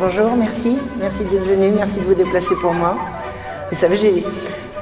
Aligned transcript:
Bonjour, 0.00 0.34
merci. 0.34 0.78
Merci 0.98 1.24
d'être 1.24 1.44
venu, 1.44 1.72
merci 1.72 1.98
de 1.98 2.04
vous 2.04 2.14
déplacer 2.14 2.54
pour 2.54 2.72
moi. 2.72 2.96
Vous 3.70 3.76
savez, 3.76 4.24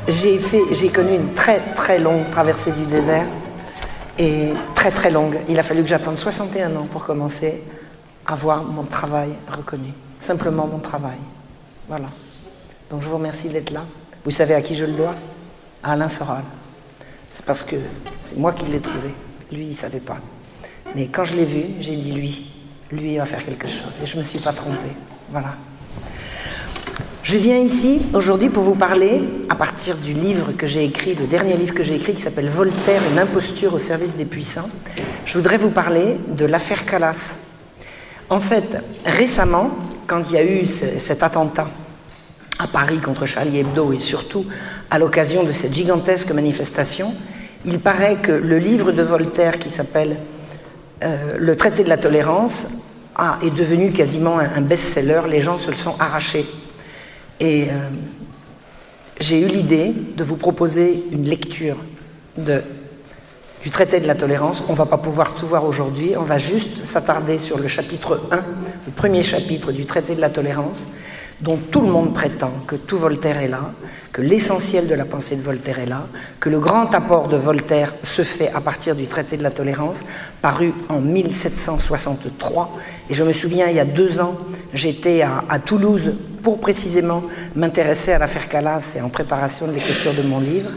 j'ai, 0.07 0.89
connu 0.91 1.16
une 1.16 1.34
très 1.34 1.59
très 1.75 1.98
longue 1.98 2.30
traversée 2.30 2.71
du 2.71 2.83
désert. 2.83 3.27
Et 4.16 4.52
très 4.77 4.93
très 4.93 5.11
longue. 5.11 5.41
Il 5.48 5.59
a 5.59 5.65
fallu 5.65 5.83
que 5.83 5.89
j'attende 5.89 6.16
61 6.16 6.77
ans 6.77 6.87
pour 6.89 7.05
commencer 7.05 7.65
à 8.27 8.37
voir 8.37 8.62
mon 8.62 8.84
travail 8.84 9.30
reconnu. 9.48 9.92
Simplement 10.20 10.69
mon 10.69 10.78
travail. 10.78 11.19
Voilà. 11.89 12.06
Donc 12.89 13.03
je 13.03 13.09
vous 13.09 13.16
remercie 13.16 13.48
d'être 13.48 13.73
là. 13.73 13.83
Vous 14.25 14.30
savez 14.30 14.55
à 14.55 14.62
qui 14.62 14.77
je 14.77 14.84
le 14.84 14.92
dois? 14.92 15.16
À 15.83 15.95
Alain 15.95 16.09
Soral. 16.09 16.45
C'est 17.33 17.45
parce 17.45 17.64
que 17.64 17.75
c'est 18.23 18.39
moi 18.39 18.53
qui 18.53 18.66
l'ai 18.66 18.80
trouvé. 18.80 19.09
Lui, 19.50 19.64
il 19.64 19.70
ne 19.70 19.75
savait 19.75 19.98
pas. 19.98 20.19
Mais 20.95 21.09
quand 21.09 21.25
je 21.25 21.34
l'ai 21.34 21.45
vu, 21.45 21.64
j'ai 21.80 21.97
dit 21.97 22.12
lui, 22.12 22.53
lui 22.92 23.16
va 23.16 23.27
faire 23.27 23.45
quelque 23.45 23.66
chose. 23.66 24.00
Et 24.00 24.06
je 24.06 24.14
ne 24.14 24.19
me 24.19 24.23
suis 24.23 24.39
pas 24.39 24.53
trompée. 24.53 24.95
Voilà. 25.30 25.55
Je 27.23 27.36
viens 27.36 27.59
ici 27.59 28.00
aujourd'hui 28.14 28.48
pour 28.48 28.62
vous 28.62 28.74
parler, 28.74 29.20
à 29.50 29.55
partir 29.55 29.98
du 29.98 30.14
livre 30.14 30.52
que 30.56 30.66
j'ai 30.66 30.84
écrit, 30.84 31.14
le 31.14 31.27
dernier 31.27 31.55
livre 31.55 31.74
que 31.74 31.82
j'ai 31.82 31.96
écrit 31.96 32.14
qui 32.14 32.23
s'appelle 32.23 32.48
Voltaire, 32.48 33.02
une 33.12 33.19
imposture 33.19 33.74
au 33.74 33.78
service 33.78 34.16
des 34.16 34.24
puissants. 34.24 34.70
Je 35.27 35.36
voudrais 35.36 35.59
vous 35.59 35.69
parler 35.69 36.16
de 36.28 36.46
l'affaire 36.46 36.86
Calas. 36.86 37.36
En 38.30 38.41
fait, 38.41 38.83
récemment, 39.05 39.70
quand 40.06 40.22
il 40.30 40.33
y 40.33 40.38
a 40.38 40.45
eu 40.45 40.64
cet 40.64 41.22
attentat 41.22 41.69
à 42.58 42.66
Paris 42.66 42.98
contre 42.98 43.27
Charlie 43.27 43.58
Hebdo 43.58 43.92
et 43.92 44.00
surtout 44.00 44.47
à 44.91 44.98
l'occasion 44.98 45.44
de 45.44 45.53
cette 45.53 45.75
gigantesque 45.75 46.33
manifestation, 46.33 47.14
il 47.66 47.81
paraît 47.81 48.16
que 48.16 48.33
le 48.33 48.58
livre 48.58 48.92
de 48.92 49.03
Voltaire 49.03 49.58
qui 49.58 49.69
s'appelle 49.69 50.16
euh, 51.05 51.36
Le 51.38 51.55
traité 51.56 51.84
de 51.84 51.91
la 51.91 51.98
tolérance 51.98 52.69
est 53.42 53.50
devenu 53.50 53.92
quasiment 53.92 54.38
un, 54.38 54.61
best-seller, 54.61 55.22
les 55.28 55.41
gens 55.41 55.58
se 55.58 55.70
le 55.70 55.77
sont 55.77 55.97
arrachés. 55.98 56.47
Et 57.41 57.64
euh, 57.64 57.88
j'ai 59.20 59.41
eu 59.41 59.47
l'idée 59.47 59.92
de 60.16 60.25
vous 60.25 60.36
proposer 60.36 61.05
une 61.12 61.25
lecture 61.25 61.77
du 62.36 63.70
traité 63.70 64.00
de 64.00 64.06
la 64.06 64.14
tolérance. 64.14 64.64
On 64.69 64.72
ne 64.72 64.77
va 64.77 64.86
pas 64.86 64.98
pouvoir 64.98 65.34
tout 65.34 65.47
voir 65.47 65.64
aujourd'hui, 65.64 66.12
on 66.16 66.22
va 66.22 66.38
juste 66.38 66.84
s'attarder 66.84 67.38
sur 67.38 67.58
le 67.58 67.69
chapitre 67.69 68.20
1, 68.30 68.36
le 68.36 68.92
premier 68.94 69.22
chapitre 69.22 69.72
du 69.72 69.84
traité 69.84 70.14
de 70.14 70.20
la 70.20 70.30
tolérance, 70.30 70.88
dont 71.41 71.56
tout 71.56 71.81
le 71.81 71.89
monde 71.89 72.12
prétend 72.12 72.50
que 72.67 72.75
tout 72.75 72.97
Voltaire 72.97 73.39
est 73.39 73.48
là, 73.48 73.72
que 74.12 74.22
l'essentiel 74.22 74.89
de 74.89 74.94
la 74.94 75.05
pensée 75.05 75.36
de 75.36 75.42
Voltaire 75.42 75.78
est 75.78 75.86
là, 75.86 76.08
que 76.41 76.48
le 76.48 76.58
grand 76.58 76.92
apport 76.94 77.28
de 77.28 77.36
Voltaire 77.36 77.94
se 78.03 78.22
fait 78.22 78.50
à 78.53 78.61
partir 78.61 78.97
du 78.97 79.06
traité 79.06 79.36
de 79.36 79.42
la 79.42 79.50
tolérance, 79.50 80.05
paru 80.42 80.75
en 80.89 81.00
1763. 81.00 82.70
Et 83.11 83.14
je 83.14 83.22
me 83.22 83.33
souviens, 83.33 83.69
il 83.69 83.77
y 83.77 83.81
a 83.81 83.84
deux 83.84 84.20
ans, 84.20 84.36
j'étais 84.75 85.22
à, 85.22 85.59
Toulouse 85.61 86.14
pour 86.42 86.59
précisément 86.61 87.22
m'intéresser 87.55 88.12
à 88.12 88.19
l'affaire 88.19 88.48
Calas 88.48 88.94
et 88.97 89.00
en 89.00 89.09
préparation 89.09 89.66
de 89.66 89.72
l'écriture 89.72 90.14
de 90.14 90.22
mon 90.22 90.41
livre. 90.41 90.70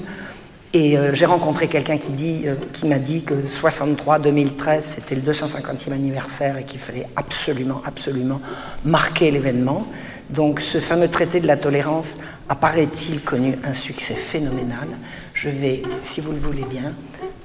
Et 0.73 0.97
euh, 0.97 1.13
j'ai 1.13 1.25
rencontré 1.25 1.67
quelqu'un 1.67 1.97
qui, 1.97 2.43
euh, 2.45 2.55
qui 2.71 2.87
m'a 2.87 2.99
dit 2.99 3.23
que 3.23 3.33
63-2013, 3.33 4.81
c'était 4.81 5.15
le 5.15 5.21
250e 5.21 5.91
anniversaire 5.91 6.57
et 6.57 6.63
qu'il 6.63 6.79
fallait 6.79 7.07
absolument, 7.17 7.81
absolument 7.85 8.39
marquer 8.85 9.31
l'événement. 9.31 9.85
Donc 10.31 10.61
ce 10.61 10.79
fameux 10.79 11.09
traité 11.09 11.39
de 11.39 11.47
la 11.47 11.57
tolérance 11.57 12.17
apparaît-il 12.47 13.21
connu 13.21 13.57
un 13.63 13.73
succès 13.73 14.15
phénoménal. 14.15 14.87
Je 15.33 15.49
vais, 15.49 15.83
si 16.01 16.21
vous 16.21 16.31
le 16.31 16.37
voulez 16.37 16.63
bien, 16.63 16.93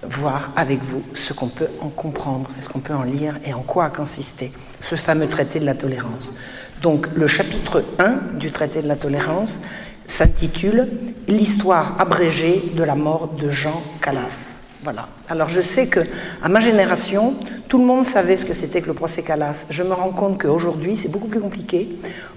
voir 0.04 0.52
avec 0.54 0.80
vous 0.82 1.02
ce 1.14 1.32
qu'on 1.32 1.48
peut 1.48 1.68
en 1.80 1.88
comprendre, 1.88 2.48
ce 2.60 2.68
qu'on 2.68 2.80
peut 2.80 2.94
en 2.94 3.02
lire 3.02 3.38
et 3.44 3.54
en 3.54 3.62
quoi 3.62 3.86
a 3.86 3.90
consisté 3.90 4.52
ce 4.80 4.94
fameux 4.94 5.28
traité 5.28 5.58
de 5.58 5.66
la 5.66 5.74
tolérance. 5.74 6.32
Donc 6.80 7.08
le 7.16 7.26
chapitre 7.26 7.84
1 7.98 8.36
du 8.38 8.52
traité 8.52 8.82
de 8.82 8.88
la 8.88 8.96
tolérance 8.96 9.60
s'intitule 10.06 10.88
L'histoire 11.26 12.00
abrégée 12.00 12.70
de 12.76 12.84
la 12.84 12.94
mort 12.94 13.28
de 13.28 13.50
Jean 13.50 13.82
Calas. 14.00 14.55
Voilà. 14.82 15.08
Alors 15.28 15.48
je 15.48 15.60
sais 15.60 15.88
que 15.88 16.00
à 16.42 16.48
ma 16.48 16.60
génération, 16.60 17.34
tout 17.68 17.78
le 17.78 17.84
monde 17.84 18.04
savait 18.04 18.36
ce 18.36 18.44
que 18.44 18.52
c'était 18.52 18.80
que 18.80 18.86
le 18.86 18.94
procès 18.94 19.22
Calas. 19.22 19.66
Je 19.70 19.82
me 19.82 19.92
rends 19.92 20.10
compte 20.10 20.40
qu'aujourd'hui, 20.40 20.96
c'est 20.96 21.08
beaucoup 21.08 21.28
plus 21.28 21.40
compliqué. 21.40 21.88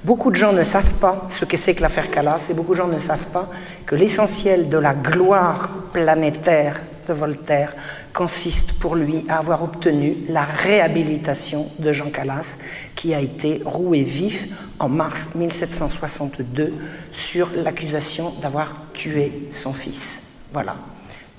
Beaucoup 0.03 0.31
de 0.31 0.35
gens 0.35 0.53
ne 0.53 0.63
savent 0.63 0.93
pas 0.95 1.27
ce 1.29 1.45
que 1.45 1.57
c'est 1.57 1.75
que 1.75 1.81
l'affaire 1.81 2.09
Calas 2.09 2.47
et 2.49 2.53
beaucoup 2.53 2.71
de 2.71 2.77
gens 2.77 2.87
ne 2.87 2.99
savent 2.99 3.27
pas 3.27 3.49
que 3.85 3.95
l'essentiel 3.95 4.69
de 4.69 4.77
la 4.77 4.93
gloire 4.93 5.69
planétaire 5.91 6.81
de 7.07 7.13
Voltaire 7.13 7.75
consiste 8.13 8.73
pour 8.73 8.95
lui 8.95 9.25
à 9.27 9.39
avoir 9.39 9.63
obtenu 9.63 10.17
la 10.29 10.43
réhabilitation 10.43 11.65
de 11.79 11.91
Jean 11.91 12.11
Calas, 12.11 12.57
qui 12.95 13.13
a 13.13 13.19
été 13.19 13.61
roué 13.65 14.03
vif 14.03 14.47
en 14.77 14.89
mars 14.89 15.29
1762 15.35 16.73
sur 17.11 17.49
l'accusation 17.55 18.33
d'avoir 18.41 18.73
tué 18.93 19.47
son 19.51 19.73
fils. 19.73 20.21
Voilà. 20.53 20.75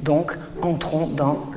Donc, 0.03 0.37
entrons 0.63 1.07
dans 1.07 1.51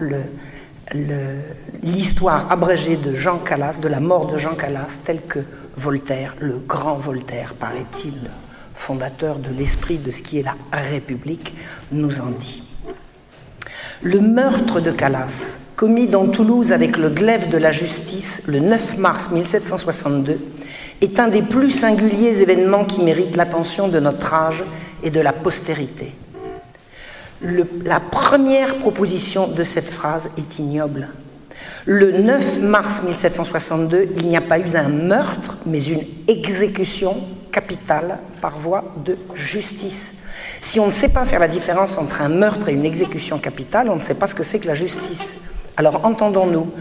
l'histoire 1.82 2.52
abrégée 2.52 2.98
de 2.98 3.14
Jean 3.14 3.40
Calas, 3.40 3.80
de 3.80 3.88
la 3.88 4.00
mort 4.00 4.28
de 4.28 4.38
Jean 4.38 4.56
Calas, 4.56 5.00
telle 5.06 5.22
que 5.22 5.40
Voltaire, 5.76 6.36
le 6.40 6.58
grand 6.58 6.96
Voltaire, 6.96 7.54
paraît-il, 7.56 8.14
fondateur 8.76 9.40
de 9.40 9.50
l'esprit 9.50 9.98
de 9.98 10.12
ce 10.12 10.22
qui 10.22 10.40
est 10.40 10.44
la 10.44 10.56
République, 10.72 11.56
nous 11.92 12.22
en 12.22 12.30
dit. 12.30 12.64
Le 14.02 14.20
meurtre 14.20 14.82
de 14.82 14.92
Calas, 14.92 15.58
commis 15.76 16.08
dans 16.08 16.28
Toulouse 16.28 16.72
avec 16.72 16.98
le 16.98 17.10
glaive 17.10 17.50
de 17.50 17.58
la 17.58 17.72
justice 17.72 18.44
le 18.48 18.60
9 18.60 18.98
mars 18.98 19.32
1762, 19.32 20.40
est 21.02 21.20
un 21.20 21.30
des 21.30 21.42
plus 21.42 21.72
singuliers 21.72 22.42
événements 22.42 22.86
qui 22.86 23.02
méritent 23.02 23.38
l'attention 23.38 23.88
de 23.88 24.00
notre 24.00 24.34
âge 24.34 24.64
et 25.04 25.10
de 25.10 25.20
la 25.20 25.34
postérité 25.34 26.14
la 27.44 28.00
première 28.00 28.78
proposition 28.78 29.48
de 29.48 29.64
cette 29.64 29.90
phrase 29.90 30.32
est 30.38 30.60
ignoble. 30.60 31.10
Le 31.86 32.12
9 32.12 32.62
mars 32.62 33.04
1762, 33.04 34.14
il 34.16 34.28
n'y 34.28 34.38
a 34.38 34.42
pas 34.42 34.60
eu 34.60 34.76
un 34.76 34.88
meurtre, 34.88 35.58
mais 35.66 35.84
une 35.84 36.04
exécution 36.28 37.24
capitale 37.52 38.20
par 38.42 38.58
voie 38.58 38.96
de 39.06 39.18
justice. 39.34 40.16
Si 40.62 40.80
on 40.80 40.88
ne 40.88 40.92
sait 40.92 41.10
pas 41.10 41.26
faire 41.26 41.40
la 41.40 41.48
différence 41.48 41.98
entre 41.98 42.22
un 42.22 42.30
meurtre 42.30 42.70
et 42.70 42.74
une 42.74 42.86
exécution 42.86 43.38
capitale, 43.38 43.90
on 43.90 43.96
ne 43.96 44.02
sait 44.02 44.16
pas 44.16 44.28
ce 44.28 44.36
que 44.36 44.44
c'est 44.44 44.60
que 44.60 44.68
la 44.68 44.74
justice. 44.74 45.36
Alors 45.78 46.06
entendons-nous, 46.06 46.72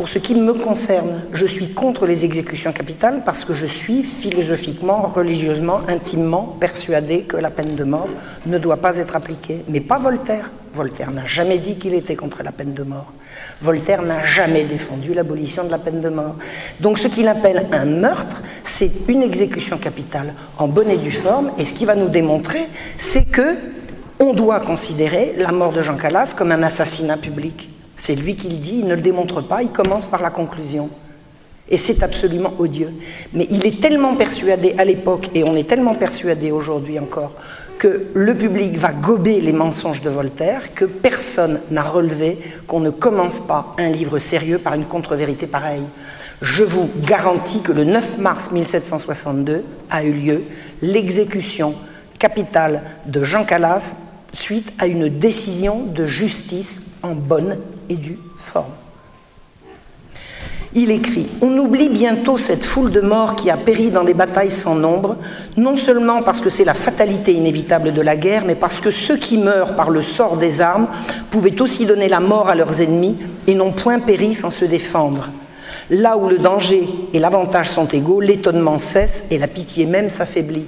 pour 0.00 0.08
ce 0.08 0.18
qui 0.18 0.34
me 0.34 0.54
concerne, 0.54 1.20
je 1.30 1.44
suis 1.44 1.74
contre 1.74 2.06
les 2.06 2.24
exécutions 2.24 2.72
capitales 2.72 3.20
parce 3.22 3.44
que 3.44 3.52
je 3.52 3.66
suis 3.66 4.02
philosophiquement, 4.02 5.02
religieusement, 5.02 5.82
intimement 5.88 6.56
persuadé 6.58 7.24
que 7.24 7.36
la 7.36 7.50
peine 7.50 7.74
de 7.74 7.84
mort 7.84 8.08
ne 8.46 8.56
doit 8.56 8.78
pas 8.78 8.96
être 8.96 9.14
appliquée. 9.14 9.62
Mais 9.68 9.80
pas 9.80 9.98
Voltaire. 9.98 10.52
Voltaire 10.72 11.10
n'a 11.10 11.26
jamais 11.26 11.58
dit 11.58 11.76
qu'il 11.76 11.92
était 11.92 12.16
contre 12.16 12.42
la 12.42 12.50
peine 12.50 12.72
de 12.72 12.82
mort. 12.82 13.12
Voltaire 13.60 14.00
n'a 14.00 14.22
jamais 14.22 14.64
défendu 14.64 15.12
l'abolition 15.12 15.64
de 15.64 15.70
la 15.70 15.76
peine 15.76 16.00
de 16.00 16.08
mort. 16.08 16.36
Donc 16.80 16.98
ce 16.98 17.06
qu'il 17.06 17.28
appelle 17.28 17.66
un 17.70 17.84
meurtre, 17.84 18.40
c'est 18.64 19.06
une 19.06 19.22
exécution 19.22 19.76
capitale 19.76 20.32
en 20.56 20.66
bonne 20.66 20.88
et 20.88 20.96
due 20.96 21.10
forme. 21.10 21.50
Et 21.58 21.66
ce 21.66 21.74
qui 21.74 21.84
va 21.84 21.94
nous 21.94 22.08
démontrer, 22.08 22.70
c'est 22.96 23.30
que 23.30 23.54
on 24.18 24.32
doit 24.32 24.60
considérer 24.60 25.34
la 25.36 25.52
mort 25.52 25.72
de 25.72 25.82
Jean 25.82 25.98
Calas 25.98 26.32
comme 26.34 26.52
un 26.52 26.62
assassinat 26.62 27.18
public. 27.18 27.68
C'est 28.00 28.14
lui 28.14 28.34
qui 28.34 28.48
le 28.48 28.56
dit, 28.56 28.76
il 28.78 28.86
ne 28.86 28.94
le 28.94 29.02
démontre 29.02 29.42
pas, 29.42 29.62
il 29.62 29.68
commence 29.68 30.06
par 30.06 30.22
la 30.22 30.30
conclusion. 30.30 30.88
Et 31.68 31.76
c'est 31.76 32.02
absolument 32.02 32.54
odieux. 32.58 32.94
Mais 33.34 33.46
il 33.50 33.66
est 33.66 33.78
tellement 33.78 34.16
persuadé 34.16 34.74
à 34.78 34.86
l'époque, 34.86 35.28
et 35.34 35.44
on 35.44 35.54
est 35.54 35.68
tellement 35.68 35.94
persuadé 35.94 36.50
aujourd'hui 36.50 36.98
encore, 36.98 37.36
que 37.78 38.06
le 38.14 38.34
public 38.34 38.78
va 38.78 38.92
gober 38.92 39.42
les 39.42 39.52
mensonges 39.52 40.00
de 40.00 40.08
Voltaire, 40.08 40.72
que 40.72 40.86
personne 40.86 41.60
n'a 41.70 41.82
relevé 41.82 42.38
qu'on 42.66 42.80
ne 42.80 42.88
commence 42.88 43.38
pas 43.38 43.76
un 43.76 43.90
livre 43.90 44.18
sérieux 44.18 44.56
par 44.56 44.72
une 44.72 44.86
contre-vérité 44.86 45.46
pareille. 45.46 45.84
Je 46.40 46.64
vous 46.64 46.88
garantis 47.06 47.60
que 47.60 47.72
le 47.72 47.84
9 47.84 48.16
mars 48.16 48.50
1762 48.50 49.62
a 49.90 50.04
eu 50.04 50.12
lieu 50.12 50.44
l'exécution 50.80 51.74
capitale 52.18 52.82
de 53.04 53.22
Jean 53.22 53.44
Calas 53.44 53.94
suite 54.32 54.72
à 54.78 54.86
une 54.86 55.10
décision 55.10 55.84
de 55.84 56.06
justice 56.06 56.80
en 57.02 57.14
bonne 57.14 57.58
due 57.96 58.18
forme. 58.36 58.72
Il 60.72 60.92
écrit 60.92 61.28
On 61.42 61.56
oublie 61.58 61.88
bientôt 61.88 62.38
cette 62.38 62.64
foule 62.64 62.92
de 62.92 63.00
morts 63.00 63.34
qui 63.34 63.50
a 63.50 63.56
péri 63.56 63.90
dans 63.90 64.04
des 64.04 64.14
batailles 64.14 64.52
sans 64.52 64.76
nombre, 64.76 65.16
non 65.56 65.76
seulement 65.76 66.22
parce 66.22 66.40
que 66.40 66.48
c'est 66.50 66.64
la 66.64 66.74
fatalité 66.74 67.32
inévitable 67.32 67.92
de 67.92 68.00
la 68.00 68.16
guerre, 68.16 68.44
mais 68.46 68.54
parce 68.54 68.80
que 68.80 68.92
ceux 68.92 69.16
qui 69.16 69.38
meurent 69.38 69.74
par 69.74 69.90
le 69.90 70.00
sort 70.00 70.36
des 70.36 70.60
armes 70.60 70.86
pouvaient 71.30 71.60
aussi 71.60 71.86
donner 71.86 72.08
la 72.08 72.20
mort 72.20 72.48
à 72.48 72.54
leurs 72.54 72.80
ennemis 72.80 73.18
et 73.48 73.54
n'ont 73.54 73.72
point 73.72 73.98
péri 73.98 74.34
sans 74.34 74.50
se 74.50 74.64
défendre. 74.64 75.30
Là 75.90 76.16
où 76.16 76.28
le 76.28 76.38
danger 76.38 76.88
et 77.12 77.18
l'avantage 77.18 77.68
sont 77.68 77.88
égaux, 77.88 78.20
l'étonnement 78.20 78.78
cesse 78.78 79.24
et 79.32 79.38
la 79.38 79.48
pitié 79.48 79.86
même 79.86 80.08
s'affaiblit. 80.08 80.66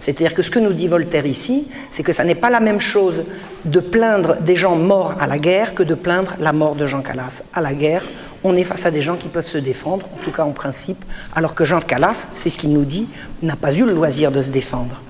C'est-à-dire 0.00 0.34
que 0.34 0.42
ce 0.42 0.50
que 0.50 0.58
nous 0.58 0.72
dit 0.72 0.88
Voltaire 0.88 1.26
ici, 1.26 1.68
c'est 1.90 2.02
que 2.02 2.12
ça 2.12 2.24
n'est 2.24 2.34
pas 2.34 2.48
la 2.48 2.60
même 2.60 2.80
chose 2.80 3.22
de 3.64 3.80
plaindre 3.80 4.36
des 4.40 4.56
gens 4.56 4.76
morts 4.76 5.14
à 5.20 5.26
la 5.26 5.38
guerre 5.38 5.74
que 5.74 5.82
de 5.82 5.94
plaindre 5.94 6.34
la 6.40 6.52
mort 6.52 6.74
de 6.74 6.86
Jean 6.86 7.02
Calas. 7.02 7.42
À 7.54 7.60
la 7.60 7.74
guerre, 7.74 8.04
on 8.44 8.56
est 8.56 8.64
face 8.64 8.86
à 8.86 8.90
des 8.90 9.00
gens 9.00 9.16
qui 9.16 9.28
peuvent 9.28 9.46
se 9.46 9.58
défendre, 9.58 10.08
en 10.14 10.22
tout 10.22 10.32
cas 10.32 10.44
en 10.44 10.52
principe, 10.52 11.04
alors 11.34 11.54
que 11.54 11.64
Jean 11.64 11.80
Calas, 11.80 12.28
c'est 12.34 12.48
ce 12.48 12.58
qu'il 12.58 12.72
nous 12.72 12.84
dit, 12.84 13.08
n'a 13.42 13.56
pas 13.56 13.72
eu 13.72 13.84
le 13.84 13.92
loisir 13.92 14.32
de 14.32 14.42
se 14.42 14.50
défendre. 14.50 15.00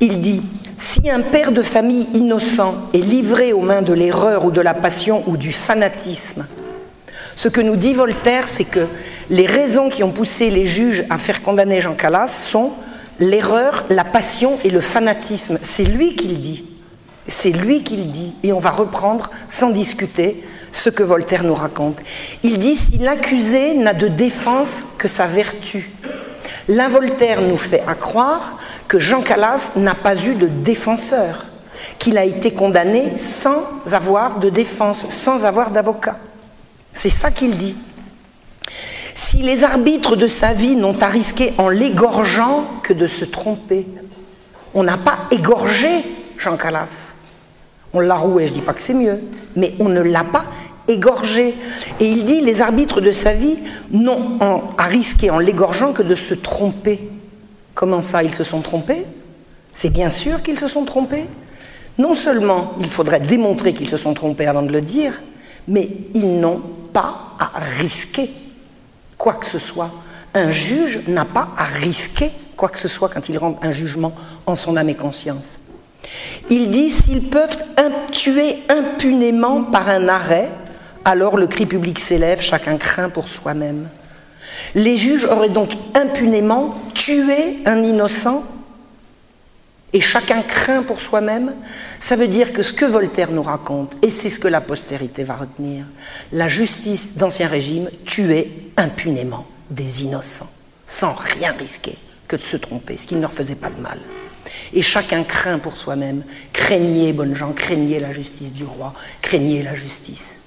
Il 0.00 0.20
dit, 0.20 0.42
si 0.78 1.10
un 1.10 1.20
père 1.20 1.52
de 1.52 1.62
famille 1.62 2.08
innocent 2.14 2.74
est 2.94 2.98
livré 2.98 3.52
aux 3.52 3.60
mains 3.60 3.82
de 3.82 3.92
l'erreur 3.92 4.44
ou 4.44 4.50
de 4.50 4.60
la 4.60 4.72
passion 4.72 5.22
ou 5.26 5.36
du 5.36 5.52
fanatisme, 5.52 6.46
ce 7.36 7.48
que 7.48 7.60
nous 7.60 7.76
dit 7.76 7.94
Voltaire, 7.94 8.48
c'est 8.48 8.64
que 8.64 8.86
les 9.30 9.46
raisons 9.46 9.88
qui 9.88 10.02
ont 10.02 10.10
poussé 10.10 10.50
les 10.50 10.66
juges 10.66 11.04
à 11.10 11.18
faire 11.18 11.42
condamner 11.42 11.80
Jean 11.80 11.94
Calas 11.94 12.28
sont 12.28 12.72
l'erreur, 13.18 13.84
la 13.90 14.04
passion 14.04 14.58
et 14.64 14.70
le 14.70 14.80
fanatisme. 14.80 15.58
C'est 15.62 15.84
lui 15.84 16.16
qui 16.16 16.28
le 16.28 16.36
dit. 16.36 16.64
C'est 17.26 17.50
lui 17.50 17.82
qui 17.82 17.96
le 17.96 18.04
dit. 18.04 18.34
Et 18.42 18.52
on 18.52 18.58
va 18.58 18.70
reprendre 18.70 19.30
sans 19.48 19.70
discuter 19.70 20.42
ce 20.72 20.90
que 20.90 21.02
Voltaire 21.02 21.44
nous 21.44 21.54
raconte. 21.54 21.98
Il 22.42 22.58
dit 22.58 22.76
si 22.76 22.98
l'accusé 22.98 23.74
n'a 23.74 23.92
de 23.92 24.08
défense 24.08 24.86
que 24.98 25.08
sa 25.08 25.26
vertu. 25.26 25.90
Là, 26.68 26.88
Voltaire 26.88 27.42
nous 27.42 27.56
fait 27.56 27.82
à 27.86 27.94
croire 27.94 28.58
que 28.86 28.98
Jean 28.98 29.22
Calas 29.22 29.72
n'a 29.76 29.94
pas 29.94 30.16
eu 30.16 30.34
de 30.34 30.46
défenseur, 30.46 31.46
qu'il 31.98 32.18
a 32.18 32.24
été 32.24 32.52
condamné 32.52 33.16
sans 33.16 33.62
avoir 33.90 34.38
de 34.38 34.50
défense, 34.50 35.06
sans 35.08 35.44
avoir 35.44 35.70
d'avocat. 35.70 36.18
C'est 36.92 37.08
ça 37.08 37.30
qu'il 37.30 37.56
dit. 37.56 37.76
Si 39.14 39.38
les 39.38 39.64
arbitres 39.64 40.16
de 40.16 40.26
sa 40.26 40.54
vie 40.54 40.76
n'ont 40.76 40.98
à 41.00 41.08
risquer 41.08 41.52
en 41.58 41.68
l'égorgeant 41.68 42.66
que 42.82 42.92
de 42.92 43.06
se 43.06 43.24
tromper, 43.24 43.86
on 44.72 44.84
n'a 44.84 44.96
pas 44.96 45.18
égorgé 45.30 46.04
Jean 46.40 46.56
Calas. 46.56 47.12
On 47.92 48.00
l'a 48.00 48.16
roué, 48.16 48.46
je 48.46 48.52
ne 48.52 48.58
dis 48.58 48.64
pas 48.64 48.72
que 48.72 48.82
c'est 48.82 48.94
mieux, 48.94 49.20
mais 49.56 49.74
on 49.78 49.88
ne 49.88 50.00
l'a 50.00 50.24
pas 50.24 50.44
égorgé. 50.88 51.54
Et 52.00 52.06
il 52.06 52.24
dit 52.24 52.40
les 52.40 52.62
arbitres 52.62 53.00
de 53.00 53.12
sa 53.12 53.34
vie 53.34 53.58
n'ont 53.90 54.38
à 54.78 54.84
risquer 54.84 55.30
en 55.30 55.38
l'égorgeant 55.38 55.92
que 55.92 56.02
de 56.02 56.14
se 56.14 56.34
tromper. 56.34 57.10
Comment 57.74 58.00
ça, 58.00 58.22
ils 58.22 58.34
se 58.34 58.44
sont 58.44 58.60
trompés? 58.60 59.06
C'est 59.72 59.90
bien 59.90 60.10
sûr 60.10 60.42
qu'ils 60.42 60.58
se 60.58 60.66
sont 60.66 60.84
trompés. 60.84 61.26
Non 61.98 62.14
seulement 62.14 62.72
il 62.80 62.88
faudrait 62.88 63.20
démontrer 63.20 63.74
qu'ils 63.74 63.88
se 63.88 63.96
sont 63.96 64.14
trompés 64.14 64.46
avant 64.46 64.62
de 64.62 64.72
le 64.72 64.80
dire, 64.80 65.20
mais 65.68 65.90
ils 66.14 66.40
n'ont 66.40 66.62
pas 66.92 67.34
à 67.38 67.60
risquer 67.78 68.30
quoi 69.18 69.34
que 69.34 69.46
ce 69.46 69.58
soit. 69.58 69.90
Un 70.32 70.50
juge 70.50 71.00
n'a 71.08 71.24
pas 71.24 71.48
à 71.56 71.64
risquer 71.64 72.30
quoi 72.56 72.68
que 72.68 72.78
ce 72.78 72.88
soit 72.88 73.08
quand 73.08 73.28
il 73.28 73.36
rend 73.36 73.58
un 73.62 73.70
jugement 73.70 74.12
en 74.46 74.54
son 74.54 74.76
âme 74.76 74.88
et 74.88 74.94
conscience. 74.94 75.60
Il 76.48 76.70
dit 76.70 76.90
s'ils 76.90 77.28
peuvent 77.28 77.56
tuer 78.10 78.58
impunément 78.68 79.62
par 79.62 79.88
un 79.88 80.08
arrêt, 80.08 80.50
alors 81.04 81.36
le 81.36 81.46
cri 81.46 81.66
public 81.66 81.98
s'élève, 81.98 82.40
chacun 82.40 82.76
craint 82.76 83.08
pour 83.08 83.28
soi-même. 83.28 83.88
Les 84.74 84.96
juges 84.96 85.24
auraient 85.24 85.48
donc 85.48 85.72
impunément 85.94 86.74
tué 86.94 87.58
un 87.66 87.78
innocent 87.78 88.44
et 89.92 90.00
chacun 90.00 90.42
craint 90.42 90.82
pour 90.82 91.00
soi-même, 91.00 91.54
ça 91.98 92.14
veut 92.14 92.28
dire 92.28 92.52
que 92.52 92.62
ce 92.62 92.72
que 92.72 92.84
Voltaire 92.84 93.32
nous 93.32 93.42
raconte, 93.42 93.96
et 94.02 94.10
c'est 94.10 94.30
ce 94.30 94.38
que 94.38 94.46
la 94.46 94.60
postérité 94.60 95.24
va 95.24 95.34
retenir, 95.34 95.84
la 96.32 96.46
justice 96.46 97.16
d'Ancien 97.16 97.48
Régime 97.48 97.90
tuait 98.04 98.50
impunément 98.76 99.46
des 99.70 100.04
innocents, 100.04 100.50
sans 100.86 101.12
rien 101.12 101.52
risquer 101.58 101.96
que 102.28 102.36
de 102.36 102.42
se 102.42 102.56
tromper, 102.56 102.96
ce 102.96 103.06
qui 103.06 103.16
ne 103.16 103.20
leur 103.20 103.32
faisait 103.32 103.56
pas 103.56 103.70
de 103.70 103.80
mal. 103.80 103.98
Et 104.72 104.82
chacun 104.82 105.24
craint 105.24 105.58
pour 105.58 105.78
soi-même. 105.78 106.24
Craignez, 106.52 107.12
bonnes 107.12 107.34
gens, 107.34 107.52
craignez 107.52 108.00
la 108.00 108.10
justice 108.10 108.52
du 108.52 108.64
roi, 108.64 108.92
craignez 109.22 109.62
la 109.62 109.74
justice. 109.74 110.40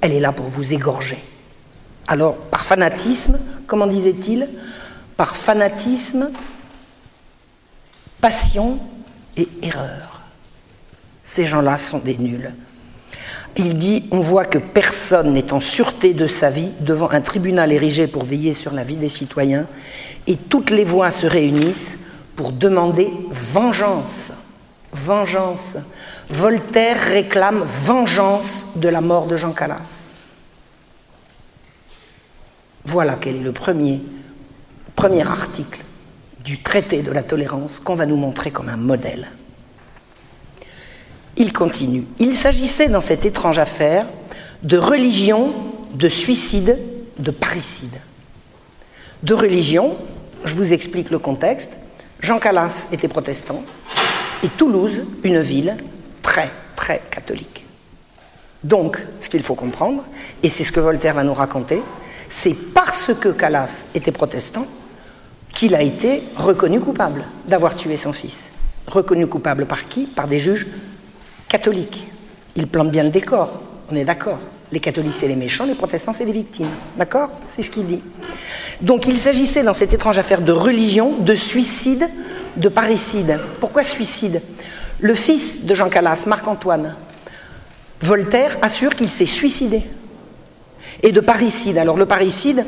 Elle 0.00 0.12
est 0.12 0.20
là 0.20 0.32
pour 0.32 0.46
vous 0.46 0.72
égorger. 0.72 1.22
Alors, 2.08 2.36
par 2.36 2.64
fanatisme, 2.64 3.38
comment 3.66 3.86
disait-il? 3.86 4.48
Par 5.16 5.36
fanatisme, 5.36 6.30
passion 8.20 8.78
et 9.36 9.48
erreur. 9.62 10.22
Ces 11.22 11.46
gens-là 11.46 11.78
sont 11.78 11.98
des 11.98 12.16
nuls. 12.16 12.52
Il 13.56 13.76
dit, 13.76 14.08
on 14.10 14.20
voit 14.20 14.46
que 14.46 14.58
personne 14.58 15.34
n'est 15.34 15.52
en 15.52 15.60
sûreté 15.60 16.14
de 16.14 16.26
sa 16.26 16.50
vie 16.50 16.70
devant 16.80 17.10
un 17.10 17.20
tribunal 17.20 17.70
érigé 17.70 18.06
pour 18.06 18.24
veiller 18.24 18.54
sur 18.54 18.72
la 18.72 18.82
vie 18.82 18.96
des 18.96 19.10
citoyens, 19.10 19.66
et 20.26 20.36
toutes 20.36 20.70
les 20.70 20.84
voix 20.84 21.10
se 21.10 21.26
réunissent 21.26 21.98
pour 22.34 22.52
demander 22.52 23.10
vengeance. 23.30 24.32
Vengeance. 24.92 25.76
Voltaire 26.30 26.98
réclame 26.98 27.62
vengeance 27.62 28.72
de 28.76 28.88
la 28.88 29.00
mort 29.00 29.26
de 29.26 29.36
Jean 29.36 29.52
Calas. 29.52 30.12
Voilà 32.84 33.16
quel 33.16 33.36
est 33.36 33.42
le 33.42 33.52
premier, 33.52 34.02
premier 34.96 35.26
article 35.26 35.84
du 36.42 36.58
traité 36.58 37.02
de 37.02 37.12
la 37.12 37.22
tolérance 37.22 37.78
qu'on 37.80 37.94
va 37.94 38.06
nous 38.06 38.16
montrer 38.16 38.50
comme 38.50 38.68
un 38.68 38.76
modèle. 38.76 39.30
Il 41.36 41.52
continue. 41.52 42.04
Il 42.18 42.34
s'agissait 42.34 42.88
dans 42.88 43.00
cette 43.00 43.24
étrange 43.24 43.58
affaire 43.58 44.06
de 44.62 44.76
religion, 44.76 45.52
de 45.94 46.08
suicide, 46.08 46.78
de 47.18 47.30
parricide. 47.30 48.00
De 49.22 49.34
religion, 49.34 49.96
je 50.44 50.54
vous 50.54 50.72
explique 50.72 51.10
le 51.10 51.18
contexte. 51.18 51.78
Jean 52.20 52.38
Calas 52.38 52.88
était 52.92 53.08
protestant 53.08 53.62
et 54.42 54.48
Toulouse, 54.48 55.04
une 55.24 55.40
ville 55.40 55.76
très, 56.22 56.50
très 56.76 57.00
catholique. 57.10 57.64
Donc, 58.62 59.04
ce 59.20 59.28
qu'il 59.28 59.42
faut 59.42 59.54
comprendre, 59.54 60.04
et 60.42 60.48
c'est 60.48 60.64
ce 60.64 60.72
que 60.72 60.80
Voltaire 60.80 61.14
va 61.14 61.24
nous 61.24 61.34
raconter, 61.34 61.82
c'est 62.28 62.54
parce 62.72 63.12
que 63.14 63.28
Calas 63.28 63.84
était 63.94 64.12
protestant 64.12 64.66
qu'il 65.52 65.74
a 65.74 65.82
été 65.82 66.22
reconnu 66.36 66.80
coupable 66.80 67.24
d'avoir 67.46 67.74
tué 67.74 67.96
son 67.96 68.12
fils. 68.12 68.50
Reconnu 68.86 69.26
coupable 69.26 69.66
par 69.66 69.86
qui? 69.86 70.06
Par 70.06 70.28
des 70.28 70.38
juges 70.38 70.66
catholiques. 71.52 72.06
Il 72.56 72.66
plante 72.66 72.90
bien 72.90 73.02
le 73.02 73.10
décor, 73.10 73.60
on 73.90 73.94
est 73.94 74.04
d'accord. 74.04 74.38
Les 74.72 74.80
catholiques, 74.80 75.16
c'est 75.16 75.28
les 75.28 75.36
méchants, 75.36 75.66
les 75.66 75.74
protestants, 75.74 76.14
c'est 76.14 76.24
les 76.24 76.32
victimes. 76.32 76.70
D'accord? 76.96 77.30
C'est 77.44 77.62
ce 77.62 77.70
qu'il 77.70 77.86
dit. 77.86 78.02
Donc 78.80 79.06
il 79.06 79.18
s'agissait 79.18 79.62
dans 79.62 79.74
cette 79.74 79.92
étrange 79.92 80.18
affaire 80.18 80.40
de 80.40 80.52
religion, 80.52 81.18
de 81.18 81.34
suicide, 81.34 82.08
de 82.56 82.68
parricide. 82.70 83.38
Pourquoi 83.60 83.82
suicide? 83.82 84.40
Le 84.98 85.12
fils 85.12 85.66
de 85.66 85.74
Jean 85.74 85.90
Calas, 85.90 86.24
Marc-Antoine, 86.26 86.94
Voltaire 88.00 88.56
assure 88.62 88.94
qu'il 88.94 89.10
s'est 89.10 89.26
suicidé. 89.26 89.82
Et 91.02 91.12
de 91.12 91.20
parricide. 91.20 91.76
Alors 91.76 91.98
le 91.98 92.06
parricide, 92.06 92.64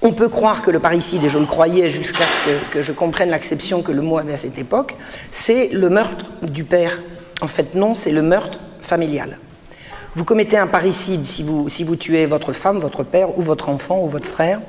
on 0.00 0.12
peut 0.12 0.30
croire 0.30 0.62
que 0.62 0.70
le 0.70 0.80
parricide, 0.80 1.22
et 1.22 1.28
je 1.28 1.38
le 1.38 1.44
croyais 1.44 1.90
jusqu'à 1.90 2.24
ce 2.24 2.72
que, 2.72 2.80
je 2.80 2.92
comprenne 2.92 3.28
l'acception 3.28 3.82
que 3.82 3.92
le 3.92 4.00
mot 4.00 4.16
avait 4.16 4.32
à 4.32 4.38
cette 4.38 4.58
époque, 4.58 4.96
c'est 5.30 5.68
le 5.68 5.90
meurtre 5.90 6.26
du 6.42 6.64
père. 6.64 6.98
En 7.40 7.48
fait, 7.48 7.74
non, 7.74 7.94
c'est 7.94 8.12
le 8.12 8.22
meurtre 8.22 8.60
familial. 8.80 9.38
Vous 10.14 10.24
commettez 10.24 10.56
un 10.56 10.66
parricide 10.66 11.24
si 11.24 11.42
vous, 11.42 11.96
tuez 11.96 12.26
votre 12.26 12.52
femme, 12.52 12.78
votre 12.78 13.04
père, 13.04 13.38
ou 13.38 13.42
votre 13.42 13.68
enfant, 13.68 14.02
ou 14.02 14.06
votre 14.06 14.28
frère, 14.28 14.60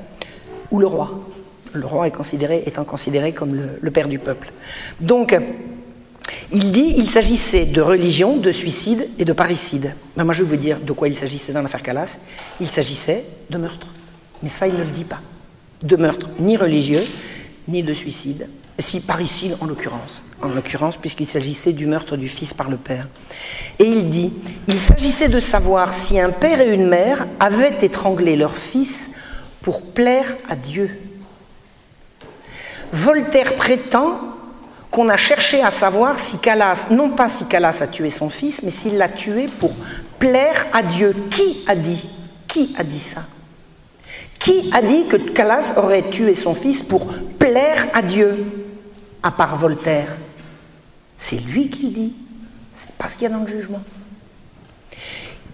ou 0.70 0.78
le 0.78 0.86
roi. 0.86 1.20
Le 1.72 1.84
roi 1.84 2.06
est 2.06 2.14
considéré, 2.14 2.62
étant 2.66 2.84
considéré 2.84 3.32
comme 3.32 3.60
le, 3.80 3.90
père 3.90 4.08
du 4.08 4.18
peuple. 4.18 4.52
Donc, 5.00 5.36
il 6.52 6.70
dit 6.70 6.94
il 6.96 7.10
s'agissait 7.10 7.66
de 7.66 7.80
religion, 7.80 8.36
de 8.36 8.52
suicide 8.52 9.08
et 9.18 9.24
de 9.24 9.32
parricide. 9.32 9.94
Ben, 10.16 10.24
moi, 10.24 10.32
je 10.32 10.42
vais 10.42 10.50
vous 10.50 10.56
dire 10.56 10.78
de 10.80 10.92
quoi 10.92 11.08
il 11.08 11.16
s'agissait 11.16 11.52
dans 11.52 11.62
l'affaire 11.62 11.82
Calas. 11.82 12.18
Il 12.60 12.70
s'agissait 12.70 13.24
de 13.50 13.58
meurtre. 13.58 13.88
Mais 14.42 14.48
ça, 14.48 14.68
il 14.68 14.74
ne 14.74 14.84
le 14.84 14.90
dit 14.90 15.04
pas. 15.04 15.20
De 15.82 15.96
meurtre 15.96 16.30
ni 16.38 16.56
religieux, 16.56 17.04
ni 17.66 17.82
de 17.82 17.92
suicide. 17.92 18.46
Si 18.82 18.98
parricide 18.98 19.56
en 19.60 19.66
l'occurrence, 19.66 20.24
en 20.42 20.48
l'occurrence 20.48 20.96
puisqu'il 20.96 21.26
s'agissait 21.26 21.72
du 21.72 21.86
meurtre 21.86 22.16
du 22.16 22.26
fils 22.26 22.52
par 22.52 22.68
le 22.68 22.76
père. 22.76 23.06
Et 23.78 23.84
il 23.84 24.10
dit, 24.10 24.32
il 24.66 24.80
s'agissait 24.80 25.28
de 25.28 25.38
savoir 25.38 25.92
si 25.92 26.18
un 26.18 26.30
père 26.30 26.60
et 26.60 26.74
une 26.74 26.88
mère 26.88 27.28
avaient 27.38 27.78
étranglé 27.80 28.34
leur 28.34 28.56
fils 28.56 29.10
pour 29.62 29.82
plaire 29.82 30.36
à 30.48 30.56
Dieu. 30.56 30.98
Voltaire 32.90 33.54
prétend 33.54 34.20
qu'on 34.90 35.08
a 35.08 35.16
cherché 35.16 35.62
à 35.62 35.70
savoir 35.70 36.18
si 36.18 36.38
Calas, 36.38 36.88
non 36.90 37.10
pas 37.10 37.28
si 37.28 37.44
Calas 37.44 37.78
a 37.82 37.86
tué 37.86 38.10
son 38.10 38.28
fils, 38.28 38.62
mais 38.64 38.72
s'il 38.72 38.98
l'a 38.98 39.08
tué 39.08 39.46
pour 39.60 39.74
plaire 40.18 40.66
à 40.72 40.82
Dieu. 40.82 41.14
Qui 41.30 41.62
a 41.68 41.76
dit 41.76 42.10
Qui 42.48 42.74
a 42.76 42.82
dit 42.82 43.00
ça? 43.00 43.22
Qui 44.40 44.70
a 44.72 44.82
dit 44.82 45.06
que 45.06 45.16
Calas 45.16 45.74
aurait 45.76 46.10
tué 46.10 46.34
son 46.34 46.52
fils 46.52 46.82
pour 46.82 47.06
plaire 47.38 47.86
à 47.94 48.02
Dieu, 48.02 48.61
à 49.22 49.30
part 49.30 49.56
Voltaire 49.56 50.16
C'est 51.16 51.36
lui 51.36 51.68
qui 51.68 51.86
le 51.86 51.92
dit. 51.92 52.12
C'est 52.74 52.92
pas 52.92 53.08
ce 53.08 53.16
qu'il 53.16 53.28
y 53.28 53.32
a 53.32 53.34
dans 53.34 53.42
le 53.42 53.48
jugement. 53.48 53.82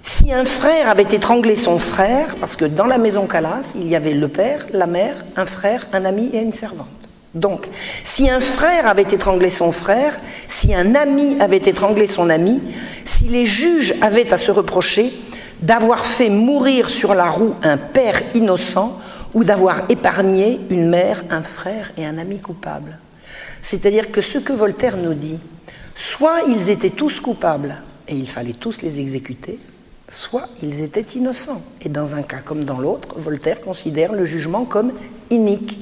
Si 0.03 0.33
un 0.33 0.47
frère 0.47 0.89
avait 0.89 1.03
étranglé 1.03 1.55
son 1.55 1.79
frère, 1.79 2.37
parce 2.37 2.57
que 2.57 2.65
dans 2.65 2.87
la 2.87 2.97
maison 2.97 3.27
Calas, 3.27 3.75
il 3.77 3.89
y 3.89 3.97
avait 3.97 4.15
le 4.15 4.29
père, 4.29 4.67
la 4.73 4.87
mère, 4.87 5.25
un 5.37 5.45
frère, 5.45 5.87
un 5.93 6.05
ami 6.07 6.31
et 6.33 6.39
une 6.39 6.55
servante. 6.55 6.89
Donc, 7.35 7.69
si 8.05 8.31
un 8.31 8.41
frère 8.41 8.87
avait 8.87 9.03
étranglé 9.03 9.51
son 9.51 9.71
frère, 9.71 10.19
si 10.49 10.75
un 10.75 10.95
ami 10.95 11.37
avait 11.41 11.57
étranglé 11.59 12.07
son 12.07 12.31
ami, 12.31 12.63
si 13.05 13.25
les 13.25 13.45
juges 13.45 13.95
avaient 14.01 14.33
à 14.33 14.39
se 14.39 14.51
reprocher, 14.51 15.13
d'avoir 15.61 16.07
fait 16.07 16.31
mourir 16.31 16.89
sur 16.89 17.15
la 17.15 17.29
roue 17.29 17.55
un 17.63 17.77
père 17.77 18.23
innocent 18.35 18.99
ou 19.35 19.45
d'avoir 19.45 19.83
épargné 19.91 20.61
une 20.71 20.89
mère, 20.89 21.23
un 21.31 21.43
frère 21.43 21.93
et 21.99 22.07
un 22.07 22.17
ami 22.17 22.39
coupable. 22.39 22.99
C'est-à-dire 23.63 24.11
que 24.11 24.21
ce 24.21 24.39
que 24.39 24.53
Voltaire 24.53 24.97
nous 24.97 25.15
dit, 25.15 25.39
soit 25.95 26.43
ils 26.49 26.71
étaient 26.71 26.91
tous 26.91 27.21
coupables 27.21 27.83
et 28.07 28.15
il 28.15 28.29
fallait 28.29 28.53
tous 28.53 28.83
les 28.83 29.01
exécuter, 29.01 29.59
soit 30.09 30.49
ils 30.63 30.83
étaient 30.83 31.01
innocents. 31.01 31.63
Et 31.83 31.89
dans 31.89 32.15
un 32.15 32.23
cas 32.23 32.39
comme 32.39 32.65
dans 32.65 32.79
l'autre, 32.79 33.19
Voltaire 33.19 33.61
considère 33.61 34.13
le 34.13 34.25
jugement 34.25 34.65
comme 34.65 34.93
inique 35.31 35.79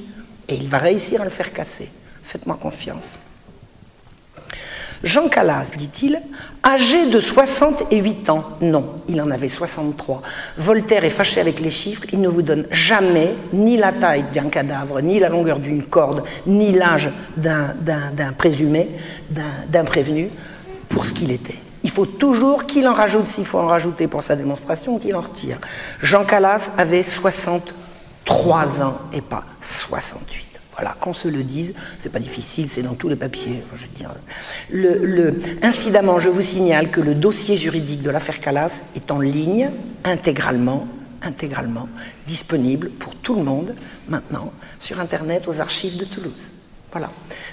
et 0.47 0.55
il 0.55 0.67
va 0.67 0.77
réussir 0.77 1.21
à 1.21 1.23
le 1.23 1.29
faire 1.29 1.53
casser. 1.53 1.89
Faites-moi 2.23 2.57
confiance. 2.61 3.19
Jean 5.03 5.29
Calas, 5.29 5.71
dit-il, 5.77 6.21
âgé 6.65 7.05
de 7.05 7.21
68 7.21 8.29
ans. 8.29 8.43
Non, 8.61 9.01
il 9.07 9.21
en 9.21 9.29
avait 9.31 9.49
63. 9.49 10.21
Voltaire 10.57 11.05
est 11.05 11.09
fâché 11.09 11.39
avec 11.39 11.59
les 11.59 11.69
chiffres, 11.69 12.03
il 12.11 12.21
ne 12.21 12.27
vous 12.27 12.41
donne 12.41 12.65
jamais 12.71 13.35
ni 13.53 13.77
la 13.77 13.91
taille 13.91 14.25
d'un 14.33 14.49
cadavre, 14.49 15.01
ni 15.01 15.19
la 15.19 15.29
longueur 15.29 15.59
d'une 15.59 15.83
corde, 15.83 16.23
ni 16.45 16.71
l'âge 16.73 17.11
d'un 17.35 18.33
présumé, 18.37 18.89
d'un 19.29 19.85
prévenu, 19.85 20.29
pour 20.89 21.05
ce 21.05 21.13
qu'il 21.13 21.31
était. 21.31 21.59
Il 21.83 21.91
faut 21.91 22.05
toujours 22.05 22.65
qu'il 22.65 22.87
en 22.87 22.93
rajoute, 22.93 23.27
s'il 23.27 23.45
faut 23.45 23.59
en 23.59 23.67
rajouter 23.67 24.07
pour 24.07 24.23
sa 24.23 24.35
démonstration, 24.35 24.97
qu'il 24.97 25.15
en 25.15 25.21
retire. 25.21 25.59
Jean 26.01 26.25
Calas 26.25 26.71
avait 26.77 27.03
63 27.03 28.81
ans 28.81 28.97
et 29.13 29.21
pas 29.21 29.45
68. 29.61 30.46
Voilà, 30.77 30.95
qu'on 30.99 31.13
se 31.13 31.27
le 31.27 31.43
dise, 31.43 31.73
c'est 31.97 32.11
pas 32.11 32.19
difficile, 32.19 32.69
c'est 32.69 32.83
dans 32.83 32.93
tous 32.93 33.09
les 33.09 33.15
papiers. 33.15 33.63
Je 33.73 33.87
le, 34.69 35.39
incidemment, 35.63 36.19
je 36.19 36.29
vous 36.29 36.43
signale 36.43 36.91
que 36.91 37.01
le 37.01 37.15
dossier 37.15 37.57
juridique 37.57 38.03
de 38.03 38.11
l'affaire 38.11 38.39
Calas 38.39 38.81
est 38.95 39.09
en 39.09 39.19
ligne 39.19 39.71
intégralement, 40.03 40.87
intégralement 41.23 41.89
disponible 42.27 42.91
pour 42.91 43.15
tout 43.15 43.33
le 43.33 43.43
monde 43.43 43.73
maintenant 44.07 44.53
sur 44.77 44.99
Internet 44.99 45.47
aux 45.47 45.61
archives 45.61 45.97
de 45.97 46.05
Toulouse. 46.05 46.51
Voilà. 46.91 47.09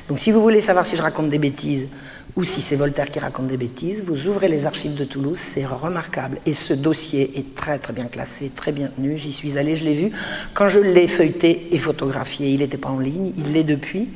Donc 0.07 0.19
si 0.19 0.31
vous 0.31 0.43
voulez 0.43 0.61
savoir 0.61 0.85
si 0.85 0.95
je 0.95 1.03
raconte 1.03 1.31
des 1.31 1.39
bêtises 1.39 1.89
ou 2.37 2.43
si 2.43 2.61
c'est 2.61 2.75
Voltaire 2.75 3.11
qui 3.11 3.21
raconte 3.21 3.47
des 3.47 3.57
bêtises, 3.57 4.03
vous 4.05 4.27
ouvrez 4.27 4.49
les 4.49 4.67
archives 4.67 4.95
de 4.95 5.05
Toulouse, 5.05 5.39
c'est 5.39 5.65
remarquable. 5.65 6.39
Et 6.47 6.55
ce 6.55 6.75
dossier 6.75 7.31
est 7.39 7.55
très 7.55 7.79
très 7.79 7.93
bien 7.93 8.07
classé, 8.07 8.51
très 8.55 8.73
bien 8.73 8.89
tenu. 8.89 9.17
J'y 9.17 9.33
suis 9.33 9.57
allé, 9.57 9.77
je 9.77 9.85
l'ai 9.85 9.95
vu. 9.95 10.11
Quand 10.53 10.69
je 10.69 10.81
l'ai 10.81 11.07
feuilleté 11.07 11.69
et 11.71 11.79
photographié, 11.79 12.49
il 12.49 12.59
n'était 12.59 12.77
pas 12.77 12.89
en 12.89 12.99
ligne, 12.99 13.33
il 13.37 13.53
l'est 13.53 13.63
depuis. 13.63 14.09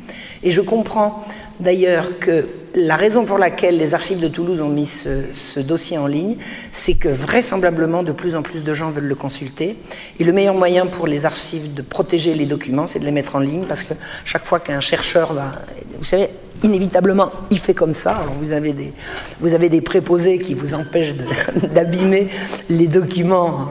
Et 0.42 0.50
je 0.50 0.60
comprends 0.60 1.24
d'ailleurs 1.60 2.18
que 2.18 2.46
la 2.74 2.96
raison 2.96 3.24
pour 3.24 3.38
laquelle 3.38 3.78
les 3.78 3.94
archives 3.94 4.20
de 4.20 4.28
Toulouse 4.28 4.60
ont 4.60 4.68
mis 4.68 4.86
ce, 4.86 5.60
dossier 5.60 5.96
en 5.96 6.08
ligne, 6.08 6.36
c'est 6.72 6.94
que 6.94 7.08
vraisemblablement 7.08 8.02
de 8.02 8.12
plus 8.12 8.34
en 8.34 8.42
plus 8.42 8.64
de 8.64 8.74
gens 8.74 8.90
veulent 8.90 9.04
le 9.04 9.14
consulter. 9.14 9.76
Et 10.18 10.24
le 10.24 10.32
meilleur 10.32 10.54
moyen 10.54 10.86
pour 10.86 11.06
les 11.06 11.24
archives 11.24 11.72
de 11.72 11.82
protéger 11.82 12.34
les 12.34 12.46
documents, 12.46 12.88
c'est 12.88 12.98
de 12.98 13.04
les 13.04 13.12
mettre 13.12 13.36
en 13.36 13.40
ligne, 13.40 13.64
parce 13.68 13.84
que 13.84 13.94
chaque 14.24 14.44
fois 14.44 14.58
qu'un 14.58 14.80
chercheur 14.80 15.32
va... 15.32 15.52
Vous 15.98 16.04
savez, 16.04 16.28
inévitablement, 16.62 17.30
il 17.50 17.58
fait 17.58 17.74
comme 17.74 17.94
ça. 17.94 18.24
Vous 18.40 18.52
avez 18.52 18.72
des, 19.68 19.80
préposés 19.80 20.38
qui 20.38 20.54
vous 20.54 20.74
empêchent 20.74 21.14
d'abîmer 21.74 22.28
les 22.68 22.86
documents 22.86 23.68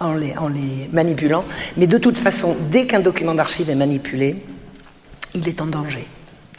en 0.00 0.14
les, 0.14 0.88
manipulant. 0.92 1.44
Mais 1.76 1.86
de 1.86 1.98
toute 1.98 2.18
façon, 2.18 2.56
dès 2.70 2.86
qu'un 2.86 3.00
document 3.00 3.34
d'archive 3.34 3.70
est 3.70 3.74
manipulé, 3.74 4.36
il 5.34 5.48
est 5.48 5.60
en 5.60 5.66
danger. 5.66 6.04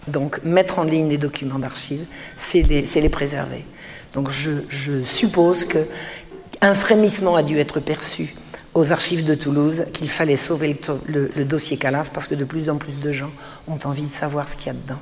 Donc 0.08 0.44
mettre 0.44 0.80
en 0.80 0.84
ligne 0.84 1.10
des 1.10 1.18
documents 1.18 1.60
d'archives, 1.60 2.06
c'est 2.36 2.62
les, 2.62 3.10
préserver. 3.10 3.66
Donc 4.14 4.30
je, 4.30 5.04
suppose 5.04 5.66
qu'un 5.66 6.74
frémissement 6.74 7.36
a 7.36 7.44
dû 7.44 7.58
être 7.58 7.80
perçu 7.80 8.36
aux 8.74 8.92
archives 8.92 9.26
de 9.26 9.36
Toulouse 9.36 9.86
qu'il 9.94 10.10
fallait 10.10 10.36
sauver 10.36 10.78
le, 11.08 11.32
le, 11.36 11.46
dossier 11.46 11.78
Calas 11.78 12.10
parce 12.14 12.28
que 12.28 12.36
de 12.36 12.44
plus 12.44 12.70
en 12.70 12.76
plus 12.76 13.00
de 13.00 13.12
gens 13.12 13.32
ont 13.68 13.80
envie 13.86 14.04
de 14.04 14.14
savoir 14.14 14.50
ce 14.50 14.58
qu'il 14.58 14.68
y 14.68 14.70
a 14.72 14.74
dedans. 14.74 15.00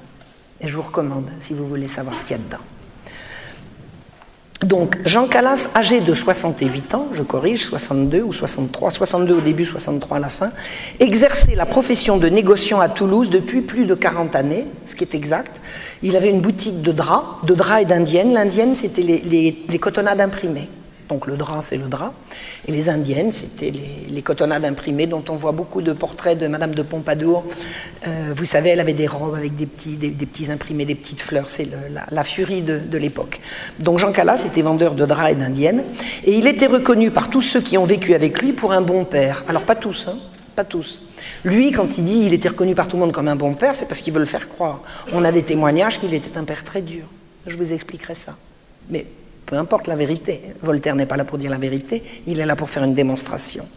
Et 0.63 0.67
je 0.67 0.75
vous 0.75 0.81
recommande 0.81 1.29
si 1.39 1.53
vous 1.53 1.67
voulez 1.67 1.87
savoir 1.87 2.17
ce 2.17 2.23
qu'il 2.23 2.37
y 2.37 2.39
a 2.39 2.43
dedans. 2.43 2.63
Donc, 4.63 4.97
Jean 5.05 5.27
Calas, 5.27 5.67
âgé 5.75 5.99
de 5.99 6.13
68 6.13 6.95
ans, 6.95 7.07
je 7.11 7.21
corrige, 7.21 7.65
62 7.65 8.21
ou 8.21 8.31
63, 8.31 8.91
62 8.91 9.33
au 9.33 9.41
début, 9.41 9.65
63 9.65 10.17
à 10.17 10.19
la 10.21 10.29
fin, 10.29 10.51
exerçait 11.01 11.55
la 11.55 11.65
profession 11.65 12.15
de 12.15 12.29
négociant 12.29 12.79
à 12.79 12.87
Toulouse 12.87 13.29
depuis 13.29 13.61
plus 13.61 13.83
de 13.83 13.93
40 13.93 14.37
années, 14.37 14.65
ce 14.85 14.95
qui 14.95 15.03
est 15.03 15.15
exact. 15.15 15.59
Il 16.01 16.15
avait 16.15 16.29
une 16.29 16.39
boutique 16.39 16.81
de 16.81 16.93
draps, 16.93 17.45
de 17.45 17.55
draps 17.55 17.81
et 17.81 17.85
d'indiennes. 17.85 18.33
L'indienne, 18.33 18.73
c'était 18.73 19.01
les, 19.01 19.65
les 19.67 19.79
cotonnades 19.79 20.21
imprimées. 20.21 20.69
Donc 21.09 21.27
le 21.27 21.37
drap, 21.37 21.61
c'est 21.61 21.77
le 21.77 21.87
drap. 21.87 22.13
Et 22.67 22.71
les 22.71 22.89
indiennes, 22.89 23.31
c'était 23.31 23.71
les, 23.71 24.21
cotonnades 24.21 24.63
imprimées 24.63 25.05
dont 25.05 25.23
on 25.29 25.35
voit 25.35 25.51
beaucoup 25.51 25.81
de 25.81 25.91
portraits 25.91 26.39
de 26.39 26.47
Madame 26.47 26.73
de 26.73 26.81
Pompadour. 26.81 27.43
Euh, 28.07 28.31
vous 28.33 28.45
savez, 28.45 28.69
elle 28.69 28.79
avait 28.79 28.93
des 28.93 29.07
robes 29.07 29.35
avec 29.35 29.55
des 29.55 29.65
petits, 29.65 29.97
des, 29.97 30.09
petits 30.11 30.49
imprimés, 30.49 30.85
des 30.85 30.95
petites 30.95 31.19
fleurs. 31.19 31.49
C'est 31.49 31.67
la, 32.09 32.23
furie 32.23 32.61
de, 32.61 32.97
l'époque. 32.97 33.41
Donc 33.79 33.99
Jean 33.99 34.11
Calas 34.11 34.45
était 34.45 34.61
vendeur 34.61 34.95
de 34.95 35.05
draps 35.05 35.31
et 35.31 35.35
d'indiennes. 35.35 35.83
Et 36.23 36.33
il 36.33 36.47
était 36.47 36.67
reconnu 36.67 37.11
par 37.11 37.29
tous 37.29 37.41
ceux 37.41 37.61
qui 37.61 37.77
ont 37.77 37.85
vécu 37.85 38.13
avec 38.13 38.41
lui 38.41 38.53
pour 38.53 38.71
un 38.71 38.81
bon 38.81 39.03
père. 39.03 39.43
Alors 39.49 39.65
pas 39.65 39.75
tous, 39.75 40.07
hein, 40.07 40.17
pas 40.55 40.63
tous. 40.63 41.01
Lui, 41.43 41.71
quand 41.71 41.97
il 41.97 42.05
dit 42.05 42.23
il 42.25 42.33
était 42.33 42.49
reconnu 42.49 42.75
par 42.75 42.87
tout 42.87 42.95
le 42.95 43.01
monde 43.01 43.11
comme 43.11 43.27
un 43.27 43.35
bon 43.35 43.53
père, 43.55 43.75
c'est 43.75 43.87
parce 43.87 43.99
qu'il 43.99 44.13
veut 44.13 44.19
le 44.19 44.25
faire 44.25 44.47
croire. 44.47 44.81
On 45.11 45.25
a 45.25 45.31
des 45.31 45.43
témoignages 45.43 45.99
qu'il 45.99 46.13
était 46.13 46.37
un 46.37 46.45
père 46.45 46.63
très 46.63 46.81
dur. 46.81 47.03
Je 47.45 47.57
vous 47.57 47.73
expliquerai 47.73 48.15
ça. 48.15 48.37
Mais 48.89 49.05
peu 49.45 49.57
importe 49.57 49.87
la 49.87 49.95
vérité. 49.95 50.41
Voltaire 50.61 50.95
n'est 50.95 51.05
pas 51.05 51.17
là 51.17 51.25
pour 51.25 51.37
dire 51.37 51.51
la 51.51 51.57
vérité, 51.57 52.03
il 52.27 52.39
est 52.39 52.45
là 52.45 52.55
pour 52.55 52.69
faire 52.69 52.83
une 52.83 52.93
démonstration. 52.93 53.67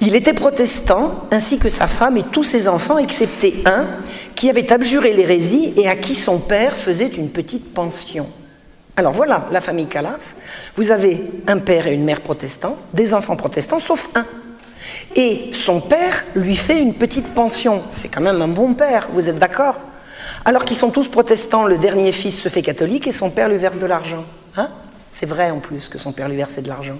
Il 0.00 0.14
était 0.14 0.34
protestant, 0.34 1.26
ainsi 1.30 1.58
que 1.58 1.68
sa 1.68 1.86
femme 1.86 2.16
et 2.16 2.22
tous 2.22 2.44
ses 2.44 2.68
enfants, 2.68 2.98
excepté 2.98 3.62
un, 3.64 3.86
qui 4.34 4.50
avait 4.50 4.70
abjuré 4.70 5.12
l'hérésie 5.12 5.72
et 5.76 5.88
à 5.88 5.96
qui 5.96 6.14
son 6.14 6.38
père 6.38 6.76
faisait 6.76 7.08
une 7.08 7.30
petite 7.30 7.72
pension. 7.72 8.28
Alors 8.96 9.12
voilà, 9.12 9.48
la 9.50 9.60
famille 9.60 9.86
Calas, 9.86 10.36
vous 10.76 10.90
avez 10.90 11.22
un 11.46 11.58
père 11.58 11.86
et 11.86 11.94
une 11.94 12.04
mère 12.04 12.20
protestants, 12.20 12.76
des 12.92 13.14
enfants 13.14 13.36
protestants, 13.36 13.78
sauf 13.78 14.10
un. 14.14 14.26
Et 15.14 15.50
son 15.52 15.80
père 15.80 16.24
lui 16.34 16.56
fait 16.56 16.80
une 16.80 16.94
petite 16.94 17.28
pension. 17.34 17.82
C'est 17.90 18.08
quand 18.08 18.20
même 18.20 18.40
un 18.40 18.48
bon 18.48 18.74
père, 18.74 19.08
vous 19.12 19.28
êtes 19.28 19.38
d'accord? 19.38 19.76
Alors 20.44 20.64
qu'ils 20.64 20.76
sont 20.76 20.90
tous 20.90 21.08
protestants, 21.08 21.64
le 21.64 21.78
dernier 21.78 22.12
fils 22.12 22.38
se 22.38 22.48
fait 22.48 22.62
catholique 22.62 23.06
et 23.06 23.12
son 23.12 23.30
père 23.30 23.48
lui 23.48 23.58
verse 23.58 23.78
de 23.78 23.86
l'argent. 23.86 24.24
Hein 24.56 24.70
c'est 25.18 25.26
vrai 25.26 25.50
en 25.50 25.60
plus 25.60 25.88
que 25.88 25.98
son 25.98 26.12
père 26.12 26.28
lui 26.28 26.36
versait 26.36 26.60
de 26.60 26.68
l'argent. 26.68 26.98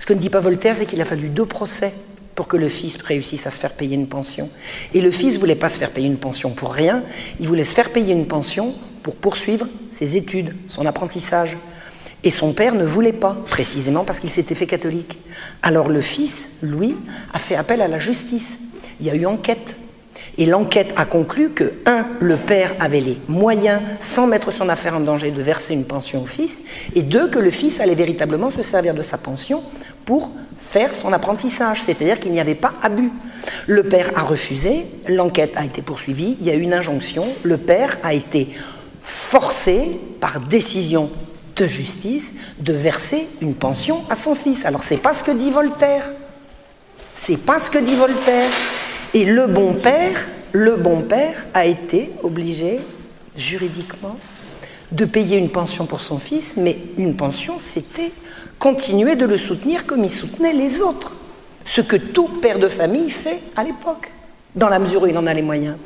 Ce 0.00 0.06
que 0.06 0.14
ne 0.14 0.18
dit 0.18 0.30
pas 0.30 0.40
Voltaire, 0.40 0.74
c'est 0.74 0.86
qu'il 0.86 1.00
a 1.02 1.04
fallu 1.04 1.28
deux 1.28 1.44
procès 1.44 1.92
pour 2.34 2.48
que 2.48 2.56
le 2.56 2.68
fils 2.68 2.96
réussisse 2.96 3.46
à 3.46 3.50
se 3.50 3.60
faire 3.60 3.72
payer 3.72 3.94
une 3.94 4.06
pension. 4.06 4.48
Et 4.94 5.00
le 5.00 5.10
fils 5.10 5.34
ne 5.34 5.40
voulait 5.40 5.54
pas 5.54 5.68
se 5.68 5.78
faire 5.78 5.90
payer 5.90 6.06
une 6.06 6.18
pension 6.18 6.50
pour 6.50 6.72
rien, 6.72 7.02
il 7.40 7.48
voulait 7.48 7.64
se 7.64 7.74
faire 7.74 7.90
payer 7.90 8.14
une 8.14 8.26
pension 8.26 8.74
pour 9.02 9.16
poursuivre 9.16 9.66
ses 9.90 10.16
études, 10.16 10.54
son 10.66 10.86
apprentissage. 10.86 11.58
Et 12.24 12.30
son 12.30 12.52
père 12.52 12.74
ne 12.74 12.84
voulait 12.84 13.12
pas, 13.12 13.36
précisément 13.50 14.04
parce 14.04 14.18
qu'il 14.18 14.30
s'était 14.30 14.54
fait 14.54 14.66
catholique. 14.66 15.18
Alors 15.62 15.88
le 15.88 16.00
fils, 16.00 16.48
Louis, 16.62 16.96
a 17.34 17.38
fait 17.38 17.54
appel 17.54 17.82
à 17.82 17.88
la 17.88 17.98
justice. 17.98 18.60
Il 19.00 19.06
y 19.06 19.10
a 19.10 19.14
eu 19.14 19.26
enquête. 19.26 19.76
Et 20.38 20.46
l'enquête 20.46 20.94
a 20.96 21.04
conclu 21.04 21.50
que, 21.50 21.72
un, 21.84 22.06
le 22.20 22.36
père 22.36 22.74
avait 22.80 23.00
les 23.00 23.18
moyens, 23.28 23.80
sans 24.00 24.26
mettre 24.26 24.52
son 24.52 24.68
affaire 24.68 24.96
en 24.96 25.00
danger, 25.00 25.32
de 25.32 25.42
verser 25.42 25.74
une 25.74 25.84
pension 25.84 26.22
au 26.22 26.26
fils, 26.26 26.62
et 26.94 27.02
deux, 27.02 27.28
que 27.28 27.40
le 27.40 27.50
fils 27.50 27.80
allait 27.80 27.96
véritablement 27.96 28.50
se 28.50 28.62
servir 28.62 28.94
de 28.94 29.02
sa 29.02 29.18
pension 29.18 29.62
pour 30.04 30.30
faire 30.58 30.94
son 30.94 31.12
apprentissage, 31.12 31.82
c'est-à-dire 31.82 32.20
qu'il 32.20 32.32
n'y 32.32 32.40
avait 32.40 32.54
pas 32.54 32.74
abus. 32.82 33.10
Le 33.66 33.82
père 33.82 34.12
a 34.16 34.22
refusé, 34.22 34.86
l'enquête 35.08 35.52
a 35.56 35.64
été 35.64 35.82
poursuivie, 35.82 36.36
il 36.40 36.46
y 36.46 36.50
a 36.50 36.54
eu 36.54 36.60
une 36.60 36.74
injonction, 36.74 37.26
le 37.42 37.56
père 37.56 37.96
a 38.02 38.14
été 38.14 38.48
forcé 39.00 39.98
par 40.20 40.40
décision 40.40 41.10
de 41.56 41.66
justice 41.66 42.34
de 42.60 42.72
verser 42.72 43.26
une 43.40 43.54
pension 43.54 44.02
à 44.10 44.16
son 44.16 44.34
fils. 44.34 44.64
Alors 44.64 44.82
c'est 44.82 44.98
pas 44.98 45.14
ce 45.14 45.24
que 45.24 45.32
dit 45.32 45.50
Voltaire. 45.50 46.04
C'est 47.14 47.38
pas 47.38 47.58
ce 47.58 47.70
que 47.70 47.78
dit 47.78 47.96
Voltaire. 47.96 48.50
Et 49.14 49.24
le 49.24 49.46
bon 49.46 49.74
père, 49.74 50.28
le 50.52 50.76
bon 50.76 51.00
père 51.00 51.46
a 51.54 51.64
été 51.64 52.10
obligé 52.22 52.78
juridiquement 53.36 54.18
de 54.92 55.04
payer 55.04 55.38
une 55.38 55.50
pension 55.50 55.86
pour 55.86 56.00
son 56.00 56.18
fils, 56.18 56.54
mais 56.56 56.76
une 56.98 57.16
pension, 57.16 57.58
c'était 57.58 58.12
continuer 58.58 59.16
de 59.16 59.24
le 59.24 59.38
soutenir 59.38 59.86
comme 59.86 60.04
il 60.04 60.10
soutenait 60.10 60.52
les 60.52 60.80
autres. 60.80 61.14
Ce 61.64 61.80
que 61.80 61.96
tout 61.96 62.28
père 62.28 62.58
de 62.58 62.68
famille 62.68 63.10
fait 63.10 63.40
à 63.56 63.64
l'époque, 63.64 64.10
dans 64.54 64.68
la 64.68 64.78
mesure 64.78 65.02
où 65.02 65.06
il 65.06 65.16
en 65.16 65.26
a 65.26 65.34
les 65.34 65.42
moyens. 65.42 65.76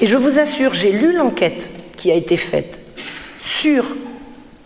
Et 0.00 0.06
je 0.06 0.16
vous 0.16 0.38
assure, 0.38 0.74
j'ai 0.74 0.92
lu 0.92 1.16
l'enquête 1.16 1.70
qui 1.96 2.10
a 2.10 2.14
été 2.14 2.36
faite 2.36 2.80
sur, 3.44 3.96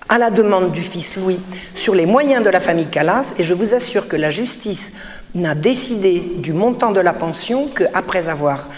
à 0.09 0.19
la 0.19 0.31
demande 0.31 0.73
du 0.73 0.81
fils 0.81 1.17
Louis, 1.17 1.39
sur 1.75 1.95
les 1.95 2.07
moyens 2.07 2.43
de 2.43 2.51
la 2.51 2.61
famille 2.61 2.89
Calas, 2.89 3.35
et 3.39 3.43
je 3.43 3.55
vous 3.55 3.75
assure 3.75 4.09
que 4.09 4.17
la 4.17 4.31
justice 4.31 4.93
n'a 5.41 5.55
décidé 5.55 6.21
du 6.21 6.53
montant 6.53 6.93
de 6.93 7.01
la 7.01 7.13
pension 7.13 7.69
qu'après 7.69 8.29
avoir 8.29 8.69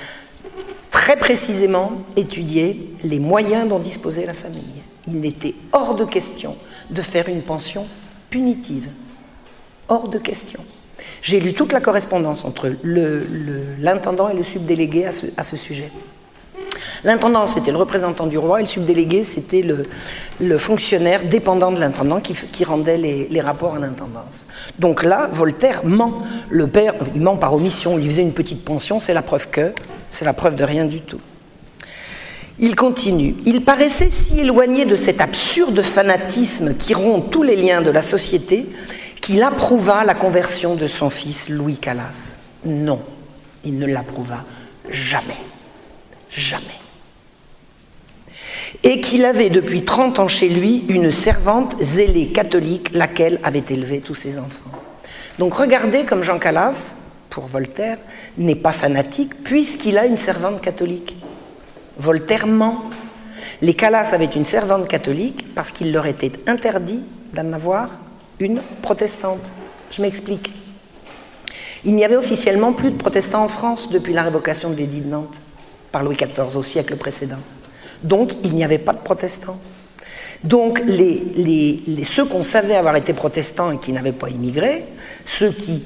très 0.90 1.16
précisément 1.16 1.92
étudié 2.16 2.94
les 3.04 3.18
moyens 3.18 3.68
dont 3.68 3.78
disposait 3.78 4.26
la 4.26 4.34
famille. 4.34 4.82
Il 5.06 5.20
n'était 5.20 5.54
hors 5.72 5.94
de 5.94 6.04
question 6.04 6.56
de 6.90 7.02
faire 7.02 7.28
une 7.28 7.42
pension 7.42 7.86
punitive. 8.30 8.88
Hors 9.88 10.08
de 10.08 10.18
question. 10.18 10.60
J'ai 11.22 11.40
lu 11.40 11.54
toute 11.54 11.72
la 11.72 11.80
correspondance 11.80 12.44
entre 12.44 12.70
l'intendant 12.84 14.28
et 14.28 14.34
le 14.34 14.44
subdélégué 14.44 15.06
à 15.06 15.12
ce, 15.12 15.56
sujet. 15.56 15.90
L'intendant, 17.04 17.46
c'était 17.46 17.70
le 17.70 17.76
représentant 17.76 18.26
du 18.26 18.38
roi, 18.38 18.60
et 18.60 18.62
le 18.62 18.68
subdélégué, 18.68 19.22
c'était 19.22 19.62
le, 19.62 20.58
fonctionnaire 20.58 21.24
dépendant 21.24 21.72
de 21.72 21.80
l'intendant 21.80 22.20
qui, 22.20 22.64
rendait 22.64 22.98
les, 22.98 23.40
rapports 23.40 23.76
à 23.76 23.78
l'intendance. 23.78 24.46
Donc 24.78 25.02
là, 25.02 25.28
Voltaire 25.32 25.84
ment. 25.84 26.22
Le 26.50 26.66
père, 26.66 26.94
il 27.14 27.20
ment 27.20 27.36
par 27.36 27.54
omission, 27.54 27.98
il 27.98 28.02
lui 28.02 28.10
faisait 28.10 28.22
une 28.22 28.32
petite 28.32 28.64
pension, 28.64 29.00
c'est 29.00 29.14
la 29.14 29.22
preuve 29.22 29.48
que, 29.48 29.72
c'est 30.10 30.24
la 30.24 30.32
preuve 30.32 30.56
de 30.56 30.64
rien 30.64 30.84
du 30.84 31.00
tout. 31.00 31.20
Il 32.60 32.74
continue. 32.74 33.36
Il 33.46 33.64
paraissait 33.64 34.10
si 34.10 34.40
éloigné 34.40 34.84
de 34.84 34.96
cet 34.96 35.20
absurde 35.20 35.80
fanatisme 35.80 36.74
qui 36.74 36.92
rompt 36.92 37.30
tous 37.30 37.44
les 37.44 37.54
liens 37.54 37.82
de 37.82 37.90
la 37.90 38.02
société 38.02 38.66
qu'il 39.20 39.42
approuva 39.42 40.04
la 40.04 40.14
conversion 40.14 40.74
de 40.74 40.88
son 40.88 41.08
fils 41.08 41.48
Louis 41.48 41.76
Calas. 41.76 42.36
Non, 42.64 43.00
il 43.64 43.78
ne 43.78 43.86
l'approuva 43.86 44.44
jamais. 44.88 45.36
Jamais. 46.30 46.64
Et 48.82 49.00
qu'il 49.00 49.24
avait 49.24 49.50
depuis 49.50 49.84
30 49.84 50.18
ans 50.18 50.28
chez 50.28 50.48
lui 50.48 50.84
une 50.88 51.10
servante 51.10 51.76
zélée 51.80 52.28
catholique, 52.28 52.90
laquelle 52.92 53.40
avait 53.42 53.64
élevé 53.70 54.00
tous 54.00 54.14
ses 54.14 54.38
enfants. 54.38 54.70
Donc 55.38 55.54
regardez 55.54 56.04
comme 56.04 56.22
Jean 56.22 56.38
Calas, 56.38 56.94
pour 57.30 57.46
Voltaire, 57.46 57.98
n'est 58.36 58.54
pas 58.54 58.72
fanatique 58.72 59.42
puisqu'il 59.44 59.98
a 59.98 60.06
une 60.06 60.16
servante 60.16 60.60
catholique. 60.60 61.16
Voltaire 61.98 62.46
ment. 62.46 62.84
Les 63.62 63.74
Calas 63.74 64.10
avaient 64.12 64.24
une 64.24 64.44
servante 64.44 64.88
catholique 64.88 65.54
parce 65.54 65.70
qu'il 65.70 65.92
leur 65.92 66.06
était 66.06 66.32
interdit 66.46 67.00
d'en 67.34 67.52
avoir 67.52 67.90
une 68.40 68.60
protestante. 68.82 69.54
Je 69.90 70.02
m'explique. 70.02 70.52
Il 71.84 71.94
n'y 71.94 72.04
avait 72.04 72.16
officiellement 72.16 72.72
plus 72.72 72.90
de 72.90 72.96
protestants 72.96 73.44
en 73.44 73.48
France 73.48 73.90
depuis 73.90 74.12
la 74.12 74.22
révocation 74.22 74.70
de 74.70 74.76
l'édit 74.76 75.00
de 75.00 75.08
Nantes 75.08 75.40
par 75.98 76.04
Louis 76.04 76.14
XIV 76.16 76.56
au 76.56 76.62
siècle 76.62 76.94
précédent. 76.94 77.40
Donc 78.04 78.34
il 78.44 78.54
n'y 78.54 78.62
avait 78.62 78.78
pas 78.78 78.92
de 78.92 79.00
protestants. 79.00 79.58
Donc 80.44 80.80
ceux 82.04 82.24
qu'on 82.24 82.44
savait 82.44 82.76
avoir 82.76 82.94
été 82.94 83.12
protestants 83.14 83.72
et 83.72 83.78
qui 83.78 83.92
n'avaient 83.92 84.12
pas 84.12 84.28
immigré, 84.28 84.84
ceux 85.24 85.50
qui 85.50 85.82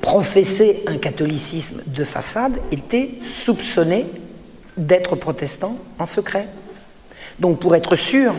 professaient 0.00 0.82
un 0.88 0.96
catholicisme 0.96 1.82
de 1.86 2.02
façade, 2.02 2.54
étaient 2.72 3.10
soupçonnés 3.22 4.06
d'être 4.76 5.14
protestants 5.14 5.78
en 6.00 6.06
secret. 6.06 6.48
Donc 7.38 7.60
pour 7.60 7.76
être 7.76 7.94
sûr 7.94 8.34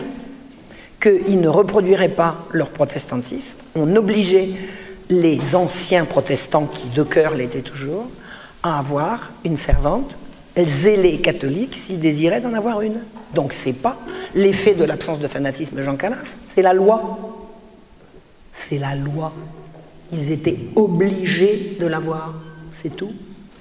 qu'ils 1.00 1.40
ne 1.40 1.48
reproduiraient 1.48 2.10
pas 2.10 2.44
leur 2.52 2.68
protestantisme, 2.68 3.56
on 3.74 3.96
obligeait 3.96 4.50
les 5.08 5.54
anciens 5.54 6.04
protestants, 6.04 6.66
qui 6.66 6.90
de 6.90 7.04
cœur 7.04 7.34
l'étaient 7.34 7.62
toujours, 7.62 8.06
à 8.62 8.78
avoir 8.78 9.30
une 9.46 9.56
servante, 9.56 10.18
zélée 10.64 11.20
catholique, 11.20 11.74
s'ils 11.74 11.98
désiraient 11.98 12.40
d'en 12.40 12.54
avoir 12.54 12.80
une. 12.80 13.00
Donc 13.34 13.52
c'est 13.52 13.74
pas 13.74 13.98
l'effet 14.34 14.74
de 14.74 14.84
l'absence 14.84 15.18
de 15.18 15.28
fanatisme 15.28 15.82
Jean 15.82 15.96
Calas, 15.96 16.38
c'est 16.48 16.62
la 16.62 16.72
loi. 16.72 17.18
C'est 18.52 18.78
la 18.78 18.94
loi. 18.94 19.32
Ils 20.12 20.32
étaient 20.32 20.56
obligés 20.76 21.76
de 21.78 21.86
l'avoir, 21.86 22.34
c'est 22.72 22.94
tout. 22.94 23.12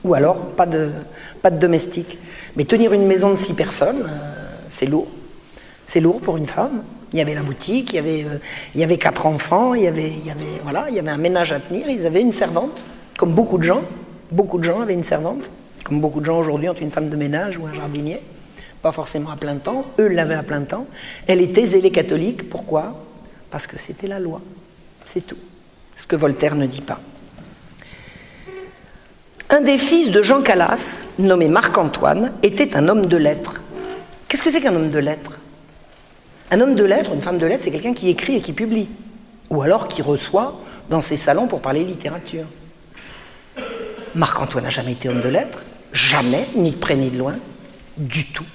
Ou 0.06 0.14
alors 0.14 0.52
pas 0.52 0.66
de, 0.66 0.92
domestique. 1.60 2.18
Mais 2.56 2.64
tenir 2.64 2.94
une 2.94 3.06
maison 3.06 3.32
de 3.32 3.38
six 3.38 3.56
personnes, 3.56 4.04
euh, 4.04 4.46
c'est 4.70 4.86
lourd. 4.86 5.08
C'est 5.86 6.00
lourd 6.00 6.22
pour 6.22 6.38
une 6.38 6.46
femme. 6.46 6.84
Il 7.12 7.20
y 7.20 7.22
avait 7.22 7.34
la 7.34 7.44
boutique, 7.44 7.94
il 7.94 7.96
y 7.96 8.00
avait, 8.84 8.94
euh, 8.94 8.98
quatre 8.98 9.26
enfants, 9.26 9.74
il, 9.74 9.84
y 9.84 9.88
avait, 9.88 10.12
voilà, 10.64 10.86
il 10.90 10.96
y 10.96 11.00
avait 11.00 11.12
un 11.12 11.18
ménage 11.18 11.52
à 11.52 11.60
tenir, 11.60 11.90
ils 11.90 12.06
avaient 12.06 12.22
une 12.22 12.32
servante, 12.32 12.86
comme 13.18 13.34
beaucoup 13.34 13.58
de 13.58 13.64
gens. 13.64 13.82
Beaucoup 14.32 14.58
de 14.58 14.64
gens 14.64 14.82
avaient 14.82 14.94
une 14.94 15.04
servante, 15.04 15.50
comme 15.86 16.02
beaucoup 16.02 16.20
de 16.20 16.26
gens 16.26 16.40
aujourd'hui 16.40 16.68
ont 16.68 16.74
une 16.74 16.90
femme 16.90 17.10
de 17.10 17.16
ménage 17.16 17.60
ou 17.60 17.68
un 17.68 17.74
jardinier. 17.74 18.20
Pas 18.82 18.92
forcément 18.92 19.30
à 19.30 19.36
plein 19.36 19.56
temps, 19.56 19.86
eux 20.00 20.08
l'avaient 20.08 20.36
à 20.36 20.42
plein 20.42 20.64
temps. 20.64 20.88
Elle 21.28 21.42
était 21.42 21.64
zélée 21.64 21.92
catholique, 21.92 22.50
pourquoi? 22.50 23.04
Parce 23.52 23.68
que 23.68 23.78
c'était 23.78 24.08
la 24.08 24.20
loi. 24.20 24.42
C'est 25.06 25.26
tout. 25.26 25.38
Ce 25.96 26.08
que 26.08 26.16
Voltaire 26.16 26.56
ne 26.56 26.66
dit 26.66 26.82
pas. 26.82 27.00
Un 29.52 29.62
des 29.62 29.78
fils 29.78 30.10
de 30.10 30.24
Jean 30.24 30.42
Calas, 30.42 31.06
nommé 31.20 31.50
Marc-Antoine, 31.50 32.34
était 32.42 32.76
un 32.76 32.88
homme 32.88 33.06
de 33.06 33.18
lettres. 33.18 33.62
Qu'est-ce 34.28 34.42
que 34.42 34.50
c'est 34.50 34.62
qu'un 34.62 34.76
homme 34.76 34.90
de 34.90 35.00
lettres? 35.00 35.38
Un 36.50 36.62
homme 36.62 36.74
de 36.74 36.84
lettres, 36.84 37.14
une 37.14 37.22
femme 37.22 37.38
de 37.38 37.46
lettres, 37.46 37.64
c'est 37.64 37.72
quelqu'un 37.72 37.94
qui 37.94 38.10
écrit 38.10 38.38
et 38.38 38.42
qui 38.42 38.54
publie, 38.54 38.90
ou 39.52 39.62
alors 39.62 39.88
qui 39.88 40.02
reçoit 40.02 40.60
dans 40.90 41.02
ses 41.02 41.16
salons 41.16 41.46
pour 41.46 41.62
parler 41.62 41.84
littérature. 41.84 42.46
Marc-Antoine 44.16 44.64
n'a 44.64 44.70
jamais 44.72 44.94
été 44.94 45.10
homme 45.10 45.22
de 45.22 45.30
lettres, 45.30 45.62
jamais, 45.96 46.48
ni 46.56 46.72
de 46.72 46.78
près 46.78 46.96
ni 46.96 47.10
de 47.10 47.18
loin, 47.18 47.36
du 47.98 48.26
tout, 48.26 48.46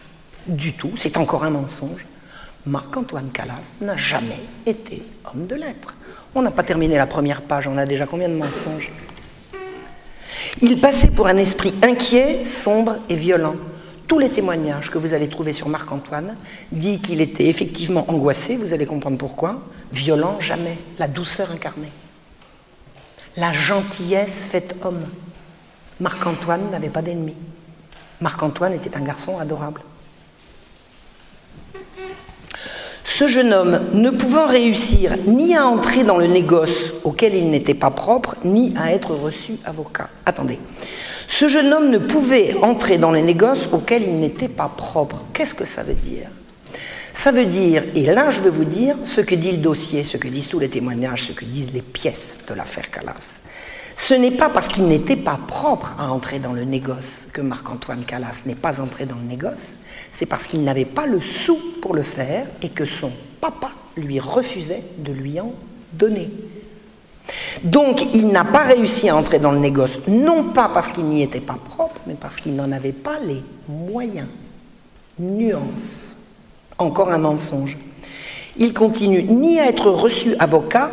du 0.46 0.74
tout, 0.74 0.92
c'est 0.94 1.16
encore 1.16 1.44
un 1.44 1.50
mensonge. 1.50 2.07
Marc-Antoine 2.66 3.31
Calas 3.31 3.72
n'a 3.81 3.96
jamais 3.96 4.40
été 4.66 5.03
homme 5.24 5.46
de 5.46 5.55
lettres. 5.55 5.96
On 6.35 6.42
n'a 6.42 6.50
pas 6.50 6.62
terminé 6.62 6.96
la 6.96 7.07
première 7.07 7.42
page, 7.42 7.66
on 7.66 7.79
a 7.79 7.87
déjà 7.87 8.07
combien 8.07 8.29
de 8.29 8.35
mensonges? 8.35 8.92
Il 10.61 10.81
passait 10.81 11.09
pour 11.09 11.26
un 11.26 11.38
esprit 11.38 11.74
inquiet, 11.83 12.44
sombre 12.44 12.98
et 13.09 13.14
violent. 13.14 13.57
Tous 14.07 14.18
les 14.18 14.29
témoignages 14.29 14.90
que 14.90 14.98
vous 14.98 15.14
allez 15.14 15.29
trouver 15.29 15.53
sur 15.53 15.68
Marc-Antoine 15.68 16.37
disent 16.70 17.00
qu'il 17.00 17.20
était 17.20 17.46
effectivement 17.46 18.05
angoissé, 18.11 18.57
vous 18.57 18.74
allez 18.74 18.85
comprendre 18.85 19.16
pourquoi, 19.16 19.62
violent 19.92 20.38
jamais, 20.40 20.76
la 20.98 21.09
douceur 21.09 21.50
incarnée. 21.53 21.92
La 23.37 23.53
gentillesse 23.53 24.44
faite 24.44 24.76
homme. 24.83 25.05
Marc-Antoine 26.01 26.71
n'avait 26.71 26.89
pas 26.89 27.03
d'ennemis. 27.03 27.37
Marc-Antoine 28.21 28.73
était 28.73 28.97
un 28.97 29.03
garçon 29.03 29.39
adorable. 29.39 29.83
Ce 33.05 33.29
jeune 33.29 33.53
homme, 33.53 33.81
ne 33.93 34.09
pouvant 34.09 34.47
réussir 34.47 35.15
ni 35.27 35.55
à 35.55 35.67
entrer 35.67 36.05
dans 36.05 36.17
le 36.17 36.27
négoce 36.27 36.95
auquel 37.05 37.35
il 37.35 37.51
n'était 37.51 37.75
pas 37.75 37.91
propre, 37.91 38.37
ni 38.45 38.73
à 38.79 38.95
être 38.95 39.15
reçu 39.15 39.59
avocat. 39.65 40.09
Attendez. 40.25 40.59
Ce 41.27 41.47
jeune 41.49 41.73
homme 41.73 41.91
ne 41.91 41.99
pouvait 41.99 42.57
entrer 42.63 42.97
dans 42.97 43.11
le 43.11 43.21
négoce 43.21 43.69
auquel 43.73 44.05
il 44.05 44.19
n'était 44.21 44.49
pas 44.49 44.73
propre. 44.75 45.23
Qu'est-ce 45.35 45.55
que 45.55 45.67
ça 45.67 45.83
veut 45.83 45.95
dire? 45.95 46.29
Ça 47.13 47.31
veut 47.31 47.45
dire, 47.45 47.83
et 47.95 48.07
là 48.07 48.31
je 48.31 48.41
vais 48.41 48.49
vous 48.49 48.65
dire 48.65 48.97
ce 49.05 49.21
que 49.21 49.35
dit 49.35 49.53
le 49.53 49.59
dossier, 49.59 50.05
ce 50.05 50.17
que 50.17 50.29
disent 50.29 50.49
tous 50.49 50.59
les 50.59 50.71
témoignages, 50.71 51.25
ce 51.25 51.33
que 51.33 51.45
disent 51.45 51.73
les 51.75 51.83
pièces 51.83 52.39
de 52.49 52.55
l'affaire 52.55 52.91
Calas. 52.91 53.41
Ce 54.03 54.15
n'est 54.15 54.31
pas 54.31 54.49
parce 54.49 54.69
qu'il 54.69 54.89
n'était 54.89 55.15
pas 55.15 55.39
propre 55.47 55.95
à 55.99 56.11
entrer 56.11 56.39
dans 56.39 56.55
le 56.55 56.65
négoce 56.65 57.29
que 57.35 57.43
Marc-Antoine 57.43 58.05
Calas 58.05 58.43
n'est 58.47 58.55
pas 58.55 58.81
entré 58.81 59.05
dans 59.05 59.17
le 59.17 59.25
négoce, 59.25 59.75
c'est 60.11 60.25
parce 60.25 60.47
qu'il 60.47 60.65
n'avait 60.65 60.87
pas 60.87 61.05
le 61.05 61.21
sou 61.21 61.59
pour 61.83 61.95
le 61.95 62.03
faire 62.03 62.47
et 62.63 62.71
que 62.71 62.87
son 62.87 63.13
papa 63.43 63.69
lui 63.99 64.19
refusait 64.19 64.83
de 64.99 65.13
lui 65.13 65.39
en 65.39 65.53
donner. 65.93 66.31
Donc 67.63 68.15
il 68.15 68.29
n'a 68.29 68.45
pas 68.45 68.65
réussi 68.65 69.11
à 69.11 69.17
entrer 69.17 69.39
dans 69.39 69.53
le 69.53 69.59
négoce, 69.59 70.01
non 70.09 70.45
pas 70.45 70.71
parce 70.73 70.89
qu'il 70.89 71.05
n'y 71.05 71.23
était 71.23 71.39
pas 71.39 71.59
propre, 71.63 72.01
mais 72.07 72.15
parce 72.15 72.41
qu'il 72.41 72.57
n'en 72.57 72.73
avait 72.73 72.93
pas 72.93 73.19
les 73.23 73.45
moyens. 73.69 74.29
Nuance. 75.19 76.17
Encore 76.79 77.11
un 77.11 77.19
mensonge 77.19 77.77
il 78.61 78.75
continue 78.75 79.23
ni 79.25 79.59
à 79.59 79.68
être 79.68 79.90
reçu 79.90 80.37
avocat 80.38 80.92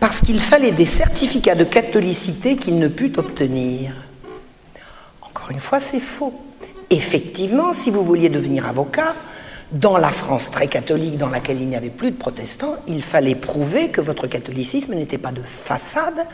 parce 0.00 0.20
qu'il 0.20 0.38
fallait 0.40 0.70
des 0.70 0.86
certificats 0.86 1.56
de 1.56 1.64
catholicité 1.64 2.56
qu'il 2.56 2.78
ne 2.78 2.86
put 2.86 3.12
obtenir. 3.18 3.92
Encore 5.20 5.50
une 5.50 5.58
fois, 5.58 5.80
c'est 5.80 6.00
faux. 6.00 6.32
Effectivement, 6.90 7.74
si 7.74 7.90
vous 7.90 8.04
vouliez 8.04 8.28
devenir 8.28 8.66
avocat, 8.66 9.14
dans 9.72 9.98
la 9.98 10.08
France 10.08 10.50
très 10.50 10.68
catholique 10.68 11.18
dans 11.18 11.28
laquelle 11.28 11.60
il 11.60 11.68
n'y 11.68 11.76
avait 11.76 11.90
plus 11.90 12.12
de 12.12 12.16
protestants, 12.16 12.76
il 12.86 13.02
fallait 13.02 13.34
prouver 13.34 13.88
que 13.88 14.00
votre 14.00 14.26
catholicisme 14.26 14.94
n'était 14.94 15.18
pas 15.18 15.32
de 15.32 15.42
façade 15.42 16.26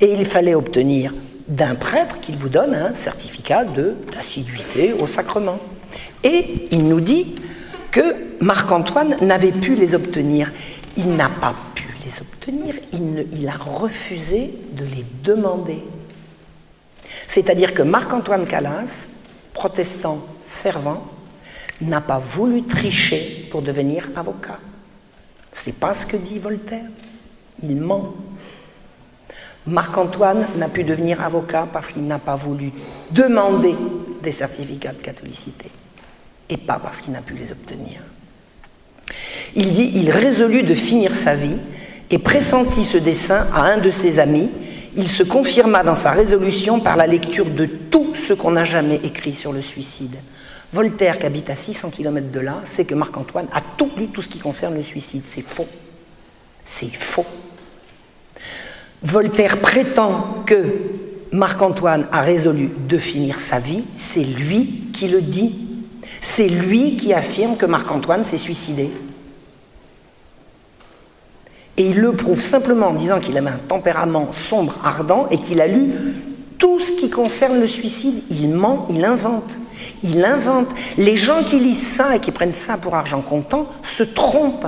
et 0.00 0.12
il 0.12 0.24
fallait 0.24 0.54
obtenir 0.54 1.14
d'un 1.46 1.74
prêtre 1.74 2.18
qu'il 2.20 2.36
vous 2.36 2.48
donne 2.48 2.74
un 2.74 2.94
certificat 2.94 3.64
d'assiduité 3.64 4.94
au 4.94 5.06
sacrement. 5.06 5.60
Et 6.24 6.66
il 6.72 6.88
nous 6.88 7.00
dit 7.00 7.34
que 7.90 8.14
Marc-Antoine 8.40 9.16
n'avait 9.20 9.52
pu 9.52 9.74
les 9.74 9.94
obtenir. 9.94 10.52
Il 10.96 11.16
n'a 11.16 11.28
pas 11.28 11.54
pu 11.74 11.88
les 12.04 12.20
obtenir, 12.20 12.74
il, 13.32 13.48
a 13.48 13.56
refusé 13.56 14.54
de 14.72 14.84
les 14.84 15.04
demander. 15.22 15.82
C'est-à-dire 17.28 17.74
que 17.74 17.82
Marc-Antoine 17.82 18.46
Calas, 18.46 19.06
protestant 19.52 20.24
fervent, 20.40 21.04
n'a 21.80 22.00
pas 22.00 22.18
voulu 22.18 22.64
tricher 22.64 23.48
pour 23.50 23.62
devenir 23.62 24.08
avocat. 24.16 24.58
C'est 25.52 25.74
pas 25.74 25.94
ce 25.94 26.06
que 26.06 26.16
dit 26.16 26.38
Voltaire. 26.38 26.86
Il 27.62 27.76
ment. 27.76 28.14
Marc-Antoine 29.66 30.46
n'a 30.56 30.68
pu 30.68 30.84
devenir 30.84 31.22
avocat 31.22 31.68
parce 31.70 31.90
qu'il 31.90 32.06
n'a 32.06 32.18
pas 32.18 32.36
voulu 32.36 32.72
demander 33.10 33.74
des 34.22 34.32
certificats 34.32 34.92
de 34.92 35.02
catholicité 35.02 35.70
et 36.50 36.56
pas 36.56 36.78
parce 36.78 37.00
qu'il 37.00 37.12
n'a 37.12 37.22
pu 37.22 37.34
les 37.34 37.52
obtenir. 37.52 38.00
Il 39.54 39.72
dit 39.72 39.90
il 39.94 40.10
résolut 40.10 40.62
de 40.62 40.74
finir 40.74 41.14
sa 41.14 41.34
vie 41.34 41.56
et 42.10 42.18
pressentit 42.18 42.84
ce 42.84 42.98
dessein 42.98 43.46
à 43.52 43.62
un 43.62 43.78
de 43.78 43.90
ses 43.90 44.18
amis, 44.18 44.50
il 44.96 45.08
se 45.08 45.22
confirma 45.22 45.82
dans 45.82 45.94
sa 45.94 46.10
résolution 46.10 46.80
par 46.80 46.96
la 46.96 47.06
lecture 47.06 47.46
de 47.46 47.66
tout 47.66 48.14
ce 48.14 48.32
qu'on 48.32 48.50
n'a 48.50 48.64
jamais 48.64 49.00
écrit 49.04 49.34
sur 49.34 49.52
le 49.52 49.62
suicide. 49.62 50.16
Voltaire, 50.72 51.18
qui 51.18 51.26
habite 51.26 51.50
à 51.50 51.56
600 51.56 51.90
km 51.90 52.30
de 52.30 52.40
là, 52.40 52.60
sait 52.64 52.84
que 52.84 52.94
Marc-Antoine 52.94 53.46
a 53.52 53.60
tout 53.60 53.90
lu, 53.96 54.08
tout 54.08 54.22
ce 54.22 54.28
qui 54.28 54.38
concerne 54.38 54.74
le 54.74 54.82
suicide. 54.82 55.22
C'est 55.26 55.42
faux. 55.42 55.66
C'est 56.64 56.94
faux. 56.94 57.26
Voltaire 59.02 59.60
prétend 59.60 60.42
que 60.46 60.62
Marc-Antoine 61.32 62.06
a 62.12 62.20
résolu 62.20 62.70
de 62.88 62.98
finir 62.98 63.40
sa 63.40 63.58
vie, 63.58 63.84
c'est 63.94 64.24
lui 64.24 64.90
qui 64.92 65.08
le 65.08 65.22
dit. 65.22 65.69
C'est 66.20 66.48
lui 66.48 66.96
qui 66.96 67.14
affirme 67.14 67.56
que 67.56 67.66
Marc-Antoine 67.66 68.24
s'est 68.24 68.38
suicidé. 68.38 68.90
Et 71.76 71.86
il 71.86 72.00
le 72.00 72.12
prouve 72.12 72.40
simplement 72.40 72.88
en 72.88 72.94
disant 72.94 73.20
qu'il 73.20 73.38
avait 73.38 73.48
un 73.48 73.60
tempérament 73.68 74.32
sombre, 74.32 74.78
ardent, 74.84 75.28
et 75.30 75.38
qu'il 75.38 75.62
a 75.62 75.66
lu 75.66 75.92
tout 76.58 76.78
ce 76.78 76.92
qui 76.92 77.08
concerne 77.08 77.58
le 77.58 77.66
suicide. 77.66 78.22
Il 78.28 78.50
ment, 78.50 78.86
il 78.90 79.02
invente. 79.04 79.58
Il 80.02 80.22
invente. 80.24 80.68
Les 80.98 81.16
gens 81.16 81.42
qui 81.42 81.58
lisent 81.58 81.86
ça 81.86 82.16
et 82.16 82.20
qui 82.20 82.32
prennent 82.32 82.52
ça 82.52 82.76
pour 82.76 82.94
argent 82.94 83.22
comptant 83.22 83.66
se 83.82 84.02
trompent. 84.02 84.66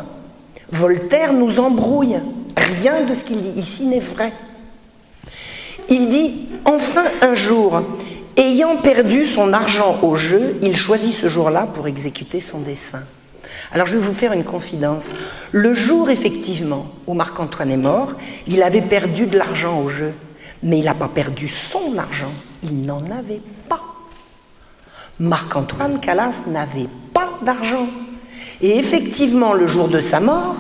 Voltaire 0.71 1.35
nous 1.35 1.61
embrouille. 1.61 2.19
Rien 2.57 3.03
de 3.05 3.13
ce 3.13 3.25
qu'il 3.25 3.43
dit 3.43 3.61
ici 3.61 3.85
n'est 3.85 4.01
vrai. 4.01 4.33
Il 5.91 6.09
dit, 6.09 6.49
enfin 6.65 7.05
un 7.21 7.35
jour, 7.35 7.83
ayant 8.43 8.77
perdu 8.77 9.25
son 9.25 9.53
argent 9.53 10.01
au 10.03 10.15
jeu, 10.15 10.59
il 10.63 10.77
choisit 10.77 11.13
ce 11.13 11.29
jour-là 11.29 11.67
pour 11.67 11.87
exécuter 11.87 12.41
son 12.41 12.61
dessein. 12.61 13.03
Alors 13.73 13.87
je 13.87 13.97
vais 13.97 14.03
vous 14.03 14.13
faire 14.13 14.33
une 14.33 14.45
confidence. 14.45 15.15
Le 15.51 15.73
jour 15.73 16.11
effectivement 16.11 16.87
où 17.07 17.15
Marc-Antoine 17.15 17.71
est 17.71 17.77
mort, 17.77 18.15
il 18.47 18.63
avait 18.63 18.83
perdu 18.83 19.27
de 19.27 19.39
l'argent 19.39 19.81
au 19.81 19.89
jeu, 19.89 20.13
mais 20.63 20.79
il 20.79 20.85
n'a 20.85 20.95
pas 20.95 21.09
perdu 21.09 21.49
son 21.49 21.97
argent, 21.99 22.33
il 22.63 22.83
n'en 22.83 23.05
avait 23.11 23.43
pas. 23.69 23.83
Marc-Antoine 25.19 26.01
Calas 26.01 26.43
n'avait 26.47 26.89
pas 27.13 27.31
d'argent. 27.43 27.87
Et 28.61 28.79
effectivement, 28.79 29.53
le 29.53 29.67
jour 29.67 29.89
de 29.89 30.01
sa 30.01 30.21
mort, 30.21 30.57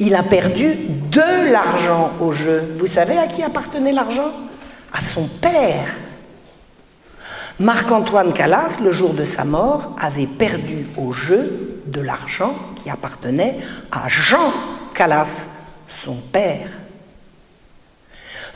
il 0.00 0.14
a 0.14 0.22
perdu 0.22 0.76
de 1.10 1.50
l'argent 1.50 2.12
au 2.20 2.30
jeu. 2.30 2.74
Vous 2.78 2.86
savez 2.86 3.18
à 3.18 3.26
qui 3.26 3.42
appartenait 3.42 3.92
l'argent? 3.92 4.32
À 4.92 5.02
son 5.02 5.24
père. 5.26 5.94
Marc-Antoine 7.60 8.32
Calas, 8.32 8.78
le 8.82 8.92
jour 8.92 9.14
de 9.14 9.24
sa 9.24 9.44
mort, 9.44 9.96
avait 10.00 10.28
perdu 10.28 10.86
au 10.96 11.10
jeu 11.10 11.80
de 11.86 12.00
l'argent 12.00 12.54
qui 12.76 12.88
appartenait 12.88 13.58
à 13.90 14.08
Jean 14.08 14.52
Calas, 14.94 15.48
son 15.88 16.14
père. 16.14 16.68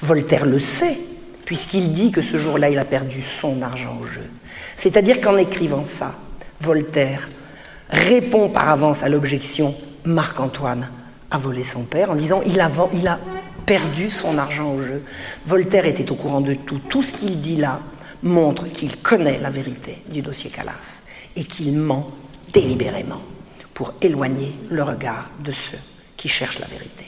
Voltaire 0.00 0.46
le 0.46 0.60
sait, 0.60 0.98
puisqu'il 1.44 1.92
dit 1.92 2.12
que 2.12 2.22
ce 2.22 2.36
jour-là, 2.36 2.70
il 2.70 2.78
a 2.78 2.84
perdu 2.84 3.20
son 3.20 3.60
argent 3.62 3.98
au 4.00 4.04
jeu. 4.04 4.28
C'est-à-dire 4.76 5.20
qu'en 5.20 5.36
écrivant 5.36 5.84
ça, 5.84 6.14
Voltaire 6.60 7.28
répond 7.88 8.50
par 8.50 8.68
avance 8.68 9.02
à 9.02 9.08
l'objection 9.08 9.74
Marc-Antoine 10.04 10.88
a 11.30 11.38
volé 11.38 11.64
son 11.64 11.82
père 11.82 12.10
en 12.10 12.14
disant 12.14 12.40
il 12.46 12.60
a, 12.60 12.70
perdu 13.66 14.10
son 14.10 14.38
argent 14.38 14.72
au 14.74 14.82
jeu. 14.82 15.02
Voltaire 15.46 15.86
était 15.86 16.10
au 16.10 16.14
courant 16.16 16.40
de 16.40 16.54
tout. 16.54 16.80
Tout 16.88 17.02
ce 17.02 17.12
qu'il 17.12 17.40
dit 17.40 17.56
là 17.56 17.80
montre 18.22 18.66
qu'il 18.68 18.96
connaît 18.98 19.38
la 19.38 19.50
vérité 19.50 19.98
du 20.08 20.22
dossier 20.22 20.50
Calas 20.50 21.02
et 21.36 21.44
qu'il 21.44 21.72
ment 21.74 22.10
délibérément 22.52 23.20
pour 23.74 23.94
éloigner 24.00 24.52
le 24.70 24.82
regard 24.82 25.30
de 25.44 25.52
ceux 25.52 25.78
qui 26.16 26.28
cherchent 26.28 26.58
la 26.58 26.66
vérité. 26.66 27.06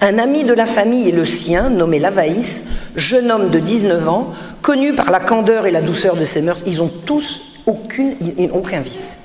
Un 0.00 0.18
ami 0.18 0.44
de 0.44 0.52
la 0.52 0.66
famille 0.66 1.08
et 1.08 1.12
le 1.12 1.24
sien, 1.24 1.70
nommé 1.70 1.98
Lavaïs, 1.98 2.64
jeune 2.94 3.32
homme 3.32 3.50
de 3.50 3.58
19 3.58 4.08
ans, 4.08 4.32
connu 4.62 4.94
par 4.94 5.10
la 5.10 5.20
candeur 5.20 5.66
et 5.66 5.72
la 5.72 5.80
douceur 5.80 6.16
de 6.16 6.24
ses 6.24 6.42
mœurs, 6.42 6.62
ils 6.66 6.82
ont 6.82 6.88
tous 6.88 7.62
aucune, 7.66 8.16
aucun 8.52 8.80
vice. 8.80 9.16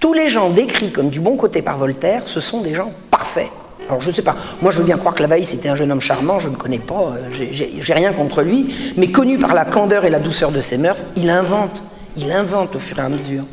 Tous 0.00 0.14
les 0.14 0.28
gens 0.28 0.50
décrits 0.50 0.92
comme 0.92 1.10
du 1.10 1.20
bon 1.20 1.36
côté 1.36 1.62
par 1.62 1.78
Voltaire, 1.78 2.26
ce 2.26 2.40
sont 2.40 2.60
des 2.60 2.74
gens 2.74 2.92
parfaits. 3.10 3.50
Alors 3.88 4.00
je 4.00 4.08
ne 4.08 4.14
sais 4.14 4.22
pas, 4.22 4.36
moi 4.60 4.70
je 4.70 4.78
veux 4.78 4.84
bien 4.84 4.96
croire 4.96 5.14
que 5.14 5.22
Lavaïs 5.22 5.52
était 5.52 5.68
un 5.68 5.74
jeune 5.74 5.92
homme 5.92 6.00
charmant, 6.00 6.38
je 6.38 6.48
ne 6.48 6.56
connais 6.56 6.78
pas, 6.78 7.14
euh, 7.16 7.30
j'ai 7.30 7.94
rien 7.94 8.12
contre 8.12 8.42
lui, 8.42 8.74
mais 8.96 9.10
connu 9.10 9.38
par 9.38 9.54
la 9.54 9.64
candeur 9.64 10.04
et 10.04 10.10
la 10.10 10.18
douceur 10.18 10.50
de 10.52 10.60
ses 10.60 10.78
mœurs, 10.78 11.04
il 11.16 11.30
invente, 11.30 11.82
il 12.16 12.30
invente 12.32 12.76
au 12.76 12.78
fur 12.78 12.98
et 12.98 13.02
à 13.02 13.08
mesure. 13.08 13.44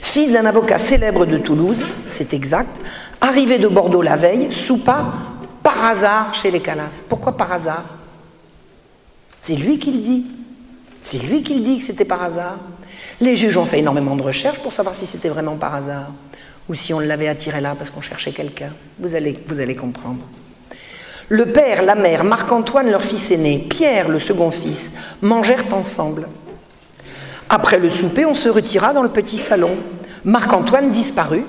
Fils 0.00 0.32
d'un 0.32 0.46
avocat 0.46 0.78
célèbre 0.78 1.26
de 1.26 1.38
Toulouse, 1.38 1.84
c'est 2.08 2.32
exact, 2.32 2.80
arrivé 3.20 3.58
de 3.58 3.68
Bordeaux 3.68 4.02
la 4.02 4.16
veille, 4.16 4.52
soupa 4.52 5.06
par 5.62 5.84
hasard 5.84 6.34
chez 6.34 6.50
les 6.50 6.60
Calas. 6.60 7.02
Pourquoi 7.08 7.36
par 7.36 7.52
hasard? 7.52 7.84
C'est 9.40 9.56
lui 9.56 9.78
qui 9.78 9.92
le 9.92 9.98
dit. 9.98 10.26
C'est 11.00 11.18
lui 11.18 11.42
qui 11.42 11.54
le 11.54 11.60
dit 11.60 11.78
que 11.78 11.84
c'était 11.84 12.04
par 12.04 12.22
hasard. 12.22 12.58
Les 13.20 13.36
juges 13.36 13.56
ont 13.56 13.64
fait 13.64 13.80
énormément 13.80 14.16
de 14.16 14.22
recherches 14.22 14.60
pour 14.60 14.72
savoir 14.72 14.94
si 14.94 15.06
c'était 15.06 15.28
vraiment 15.28 15.56
par 15.56 15.74
hasard 15.74 16.10
ou 16.72 16.74
si 16.74 16.94
on 16.94 17.00
l'avait 17.00 17.28
attiré 17.28 17.60
là 17.60 17.74
parce 17.76 17.90
qu'on 17.90 18.00
cherchait 18.00 18.32
quelqu'un. 18.32 18.72
Vous 18.98 19.14
allez, 19.14 19.38
vous 19.46 19.60
allez 19.60 19.76
comprendre. 19.76 20.24
Le 21.28 21.44
père, 21.44 21.82
la 21.82 21.94
mère, 21.94 22.24
Marc-Antoine, 22.24 22.90
leur 22.90 23.02
fils 23.02 23.30
aîné, 23.30 23.58
Pierre, 23.58 24.08
le 24.08 24.18
second 24.18 24.50
fils, 24.50 24.94
mangèrent 25.20 25.66
ensemble. 25.72 26.28
Après 27.50 27.78
le 27.78 27.90
souper, 27.90 28.24
on 28.24 28.32
se 28.32 28.48
retira 28.48 28.94
dans 28.94 29.02
le 29.02 29.10
petit 29.10 29.36
salon. 29.36 29.76
Marc-Antoine 30.24 30.88
disparut. 30.88 31.44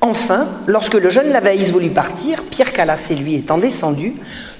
Enfin, 0.00 0.48
lorsque 0.66 0.94
le 0.94 1.10
jeune 1.10 1.30
Lavaïs 1.32 1.70
voulut 1.70 1.90
partir, 1.90 2.42
Pierre 2.44 2.72
Calas 2.72 3.08
et 3.10 3.14
lui 3.14 3.34
étant 3.34 3.58
descendus, 3.58 4.14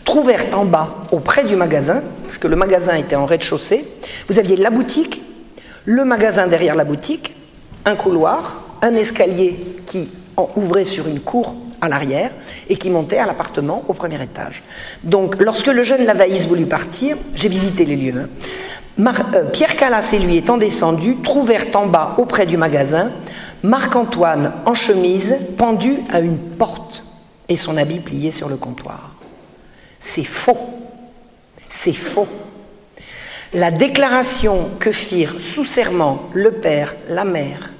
trouvèrent 0.04 0.46
en 0.52 0.66
bas, 0.66 1.06
auprès 1.10 1.44
du 1.44 1.56
magasin, 1.56 2.02
parce 2.26 2.36
que 2.36 2.48
le 2.48 2.56
magasin 2.56 2.96
était 2.96 3.16
en 3.16 3.24
rez-de-chaussée, 3.24 3.86
vous 4.28 4.38
aviez 4.38 4.56
la 4.56 4.68
boutique, 4.68 5.22
le 5.86 6.04
magasin 6.04 6.48
derrière 6.48 6.74
la 6.74 6.84
boutique, 6.84 7.34
un 7.86 7.96
couloir, 7.96 8.71
un 8.82 8.94
escalier 8.96 9.56
qui 9.86 10.10
ouvrait 10.56 10.84
sur 10.84 11.06
une 11.08 11.20
cour 11.20 11.54
à 11.80 11.88
l'arrière 11.88 12.30
et 12.68 12.76
qui 12.76 12.90
montait 12.90 13.18
à 13.18 13.26
l'appartement 13.26 13.84
au 13.88 13.92
premier 13.92 14.22
étage. 14.22 14.62
Donc, 15.02 15.40
lorsque 15.40 15.66
le 15.66 15.82
jeune 15.82 16.04
Lavaïs 16.04 16.46
voulut 16.46 16.66
partir, 16.66 17.16
j'ai 17.34 17.48
visité 17.48 17.84
les 17.84 17.96
lieux. 17.96 18.14
Hein, 18.20 18.28
euh, 19.34 19.44
Pierre 19.46 19.76
Calas 19.76 20.10
et 20.12 20.18
lui 20.18 20.36
étant 20.36 20.58
descendus, 20.58 21.16
trouvèrent 21.22 21.66
en 21.74 21.86
bas, 21.86 22.14
auprès 22.18 22.46
du 22.46 22.56
magasin, 22.56 23.10
Marc-Antoine 23.62 24.52
en 24.64 24.74
chemise, 24.74 25.36
pendu 25.56 25.96
à 26.10 26.20
une 26.20 26.38
porte 26.38 27.04
et 27.48 27.56
son 27.56 27.76
habit 27.76 27.98
plié 27.98 28.30
sur 28.30 28.48
le 28.48 28.56
comptoir. 28.56 29.10
C'est 30.00 30.24
faux. 30.24 30.58
C'est 31.68 31.92
faux. 31.92 32.28
La 33.54 33.70
déclaration 33.70 34.68
que 34.78 34.92
firent 34.92 35.40
sous 35.40 35.64
serment 35.64 36.22
le 36.32 36.52
père, 36.52 36.94
la 37.08 37.24
mère, 37.24 37.71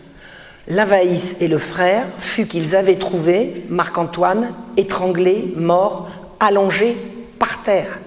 Lavaïs 0.72 1.36
et 1.40 1.48
le 1.48 1.58
frère 1.58 2.06
fut 2.16 2.46
qu'ils 2.46 2.74
avaient 2.74 2.96
trouvé 2.96 3.64
Marc-Antoine 3.68 4.54
étranglé, 4.78 5.52
mort, 5.54 6.08
allongé 6.40 6.96
par 7.38 7.62
terre, 7.62 8.00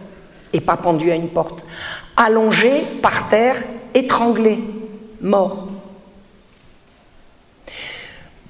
et 0.51 0.61
pas 0.61 0.75
pendu 0.75 1.11
à 1.11 1.15
une 1.15 1.29
porte, 1.29 1.63
allongé 2.17 2.81
par 3.03 3.27
terre, 3.27 3.55
étranglé, 3.93 4.63
mort. 5.21 5.67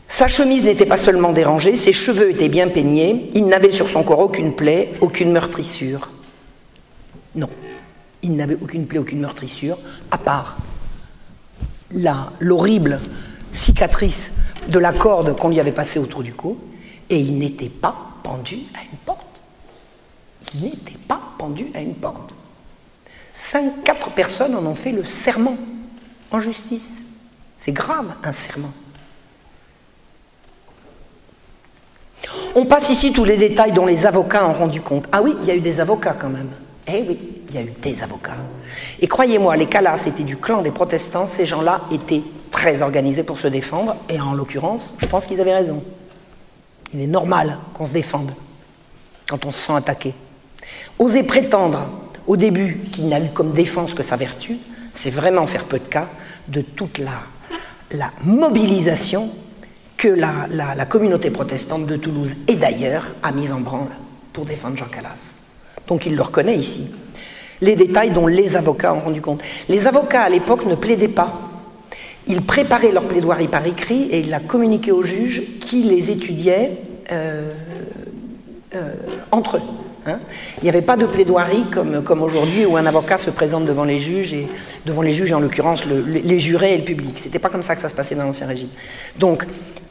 Sa 0.08 0.30
chemise 0.30 0.65
n'était 0.65 0.86
pas 0.86 0.95
seulement 0.95 1.34
dérangée, 1.34 1.75
ses 1.75 1.91
cheveux 1.91 2.32
étaient 2.32 2.47
bien 2.47 2.69
peignés, 2.69 3.30
il 3.36 3.47
n'avait 3.47 3.69
sur 3.69 3.89
son 3.89 4.04
corps 4.04 4.19
aucune 4.19 4.56
plaie, 4.56 4.93
aucune 5.01 5.34
meurtrissure. 5.34 6.10
Non, 7.36 7.49
il 8.23 8.38
n'avait 8.38 8.58
aucune 8.62 8.88
plaie, 8.88 8.99
aucune 8.99 9.19
meurtrissure, 9.19 9.78
à 10.10 10.17
part 10.17 10.56
l'horrible 12.39 13.01
cicatrice 13.56 14.32
de 14.68 14.80
la 14.80 14.94
corde 14.94 15.38
qu'on 15.39 15.50
lui 15.50 15.60
avait 15.60 15.72
passée 15.72 16.00
autour 16.00 16.24
du 16.24 16.34
cou, 16.34 16.58
et 17.10 17.20
il 17.20 17.38
n'était 17.38 17.70
pas 17.70 17.96
pendu 18.24 18.60
à 18.74 18.82
une 18.82 18.98
porte. 19.06 19.44
Il 20.54 20.62
n'était 20.63 20.98
pas 21.08 21.22
pendu 21.38 21.68
à 21.74 21.82
une 21.82 21.96
porte. 21.96 22.34
Cinq, 23.34 23.84
quatre 23.84 24.12
personnes 24.12 24.56
en 24.56 24.65
ont 24.65 24.76
fait 24.76 24.91
le 24.91 25.04
serment 25.04 25.58
en 26.32 26.39
justice. 26.39 27.06
C'est 27.58 27.72
grave 27.72 28.15
un 28.24 28.32
serment. 28.32 28.72
On 32.56 32.65
passe 32.65 32.89
ici 32.89 33.12
tous 33.12 33.26
les 33.26 33.38
détails 33.38 33.74
dont 33.74 33.86
les 33.86 34.06
avocats 34.06 34.48
ont 34.48 34.54
rendu 34.54 34.82
compte. 34.82 35.06
Ah 35.12 35.22
oui, 35.22 35.36
il 35.41 35.48
y 35.48 35.52
a 35.52 35.56
eu 35.56 35.62
des 35.62 35.80
avocats 35.82 36.15
quand 36.18 36.30
même. 36.30 36.50
Eh 36.88 37.04
oui, 37.08 37.20
il 37.50 37.56
y 37.56 37.58
a 37.58 37.62
eu 37.62 37.72
des 37.82 38.02
avocats. 38.02 38.38
Et 39.02 39.08
croyez-moi, 39.08 39.58
les 39.58 39.65
Calas 39.65 40.06
étaient 40.08 40.24
du 40.24 40.38
clan 40.38 40.62
des 40.62 40.72
protestants, 40.72 41.28
ces 41.28 41.46
gens-là 41.46 41.82
étaient 41.91 42.24
très 42.56 42.82
organisés 42.82 43.24
pour 43.24 43.38
se 43.38 43.48
défendre, 43.48 43.98
et 44.08 44.20
en 44.20 44.34
l'occurrence, 44.34 44.96
je 44.98 45.06
pense 45.08 45.26
qu'ils 45.26 45.41
avaient 45.41 45.54
raison. 45.54 45.84
Il 46.94 47.02
est 47.02 47.08
normal 47.08 47.58
qu'on 47.74 47.86
se 47.86 47.91
défende 47.91 48.32
quand 49.30 49.46
on 49.46 49.52
se 49.52 49.60
sent 49.60 49.74
attaqué. 49.74 50.13
Oser 50.98 51.24
prétendre 51.24 51.88
au 52.28 52.38
début 52.38 52.80
qu'il 52.91 53.10
n'a 53.10 53.20
eu 53.20 53.30
comme 53.34 53.52
défense 53.52 53.94
que 53.94 54.04
sa 54.04 54.15
vertu, 54.15 54.58
c'est 54.94 55.10
vraiment 55.10 55.46
faire 55.46 55.65
peu 55.65 55.80
de 55.80 55.88
cas 55.88 56.08
de 56.48 56.62
toute 56.62 56.98
la, 56.98 57.20
la 57.91 58.12
mobilisation 58.24 59.30
que 59.98 60.08
la, 60.08 60.48
la 60.50 60.86
communauté 60.86 61.32
protestante 61.32 61.86
de 61.86 61.98
Toulouse 61.98 62.36
et 62.48 62.56
d'ailleurs 62.56 63.13
a 63.22 63.32
mis 63.32 63.52
en 63.52 63.60
branle 63.60 63.96
pour 64.32 64.46
défendre 64.46 64.78
Jean 64.78 64.88
Calas. 64.88 65.46
Donc 65.88 66.06
il 66.06 66.15
le 66.15 66.22
reconnaît 66.22 66.58
ici. 66.58 66.89
Les 67.62 67.76
détails 67.76 68.12
dont 68.12 68.28
les 68.28 68.56
avocats 68.56 68.94
ont 68.94 69.00
rendu 69.00 69.22
compte. 69.22 69.41
Les 69.68 69.88
avocats 69.88 70.24
à 70.24 70.30
l'époque 70.30 70.65
ne 70.65 70.76
plaidaient 70.76 71.08
pas. 71.08 71.34
Ils 72.28 72.42
préparaient 72.42 72.92
leur 72.92 73.08
plaidoirie 73.08 73.48
par 73.48 73.66
écrit 73.66 74.04
et 74.12 74.20
ils 74.20 74.30
la 74.30 74.40
communiquaient 74.40 74.92
aux 74.92 75.04
juges 75.04 75.60
qui 75.60 75.84
les 75.84 76.12
étudiaient 76.12 76.72
euh, 77.12 77.52
euh, 78.76 78.94
entre 79.32 79.58
eux. 79.58 79.62
Hein. 80.08 80.20
Il 80.60 80.64
n'y 80.64 80.70
avait 80.70 80.82
pas 80.82 80.98
de 80.98 81.06
plaidoirie 81.06 81.66
comme, 81.72 82.22
aujourd'hui 82.22 82.66
où 82.66 82.78
un 82.78 82.86
avocat 82.86 83.18
se 83.18 83.30
présente 83.30 83.66
devant 83.66 83.86
les 83.86 84.00
juges 84.00 84.34
et 84.34 84.48
devant 84.86 85.02
les 85.02 85.12
juges, 85.12 85.34
en 85.34 85.40
l'occurrence 85.40 85.86
les 85.86 86.40
jurés 86.40 86.76
et 86.76 86.78
le 86.78 86.84
public. 86.84 87.18
C'était 87.18 87.40
pas 87.40 87.50
comme 87.50 87.64
ça 87.64 87.76
que 87.76 87.82
ça 87.82 87.90
se 87.90 87.96
passait 87.96 88.16
dans 88.16 88.24
l'Ancien 88.24 88.48
Régime. 88.48 88.70
Donc, 89.18 89.46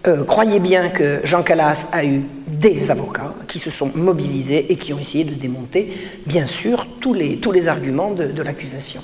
euh, 0.06 0.22
croyez 0.22 0.60
bien 0.60 0.90
que 0.90 1.20
Jean 1.24 1.42
Calas 1.42 1.86
a 1.92 2.04
eu 2.04 2.20
des 2.46 2.90
avocats 2.90 3.34
qui 3.48 3.58
se 3.58 3.70
sont 3.70 3.90
mobilisés 3.94 4.70
et 4.70 4.76
qui 4.76 4.92
ont 4.92 4.98
essayé 4.98 5.24
de 5.24 5.34
démonter, 5.34 5.92
bien 6.26 6.46
sûr, 6.46 6.86
tous 7.00 7.14
les 7.14 7.68
arguments 7.68 8.10
de, 8.12 8.42
l'accusation. 8.42 9.00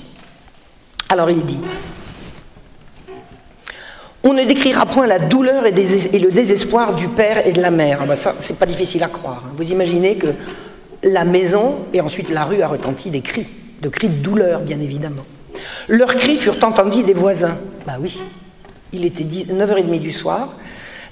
Alors 1.09 1.29
il 1.31 1.43
dit 1.43 1.59
on 4.23 4.33
ne 4.33 4.43
décrira 4.43 4.85
point 4.85 5.07
la 5.07 5.19
douleur 5.19 5.65
et, 5.65 5.71
le 5.71 6.29
désespoir 6.29 6.93
du 6.93 7.07
père 7.07 7.45
et 7.45 7.53
de 7.53 7.61
la 7.61 7.71
mère. 7.71 7.99
Ah 8.01 8.05
ben 8.05 8.15
ça, 8.15 8.35
c'est 8.39 8.57
pas 8.57 8.65
difficile 8.65 9.03
à 9.03 9.07
croire. 9.07 9.43
Hein. 9.45 9.53
Vous 9.57 9.71
imaginez 9.71 10.15
que 10.15 10.27
la 11.03 11.25
maison 11.25 11.79
et 11.93 12.01
ensuite 12.01 12.29
la 12.29 12.43
rue 12.43 12.61
a 12.61 12.67
retenti 12.67 13.09
des 13.09 13.21
cris, 13.21 13.47
de 13.81 13.89
cris 13.89 14.09
de 14.09 14.21
douleur, 14.21 14.61
bien 14.61 14.79
évidemment. 14.79 15.23
Leurs 15.87 16.15
cris 16.15 16.37
furent 16.37 16.63
entendus 16.63 17.03
des 17.03 17.13
voisins. 17.13 17.57
Bah 17.87 17.93
oui, 17.99 18.19
il 18.93 19.05
était 19.05 19.23
9h30 19.23 19.99
du 19.99 20.11
soir, 20.11 20.55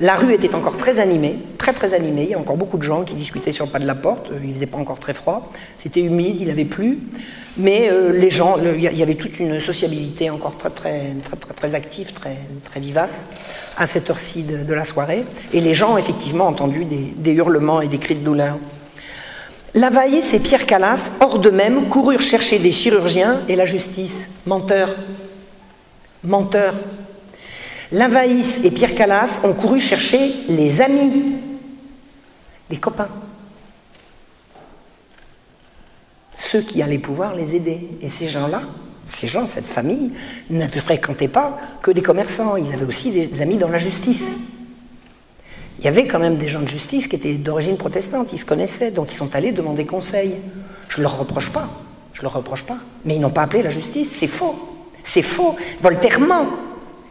la 0.01 0.15
rue 0.15 0.33
était 0.33 0.55
encore 0.55 0.77
très 0.77 0.99
animée, 0.99 1.39
très 1.57 1.73
très 1.73 1.93
animée. 1.93 2.23
Il 2.23 2.29
y 2.29 2.33
a 2.33 2.39
encore 2.39 2.55
beaucoup 2.55 2.77
de 2.77 2.83
gens 2.83 3.03
qui 3.03 3.15
discutaient 3.15 3.51
sur 3.51 3.65
le 3.65 3.71
pas 3.71 3.79
de 3.79 3.85
la 3.85 3.95
porte. 3.95 4.31
Il 4.43 4.53
faisait 4.53 4.65
pas 4.65 4.77
encore 4.77 4.99
très 4.99 5.13
froid. 5.13 5.51
C'était 5.77 5.99
humide, 5.99 6.39
il 6.39 6.49
avait 6.49 6.63
plu. 6.63 6.99
Mais 7.57 7.89
euh, 7.91 8.13
les 8.13 8.29
gens, 8.29 8.55
il 8.63 8.81
y 8.81 9.03
avait 9.03 9.15
toute 9.15 9.39
une 9.39 9.59
sociabilité 9.59 10.29
encore 10.29 10.55
très 10.57 10.69
très 10.69 11.15
très 11.25 11.53
très, 11.53 11.75
active, 11.75 12.13
très, 12.13 12.79
vivace 12.79 13.27
à 13.75 13.87
cette 13.87 14.09
heure-ci 14.09 14.43
de, 14.43 14.73
la 14.73 14.85
soirée. 14.85 15.25
Et 15.51 15.59
les 15.59 15.73
gens 15.73 15.95
ont 15.95 15.97
effectivement 15.97 16.47
entendu 16.47 16.85
des, 16.85 17.31
hurlements 17.33 17.81
et 17.81 17.89
des 17.89 17.97
cris 17.97 18.15
de 18.15 18.23
douleur. 18.23 18.57
Lavaïs 19.75 20.33
et 20.33 20.39
Pierre 20.39 20.65
Calas, 20.65 21.11
hors 21.19 21.39
d'eux-mêmes, 21.39 21.89
coururent 21.89 22.21
chercher 22.21 22.57
des 22.59 22.71
chirurgiens 22.71 23.41
et 23.49 23.57
la 23.57 23.65
justice. 23.65 24.29
Menteurs. 24.45 24.95
Menteurs. 26.23 26.75
Lavaïs 27.91 28.61
et 28.63 28.71
Pierre 28.71 28.93
Calas 28.93 29.41
ont 29.43 29.53
couru 29.53 29.79
chercher 29.79 30.33
les 30.47 30.81
amis, 30.81 31.37
les 32.69 32.77
copains, 32.77 33.09
ceux 36.37 36.61
qui 36.61 36.81
allaient 36.81 36.99
pouvoir 36.99 37.33
les 37.35 37.55
aider. 37.55 37.89
Et 38.01 38.09
ces 38.09 38.27
gens-là, 38.27 38.61
ces 39.05 39.27
gens, 39.27 39.45
cette 39.47 39.67
famille, 39.67 40.11
ne 40.51 40.67
fréquentaient 40.67 41.27
pas 41.27 41.57
que 41.81 41.89
des 41.89 42.01
commerçants, 42.01 42.57
ils 42.57 42.71
avaient 42.73 42.85
aussi 42.85 43.09
des 43.11 43.41
amis 43.41 43.57
dans 43.57 43.69
la 43.69 43.79
justice. 43.79 44.31
Il 45.79 45.85
y 45.85 45.87
avait 45.87 46.05
quand 46.07 46.19
même 46.19 46.37
des 46.37 46.47
gens 46.47 46.61
de 46.61 46.67
justice 46.67 47.07
qui 47.07 47.15
étaient 47.15 47.35
d'origine 47.35 47.77
protestante, 47.77 48.33
ils 48.33 48.39
se 48.39 48.45
connaissaient, 48.45 48.91
donc 48.91 49.11
ils 49.11 49.15
sont 49.15 49.33
allés 49.35 49.51
demander 49.51 49.85
conseil. 49.85 50.35
Je 50.89 50.97
ne 50.97 51.03
leur 51.03 51.17
reproche 51.17 51.51
pas, 51.51 51.69
je 52.13 52.19
ne 52.19 52.23
leur 52.23 52.33
reproche 52.33 52.63
pas. 52.63 52.77
Mais 53.05 53.15
ils 53.15 53.21
n'ont 53.21 53.29
pas 53.29 53.43
appelé 53.43 53.63
la 53.63 53.69
justice, 53.69 54.11
c'est 54.11 54.27
faux. 54.27 54.55
C'est 55.03 55.21
faux. 55.21 55.55
Voltaire 55.81 56.19
ment. 56.19 56.47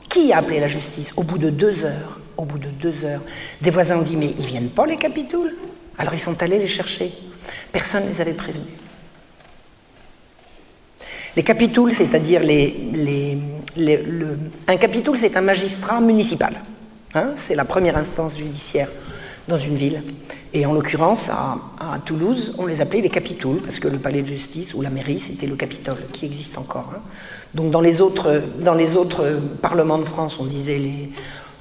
Qui 0.08 0.32
a 0.32 0.38
appelé 0.38 0.60
la 0.60 0.68
justice 0.68 1.12
Au 1.16 1.22
bout 1.22 1.38
de 1.38 1.50
deux 1.50 1.84
heures, 1.84 2.20
au 2.36 2.44
bout 2.44 2.58
de 2.58 2.68
deux 2.68 3.04
heures, 3.04 3.22
des 3.60 3.70
voisins 3.70 3.98
ont 3.98 4.02
dit 4.02 4.16
Mais 4.16 4.34
ils 4.38 4.46
viennent 4.46 4.70
pas 4.70 4.86
les 4.86 4.96
capitouls? 4.96 5.52
Alors 5.98 6.14
ils 6.14 6.20
sont 6.20 6.42
allés 6.42 6.58
les 6.58 6.66
chercher. 6.66 7.12
Personne 7.72 8.04
ne 8.04 8.08
les 8.08 8.20
avait 8.20 8.32
prévenus. 8.32 8.66
Les 11.36 11.42
capitouls, 11.42 11.90
c'est-à-dire 11.90 12.42
un 14.66 14.76
capitoul, 14.76 15.18
c'est 15.18 15.36
un 15.36 15.40
magistrat 15.40 16.00
municipal. 16.00 16.54
Hein, 17.14 17.32
c'est 17.36 17.54
la 17.54 17.64
première 17.64 17.96
instance 17.96 18.36
judiciaire 18.36 18.88
dans 19.48 19.58
une 19.58 19.74
ville. 19.74 20.02
Et 20.52 20.66
en 20.66 20.72
l'occurrence, 20.72 21.28
à, 21.28 21.58
Toulouse, 22.04 22.54
on 22.58 22.66
les 22.66 22.80
appelait 22.80 23.00
les 23.00 23.08
capitouls, 23.08 23.60
parce 23.62 23.78
que 23.78 23.88
le 23.88 23.98
palais 23.98 24.22
de 24.22 24.26
justice 24.26 24.74
ou 24.74 24.82
la 24.82 24.90
mairie, 24.90 25.18
c'était 25.18 25.46
le 25.46 25.56
Capitole, 25.56 25.98
qui 26.12 26.26
existe 26.26 26.56
encore. 26.58 26.92
Hein. 26.94 27.00
Donc 27.54 27.70
dans 27.70 27.80
les, 27.80 28.00
autres, 28.00 28.42
dans 28.60 28.74
les 28.74 28.96
autres 28.96 29.40
parlements 29.60 29.98
de 29.98 30.04
France, 30.04 30.38
on 30.38 30.44
disait 30.44 30.78
les, 30.78 31.10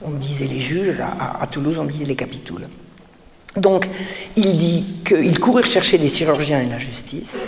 on 0.01 0.11
disait 0.11 0.47
les 0.47 0.59
juges, 0.59 0.99
à, 0.99 1.45
Toulouse, 1.47 1.77
on 1.79 1.85
disait 1.85 2.05
les 2.05 2.15
capitouls. 2.15 2.67
Donc 3.55 3.89
il 4.35 4.55
dit 4.55 4.95
qu'il 5.03 5.39
courir 5.39 5.65
chercher 5.65 5.97
les 5.97 6.09
chirurgiens 6.09 6.61
et 6.61 6.67
la 6.67 6.77
justice. 6.77 7.39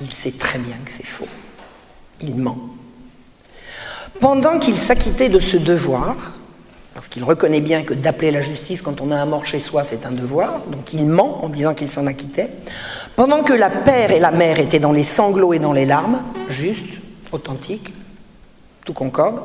Il 0.00 0.10
sait 0.10 0.32
très 0.32 0.58
bien 0.58 0.76
que 0.84 0.90
c'est 0.90 1.06
faux. 1.06 1.28
Il 2.22 2.34
ment. 2.34 2.58
Pendant 4.18 4.58
qu'il 4.58 4.76
s'acquittait 4.76 5.28
de 5.28 5.38
ce 5.38 5.56
devoir, 5.56 6.32
parce 6.94 7.08
qu'il 7.08 7.24
reconnaît 7.24 7.60
bien 7.60 7.82
que 7.82 7.94
d'appeler 7.94 8.30
la 8.30 8.40
justice 8.40 8.82
quand 8.82 9.00
on 9.00 9.10
a 9.10 9.16
un 9.16 9.26
mort 9.26 9.46
chez 9.46 9.60
soi, 9.60 9.84
c'est 9.84 10.06
un 10.06 10.10
devoir, 10.10 10.60
donc 10.66 10.92
il 10.92 11.06
ment 11.06 11.44
en 11.44 11.48
disant 11.48 11.74
qu'il 11.74 11.88
s'en 11.88 12.06
acquittait, 12.06 12.50
pendant 13.16 13.42
que 13.42 13.52
la 13.52 13.70
père 13.70 14.10
et 14.10 14.18
la 14.18 14.32
mère 14.32 14.58
étaient 14.58 14.80
dans 14.80 14.92
les 14.92 15.04
sanglots 15.04 15.52
et 15.52 15.58
dans 15.58 15.72
les 15.72 15.86
larmes, 15.86 16.22
juste, 16.48 16.88
authentique, 17.32 17.92
tout 18.84 18.92
concorde, 18.92 19.42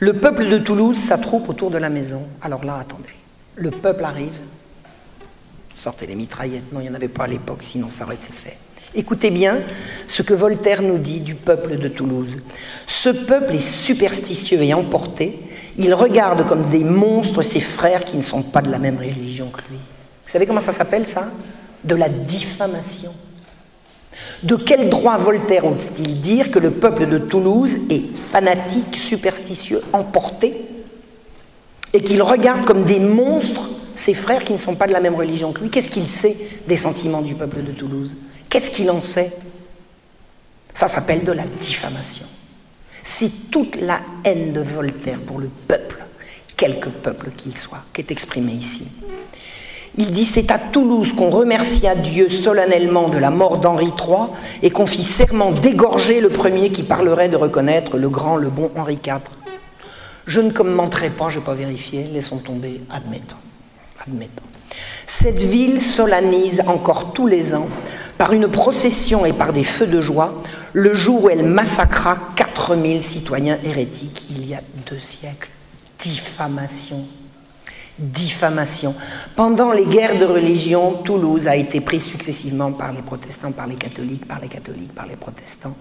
le 0.00 0.12
peuple 0.12 0.48
de 0.48 0.58
Toulouse 0.58 0.98
s'attroupe 0.98 1.48
autour 1.48 1.70
de 1.70 1.78
la 1.78 1.88
maison. 1.88 2.22
Alors 2.42 2.64
là, 2.64 2.78
attendez, 2.80 3.14
le 3.56 3.70
peuple 3.70 4.04
arrive, 4.04 4.38
sortez 5.76 6.06
les 6.06 6.14
mitraillettes, 6.14 6.72
non, 6.72 6.80
il 6.80 6.84
n'y 6.84 6.90
en 6.90 6.94
avait 6.94 7.08
pas 7.08 7.24
à 7.24 7.28
l'époque, 7.28 7.62
sinon 7.62 7.88
ça 7.88 8.04
aurait 8.04 8.16
été 8.16 8.32
fait. 8.32 8.58
Écoutez 8.96 9.30
bien 9.30 9.60
ce 10.06 10.22
que 10.22 10.34
Voltaire 10.34 10.80
nous 10.80 10.98
dit 10.98 11.20
du 11.20 11.34
peuple 11.34 11.78
de 11.78 11.88
Toulouse. 11.88 12.36
Ce 12.86 13.08
peuple 13.08 13.54
est 13.54 13.58
superstitieux 13.58 14.62
et 14.62 14.72
emporté, 14.72 15.40
il 15.76 15.92
regarde 15.94 16.46
comme 16.46 16.70
des 16.70 16.84
monstres 16.84 17.42
ses 17.42 17.58
frères 17.58 18.04
qui 18.04 18.16
ne 18.16 18.22
sont 18.22 18.42
pas 18.42 18.62
de 18.62 18.70
la 18.70 18.78
même 18.78 18.96
religion 18.98 19.48
que 19.50 19.60
lui. 19.68 19.78
Vous 19.78 20.32
savez 20.32 20.46
comment 20.46 20.60
ça 20.60 20.72
s'appelle 20.72 21.06
ça? 21.06 21.30
De 21.82 21.96
la 21.96 22.08
diffamation. 22.08 23.12
De 24.44 24.54
quel 24.54 24.88
droit 24.88 25.16
Voltaire 25.16 25.64
ont-ils 25.64 26.20
dire 26.20 26.52
que 26.52 26.60
le 26.60 26.70
peuple 26.70 27.06
de 27.06 27.18
Toulouse 27.18 27.78
est 27.90 28.14
fanatique, 28.14 28.94
superstitieux, 28.94 29.82
emporté, 29.92 30.54
et 31.92 32.00
qu'il 32.00 32.22
regarde 32.22 32.64
comme 32.64 32.84
des 32.84 33.00
monstres 33.00 33.70
ses 33.96 34.14
frères 34.14 34.44
qui 34.44 34.52
ne 34.52 34.58
sont 34.58 34.76
pas 34.76 34.86
de 34.86 34.92
la 34.92 35.00
même 35.00 35.14
religion 35.16 35.52
que 35.52 35.62
lui? 35.62 35.70
Qu'est-ce 35.70 35.90
qu'il 35.90 36.08
sait 36.08 36.36
des 36.68 36.76
sentiments 36.76 37.22
du 37.22 37.34
peuple 37.34 37.62
de 37.64 37.72
Toulouse? 37.72 38.16
Qu'est-ce 38.54 38.70
qu'il 38.70 38.88
en 38.88 39.00
sait? 39.00 39.32
Ça 40.72 40.86
s'appelle 40.86 41.24
de 41.24 41.32
la 41.32 41.42
diffamation. 41.42 42.24
Si 43.02 43.48
toute 43.50 43.74
la 43.80 43.98
haine 44.22 44.52
de 44.52 44.60
Voltaire 44.60 45.18
pour 45.18 45.40
le 45.40 45.48
peuple, 45.48 46.04
quelque 46.56 46.88
peuple 46.88 47.32
qu'il 47.36 47.56
soit, 47.56 47.82
qui 47.92 48.02
est 48.02 48.12
exprimée 48.12 48.52
ici, 48.52 48.86
il 49.96 50.12
dit 50.12 50.24
C'est 50.24 50.52
à 50.52 50.60
Toulouse 50.60 51.14
qu'on 51.14 51.30
remercia 51.30 51.96
Dieu 51.96 52.28
solennellement 52.28 53.08
de 53.08 53.18
la 53.18 53.30
mort 53.30 53.58
d'Henri 53.58 53.86
III 53.86 54.28
et 54.62 54.70
qu'on 54.70 54.86
fit 54.86 55.02
serment 55.02 55.50
d'égorger 55.50 56.20
le 56.20 56.28
premier 56.28 56.70
qui 56.70 56.84
parlerait 56.84 57.28
de 57.28 57.36
reconnaître 57.36 57.98
le 57.98 58.08
grand, 58.08 58.36
le 58.36 58.50
bon 58.50 58.70
Henri 58.76 59.00
IV. 59.04 59.18
Je 60.28 60.40
ne 60.40 60.52
commenterai 60.52 61.10
pas, 61.10 61.28
je 61.28 61.40
n'ai 61.40 61.44
pas 61.44 61.54
vérifié, 61.54 62.04
laissons 62.04 62.38
tomber, 62.38 62.82
admettons. 62.88 63.34
admettons. 64.06 64.53
Cette 65.06 65.40
ville 65.40 65.82
solennise 65.82 66.62
encore 66.66 67.12
tous 67.12 67.26
les 67.26 67.54
ans, 67.54 67.68
par 68.18 68.32
une 68.32 68.48
procession 68.48 69.26
et 69.26 69.32
par 69.32 69.52
des 69.52 69.64
feux 69.64 69.86
de 69.86 70.00
joie, 70.00 70.40
le 70.72 70.94
jour 70.94 71.24
où 71.24 71.30
elle 71.30 71.44
massacra 71.44 72.18
4000 72.36 73.02
citoyens 73.02 73.58
hérétiques 73.64 74.24
il 74.30 74.46
y 74.46 74.54
a 74.54 74.60
deux 74.90 74.98
siècles. 74.98 75.50
Diffamation 75.98 77.04
diffamation. 77.98 78.94
Pendant 79.36 79.72
les 79.72 79.84
guerres 79.84 80.18
de 80.18 80.24
religion, 80.24 80.94
Toulouse 81.04 81.46
a 81.46 81.56
été 81.56 81.80
prise 81.80 82.04
successivement 82.04 82.72
par 82.72 82.92
les 82.92 83.02
protestants, 83.02 83.52
par 83.52 83.66
les 83.66 83.76
catholiques, 83.76 84.26
par 84.26 84.40
les 84.40 84.48
catholiques, 84.48 84.92
par 84.92 85.06
les 85.06 85.16
protestants. 85.16 85.76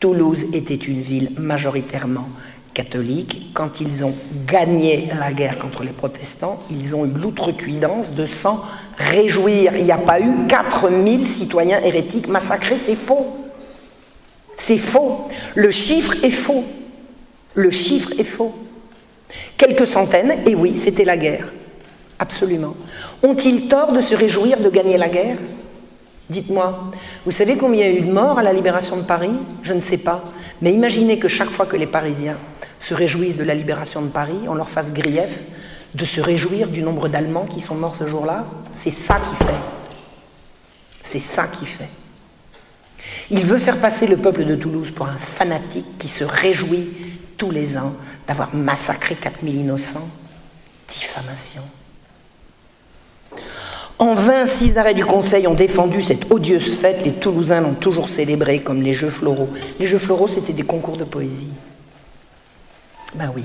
Toulouse 0.00 0.46
était 0.52 0.74
une 0.74 1.00
ville 1.00 1.32
majoritairement 1.38 2.28
catholique. 2.74 3.52
Quand 3.54 3.80
ils 3.80 4.04
ont 4.04 4.14
gagné 4.46 5.08
la 5.18 5.32
guerre 5.32 5.58
contre 5.58 5.82
les 5.84 5.92
protestants, 5.92 6.60
ils 6.70 6.94
ont 6.94 7.06
eu 7.06 7.10
l'outrecuidance 7.10 8.12
de 8.12 8.26
s'en 8.26 8.60
réjouir. 8.98 9.72
Il 9.76 9.84
n'y 9.84 9.92
a 9.92 9.98
pas 9.98 10.20
eu 10.20 10.46
4000 10.48 11.26
citoyens 11.26 11.80
hérétiques 11.82 12.28
massacrés, 12.28 12.78
c'est 12.78 12.96
faux. 12.96 13.26
C'est 14.56 14.78
faux. 14.78 15.28
Le 15.54 15.70
chiffre 15.70 16.14
est 16.22 16.30
faux. 16.30 16.64
Le 17.54 17.70
chiffre 17.70 18.12
est 18.18 18.24
faux. 18.24 18.54
Quelques 19.56 19.86
centaines, 19.86 20.36
et 20.46 20.54
oui, 20.54 20.76
c'était 20.76 21.04
la 21.04 21.16
guerre. 21.16 21.52
Absolument. 22.18 22.74
Ont-ils 23.22 23.68
tort 23.68 23.92
de 23.92 24.00
se 24.00 24.14
réjouir 24.14 24.60
de 24.60 24.70
gagner 24.70 24.96
la 24.96 25.08
guerre? 25.08 25.38
Dites-moi, 26.30 26.90
vous 27.26 27.30
savez 27.30 27.56
combien 27.56 27.86
il 27.86 27.92
y 27.92 27.96
a 27.96 28.00
eu 28.00 28.02
de 28.02 28.12
morts 28.12 28.38
à 28.38 28.42
la 28.42 28.52
libération 28.52 28.96
de 28.96 29.02
Paris? 29.02 29.34
Je 29.62 29.74
ne 29.74 29.80
sais 29.80 29.98
pas. 29.98 30.24
Mais 30.62 30.72
imaginez 30.72 31.18
que 31.18 31.28
chaque 31.28 31.50
fois 31.50 31.66
que 31.66 31.76
les 31.76 31.86
Parisiens 31.86 32.38
se 32.84 32.92
réjouissent 32.92 33.36
de 33.36 33.44
la 33.44 33.54
libération 33.54 34.02
de 34.02 34.08
Paris, 34.08 34.38
on 34.46 34.54
leur 34.54 34.68
fasse 34.68 34.92
grief 34.92 35.40
de 35.94 36.04
se 36.04 36.20
réjouir 36.20 36.68
du 36.68 36.82
nombre 36.82 37.08
d'Allemands 37.08 37.46
qui 37.46 37.60
sont 37.62 37.74
morts 37.74 37.96
ce 37.96 38.06
jour-là 38.06 38.46
C'est 38.74 38.90
ça 38.90 39.20
qui 39.20 39.34
fait. 39.36 39.54
C'est 41.02 41.20
ça 41.20 41.46
qui 41.46 41.64
fait. 41.64 41.88
Il 43.30 43.44
veut 43.44 43.58
faire 43.58 43.80
passer 43.80 44.06
le 44.06 44.16
peuple 44.16 44.44
de 44.44 44.54
Toulouse 44.54 44.90
pour 44.90 45.06
un 45.06 45.16
fanatique 45.16 45.96
qui 45.98 46.08
se 46.08 46.24
réjouit 46.24 46.90
tous 47.38 47.50
les 47.50 47.78
ans 47.78 47.94
d'avoir 48.26 48.54
massacré 48.54 49.14
4000 49.14 49.56
innocents. 49.56 50.08
Diffamation. 50.86 51.62
En 53.98 54.12
vain, 54.12 54.46
six 54.46 54.76
arrêts 54.76 54.94
du 54.94 55.06
Conseil 55.06 55.46
ont 55.46 55.54
défendu 55.54 56.02
cette 56.02 56.30
odieuse 56.30 56.76
fête. 56.76 57.02
Les 57.04 57.12
Toulousains 57.12 57.60
l'ont 57.62 57.74
toujours 57.74 58.08
célébrée 58.10 58.60
comme 58.60 58.82
les 58.82 58.92
Jeux 58.92 59.10
floraux. 59.10 59.48
Les 59.78 59.86
Jeux 59.86 59.98
floraux, 59.98 60.28
c'était 60.28 60.52
des 60.52 60.64
concours 60.64 60.96
de 60.96 61.04
poésie. 61.04 61.52
Ben 63.14 63.30
oui, 63.34 63.44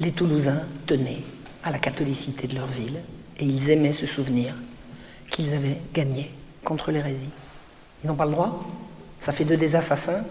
les 0.00 0.12
Toulousains 0.12 0.62
tenaient 0.86 1.22
à 1.62 1.70
la 1.70 1.78
catholicité 1.78 2.48
de 2.48 2.56
leur 2.56 2.66
ville 2.66 3.00
et 3.38 3.44
ils 3.44 3.70
aimaient 3.70 3.92
se 3.92 4.06
souvenir 4.06 4.54
qu'ils 5.30 5.54
avaient 5.54 5.80
gagné 5.94 6.30
contre 6.64 6.90
l'hérésie. 6.90 7.30
Ils 8.02 8.08
n'ont 8.08 8.16
pas 8.16 8.26
le 8.26 8.32
droit? 8.32 8.64
Ça 9.20 9.32
fait 9.32 9.44
d'eux 9.44 9.56
des 9.56 9.76
assassins? 9.76 10.24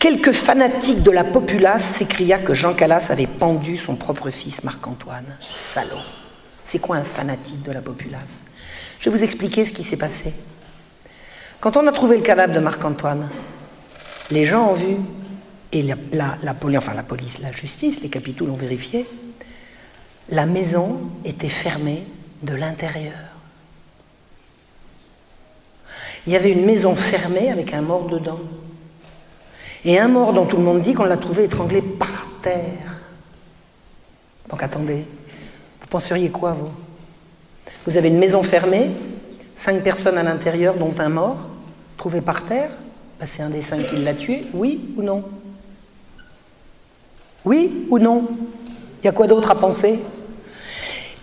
Quelques 0.00 0.32
fanatiques 0.32 1.02
de 1.02 1.10
la 1.10 1.24
populace 1.24 1.84
s'écria 1.84 2.38
que 2.38 2.54
Jean 2.54 2.74
Calas 2.74 3.08
avait 3.10 3.26
pendu 3.26 3.76
son 3.76 3.96
propre 3.96 4.30
fils 4.30 4.64
Marc-Antoine. 4.64 5.36
Salaud 5.54 6.00
C'est 6.64 6.78
quoi 6.78 6.96
un 6.96 7.04
fanatique 7.04 7.62
de 7.62 7.70
la 7.70 7.82
populace? 7.82 8.44
Je 8.98 9.08
vais 9.08 9.16
vous 9.16 9.24
expliquer 9.24 9.64
ce 9.64 9.72
qui 9.72 9.82
s'est 9.82 9.96
passé. 9.96 10.32
Quand 11.60 11.76
on 11.76 11.86
a 11.86 11.92
trouvé 11.92 12.16
le 12.16 12.22
cadavre 12.22 12.54
de 12.54 12.60
Marc-Antoine, 12.60 13.28
les 14.30 14.44
gens 14.44 14.70
ont 14.70 14.74
vu, 14.74 14.96
et 15.72 15.82
la, 15.82 16.54
police, 16.54 17.40
la 17.40 17.52
justice, 17.52 18.02
les 18.02 18.08
capitaux 18.08 18.46
l'ont 18.46 18.54
vérifié, 18.54 19.06
la 20.28 20.46
maison 20.46 21.00
était 21.24 21.48
fermée 21.48 22.04
de 22.42 22.54
l'intérieur. 22.54 23.14
Il 26.26 26.32
y 26.32 26.36
avait 26.36 26.52
une 26.52 26.64
maison 26.64 26.94
fermée 26.94 27.50
avec 27.50 27.72
un 27.72 27.82
mort 27.82 28.06
dedans. 28.06 28.40
Et 29.84 29.98
un 29.98 30.08
mort 30.08 30.32
dont 30.32 30.44
tout 30.44 30.56
le 30.56 30.62
monde 30.62 30.80
dit 30.80 30.92
qu'on 30.92 31.04
l'a 31.04 31.16
trouvé 31.16 31.44
étranglé 31.44 31.80
par 31.80 32.28
terre. 32.42 33.00
Donc 34.48 34.62
attendez, 34.62 35.06
vous 35.80 35.86
penseriez 35.88 36.30
quoi, 36.30 36.52
vous? 36.52 36.70
Vous 37.86 37.96
avez 37.96 38.08
une 38.08 38.18
maison 38.18 38.42
fermée, 38.42 38.90
cinq 39.54 39.82
personnes 39.82 40.18
à 40.18 40.22
l'intérieur, 40.22 40.74
dont 40.74 40.94
un 40.98 41.08
mort, 41.08 41.48
trouvé 41.96 42.20
par 42.20 42.44
terre? 42.44 42.70
Ben, 43.18 43.26
C'est 43.26 43.42
un 43.42 43.50
des 43.50 43.62
cinq 43.62 43.86
qui 43.86 43.96
l'a 43.96 44.14
tué, 44.14 44.46
oui 44.52 44.92
ou 44.96 45.02
non? 45.02 45.24
Oui 47.44 47.86
ou 47.90 47.98
non? 47.98 48.28
Il 49.02 49.06
y 49.06 49.08
a 49.08 49.12
quoi 49.12 49.26
d'autre 49.26 49.50
à 49.50 49.54
penser? 49.54 50.00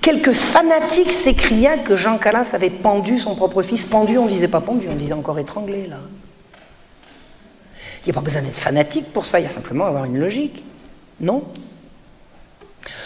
Quelques 0.02 0.32
fanatiques 0.32 1.12
s'écria 1.12 1.78
que 1.78 1.96
Jean 1.96 2.18
Calas 2.18 2.52
avait 2.54 2.70
pendu 2.70 3.18
son 3.18 3.36
propre 3.36 3.62
fils. 3.62 3.84
Pendu, 3.84 4.18
on 4.18 4.24
ne 4.26 4.30
disait 4.30 4.48
pas 4.48 4.62
pendu, 4.62 4.88
on 4.90 4.96
disait 4.96 5.14
encore 5.14 5.38
étranglé, 5.38 5.86
là. 5.88 5.98
Il 8.02 8.06
n'y 8.06 8.12
a 8.12 8.14
pas 8.14 8.22
besoin 8.22 8.42
d'être 8.42 8.58
fanatique 8.58 9.12
pour 9.12 9.26
ça, 9.26 9.40
il 9.40 9.44
y 9.44 9.46
a 9.46 9.50
simplement 9.50 9.84
à 9.86 9.90
avoir 9.90 10.06
une 10.06 10.18
logique. 10.18 10.64
Non? 11.20 11.44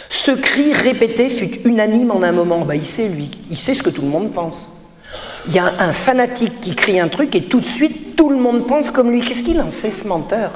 Ce 0.08 0.30
cri 0.30 0.72
répété 0.72 1.28
fut 1.28 1.60
unanime 1.64 2.12
en 2.12 2.22
un 2.22 2.30
moment. 2.30 2.60
Bah, 2.60 2.76
il 2.76 2.86
sait, 2.86 3.08
lui, 3.08 3.30
il 3.50 3.56
sait 3.56 3.74
ce 3.74 3.82
que 3.82 3.90
tout 3.90 4.02
le 4.02 4.08
monde 4.08 4.32
pense. 4.32 4.86
Il 5.48 5.54
y 5.54 5.58
a 5.58 5.74
un 5.80 5.92
fanatique 5.92 6.60
qui 6.60 6.76
crie 6.76 7.00
un 7.00 7.08
truc 7.08 7.34
et 7.34 7.42
tout 7.42 7.60
de 7.60 7.66
suite, 7.66 8.14
tout 8.14 8.30
le 8.30 8.36
monde 8.36 8.68
pense 8.68 8.92
comme 8.92 9.10
lui. 9.10 9.22
Qu'est-ce 9.22 9.42
qu'il 9.42 9.60
en 9.60 9.72
sait, 9.72 9.90
ce 9.90 10.06
menteur? 10.06 10.52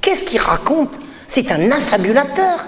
Qu'est-ce 0.00 0.24
qu'il 0.24 0.40
raconte? 0.40 0.98
C'est 1.34 1.50
un 1.50 1.70
affabulateur. 1.70 2.66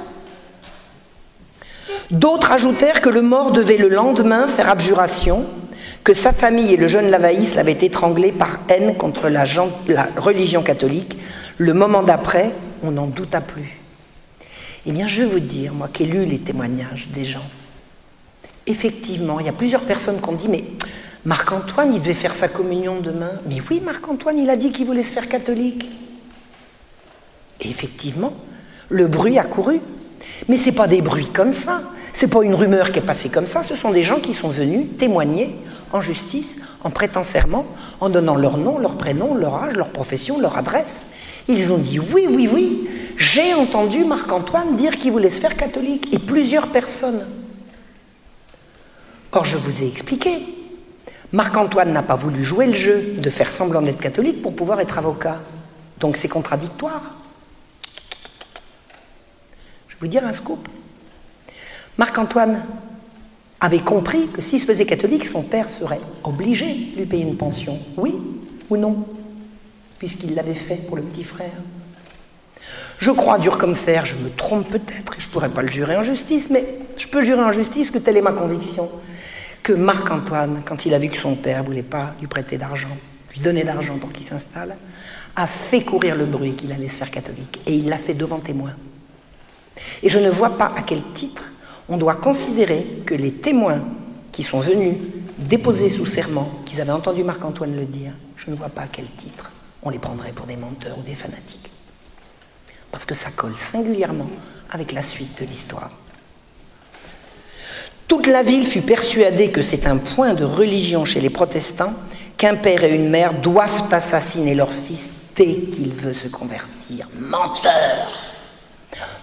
D'autres 2.11 2.50
ajoutèrent 2.50 3.03
que 3.03 3.11
le 3.11 3.20
mort 3.20 3.50
devait 3.50 3.77
le 3.77 3.90
lendemain 3.90 4.48
faire 4.48 4.70
abjuration 4.70 5.44
que 6.03 6.14
sa 6.14 6.33
famille 6.33 6.72
et 6.72 6.79
le 6.79 6.88
jeune 6.88 7.11
Lavaïs 7.11 7.57
l'avaient 7.57 7.72
étranglé 7.72 8.33
par 8.33 8.61
haine 8.70 8.96
contre 8.96 9.29
la, 9.29 9.44
religion 10.16 10.62
catholique. 10.62 11.18
Le 11.59 11.74
moment 11.74 12.03
d'après, 12.03 12.55
on 12.83 12.92
n'en 12.92 13.07
douta 13.07 13.42
plus. 13.42 13.83
Eh 14.87 14.92
bien, 14.92 15.09
je 15.09 15.24
vais 15.24 15.29
vous 15.29 15.40
dire, 15.40 15.74
moi 15.74 15.90
qui 15.92 16.05
ai 16.05 16.07
lu 16.07 16.24
les 16.24 16.38
témoignages 16.38 17.09
des 17.12 17.24
gens, 17.24 17.44
effectivement, 18.66 19.40
il 19.40 19.44
y 19.44 19.50
a 19.50 19.53
plusieurs 19.53 19.83
personnes 19.83 20.22
qui 20.22 20.29
ont 20.31 20.37
dit, 20.37 20.48
mais 20.48 20.64
Marc-Antoine, 21.27 21.92
il 21.92 22.00
devait 22.00 22.14
faire 22.14 22.35
sa 22.35 22.48
communion 22.48 23.03
demain. 23.03 23.33
Mais 23.46 23.61
oui, 23.68 23.83
Marc-Antoine, 23.85 24.38
il 24.38 24.48
a 24.48 24.57
dit 24.57 24.70
qu'il 24.70 24.87
voulait 24.87 25.03
se 25.03 25.12
faire 25.12 25.29
catholique. 25.29 25.90
Et 27.61 27.68
effectivement, 27.68 28.33
le 28.88 29.07
bruit 29.07 29.38
a 29.38 29.44
couru. 29.44 29.81
Mais 30.49 30.57
ce 30.57 30.66
n'est 30.66 30.77
pas 30.77 30.87
des 30.87 31.03
bruits 31.03 31.29
comme 31.29 31.53
ça. 31.53 31.83
Ce 32.12 32.25
n'est 32.25 32.31
pas 32.31 32.42
une 32.44 32.55
rumeur 32.55 32.92
qui 32.92 33.01
est 33.01 33.03
passée 33.03 33.29
comme 33.29 33.47
ça. 33.47 33.62
Ce 33.62 33.75
sont 33.75 33.90
des 33.90 34.05
gens 34.05 34.20
qui 34.20 34.35
sont 34.35 34.49
venus 34.49 34.87
témoigner 34.99 35.57
en 35.92 36.01
justice 36.01 36.59
en 36.83 36.90
prêtant 36.90 37.23
serment, 37.23 37.66
en 38.01 38.09
donnant 38.09 38.35
leur 38.35 38.57
nom, 38.57 38.79
leur 38.79 38.97
prénom, 38.97 39.35
leur 39.35 39.55
âge, 39.55 39.75
leur 39.75 39.90
profession, 39.90 40.40
leur 40.40 40.59
adresse. 40.59 41.07
Ils 41.49 41.73
ont 41.73 41.79
dit 41.79 42.01
oui, 42.01 42.27
oui, 42.29 42.49
oui, 42.53 42.88
j'ai 43.16 43.55
entendu 43.55 44.05
Marc-Antoine 44.05 44.75
dire 44.75 44.97
qu'il 44.97 45.12
voulait 45.12 45.31
se 45.31 45.40
faire 45.40 45.57
catholique, 45.57 46.12
et 46.12 46.18
plusieurs 46.18 46.68
personnes. 46.68 47.25
Or, 49.31 49.44
je 49.44 49.57
vous 49.57 49.83
ai 49.83 49.87
expliqué, 49.87 50.31
Marc-Antoine 51.33 51.92
n'a 51.92 52.03
pas 52.03 52.16
voulu 52.16 52.44
jouer 52.44 52.66
le 52.66 52.75
jeu 52.75 53.14
de 53.18 53.31
faire 53.31 53.51
semblant 53.51 53.83
d'être 53.83 54.01
catholique 54.01 54.42
pour 54.42 54.55
pouvoir 54.55 54.81
être 54.81 54.99
avocat. 54.99 55.40
Donc 56.01 56.16
c'est 56.16 56.29
contradictoire. 56.29 57.14
Vous 60.05 60.09
dire 60.09 60.27
un 60.27 60.35
scoop. 60.35 60.69
Marc-Antoine 61.97 62.62
avait 63.59 63.79
compris 63.79 64.29
que 64.29 64.43
s'il 64.43 64.61
se 64.61 64.67
faisait 64.67 64.85
catholique, 64.85 65.25
son 65.25 65.43
père 65.43 65.71
serait 65.71 66.03
obligé 66.25 66.67
de 66.93 66.97
lui 66.99 67.07
payer 67.07 67.23
une 67.23 67.38
pension. 67.38 67.79
Oui 67.97 68.14
ou 68.69 68.77
non 68.77 69.07
Puisqu'il 69.99 70.35
l'avait 70.35 70.53
fait 70.53 70.77
pour 70.87 70.97
le 70.97 71.03
petit 71.03 71.25
frère. 71.25 71.55
Je 72.99 73.12
crois 73.12 73.38
dur 73.38 73.57
comme 73.57 73.75
fer, 73.75 74.05
je 74.05 74.17
me 74.17 74.29
trompe 74.29 74.69
peut-être, 74.69 75.14
et 75.17 75.21
je 75.21 75.29
ne 75.29 75.33
pourrais 75.33 75.49
pas 75.49 75.62
le 75.62 75.69
jurer 75.69 75.97
en 75.97 76.03
justice, 76.03 76.51
mais 76.51 76.67
je 76.99 77.09
peux 77.09 77.23
jurer 77.23 77.43
en 77.43 77.51
justice 77.51 77.90
que 77.90 77.97
telle 77.97 78.19
est 78.19 78.23
ma 78.23 78.33
conviction, 78.33 78.90
que 79.62 79.73
Marc-Antoine, 79.73 80.61
quand 80.67 80.85
il 80.85 80.93
a 80.93 80.99
vu 80.99 81.09
que 81.09 81.17
son 81.17 81.35
père 81.35 81.62
ne 81.62 81.67
voulait 81.67 81.83
pas 81.83 82.12
lui 82.21 82.27
prêter 82.27 82.59
d'argent, 82.59 82.95
lui 83.33 83.40
donner 83.40 83.64
d'argent 83.64 83.97
pour 83.97 84.12
qu'il 84.12 84.27
s'installe, 84.27 84.77
a 85.35 85.47
fait 85.47 85.81
courir 85.81 86.14
le 86.14 86.27
bruit 86.27 86.57
qu'il 86.57 86.73
allait 86.73 86.88
se 86.88 86.99
faire 86.99 87.11
catholique, 87.11 87.59
et 87.64 87.73
il 87.73 87.88
l'a 87.88 87.97
fait 87.97 88.12
devant 88.12 88.38
témoins. 88.38 88.75
Et 90.02 90.08
je 90.08 90.18
ne 90.18 90.30
vois 90.30 90.56
pas 90.58 90.72
à 90.76 90.82
quel 90.82 91.02
titre 91.12 91.50
on 91.88 91.96
doit 91.96 92.14
considérer 92.14 93.02
que 93.04 93.14
les 93.14 93.32
témoins 93.32 93.82
qui 94.32 94.42
sont 94.42 94.60
venus 94.60 94.94
déposer 95.38 95.88
sous 95.88 96.06
serment 96.06 96.50
qu'ils 96.64 96.80
avaient 96.80 96.92
entendu 96.92 97.24
Marc-Antoine 97.24 97.76
le 97.76 97.84
dire, 97.84 98.12
je 98.37 98.50
ne 98.50 98.56
vois 98.56 98.68
pas 98.68 98.82
à 98.82 98.87
quel 98.87 99.06
titre 99.06 99.50
on 99.82 99.90
les 99.90 99.98
prendrait 99.98 100.32
pour 100.32 100.46
des 100.46 100.56
menteurs 100.56 100.98
ou 100.98 101.02
des 101.02 101.14
fanatiques. 101.14 101.70
Parce 102.90 103.04
que 103.04 103.14
ça 103.14 103.30
colle 103.30 103.56
singulièrement 103.56 104.30
avec 104.70 104.92
la 104.92 105.02
suite 105.02 105.40
de 105.40 105.46
l'histoire. 105.46 105.90
Toute 108.08 108.26
la 108.26 108.42
ville 108.42 108.64
fut 108.64 108.82
persuadée 108.82 109.50
que 109.50 109.62
c'est 109.62 109.87
un 109.87 109.96
point 109.96 110.34
de 110.34 110.44
religion 110.44 111.04
chez 111.04 111.20
les 111.20 111.30
protestants 111.30 111.94
qu'un 112.37 112.54
père 112.54 112.84
et 112.84 112.94
une 112.94 113.10
mère 113.10 113.34
doivent 113.34 113.84
assassiner 113.92 114.54
leur 114.54 114.70
fils 114.70 115.12
dès 115.37 115.56
qu'il 115.56 115.92
veut 115.92 116.14
se 116.14 116.28
convertir. 116.28 117.08
Menteur 117.18 118.34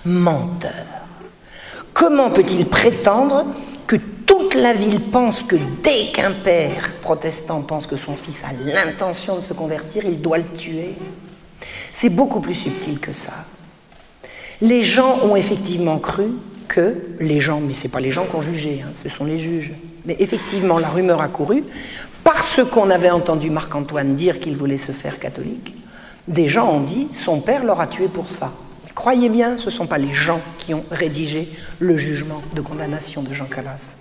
Menteur 0.05 0.71
Comment 1.93 2.31
peut-il 2.31 2.65
prétendre 2.65 3.45
que 3.85 3.97
toute 4.25 4.55
la 4.55 4.73
ville 4.73 5.01
pense 5.01 5.43
que 5.43 5.57
dès 5.83 6.07
qu'un 6.13 6.31
père 6.31 6.93
protestant 7.01 7.61
pense 7.61 7.85
que 7.85 7.97
son 7.97 8.15
fils 8.15 8.43
a 8.43 8.53
l'intention 8.65 9.35
de 9.35 9.41
se 9.41 9.53
convertir, 9.53 10.05
il 10.05 10.21
doit 10.21 10.37
le 10.37 10.45
tuer? 10.45 10.95
C'est 11.93 12.09
beaucoup 12.09 12.39
plus 12.39 12.55
subtil 12.55 12.99
que 12.99 13.11
ça. 13.11 13.33
Les 14.61 14.81
gens 14.81 15.19
ont 15.23 15.35
effectivement 15.35 15.99
cru 15.99 16.29
que 16.67 16.95
les 17.19 17.41
gens, 17.41 17.59
mais 17.59 17.73
ce 17.73 17.83
n'est 17.83 17.89
pas 17.89 17.99
les 17.99 18.11
gens 18.11 18.25
qui 18.25 18.35
ont 18.35 18.41
jugé, 18.41 18.81
hein, 18.83 18.91
ce 18.95 19.09
sont 19.09 19.25
les 19.25 19.37
juges, 19.37 19.73
mais 20.05 20.15
effectivement 20.19 20.79
la 20.79 20.89
rumeur 20.89 21.21
a 21.21 21.27
couru, 21.27 21.63
parce 22.23 22.61
qu'on 22.63 22.89
avait 22.89 23.09
entendu 23.09 23.49
Marc-Antoine 23.49 24.15
dire 24.15 24.39
qu'il 24.39 24.55
voulait 24.55 24.77
se 24.77 24.91
faire 24.91 25.19
catholique, 25.19 25.75
des 26.27 26.47
gens 26.47 26.71
ont 26.71 26.79
dit 26.79 27.09
son 27.11 27.41
père 27.41 27.63
l'aura 27.63 27.87
tué 27.87 28.07
pour 28.07 28.29
ça. 28.29 28.53
Croyez 29.01 29.29
bien, 29.29 29.57
ce 29.57 29.65
ne 29.65 29.71
sont 29.71 29.87
pas 29.87 29.97
les 29.97 30.13
gens 30.13 30.41
qui 30.59 30.75
ont 30.75 30.85
rédigé 30.91 31.49
le 31.79 31.97
jugement 31.97 32.43
de 32.53 32.61
condamnation 32.61 33.23
de 33.23 33.33
Jean 33.33 33.47
Calas. 33.47 33.95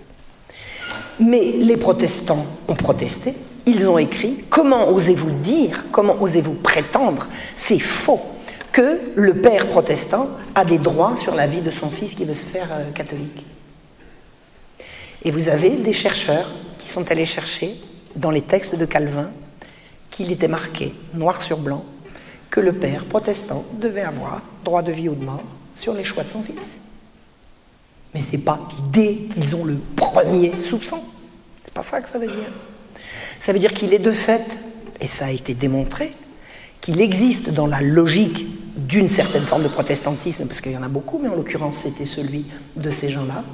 Mais 1.19 1.53
les 1.53 1.75
protestants 1.75 2.45
ont 2.67 2.75
protesté, 2.75 3.33
ils 3.65 3.89
ont 3.89 3.97
écrit 3.97 4.45
Comment 4.51 4.89
osez-vous 4.89 5.31
dire, 5.39 5.85
comment 5.91 6.21
osez-vous 6.21 6.53
prétendre, 6.53 7.27
c'est 7.55 7.79
faux, 7.79 8.21
que 8.71 8.99
le 9.15 9.33
père 9.33 9.65
protestant 9.69 10.29
a 10.53 10.65
des 10.65 10.77
droits 10.77 11.17
sur 11.17 11.33
la 11.33 11.47
vie 11.47 11.61
de 11.61 11.71
son 11.71 11.89
fils 11.89 12.13
qui 12.13 12.23
veut 12.23 12.35
se 12.35 12.45
faire 12.45 12.69
euh, 12.71 12.91
catholique 12.91 13.43
Et 15.25 15.31
vous 15.31 15.49
avez 15.49 15.77
des 15.77 15.93
chercheurs 15.93 16.51
qui 16.77 16.87
sont 16.87 17.11
allés 17.11 17.25
chercher 17.25 17.73
dans 18.15 18.29
les 18.29 18.41
textes 18.41 18.75
de 18.75 18.85
Calvin 18.85 19.31
qu'il 20.11 20.31
était 20.31 20.47
marqué 20.47 20.93
noir 21.15 21.41
sur 21.41 21.57
blanc 21.57 21.85
que 22.51 22.59
le 22.59 22.73
père 22.73 23.05
protestant 23.05 23.63
devait 23.79 24.01
avoir 24.01 24.43
droit 24.63 24.83
de 24.83 24.91
vie 24.91 25.09
ou 25.09 25.15
de 25.15 25.23
mort 25.23 25.43
sur 25.73 25.93
les 25.93 26.03
choix 26.03 26.23
de 26.23 26.29
son 26.29 26.43
fils. 26.43 26.81
Mais 28.13 28.19
c'est 28.21 28.39
pas 28.39 28.59
dès 28.91 29.15
qu'ils 29.29 29.55
ont 29.55 29.63
le 29.63 29.77
premier 29.95 30.57
soupçon. 30.57 31.01
C'est 31.63 31.73
pas 31.73 31.81
ça 31.81 32.01
que 32.01 32.09
ça 32.09 32.19
veut 32.19 32.27
dire. 32.27 32.51
Ça 33.39 33.53
veut 33.53 33.59
dire 33.59 33.71
qu'il 33.71 33.93
est 33.93 33.99
de 33.99 34.11
fait, 34.11 34.59
et 34.99 35.07
ça 35.07 35.25
a 35.25 35.31
été 35.31 35.53
démontré, 35.53 36.13
qu'il 36.81 36.99
existe 36.99 37.51
dans 37.51 37.67
la 37.67 37.81
logique 37.81 38.47
d'une 38.75 39.07
certaine 39.07 39.45
forme 39.45 39.63
de 39.63 39.69
protestantisme, 39.69 40.45
parce 40.45 40.59
qu'il 40.59 40.73
y 40.73 40.77
en 40.77 40.83
a 40.83 40.89
beaucoup, 40.89 41.19
mais 41.19 41.29
en 41.29 41.35
l'occurrence 41.35 41.77
c'était 41.77 42.05
celui 42.05 42.45
de 42.75 42.89
ces 42.89 43.07
gens-là, 43.07 43.45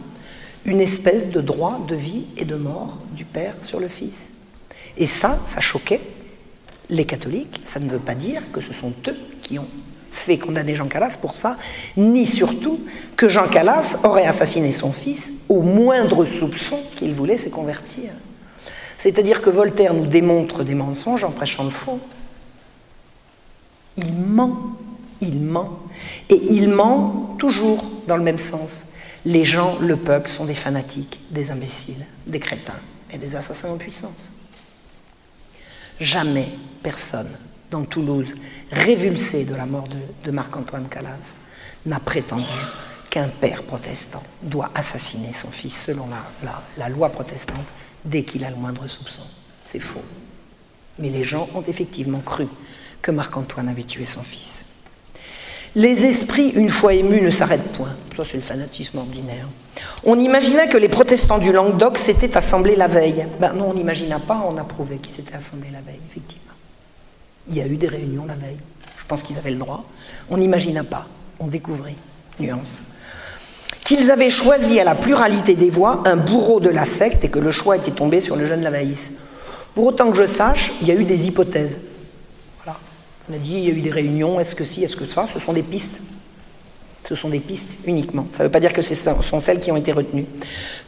une 0.65 0.81
espèce 0.81 1.29
de 1.29 1.39
droit 1.39 1.85
de 1.87 1.95
vie 1.95 2.25
et 2.35 2.45
de 2.45 2.55
mort 2.55 2.99
du 3.11 3.25
Père 3.25 3.53
sur 3.61 3.79
le 3.79 3.87
Fils. 3.87 4.31
Et 4.97 5.05
ça, 5.05 5.39
ça 5.45 5.61
choquait 5.61 6.01
les 6.89 7.05
catholiques. 7.05 7.61
Ça 7.63 7.79
ne 7.79 7.89
veut 7.89 7.99
pas 7.99 8.15
dire 8.15 8.41
que 8.51 8.61
ce 8.61 8.73
sont 8.73 8.93
eux 9.07 9.17
qui 9.41 9.59
ont 9.59 9.67
fait 10.09 10.37
condamner 10.37 10.75
Jean 10.75 10.87
Calas 10.87 11.17
pour 11.21 11.35
ça, 11.35 11.57
ni 11.95 12.25
surtout 12.25 12.79
que 13.15 13.29
Jean 13.29 13.47
Calas 13.47 13.99
aurait 14.03 14.25
assassiné 14.25 14.71
son 14.71 14.91
fils 14.91 15.31
au 15.47 15.61
moindre 15.61 16.25
soupçon 16.25 16.79
qu'il 16.95 17.13
voulait 17.13 17.37
se 17.37 17.49
convertir. 17.49 18.09
C'est-à-dire 18.97 19.41
que 19.41 19.49
Voltaire 19.49 19.93
nous 19.93 20.07
démontre 20.07 20.63
des 20.63 20.73
mensonges 20.73 21.23
en 21.23 21.31
prêchant 21.31 21.63
le 21.63 21.69
faux. 21.69 21.99
Il 23.97 24.11
ment, 24.11 24.75
il 25.21 25.39
ment, 25.39 25.79
et 26.29 26.41
il 26.51 26.69
ment 26.69 27.35
toujours 27.37 27.85
dans 28.07 28.17
le 28.17 28.23
même 28.23 28.39
sens. 28.39 28.87
Les 29.25 29.45
gens, 29.45 29.77
le 29.79 29.97
peuple, 29.97 30.29
sont 30.29 30.45
des 30.45 30.53
fanatiques, 30.55 31.19
des 31.31 31.51
imbéciles, 31.51 32.05
des 32.25 32.39
crétins 32.39 32.79
et 33.11 33.17
des 33.17 33.35
assassins 33.35 33.69
en 33.69 33.77
puissance. 33.77 34.31
Jamais 35.99 36.47
personne 36.83 37.29
dans 37.71 37.83
Toulouse, 37.83 38.35
révulsé 38.71 39.45
de 39.45 39.55
la 39.55 39.65
mort 39.65 39.87
de, 40.23 40.31
Marc-Antoine 40.31 40.87
Calas, 40.87 41.37
n'a 41.85 41.99
prétendu 41.99 42.43
qu'un 43.09 43.27
père 43.29 43.63
protestant 43.63 44.23
doit 44.43 44.69
assassiner 44.75 45.33
son 45.33 45.49
fils 45.49 45.83
selon 45.85 46.07
la, 46.77 46.89
loi 46.89 47.09
protestante 47.09 47.73
dès 48.05 48.23
qu'il 48.23 48.45
a 48.45 48.49
le 48.49 48.55
moindre 48.55 48.87
soupçon. 48.87 49.23
C'est 49.65 49.79
faux. 49.79 50.03
Mais 50.99 51.09
les 51.09 51.23
gens 51.23 51.49
ont 51.55 51.63
effectivement 51.63 52.21
cru 52.21 52.47
que 53.01 53.11
Marc-Antoine 53.11 53.67
avait 53.67 53.83
tué 53.83 54.05
son 54.05 54.21
fils. 54.21 54.65
Les 55.75 56.05
esprits, 56.05 56.49
une 56.49 56.69
fois 56.69 56.93
émus, 56.93 57.21
ne 57.21 57.29
s'arrêtent 57.29 57.71
point. 57.73 57.93
Ça, 58.15 58.23
c'est 58.29 58.37
le 58.37 58.43
fanatisme 58.43 58.97
ordinaire. 58.97 59.47
On 60.03 60.19
imaginait 60.19 60.67
que 60.67 60.77
les 60.77 60.89
protestants 60.89 61.37
du 61.37 61.51
Languedoc 61.51 61.97
s'étaient 61.97 62.35
assemblés 62.35 62.75
la 62.75 62.87
veille. 62.87 63.27
Ben 63.39 63.53
non, 63.53 63.69
on 63.69 63.73
n'imagina 63.73 64.19
pas, 64.19 64.43
on 64.49 64.57
a 64.57 64.63
prouvé 64.63 64.97
qu'ils 64.97 65.13
s'étaient 65.13 65.35
assemblés 65.35 65.69
la 65.71 65.81
veille, 65.81 65.99
effectivement. 66.09 66.53
Il 67.49 67.57
y 67.57 67.61
a 67.61 67.67
eu 67.67 67.77
des 67.77 67.87
réunions 67.87 68.25
la 68.25 68.35
veille. 68.35 68.57
Je 68.97 69.05
pense 69.05 69.21
qu'ils 69.21 69.37
avaient 69.37 69.51
le 69.51 69.57
droit. 69.57 69.85
On 70.29 70.37
n'imagina 70.37 70.83
pas. 70.83 71.07
On 71.39 71.47
découvrit. 71.47 71.95
Nuance. 72.39 72.81
Qu'ils 73.83 74.11
avaient 74.11 74.29
choisi 74.29 74.79
à 74.79 74.83
la 74.83 74.95
pluralité 74.95 75.55
des 75.55 75.69
voix 75.69 76.03
un 76.05 76.17
bourreau 76.17 76.59
de 76.59 76.69
la 76.69 76.85
secte 76.85 77.23
et 77.23 77.29
que 77.29 77.39
le 77.39 77.51
choix 77.51 77.77
était 77.77 77.91
tombé 77.91 78.19
sur 78.19 78.35
le 78.35 78.45
jeune 78.45 78.61
Lavaïs. 78.61 79.13
Pour 79.75 79.85
autant 79.85 80.11
que 80.11 80.17
je 80.17 80.25
sache, 80.25 80.73
il 80.81 80.87
y 80.87 80.91
a 80.91 80.95
eu 80.95 81.05
des 81.05 81.27
hypothèses. 81.27 81.77
On 83.29 83.33
a 83.33 83.37
dit, 83.37 83.53
il 83.53 83.65
y 83.65 83.67
a 83.67 83.73
eu 83.73 83.81
des 83.81 83.91
réunions, 83.91 84.39
est-ce 84.39 84.55
que 84.55 84.63
si, 84.63 84.83
est-ce 84.83 84.95
que 84.95 85.05
ça, 85.05 85.27
ce 85.31 85.39
sont 85.39 85.53
des 85.53 85.63
pistes. 85.63 86.01
Ce 87.07 87.15
sont 87.15 87.29
des 87.29 87.39
pistes 87.39 87.77
uniquement. 87.85 88.27
Ça 88.31 88.43
ne 88.43 88.47
veut 88.47 88.51
pas 88.51 88.59
dire 88.59 88.73
que 88.73 88.81
ce 88.81 88.93
sont 88.95 89.39
celles 89.39 89.59
qui 89.59 89.71
ont 89.71 89.77
été 89.77 89.93
retenues. 89.93 90.25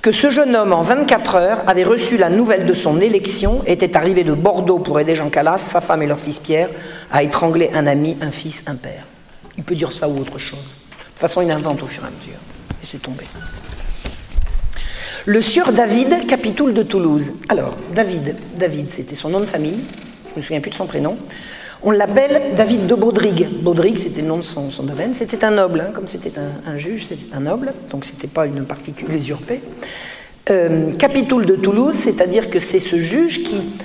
Que 0.02 0.12
ce 0.12 0.30
jeune 0.30 0.56
homme, 0.56 0.74
en 0.74 0.82
24 0.82 1.36
heures, 1.36 1.64
avait 1.68 1.84
reçu 1.84 2.18
la 2.18 2.30
nouvelle 2.30 2.66
de 2.66 2.74
son 2.74 3.00
élection, 3.00 3.62
était 3.66 3.96
arrivé 3.96 4.26
de 4.26 4.34
Bordeaux 4.34 4.80
pour 4.80 5.00
aider 5.00 5.16
Jean 5.16 5.30
Calas, 5.30 5.60
sa 5.60 5.80
femme 5.80 6.02
et 6.02 6.08
leur 6.08 6.20
fils 6.20 6.40
Pierre, 6.40 6.70
à 7.12 7.24
étrangler 7.24 7.70
un 7.74 7.88
ami, 7.88 8.18
un 8.22 8.32
fils, 8.32 8.64
un 8.68 8.76
père. 8.76 9.06
Il 9.58 9.64
peut 9.64 9.76
dire 9.76 9.92
ça 9.92 10.10
ou 10.10 10.20
autre 10.20 10.38
chose. 10.38 10.60
De 10.60 11.06
toute 11.12 11.20
façon, 11.20 11.42
il 11.42 11.52
invente 11.52 11.84
au 11.84 11.88
fur 11.88 12.04
et 12.04 12.08
à 12.08 12.12
mesure. 12.12 12.40
Et 12.82 12.86
c'est 12.86 13.02
tombé. 13.02 13.24
Le 15.26 15.42
sieur 15.42 15.72
David, 15.72 16.28
capitoule 16.28 16.74
de 16.74 16.84
Toulouse. 16.84 17.34
Alors, 17.50 17.78
David, 17.94 18.36
David, 18.58 18.90
c'était 18.90 19.16
son 19.16 19.30
nom 19.30 19.40
de 19.40 19.46
famille, 19.46 19.80
je 20.28 20.32
ne 20.32 20.36
me 20.38 20.42
souviens 20.42 20.62
plus 20.62 20.72
de 20.72 20.76
son 20.76 20.86
prénom. 20.86 21.18
On 21.82 21.92
l'appelle 21.92 22.56
David 22.58 22.88
de 22.88 22.96
Baudrigue. 22.96 23.48
Baudrigue, 23.62 23.98
c'était 23.98 24.22
le 24.22 24.28
nom 24.28 24.38
de 24.38 24.42
son, 24.42 24.68
domaine. 24.84 25.14
C'était 25.14 25.46
un 25.46 25.52
noble, 25.52 25.80
hein, 25.80 25.92
comme 25.94 26.08
c'était 26.08 26.34
un, 26.38 26.76
juge, 26.76 27.06
c'était 27.08 27.34
un 27.34 27.40
noble, 27.40 27.74
donc 27.90 28.04
c'était 28.04 28.28
pas 28.28 28.46
une 28.46 28.66
particule 28.66 29.14
usurpée. 29.14 29.62
Euh, 30.50 30.94
capitoule 30.96 31.46
de 31.46 31.56
Toulouse, 31.56 31.96
c'est-à-dire 31.96 32.50
que 32.50 32.60
c'est 32.60 32.82
ce 32.82 33.00
juge 33.00 33.44
qui, 33.44 33.76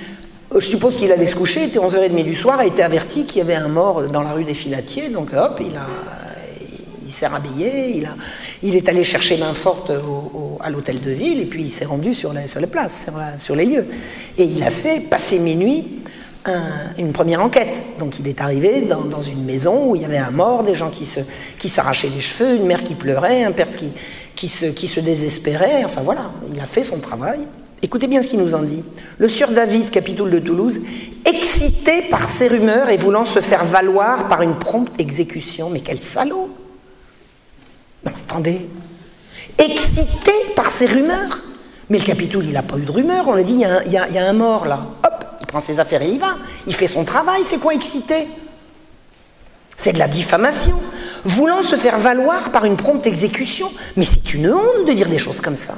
euh, 0.53 0.59
je 0.59 0.65
suppose 0.65 0.97
qu'il 0.97 1.11
allait 1.11 1.25
se 1.25 1.35
coucher, 1.35 1.63
était 1.63 1.79
11h30 1.79 2.23
du 2.23 2.35
soir, 2.35 2.59
a 2.59 2.65
été 2.65 2.83
averti 2.83 3.25
qu'il 3.25 3.37
y 3.37 3.41
avait 3.41 3.55
un 3.55 3.69
mort 3.69 4.03
dans 4.07 4.23
la 4.23 4.33
rue 4.33 4.43
des 4.43 4.55
Filatiers, 4.55 5.07
donc 5.09 5.31
hop, 5.33 5.61
il 7.05 7.11
s'est 7.13 7.27
rhabillé, 7.27 8.03
il, 8.61 8.75
est 8.75 8.89
allé 8.89 9.05
chercher 9.05 9.37
main 9.37 9.53
forte 9.53 9.91
à 10.59 10.69
l'hôtel 10.69 10.99
de 10.99 11.11
ville 11.11 11.39
et 11.39 11.45
puis 11.45 11.63
il 11.63 11.71
s'est 11.71 11.85
rendu 11.85 12.13
sur, 12.13 12.33
les 12.33 12.67
places, 12.67 13.07
sur, 13.37 13.55
les 13.55 13.65
lieux. 13.65 13.87
Et 14.37 14.43
il 14.43 14.63
a 14.63 14.71
fait 14.71 14.99
passer 14.99 15.39
minuit 15.39 15.94
une 16.97 17.11
première 17.11 17.41
enquête. 17.41 17.81
Donc 17.99 18.19
il 18.19 18.27
est 18.27 18.41
arrivé 18.41 18.81
dans, 18.81 19.21
une 19.21 19.43
maison 19.43 19.89
où 19.89 19.95
il 19.95 20.01
y 20.01 20.05
avait 20.05 20.17
un 20.17 20.31
mort, 20.31 20.63
des 20.63 20.73
gens 20.73 20.89
qui, 20.89 21.05
se, 21.05 21.19
qui 21.57 21.69
s'arrachaient 21.69 22.09
les 22.09 22.21
cheveux, 22.21 22.55
une 22.55 22.65
mère 22.65 22.83
qui 22.83 22.95
pleurait, 22.95 23.43
un 23.43 23.51
père 23.51 23.67
qui, 24.35 24.47
se, 24.47 24.99
désespérait. 24.99 25.83
Enfin 25.85 26.01
voilà, 26.03 26.31
il 26.53 26.59
a 26.59 26.65
fait 26.65 26.83
son 26.83 26.99
travail. 26.99 27.39
Écoutez 27.81 28.07
bien 28.07 28.21
ce 28.21 28.29
qu'il 28.29 28.39
nous 28.39 28.55
en 28.55 28.63
dit. 28.63 28.83
Le 29.17 29.27
sieur 29.27 29.51
David, 29.51 29.91
capitoule 29.91 30.31
de 30.31 30.39
Toulouse, 30.39 30.81
excité 31.25 32.01
par 32.03 32.27
ces 32.27 32.47
rumeurs 32.47 32.89
et 32.89 32.97
voulant 32.97 33.25
se 33.25 33.39
faire 33.39 33.65
valoir 33.65 34.27
par 34.27 34.41
une 34.41 34.55
prompte 34.55 34.99
exécution. 34.99 35.69
Mais 35.69 35.81
quel 35.81 35.99
salaud 35.99 36.49
Non, 38.05 38.11
attendez. 38.27 38.69
Excité 39.57 40.31
par 40.55 40.69
ces 40.69 40.85
rumeurs 40.85 41.43
Mais 41.89 41.99
le 41.99 42.03
capitoule, 42.03 42.45
il 42.45 42.53
n'a 42.53 42.63
pas 42.63 42.77
eu 42.77 42.81
de 42.81 42.91
rumeurs. 42.91 43.27
On 43.27 43.33
a 43.33 43.43
dit, 43.43 43.53
il 43.85 43.91
y, 43.91 43.97
a 43.97 44.27
un 44.27 44.33
mort 44.33 44.65
là. 44.65 44.87
Il 45.41 45.47
prend 45.47 45.61
ses 45.61 45.79
affaires 45.79 46.01
et 46.01 46.07
il 46.07 46.15
y 46.15 46.17
va. 46.17 46.37
Il 46.67 46.75
fait 46.75 46.87
son 46.87 47.03
travail, 47.03 47.41
c'est 47.45 47.59
quoi 47.59 47.73
excité 47.73 48.27
C'est 49.75 49.93
de 49.93 49.99
la 49.99 50.07
diffamation. 50.07 50.79
Voulant 51.23 51.61
se 51.61 51.75
faire 51.75 51.99
valoir 51.99 52.51
par 52.51 52.65
une 52.65 52.77
prompte 52.77 53.07
exécution. 53.07 53.71
Mais 53.95 54.05
c'est 54.05 54.33
une 54.33 54.51
honte 54.51 54.87
de 54.87 54.93
dire 54.93 55.07
des 55.07 55.17
choses 55.17 55.41
comme 55.41 55.57
ça. 55.57 55.75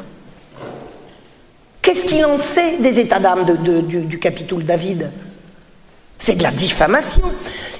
Qu'est-ce 1.81 2.05
qu'il 2.05 2.25
en 2.25 2.37
sait 2.37 2.77
des 2.79 2.99
états 2.99 3.19
d'âme 3.19 3.45
du, 3.63 4.01
du 4.03 4.19
David? 4.63 5.11
C'est 6.17 6.35
de 6.35 6.43
la 6.43 6.51
diffamation. 6.51 7.21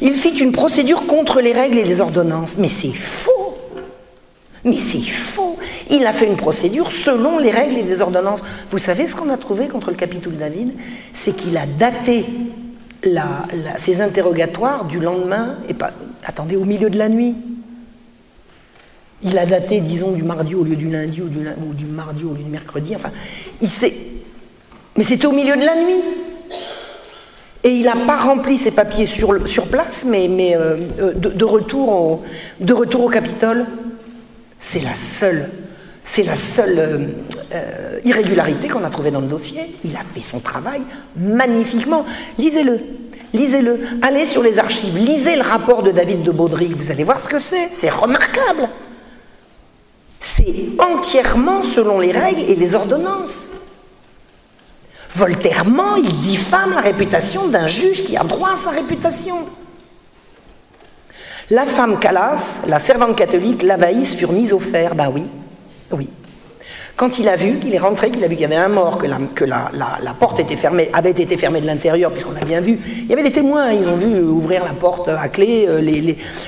Il 0.01 0.15
fit 0.15 0.29
une 0.29 0.51
procédure 0.51 1.07
contre 1.07 1.41
les 1.41 1.53
règles 1.53 1.77
et 1.77 1.83
les 1.83 2.01
ordonnances. 2.01 2.55
Mais 2.57 2.69
c'est 2.69 2.93
faux. 2.93 3.46
Mais 4.67 4.77
c'est 4.77 5.01
faux. 5.01 5.57
Il 5.89 6.05
a 6.05 6.11
fait 6.11 6.25
une 6.25 6.35
procédure 6.35 6.91
selon 6.91 7.39
les 7.39 7.51
règles 7.51 7.77
et 7.77 7.83
les 7.83 8.01
ordonnances. 8.01 8.41
Vous 8.69 8.77
savez 8.77 9.07
ce 9.07 9.15
qu'on 9.15 9.29
a 9.29 9.37
trouvé 9.37 9.67
contre 9.67 9.91
le 9.91 9.95
capitule 9.95 10.35
David? 10.35 10.73
C'est 11.13 11.33
qu'il 11.33 11.55
a 11.55 11.65
daté 11.65 12.25
ses 13.77 14.01
interrogatoires 14.01 14.83
du 14.83 14.99
lendemain, 14.99 15.55
et 15.69 15.73
pas, 15.73 15.91
attendez, 16.25 16.57
au 16.57 16.65
milieu 16.65 16.89
de 16.89 16.97
la 16.97 17.07
nuit. 17.07 17.35
Il 19.23 19.37
a 19.37 19.45
daté, 19.45 19.79
disons, 19.79 20.11
du 20.11 20.23
mardi 20.23 20.53
au 20.53 20.63
lieu 20.63 20.75
du 20.75 20.89
lundi, 20.89 21.21
ou 21.21 21.29
du, 21.29 21.85
mardi 21.85 22.25
au 22.25 22.33
lieu 22.33 22.43
du 22.43 22.49
mercredi. 22.49 22.93
Enfin, 22.93 23.11
il. 23.61 23.69
Mais 24.97 25.03
c'était 25.03 25.27
au 25.27 25.31
milieu 25.31 25.55
de 25.55 25.65
la 25.65 25.75
nuit. 25.75 26.01
Et 27.63 27.69
il 27.69 27.85
n'a 27.85 27.95
pas 27.95 28.17
rempli 28.17 28.57
ses 28.57 28.71
papiers 28.71 29.05
sur, 29.05 29.33
place, 29.69 30.05
mais, 30.05 30.27
euh, 30.57 30.75
euh, 30.99 31.13
de 31.13 31.45
retour 31.45 32.19
au 33.05 33.09
Capitole. 33.09 33.65
C'est 34.59 34.81
la 34.81 34.95
seule, 34.95 35.49
euh, 36.79 37.07
euh, 37.53 37.99
irrégularité 38.03 38.67
qu'on 38.67 38.83
a 38.83 38.89
trouvée 38.89 39.11
dans 39.11 39.21
le 39.21 39.27
dossier. 39.27 39.61
Il 39.83 39.95
a 39.95 40.01
fait 40.01 40.19
son 40.19 40.39
travail 40.39 40.81
magnifiquement. 41.15 42.05
Lisez-le. 42.37 42.79
Lisez-le. 43.33 43.79
Allez 44.01 44.25
sur 44.25 44.41
les 44.41 44.57
archives. 44.57 44.97
Lisez 44.97 45.35
le 45.35 45.41
rapport 45.41 45.83
de 45.83 45.91
David 45.91 46.23
de 46.23 46.31
Baudric. 46.31 46.75
Vous 46.75 46.91
allez 46.91 47.03
voir 47.03 47.19
ce 47.19 47.29
que 47.29 47.37
c'est. 47.37 47.69
C'est 47.71 47.89
remarquable. 47.89 48.69
C'est 50.19 50.69
entièrement 50.79 51.61
selon 51.61 51.99
les 51.99 52.11
règles 52.11 52.41
et 52.41 52.55
les 52.55 52.73
ordonnances. 52.73 53.49
Voltairement, 55.13 55.95
il 55.95 56.19
diffame 56.19 56.73
la 56.73 56.81
réputation 56.81 57.47
d'un 57.47 57.67
juge 57.67 58.03
qui 58.03 58.17
a 58.17 58.23
droit 58.23 58.51
à 58.53 58.57
sa 58.57 58.71
réputation. 58.71 59.47
La 61.49 61.65
femme 61.65 61.97
Calas, 61.97 62.63
la 62.67 62.77
servante 62.77 63.15
catholique, 63.15 63.63
l'Avaïs 63.63 64.15
furent 64.15 64.33
mises 64.33 64.51
au 64.51 64.59
fer. 64.59 64.95
Ben 64.95 65.09
oui, 65.13 65.23
oui. 65.91 66.09
Quand 66.97 67.19
il 67.19 67.29
a 67.29 67.37
vu, 67.37 67.59
qu'il 67.59 67.73
est 67.73 67.79
rentré, 67.79 68.09
qu'il 68.09 68.23
a 68.23 68.27
vu 68.27 68.33
qu'il 68.33 68.41
y 68.41 68.45
avait 68.45 68.55
un 68.55 68.67
mort, 68.67 68.97
que, 68.97 69.05
la, 69.45 69.69
porte 70.19 70.41
avait 70.41 71.11
été 71.11 71.37
fermée 71.37 71.61
de 71.61 71.67
l'intérieur, 71.67 72.11
puisqu'on 72.11 72.35
a 72.35 72.43
bien 72.43 72.59
vu, 72.59 72.79
il 73.03 73.07
y 73.07 73.13
avait 73.13 73.23
des 73.23 73.31
témoins, 73.31 73.71
ils 73.71 73.87
ont 73.87 73.95
vu 73.95 74.19
ouvrir 74.19 74.65
la 74.65 74.73
porte 74.73 75.07
à 75.07 75.29
clé, 75.29 75.67
euh, 75.69 75.79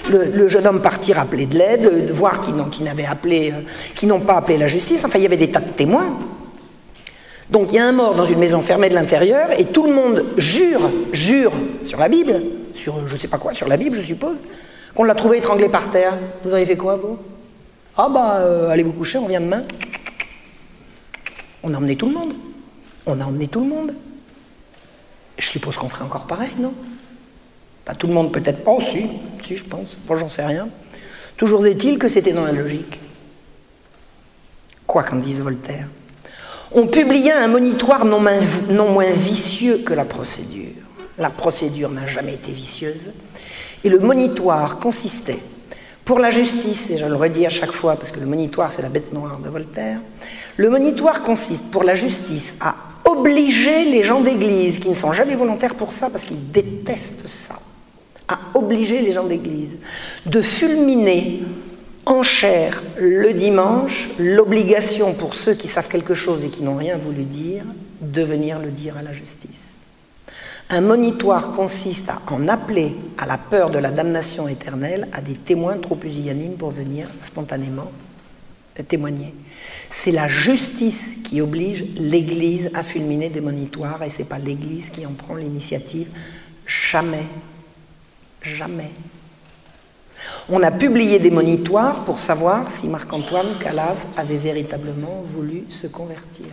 le, 0.09 0.47
jeune 0.47 0.67
homme 0.67 0.81
partir 0.81 1.19
appeler 1.19 1.45
de 1.45 1.57
l'aide, 1.57 1.85
euh, 1.85 2.07
voir 2.09 2.41
qu'ils 2.41 2.55
n'ont, 2.55 2.65
euh, 2.65 4.07
n'ont 4.07 4.19
pas 4.19 4.37
appelé 4.37 4.57
la 4.57 4.67
justice, 4.67 5.05
enfin 5.05 5.19
il 5.19 5.23
y 5.23 5.27
avait 5.27 5.37
des 5.37 5.51
tas 5.51 5.59
de 5.59 5.69
témoins. 5.69 6.17
Donc 7.51 7.67
il 7.71 7.75
y 7.75 7.79
a 7.79 7.85
un 7.85 7.91
mort 7.93 8.15
dans 8.15 8.25
une 8.25 8.39
maison 8.39 8.61
fermée 8.61 8.89
de 8.89 8.95
l'intérieur, 8.95 9.49
et 9.57 9.65
tout 9.65 9.83
le 9.83 9.93
monde 9.93 10.25
jure, 10.37 10.81
jure 11.13 11.51
sur 11.83 11.99
la 11.99 12.09
Bible, 12.09 12.41
sur 12.73 13.07
je 13.07 13.13
ne 13.13 13.19
sais 13.19 13.27
pas 13.27 13.37
quoi, 13.37 13.53
sur 13.53 13.67
la 13.67 13.77
Bible 13.77 13.95
je 13.95 14.01
suppose, 14.01 14.41
Qu'on 14.95 15.03
l'a 15.03 15.15
trouvé 15.15 15.37
étranglé 15.37 15.69
par 15.69 15.91
terre, 15.91 16.13
vous 16.43 16.53
avez 16.53 16.65
fait 16.65 16.77
quoi, 16.77 16.95
vous? 16.95 17.17
Ah 17.97 18.09
bah, 18.09 18.37
euh, 18.37 18.69
allez 18.69 18.83
vous 18.83 18.93
coucher, 18.93 19.17
on 19.17 19.27
vient 19.27 19.41
demain. 19.41 19.63
On 21.63 21.73
a 21.73 21.77
emmené 21.77 21.95
tout 21.95 22.07
le 22.07 22.13
monde. 22.13 22.33
On 23.05 23.19
a 23.19 23.25
emmené 23.25 23.47
tout 23.47 23.61
le 23.61 23.67
monde. 23.67 23.95
Je 25.37 25.47
suppose 25.47 25.77
qu'on 25.77 25.89
ferait 25.89 26.05
encore 26.05 26.25
pareil, 26.25 26.51
non? 26.59 26.73
Pas 27.85 27.93
tout 27.93 28.07
le 28.07 28.13
monde, 28.13 28.31
peut-être 28.31 28.63
pas. 28.63 28.71
Oh, 28.71 28.81
si, 28.81 29.09
si, 29.43 29.55
je 29.55 29.65
pense. 29.65 29.97
Moi, 30.07 30.17
j'en 30.17 30.29
sais 30.29 30.45
rien. 30.45 30.69
Toujours 31.37 31.65
est-il 31.65 31.97
que 31.97 32.07
c'était 32.07 32.33
dans 32.33 32.45
la 32.45 32.51
logique. 32.51 32.99
Quoi 34.85 35.03
qu'en 35.03 35.17
dise 35.17 35.41
Voltaire. 35.41 35.87
On 36.71 36.87
publia 36.87 37.41
un 37.41 37.47
monitoire 37.47 38.05
non 38.05 38.19
moins 38.19 39.11
vicieux 39.11 39.79
que 39.79 39.93
la 39.93 40.05
procédure. 40.05 40.69
La 41.17 41.29
procédure 41.29 41.89
n'a 41.89 42.05
jamais 42.05 42.33
été 42.33 42.51
vicieuse. 42.51 43.11
Et 43.83 43.89
le 43.89 43.99
monitoire 43.99 44.79
consistait, 44.79 45.39
pour 46.05 46.19
la 46.19 46.31
justice, 46.31 46.89
et 46.89 46.97
je 46.97 47.05
le 47.05 47.15
redis 47.15 47.45
à 47.45 47.49
chaque 47.49 47.71
fois 47.71 47.95
parce 47.95 48.11
que 48.11 48.19
le 48.19 48.25
monitoire 48.25 48.71
c'est 48.71 48.81
la 48.81 48.89
bête 48.89 49.13
noire 49.13 49.39
de 49.39 49.49
Voltaire, 49.49 49.99
le 50.57 50.69
monitoire 50.69 51.21
consiste 51.21 51.71
pour 51.71 51.83
la 51.83 51.95
justice 51.95 52.57
à 52.61 52.75
obliger 53.05 53.85
les 53.85 54.03
gens 54.03 54.21
d'église, 54.21 54.79
qui 54.79 54.89
ne 54.89 54.95
sont 54.95 55.13
jamais 55.13 55.35
volontaires 55.35 55.75
pour 55.75 55.91
ça 55.91 56.09
parce 56.09 56.23
qu'ils 56.23 56.51
détestent 56.51 57.27
ça, 57.27 57.59
à 58.27 58.39
obliger 58.55 59.01
les 59.01 59.11
gens 59.11 59.25
d'église 59.25 59.77
de 60.25 60.41
fulminer 60.41 61.43
en 62.05 62.23
chair 62.23 62.81
le 62.97 63.33
dimanche 63.33 64.09
l'obligation 64.17 65.13
pour 65.13 65.35
ceux 65.35 65.53
qui 65.53 65.67
savent 65.67 65.89
quelque 65.89 66.13
chose 66.13 66.43
et 66.43 66.49
qui 66.49 66.63
n'ont 66.63 66.77
rien 66.77 66.97
voulu 66.97 67.23
dire 67.23 67.63
de 68.01 68.21
venir 68.23 68.59
le 68.59 68.71
dire 68.71 68.97
à 68.97 69.03
la 69.03 69.13
justice. 69.13 69.65
Un 70.69 70.81
monitoire 70.81 71.51
consiste 71.53 72.09
à 72.09 72.21
en 72.31 72.47
appeler 72.47 72.95
à 73.17 73.25
la 73.25 73.37
peur 73.37 73.71
de 73.71 73.79
la 73.79 73.91
damnation 73.91 74.47
éternelle 74.47 75.07
à 75.11 75.21
des 75.21 75.33
témoins 75.33 75.77
trop 75.77 75.95
pusillanimes 75.95 76.57
pour 76.57 76.69
venir 76.69 77.09
spontanément 77.21 77.91
témoigner. 78.83 79.33
C'est 79.89 80.11
la 80.11 80.27
justice 80.27 81.17
qui 81.23 81.41
oblige 81.41 81.85
l'Église 81.97 82.69
à 82.73 82.83
fulminer 82.83 83.29
des 83.29 83.41
monitoires 83.41 84.03
et 84.03 84.09
ce 84.09 84.19
n'est 84.19 84.27
pas 84.27 84.39
l'Église 84.39 84.89
qui 84.89 85.05
en 85.05 85.11
prend 85.11 85.35
l'initiative. 85.35 86.09
Jamais. 86.65 87.25
Jamais. 88.41 88.91
On 90.49 90.61
a 90.63 90.71
publié 90.71 91.19
des 91.19 91.31
monitoires 91.31 92.03
pour 92.05 92.19
savoir 92.19 92.69
si 92.69 92.87
Marc-Antoine 92.87 93.57
Calas 93.59 94.07
avait 94.17 94.37
véritablement 94.37 95.21
voulu 95.23 95.63
se 95.69 95.87
convertir. 95.87 96.47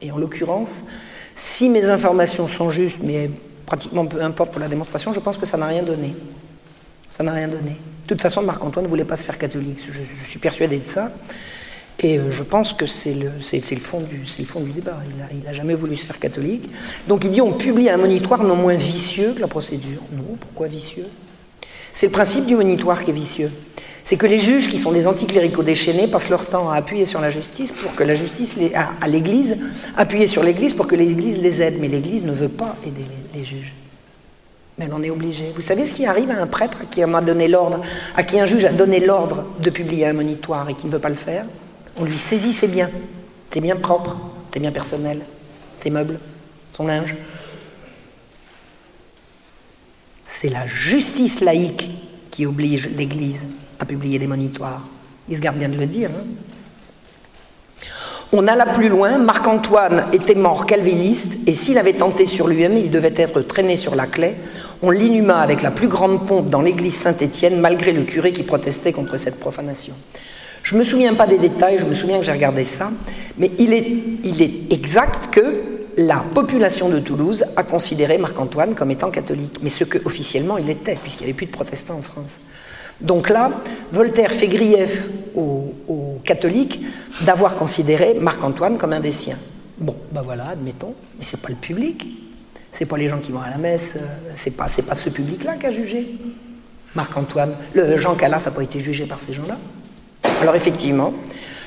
Et 0.00 0.10
en 0.10 0.18
l'occurrence, 0.18 0.84
si 1.34 1.68
mes 1.68 1.84
informations 1.84 2.48
sont 2.48 2.70
justes, 2.70 2.98
mais 3.02 3.30
pratiquement 3.66 4.06
peu 4.06 4.22
importe 4.22 4.50
pour 4.50 4.60
la 4.60 4.68
démonstration, 4.68 5.12
je 5.12 5.20
pense 5.20 5.38
que 5.38 5.46
ça 5.46 5.56
n'a 5.56 5.66
rien 5.66 5.82
donné. 5.82 6.14
Ça 7.10 7.22
n'a 7.22 7.32
rien 7.32 7.48
donné. 7.48 7.78
De 8.02 8.08
toute 8.08 8.22
façon, 8.22 8.42
Marc-Antoine 8.42 8.84
ne 8.84 8.90
voulait 8.90 9.04
pas 9.04 9.16
se 9.16 9.24
faire 9.24 9.38
catholique. 9.38 9.78
Je, 9.88 10.24
suis 10.24 10.38
persuadé 10.38 10.78
de 10.78 10.86
ça. 10.86 11.12
Et 12.00 12.18
euh, 12.18 12.30
je 12.30 12.42
pense 12.42 12.72
que 12.72 12.86
c'est 12.86 13.14
le, 13.14 13.30
fond 13.78 14.00
du 14.00 14.72
débat. 14.72 14.96
Il 15.32 15.44
n'a 15.44 15.52
jamais 15.52 15.74
voulu 15.74 15.94
se 15.94 16.06
faire 16.06 16.18
catholique. 16.18 16.68
Donc 17.06 17.24
il 17.24 17.30
dit 17.30 17.40
on 17.40 17.52
publie 17.52 17.90
un 17.90 17.98
monitoire 17.98 18.42
non 18.42 18.56
moins 18.56 18.74
vicieux 18.74 19.34
que 19.34 19.40
la 19.40 19.46
procédure. 19.46 20.00
Non, 20.12 20.36
pourquoi 20.40 20.68
vicieux? 20.68 21.06
C'est 21.92 22.06
le 22.06 22.12
principe 22.12 22.46
du 22.46 22.56
monitoire 22.56 23.04
qui 23.04 23.10
est 23.10 23.14
vicieux 23.14 23.50
c'est 24.04 24.16
que 24.16 24.26
les 24.26 24.38
juges, 24.38 24.68
qui 24.68 24.78
sont 24.78 24.92
des 24.92 25.06
anticléricaux 25.06 25.62
déchaînés, 25.62 26.08
passent 26.08 26.28
leur 26.28 26.46
temps 26.46 26.70
à 26.70 26.76
appuyer 26.76 27.04
sur 27.04 27.20
la 27.20 27.30
justice 27.30 27.70
pour 27.70 27.94
que 27.94 28.02
la 28.02 28.14
justice, 28.14 28.56
les, 28.56 28.72
à, 28.74 29.06
l'Église, 29.06 29.58
appuyer 29.96 30.26
sur 30.26 30.42
l'Église 30.42 30.74
pour 30.74 30.88
que 30.88 30.96
l'Église 30.96 31.38
les 31.38 31.62
aide. 31.62 31.76
Mais 31.80 31.88
l'Église 31.88 32.24
ne 32.24 32.32
veut 32.32 32.48
pas 32.48 32.76
aider 32.84 33.04
les, 33.34 33.44
juges. 33.44 33.72
Mais 34.76 34.86
elle 34.86 34.94
en 34.94 35.02
est 35.02 35.10
obligée. 35.10 35.52
Vous 35.54 35.62
savez 35.62 35.86
ce 35.86 35.92
qui 35.92 36.04
arrive 36.04 36.30
à 36.30 36.40
un 36.40 36.48
prêtre 36.48 36.88
qui 36.90 37.04
en 37.04 37.14
a 37.14 37.20
donné 37.20 37.46
l'ordre, 37.46 37.80
à 38.16 38.24
qui 38.24 38.40
un 38.40 38.46
juge 38.46 38.64
a 38.64 38.72
donné 38.72 38.98
l'ordre 38.98 39.44
de 39.60 39.70
publier 39.70 40.06
un 40.06 40.14
monitoire 40.14 40.68
et 40.68 40.74
qui 40.74 40.86
ne 40.86 40.92
veut 40.92 40.98
pas 40.98 41.08
le 41.08 41.14
faire? 41.14 41.46
On 41.96 42.04
lui 42.04 42.16
saisit 42.16 42.52
ses 42.52 42.68
biens, 42.68 42.90
ses 43.50 43.60
biens 43.60 43.76
propres, 43.76 44.16
ses 44.52 44.58
biens 44.58 44.72
personnels, 44.72 45.20
ses 45.80 45.90
meubles, 45.90 46.18
son 46.76 46.86
linge. 46.86 47.14
C'est 50.26 50.48
la 50.48 50.66
justice 50.66 51.40
laïque 51.40 51.90
qui 52.30 52.46
oblige 52.46 52.88
l'Église 52.96 53.46
à 53.82 53.84
publier 53.84 54.18
des 54.18 54.26
monitoires. 54.26 54.86
Il 55.28 55.36
se 55.36 55.40
garde 55.40 55.58
bien 55.58 55.68
de 55.68 55.76
le 55.76 55.86
dire. 55.86 56.10
Hein. 56.10 56.24
On 58.34 58.48
alla 58.48 58.64
plus 58.64 58.88
loin, 58.88 59.18
Marc-Antoine 59.18 60.06
était 60.14 60.34
mort 60.34 60.64
calviniste, 60.64 61.40
et 61.46 61.52
s'il 61.52 61.76
avait 61.76 61.92
tenté 61.92 62.24
sur 62.24 62.48
lui-même, 62.48 62.78
il 62.78 62.90
devait 62.90 63.12
être 63.14 63.42
traîné 63.42 63.76
sur 63.76 63.94
la 63.94 64.06
clé. 64.06 64.36
On 64.80 64.90
l'inhuma 64.90 65.38
avec 65.40 65.60
la 65.60 65.70
plus 65.70 65.88
grande 65.88 66.26
pompe 66.26 66.48
dans 66.48 66.62
l'église 66.62 66.94
Saint-Étienne, 66.94 67.60
malgré 67.60 67.92
le 67.92 68.04
curé 68.04 68.32
qui 68.32 68.42
protestait 68.42 68.92
contre 68.92 69.18
cette 69.18 69.38
profanation. 69.38 69.94
Je 70.62 70.74
ne 70.74 70.78
me 70.80 70.84
souviens 70.84 71.14
pas 71.14 71.26
des 71.26 71.38
détails, 71.38 71.76
je 71.78 71.84
me 71.84 71.92
souviens 71.92 72.18
que 72.20 72.24
j'ai 72.24 72.32
regardé 72.32 72.64
ça, 72.64 72.90
mais 73.36 73.50
il 73.58 73.74
est, 73.74 74.72
exact 74.72 75.34
que 75.34 75.60
la 75.98 76.24
population 76.34 76.88
de 76.88 77.00
Toulouse 77.00 77.44
a 77.56 77.64
considéré 77.64 78.16
Marc-Antoine 78.16 78.74
comme 78.74 78.92
étant 78.92 79.10
catholique, 79.10 79.58
mais 79.60 79.68
ce 79.68 79.84
que 79.84 79.98
officiellement 80.06 80.56
il 80.56 80.70
était, 80.70 80.94
puisqu'il 80.94 81.24
n'y 81.24 81.30
avait 81.30 81.36
plus 81.36 81.46
de 81.46 81.50
protestants 81.50 81.98
en 81.98 82.02
France. 82.02 82.38
Donc 83.02 83.28
là, 83.28 83.50
Voltaire 83.90 84.32
fait 84.32 84.48
grief 84.48 85.08
aux, 85.34 85.74
catholiques 86.24 86.80
d'avoir 87.22 87.56
considéré 87.56 88.14
Marc-Antoine 88.14 88.78
comme 88.78 88.92
un 88.92 89.00
des 89.00 89.10
siens. 89.10 89.38
Bon, 89.78 89.96
ben 90.12 90.22
voilà, 90.22 90.50
admettons, 90.50 90.94
mais 91.18 91.24
c'est 91.24 91.42
pas 91.42 91.48
le 91.48 91.56
public, 91.56 92.06
c'est 92.70 92.86
pas 92.86 92.96
les 92.96 93.08
gens 93.08 93.18
qui 93.18 93.32
vont 93.32 93.40
à 93.40 93.50
la 93.50 93.58
messe, 93.58 93.96
euh, 93.96 94.30
c'est 94.36 94.56
pas, 94.56 94.66
pas 94.86 94.94
ce 94.94 95.10
public-là 95.10 95.56
qui 95.56 95.66
a 95.66 95.72
jugé. 95.72 96.16
Marc-Antoine, 96.94 97.54
le 97.74 97.96
Jean 97.96 98.14
Calas 98.14 98.44
n'a 98.44 98.52
pas 98.52 98.62
été 98.62 98.78
jugé 98.78 99.06
par 99.06 99.18
ces 99.18 99.32
gens-là. 99.32 99.58
Alors 100.40 100.54
effectivement, 100.54 101.12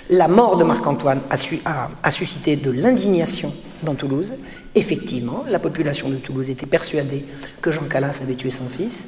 la 0.09 0.29
mort 0.29 0.55
de 0.55 0.63
Marc-Antoine 0.63 1.19
a, 1.29 1.89
a, 2.03 2.11
suscité 2.11 2.55
de 2.55 2.71
l'indignation 2.71 3.53
dans 3.83 3.95
Toulouse. 3.95 4.35
Effectivement, 4.75 5.43
la 5.49 5.59
population 5.59 6.07
de 6.07 6.15
Toulouse 6.15 6.49
était 6.49 6.65
persuadée 6.65 7.25
que 7.61 7.71
Jean 7.71 7.85
Calas 7.89 8.19
avait 8.21 8.35
tué 8.35 8.51
son 8.51 8.69
fils, 8.69 9.07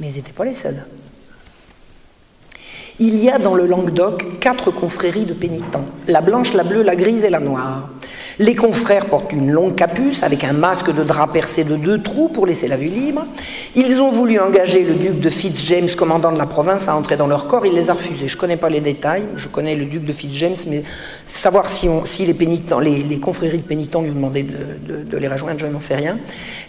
mais 0.00 0.10
ils 0.10 0.16
n'étaient 0.16 0.32
pas 0.32 0.44
les 0.44 0.54
seuls. 0.54 0.86
Il 2.98 3.22
y 3.22 3.28
a 3.28 3.38
dans 3.38 3.54
le 3.54 3.66
Languedoc 3.66 4.40
quatre 4.40 4.70
confréries 4.70 5.26
de 5.26 5.34
pénitents, 5.34 5.84
la 6.08 6.22
blanche, 6.22 6.54
la 6.54 6.64
bleue, 6.64 6.82
la 6.82 6.96
grise 6.96 7.24
et 7.24 7.30
la 7.30 7.40
noire. 7.40 7.90
Les 8.38 8.54
confrères 8.54 9.04
portent 9.04 9.34
une 9.34 9.50
longue 9.50 9.74
capuce 9.74 10.22
avec 10.22 10.44
un 10.44 10.54
masque 10.54 10.94
de 10.94 11.04
drap 11.04 11.26
percé 11.26 11.64
de 11.64 11.76
deux 11.76 12.00
trous 12.02 12.30
pour 12.30 12.46
laisser 12.46 12.68
la 12.68 12.78
vue 12.78 12.88
libre. 12.88 13.26
Ils 13.74 14.00
ont 14.00 14.10
voulu 14.10 14.38
engager 14.38 14.82
le 14.82 14.94
duc 14.94 15.20
de 15.20 15.28
Fitzjames, 15.28 15.90
commandant 15.96 16.32
de 16.32 16.38
la 16.38 16.46
province, 16.46 16.88
à 16.88 16.96
entrer 16.96 17.18
dans 17.18 17.26
leur 17.26 17.48
corps. 17.48 17.66
Il 17.66 17.74
les 17.74 17.90
a 17.90 17.92
refusés. 17.92 18.28
Je 18.28 18.36
ne 18.36 18.40
connais 18.40 18.56
pas 18.56 18.70
les 18.70 18.80
détails. 18.80 19.26
Je 19.36 19.48
connais 19.48 19.74
le 19.74 19.84
duc 19.84 20.02
de 20.02 20.12
Fitzjames, 20.12 20.56
mais 20.66 20.82
savoir 21.26 21.68
si, 21.68 21.88
les, 21.88 23.20
confréries 23.20 23.58
de 23.58 23.62
pénitents 23.62 24.00
lui 24.00 24.10
ont 24.10 24.14
demandé 24.14 24.42
de, 24.42 25.16
les 25.18 25.28
rejoindre, 25.28 25.58
je 25.58 25.66
n'en 25.66 25.80
sais 25.80 25.96
rien. 25.96 26.18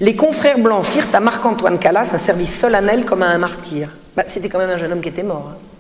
Les 0.02 0.16
confrères 0.18 0.60
blancs 0.60 0.84
firent 0.84 1.08
à 1.14 1.22
Marc-Antoine 1.22 1.80
Calas 1.80 2.12
un 2.14 2.18
service 2.18 2.60
solennel 2.60 3.06
comme 3.06 3.24
à 3.24 3.28
un 3.28 3.38
martyr. 3.38 3.96
Bah, 4.16 4.24
c'était 4.28 4.50
quand 4.50 4.60
même 4.60 4.72
un 4.72 4.78
jeune 4.78 4.92
homme 4.92 5.02
qui 5.02 5.10
était 5.10 5.24
mort. 5.24 5.54
Hein. 5.54 5.77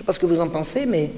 Je 0.00 0.02
ne 0.02 0.06
sais 0.06 0.06
pas 0.06 0.12
ce 0.14 0.18
que 0.18 0.34
vous 0.34 0.40
en 0.40 0.48
pensez, 0.48 0.86
mais 0.86 1.10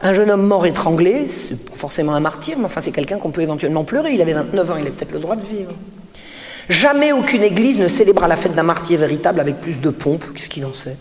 un 0.00 0.12
jeune 0.12 0.30
homme 0.30 0.46
mort 0.46 0.66
étranglé, 0.66 1.26
c'est 1.26 1.68
pas 1.68 1.74
forcément 1.74 2.14
un 2.14 2.20
martyr, 2.20 2.56
mais 2.56 2.66
enfin 2.66 2.80
c'est 2.80 2.92
quelqu'un 2.92 3.18
qu'on 3.18 3.32
peut 3.32 3.40
éventuellement 3.40 3.82
pleurer. 3.82 4.12
Il 4.12 4.22
avait 4.22 4.34
29 4.34 4.70
ans, 4.70 4.76
il 4.76 4.86
a 4.86 4.90
peut-être 4.92 5.10
le 5.10 5.18
droit 5.18 5.34
de 5.34 5.44
vivre. 5.44 5.72
Jamais 6.68 7.10
aucune 7.10 7.42
église 7.42 7.80
ne 7.80 7.88
célébra 7.88 8.28
la 8.28 8.36
fête 8.36 8.54
d'un 8.54 8.62
martyr 8.62 9.00
véritable 9.00 9.40
avec 9.40 9.58
plus 9.58 9.80
de 9.80 9.90
pompe. 9.90 10.22
Qu'est-ce 10.32 10.48
qu'il 10.48 10.64
en 10.64 10.72
sait 10.72 10.96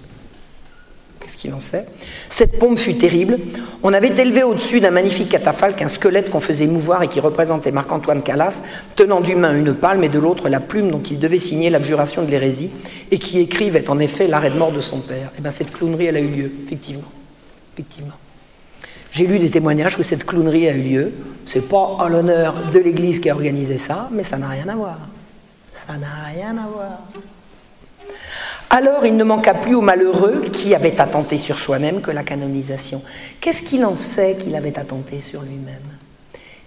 Qu'est-ce 1.23 1.37
qu'il 1.37 1.53
en 1.53 1.61
sait? 1.61 1.85
Cette 2.27 2.59
pompe 2.59 2.77
fut 2.77 2.95
terrible. 2.95 3.39
On 3.81 3.93
avait 3.93 4.13
élevé 4.21 4.43
au-dessus 4.43 4.81
d'un 4.81 4.91
magnifique 4.91 5.29
catafalque 5.29 5.81
un 5.81 5.87
squelette 5.87 6.29
qu'on 6.29 6.41
faisait 6.41 6.67
mouvoir 6.67 7.01
et 7.01 7.07
qui 7.07 7.21
représentait 7.21 7.71
Marc-Antoine 7.71 8.21
Calas, 8.21 8.61
tenant 8.97 9.21
d'une 9.21 9.39
main 9.39 9.57
une 9.57 9.73
palme 9.73 10.03
et 10.03 10.09
de 10.09 10.19
l'autre 10.19 10.49
la 10.49 10.59
plume 10.59 10.91
dont 10.91 11.01
il 11.01 11.19
devait 11.19 11.39
signer 11.39 11.69
l'abjuration 11.69 12.23
de 12.23 12.29
l'hérésie, 12.29 12.71
et 13.09 13.19
qui 13.19 13.39
écrivait 13.39 13.89
en 13.89 13.99
effet 13.99 14.27
l'arrêt 14.27 14.49
de 14.49 14.57
mort 14.57 14.73
de 14.73 14.81
son 14.81 14.99
père. 14.99 15.27
Et 15.27 15.37
eh 15.39 15.41
bien 15.41 15.51
cette 15.51 15.71
clownerie, 15.71 16.07
elle 16.07 16.17
a 16.17 16.19
eu 16.19 16.27
lieu, 16.27 16.51
effectivement. 16.65 17.07
J'ai 19.11 19.25
lu 19.25 19.39
des 19.39 19.49
témoignages 19.49 19.95
que 19.95 20.03
cette 20.03 20.25
clownerie 20.25 20.67
a 20.67 20.75
eu 20.75 20.81
lieu. 20.81 21.13
C'est 21.47 21.61
pas 21.61 21.97
à 22.01 22.09
l'honneur 22.09 22.53
de 22.69 22.79
l'Église 22.79 23.19
qui 23.19 23.29
a 23.29 23.33
organisé 23.33 23.77
ça, 23.77 24.09
mais 24.11 24.23
ça 24.23 24.37
n'a 24.37 24.49
rien 24.49 24.67
à 24.67 24.75
voir. 24.75 24.99
Ça 25.71 25.93
n'a 25.93 26.07
rien 26.33 26.57
à 26.57 26.67
voir. 26.67 26.99
Alors 28.75 29.05
il 29.05 29.15
ne 29.17 29.23
manqua 29.23 29.53
plus 29.53 29.75
au 29.75 29.81
malheureux 29.81 30.45
qui 30.51 30.73
avait 30.73 30.99
attenté 30.99 31.37
sur 31.37 31.59
soi-même 31.59 32.01
que 32.01 32.09
la 32.09 32.23
canonisation. 32.23 33.03
Qu'est-ce 33.39 33.61
qu'il 33.61 33.85
en 33.85 33.95
sait 33.95 34.35
qu'il 34.35 34.55
avait 34.55 34.79
attenté 34.79 35.21
sur 35.21 35.43
lui-même? 35.43 35.83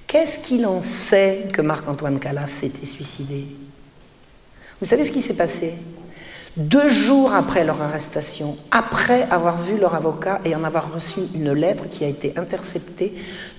Qu'est-ce 0.07 0.39
qu'il 0.39 0.67
en 0.67 0.83
sait 0.83 1.49
que 1.53 1.63
Marc-Antoine 1.63 2.21
Calas 2.21 2.47
s'était 2.47 2.87
suicidé? 2.87 3.45
Vous 4.81 4.87
savez 4.87 5.05
ce 5.05 5.11
qui 5.11 5.21
s'est 5.21 5.35
passé? 5.35 5.75
Deux 6.57 6.87
jours 6.87 7.35
après 7.35 7.65
leur 7.65 7.83
arrestation, 7.83 8.57
après 8.71 9.27
avoir 9.29 9.61
vu 9.61 9.77
leur 9.77 9.97
avocat 9.97 10.41
et 10.45 10.55
en 10.55 10.63
avoir 10.63 10.95
reçu 10.95 11.19
une 11.35 11.55
lettre 11.55 11.89
qui 11.89 12.05
a 12.05 12.09
été 12.09 12.35
interceptée, 12.37 13.15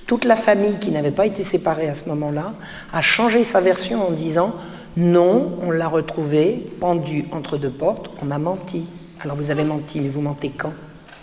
toute 0.05 0.23
la 0.23 0.37
famille 0.37 0.79
qui 0.79 0.91
n'avait 0.91 1.11
pas 1.11 1.25
été 1.25 1.43
séparée 1.43 1.89
à 1.89 1.95
ce 1.95 2.07
moment-là 2.07 2.53
a 2.93 3.01
changé 3.01 3.43
sa 3.43 3.59
version 3.59 4.07
en 4.07 4.11
disant 4.11 4.55
non, 4.97 5.57
on 5.61 5.71
l'a 5.71 5.87
retrouvé 5.87 6.69
pendu 6.79 7.25
entre 7.31 7.57
deux 7.57 7.69
portes, 7.69 8.09
on 8.21 8.31
a 8.31 8.39
menti. 8.39 8.87
Alors 9.21 9.37
vous 9.37 9.51
avez 9.51 9.63
menti, 9.63 10.01
mais 10.01 10.09
vous 10.09 10.21
mentez 10.21 10.49
quand? 10.49 10.73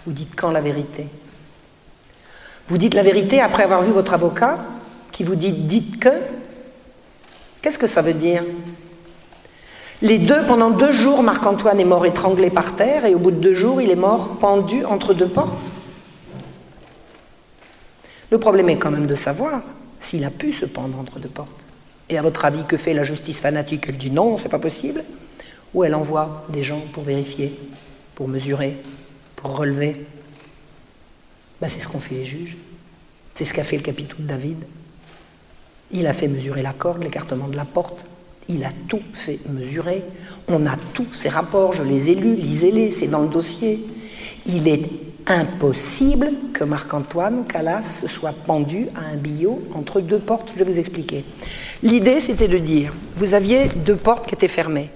Vous 0.06 0.12
dites 0.12 0.34
quand 0.36 0.52
la 0.52 0.60
vérité? 0.60 1.08
Vous 2.68 2.78
dites 2.78 2.94
la 2.94 3.02
vérité 3.02 3.40
après 3.40 3.64
avoir 3.64 3.82
vu 3.82 3.90
votre 3.90 4.14
avocat 4.14 4.58
qui 5.12 5.24
vous 5.24 5.34
dit 5.34 5.52
dites 5.52 5.98
que 5.98 6.10
Qu'est-ce 7.64 7.78
que 7.78 7.86
ça 7.86 8.02
veut 8.02 8.12
dire? 8.12 8.44
Les 10.02 10.18
deux, 10.18 10.44
pendant 10.44 10.68
deux 10.68 10.92
jours, 10.92 11.22
Marc-Antoine 11.22 11.80
est 11.80 11.86
mort 11.86 12.04
étranglé 12.04 12.50
par 12.50 12.76
terre 12.76 13.06
et 13.06 13.14
au 13.14 13.18
bout 13.18 13.30
de 13.30 13.38
deux 13.38 13.54
jours, 13.54 13.80
il 13.80 13.90
est 13.90 13.96
mort 13.96 14.36
pendu 14.38 14.84
entre 14.84 15.14
deux 15.14 15.28
portes. 15.28 15.72
Le 18.30 18.38
problème 18.38 18.68
est 18.68 18.76
quand 18.76 18.90
même 18.90 19.06
de 19.06 19.14
savoir 19.14 19.62
s'il 19.98 20.26
a 20.26 20.30
pu 20.30 20.52
se 20.52 20.66
pendre 20.66 20.98
entre 20.98 21.18
deux 21.18 21.30
portes. 21.30 21.63
À 22.16 22.22
votre 22.22 22.44
avis, 22.44 22.64
que 22.64 22.76
fait 22.76 22.94
la 22.94 23.02
justice 23.02 23.40
fanatique? 23.40 23.86
Elle 23.88 23.96
dit 23.96 24.10
non, 24.10 24.38
c'est 24.38 24.48
pas 24.48 24.58
possible. 24.58 25.04
Ou 25.72 25.84
elle 25.84 25.94
envoie 25.94 26.46
des 26.50 26.62
gens 26.62 26.80
pour 26.92 27.02
vérifier, 27.02 27.58
pour 28.14 28.28
mesurer, 28.28 28.76
pour 29.36 29.56
relever? 29.56 30.06
Ben, 31.60 31.68
c'est 31.68 31.80
ce 31.80 31.88
qu'ont 31.88 31.98
fait 31.98 32.14
les 32.14 32.24
juges. 32.24 32.56
C'est 33.34 33.44
ce 33.44 33.52
qu'a 33.52 33.64
fait 33.64 33.76
le 33.76 33.82
capitaine 33.82 34.26
David. 34.26 34.64
Il 35.90 36.06
a 36.06 36.12
fait 36.12 36.28
mesurer 36.28 36.62
la 36.62 36.72
corde, 36.72 37.02
l'écartement 37.02 37.48
de 37.48 37.56
la 37.56 37.64
porte. 37.64 38.06
Il 38.48 38.64
a 38.64 38.70
tout 38.88 39.02
fait 39.12 39.40
mesurer. 39.48 40.04
On 40.48 40.66
a 40.66 40.76
tous 40.92 41.12
ces 41.12 41.28
rapports, 41.28 41.72
je 41.72 41.82
les 41.82 42.10
ai 42.10 42.14
lus, 42.14 42.36
lisez-les, 42.36 42.90
c'est 42.90 43.08
dans 43.08 43.22
le 43.22 43.28
dossier. 43.28 43.84
Il 44.46 44.68
est 44.68 44.82
impossible 45.26 46.28
que 46.52 46.64
Marc-Antoine 46.64 47.44
Calas 47.46 48.04
soit 48.06 48.32
pendu 48.32 48.88
à 48.94 49.12
un 49.12 49.16
billot 49.16 49.62
entre 49.74 50.00
deux 50.00 50.18
portes. 50.18 50.52
Je 50.54 50.62
vais 50.62 50.70
vous 50.70 50.78
expliquer. 50.78 51.24
L'idée, 51.82 52.20
c'était 52.20 52.48
de 52.48 52.58
dire, 52.58 52.92
vous 53.16 53.34
aviez 53.34 53.68
deux 53.68 53.96
portes 53.96 54.26
qui 54.26 54.34
étaient 54.34 54.48
fermées. 54.48 54.90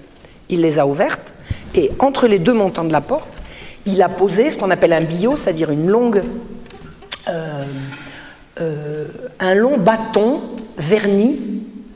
Il 0.49 0.61
les 0.61 0.79
a 0.79 0.87
ouvertes 0.87 1.33
et 1.75 1.91
entre 1.99 2.27
les 2.27 2.39
deux 2.39 2.53
montants 2.53 2.83
de 2.83 2.91
la 2.91 3.01
porte, 3.01 3.39
il 3.85 4.01
a 4.01 4.09
posé 4.09 4.49
ce 4.49 4.57
qu'on 4.57 4.71
appelle 4.71 4.93
un 4.93 5.01
billot, 5.01 5.35
c'est-à-dire 5.35 5.71
une 5.71 5.87
longue, 5.87 6.23
euh, 7.27 7.65
euh, 8.61 9.07
un 9.39 9.55
long 9.55 9.77
bâton 9.77 10.41
verni, 10.77 11.39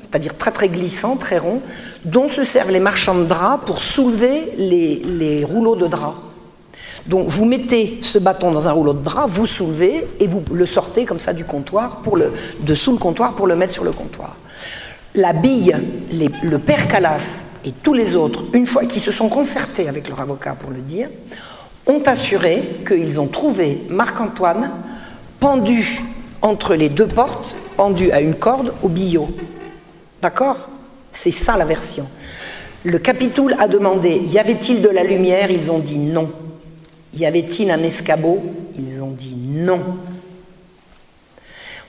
c'est-à-dire 0.01 0.37
très 0.37 0.51
très 0.51 0.69
glissant, 0.69 1.17
très 1.17 1.37
rond, 1.37 1.61
dont 2.05 2.27
se 2.27 2.43
servent 2.43 2.71
les 2.71 2.79
marchands 2.79 3.15
de 3.15 3.25
draps 3.25 3.65
pour 3.65 3.79
soulever 3.79 4.53
les, 4.57 5.43
rouleaux 5.43 5.75
de 5.75 5.87
draps. 5.87 6.17
Donc 7.05 7.27
vous 7.27 7.45
mettez 7.45 7.97
ce 8.01 8.17
bâton 8.17 8.51
dans 8.51 8.67
un 8.67 8.71
rouleau 8.71 8.93
de 8.93 9.03
drap, 9.03 9.27
vous 9.27 9.45
soulevez 9.45 10.07
et 10.19 10.27
vous 10.27 10.43
le 10.51 10.65
sortez 10.65 11.05
comme 11.05 11.19
ça 11.19 11.33
du 11.33 11.43
comptoir, 11.43 11.97
pour 11.97 12.15
le, 12.15 12.31
de 12.61 12.73
sous 12.73 12.91
le 12.91 12.97
comptoir 12.97 13.33
pour 13.33 13.47
le 13.47 13.55
mettre 13.55 13.73
sur 13.73 13.83
le 13.83 13.91
comptoir. 13.91 14.37
La 15.15 15.33
bille, 15.33 15.75
le 16.41 16.57
père 16.59 16.87
Calas 16.87 17.41
et 17.65 17.71
tous 17.71 17.93
les 17.93 18.15
autres, 18.15 18.45
une 18.53 18.65
fois 18.65 18.85
qu'ils 18.85 19.01
se 19.01 19.11
sont 19.11 19.29
concertés 19.29 19.87
avec 19.87 20.07
leur 20.07 20.21
avocat 20.21 20.55
pour 20.55 20.71
le 20.71 20.79
dire, 20.79 21.09
ont 21.85 22.01
assuré 22.05 22.79
qu'ils 22.87 23.19
ont 23.19 23.27
trouvé 23.27 23.81
Marc-Antoine 23.89 24.71
pendu 25.39 26.01
entre 26.41 26.75
les 26.75 26.89
deux 26.89 27.07
portes, 27.07 27.55
pendu 27.75 28.11
à 28.11 28.21
une 28.21 28.35
corde 28.35 28.73
au 28.81 28.87
billot. 28.87 29.29
D'accord? 30.21 30.69
C'est 31.11 31.31
ça 31.31 31.57
la 31.57 31.65
version. 31.65 32.07
Le 32.83 32.97
Capitoul 32.97 33.55
a 33.59 33.67
demandé 33.67 34.21
y 34.25 34.39
avait-il 34.39 34.81
de 34.81 34.89
la 34.89 35.03
lumière? 35.03 35.51
Ils 35.51 35.69
ont 35.69 35.79
dit 35.79 35.97
non. 35.97 36.31
Y 37.13 37.25
avait-il 37.25 37.69
un 37.71 37.83
escabeau? 37.83 38.41
Ils 38.77 39.01
ont 39.01 39.11
dit 39.11 39.35
non. 39.35 39.97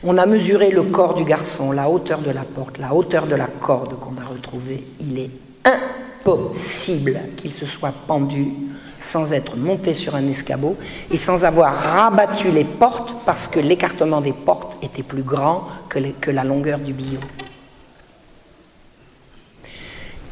On 0.02 0.18
a 0.18 0.26
mesuré 0.26 0.70
le 0.70 0.82
corps 0.82 1.14
du 1.14 1.24
garçon, 1.24 1.72
la 1.72 1.88
hauteur 1.88 2.20
de 2.20 2.30
la 2.30 2.44
porte, 2.44 2.78
la 2.78 2.94
hauteur 2.94 3.26
de 3.26 3.34
la 3.34 3.46
corde 3.46 3.98
qu'on 3.98 4.18
a 4.18 4.24
retrouvée. 4.26 4.84
Il 5.00 5.18
est 5.18 5.30
impossible 5.64 7.18
qu'il 7.36 7.52
se 7.52 7.64
soit 7.64 7.94
pendu 8.06 8.52
sans 8.98 9.32
être 9.32 9.56
monté 9.56 9.94
sur 9.94 10.14
un 10.14 10.26
escabeau 10.28 10.76
et 11.10 11.16
sans 11.16 11.44
avoir 11.44 11.74
rabattu 11.74 12.50
les 12.50 12.64
portes 12.64 13.16
parce 13.24 13.46
que 13.46 13.60
l'écartement 13.60 14.20
des 14.20 14.32
portes 14.32 14.82
était 14.82 15.02
plus 15.02 15.22
grand 15.22 15.64
que, 15.88 16.30
la 16.30 16.44
longueur 16.44 16.78
du 16.78 16.92
billot. 16.92 17.20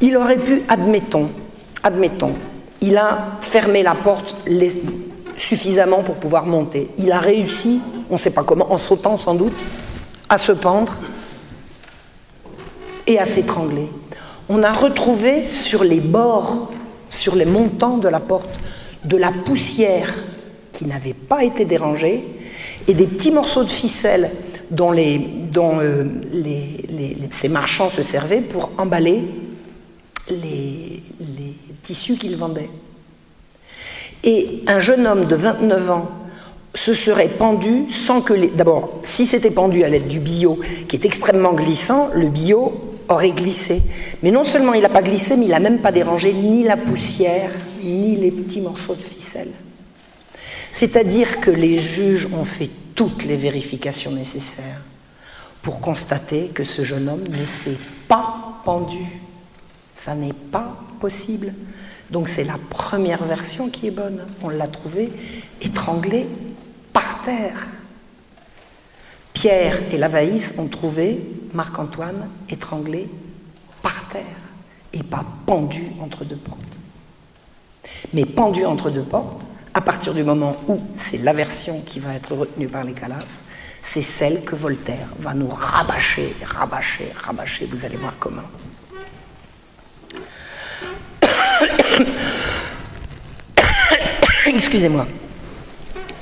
Il 0.01 0.17
aurait 0.17 0.37
pu, 0.37 0.63
admettons, 0.67 1.29
admettons, 1.81 2.35
il 2.83 2.97
a 2.97 3.37
fermé 3.39 3.81
la 3.81 3.95
porte 3.95 4.35
suffisamment 5.37 6.03
pour 6.03 6.15
pouvoir 6.15 6.45
monter. 6.45 6.89
Il 6.97 7.11
a 7.13 7.19
réussi, 7.19 7.79
on 8.09 8.13
ne 8.13 8.19
sait 8.19 8.31
pas 8.31 8.43
comment, 8.43 8.71
en 8.71 8.77
sautant 8.77 9.15
sans 9.15 9.35
doute, 9.35 9.63
à 10.27 10.37
se 10.37 10.51
pendre 10.51 10.97
et 13.07 13.17
à 13.19 13.25
s'étrangler. 13.25 13.87
On 14.49 14.61
a 14.63 14.73
retrouvé 14.73 15.43
sur 15.43 15.83
les 15.83 16.01
bords 16.01 16.69
sur 17.09 17.35
les 17.35 17.45
montants 17.45 17.97
de 17.97 18.09
la 18.09 18.19
porte 18.19 18.59
de 19.05 19.17
la 19.17 19.31
poussière 19.31 20.11
qui 20.71 20.85
n'avait 20.85 21.13
pas 21.13 21.43
été 21.43 21.63
dérangée 21.63 22.25
et 22.87 22.93
des 22.93 23.05
petits 23.05 23.31
morceaux 23.31 23.63
de 23.63 23.69
ficelle 23.69 24.31
dont, 24.71 24.93
euh, 24.95 26.05
ces 27.29 27.49
marchands 27.49 27.89
se 27.89 28.01
servaient 28.01 28.41
pour 28.41 28.71
emballer 28.79 29.23
les, 30.29 31.02
tissus 31.83 32.15
qu'ils 32.15 32.37
vendaient. 32.37 32.69
Et 34.23 34.63
un 34.67 34.79
jeune 34.79 35.05
homme 35.05 35.25
de 35.25 35.35
29 35.35 35.89
ans 35.91 36.11
se 36.75 36.93
serait 36.93 37.29
pendu 37.29 37.91
sans 37.91 38.21
que 38.21 38.33
les... 38.33 38.47
D'abord, 38.47 38.99
si 39.03 39.27
c'était 39.27 39.51
pendu 39.51 39.83
à 39.83 39.89
l'aide 39.89 40.07
du 40.07 40.19
bio, 40.19 40.59
qui 40.87 40.95
est 40.95 41.05
extrêmement 41.05 41.53
glissant, 41.53 42.09
le 42.13 42.29
bio 42.29 42.73
aurait 43.09 43.31
glissé. 43.31 43.81
Mais 44.23 44.31
non 44.31 44.43
seulement 44.43 44.73
il 44.73 44.81
n'a 44.81 44.89
pas 44.89 45.03
glissé, 45.03 45.37
mais 45.37 45.45
il 45.45 45.51
n'a 45.51 45.59
même 45.59 45.81
pas 45.81 45.91
dérangé 45.91 46.33
ni 46.33 46.63
la 46.63 46.77
poussière, 46.77 47.51
ni 47.83 48.15
les 48.15 48.31
petits 48.31 48.61
morceaux 48.61 48.95
de 48.95 49.01
ficelle. 49.01 49.51
C'est-à-dire 50.71 51.39
que 51.39 51.51
les 51.51 51.77
juges 51.77 52.27
ont 52.33 52.43
fait 52.43 52.69
toutes 52.95 53.25
les 53.25 53.37
vérifications 53.37 54.11
nécessaires 54.11 54.81
pour 55.61 55.79
constater 55.79 56.47
que 56.47 56.63
ce 56.63 56.83
jeune 56.83 57.09
homme 57.09 57.23
ne 57.29 57.45
s'est 57.45 57.77
pas 58.07 58.59
pendu. 58.63 59.05
Ça 59.95 60.15
n'est 60.15 60.33
pas 60.33 60.77
possible. 60.99 61.53
Donc 62.09 62.27
c'est 62.27 62.43
la 62.43 62.57
première 62.69 63.23
version 63.23 63.69
qui 63.69 63.87
est 63.87 63.91
bonne. 63.91 64.25
On 64.41 64.49
l'a 64.49 64.67
trouvé 64.67 65.11
étranglé 65.61 66.27
par 66.91 67.21
terre. 67.23 67.67
Pierre 69.33 69.79
et 69.91 69.97
Lavaïs 69.97 70.55
ont 70.57 70.67
trouvé 70.67 71.19
Marc-Antoine 71.53 72.29
étranglé 72.49 73.09
par 73.81 74.07
terre 74.07 74.23
et 74.93 75.03
pas 75.03 75.25
pendu 75.45 75.87
entre 75.99 76.23
deux 76.23 76.37
portes. 76.37 76.59
Mais 78.13 78.25
pendu 78.25 78.65
entre 78.65 78.89
deux 78.89 79.03
portes, 79.03 79.45
à 79.73 79.81
partir 79.81 80.13
du 80.13 80.23
moment 80.23 80.55
où 80.67 80.79
c'est 80.95 81.17
la 81.17 81.33
version 81.33 81.81
qui 81.81 81.99
va 81.99 82.13
être 82.13 82.35
retenue 82.35 82.67
par 82.67 82.83
les 82.83 82.93
Calas, 82.93 83.41
c'est 83.81 84.03
celle 84.03 84.43
que 84.43 84.55
Voltaire 84.55 85.09
va 85.19 85.33
nous 85.33 85.49
rabâcher, 85.49 86.35
rabâcher, 86.43 87.11
rabâcher. 87.15 87.65
Vous 87.65 87.83
allez 87.83 87.97
voir 87.97 88.17
comment. 88.19 88.43
Excusez-moi. 94.47 95.07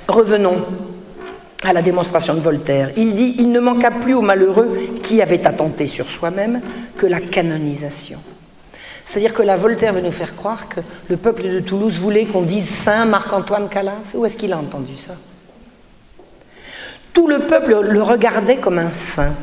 Revenons 0.07 0.65
à 1.63 1.73
la 1.73 1.81
démonstration 1.81 2.33
de 2.33 2.39
Voltaire. 2.39 2.91
Il 2.97 3.13
dit 3.13 3.35
Il 3.39 3.51
ne 3.51 3.59
manqua 3.59 3.91
plus 3.91 4.13
au 4.13 4.21
malheureux 4.21 4.77
qui 5.03 5.21
avait 5.21 5.45
attenté 5.47 5.87
sur 5.87 6.09
soi-même 6.09 6.61
que 6.97 7.05
la 7.05 7.19
canonisation. 7.19 8.19
C'est-à-dire 9.05 9.33
que 9.33 9.41
là, 9.41 9.57
Voltaire 9.57 9.93
veut 9.93 10.01
nous 10.01 10.11
faire 10.11 10.35
croire 10.35 10.69
que 10.69 10.79
le 11.09 11.17
peuple 11.17 11.43
de 11.43 11.59
Toulouse 11.59 11.99
voulait 11.99 12.25
qu'on 12.25 12.43
dise 12.43 12.69
Saint 12.69 13.05
Marc-Antoine 13.05 13.67
Calas. 13.67 14.13
Où 14.13 14.25
est-ce 14.25 14.37
qu'il 14.37 14.53
a 14.53 14.57
entendu 14.57 14.95
ça? 14.95 15.13
Tout 17.13 17.27
le 17.27 17.39
peuple 17.39 17.81
le 17.81 18.01
regardait 18.01 18.57
comme 18.57 18.79
un 18.79 18.91
saint. 18.91 19.33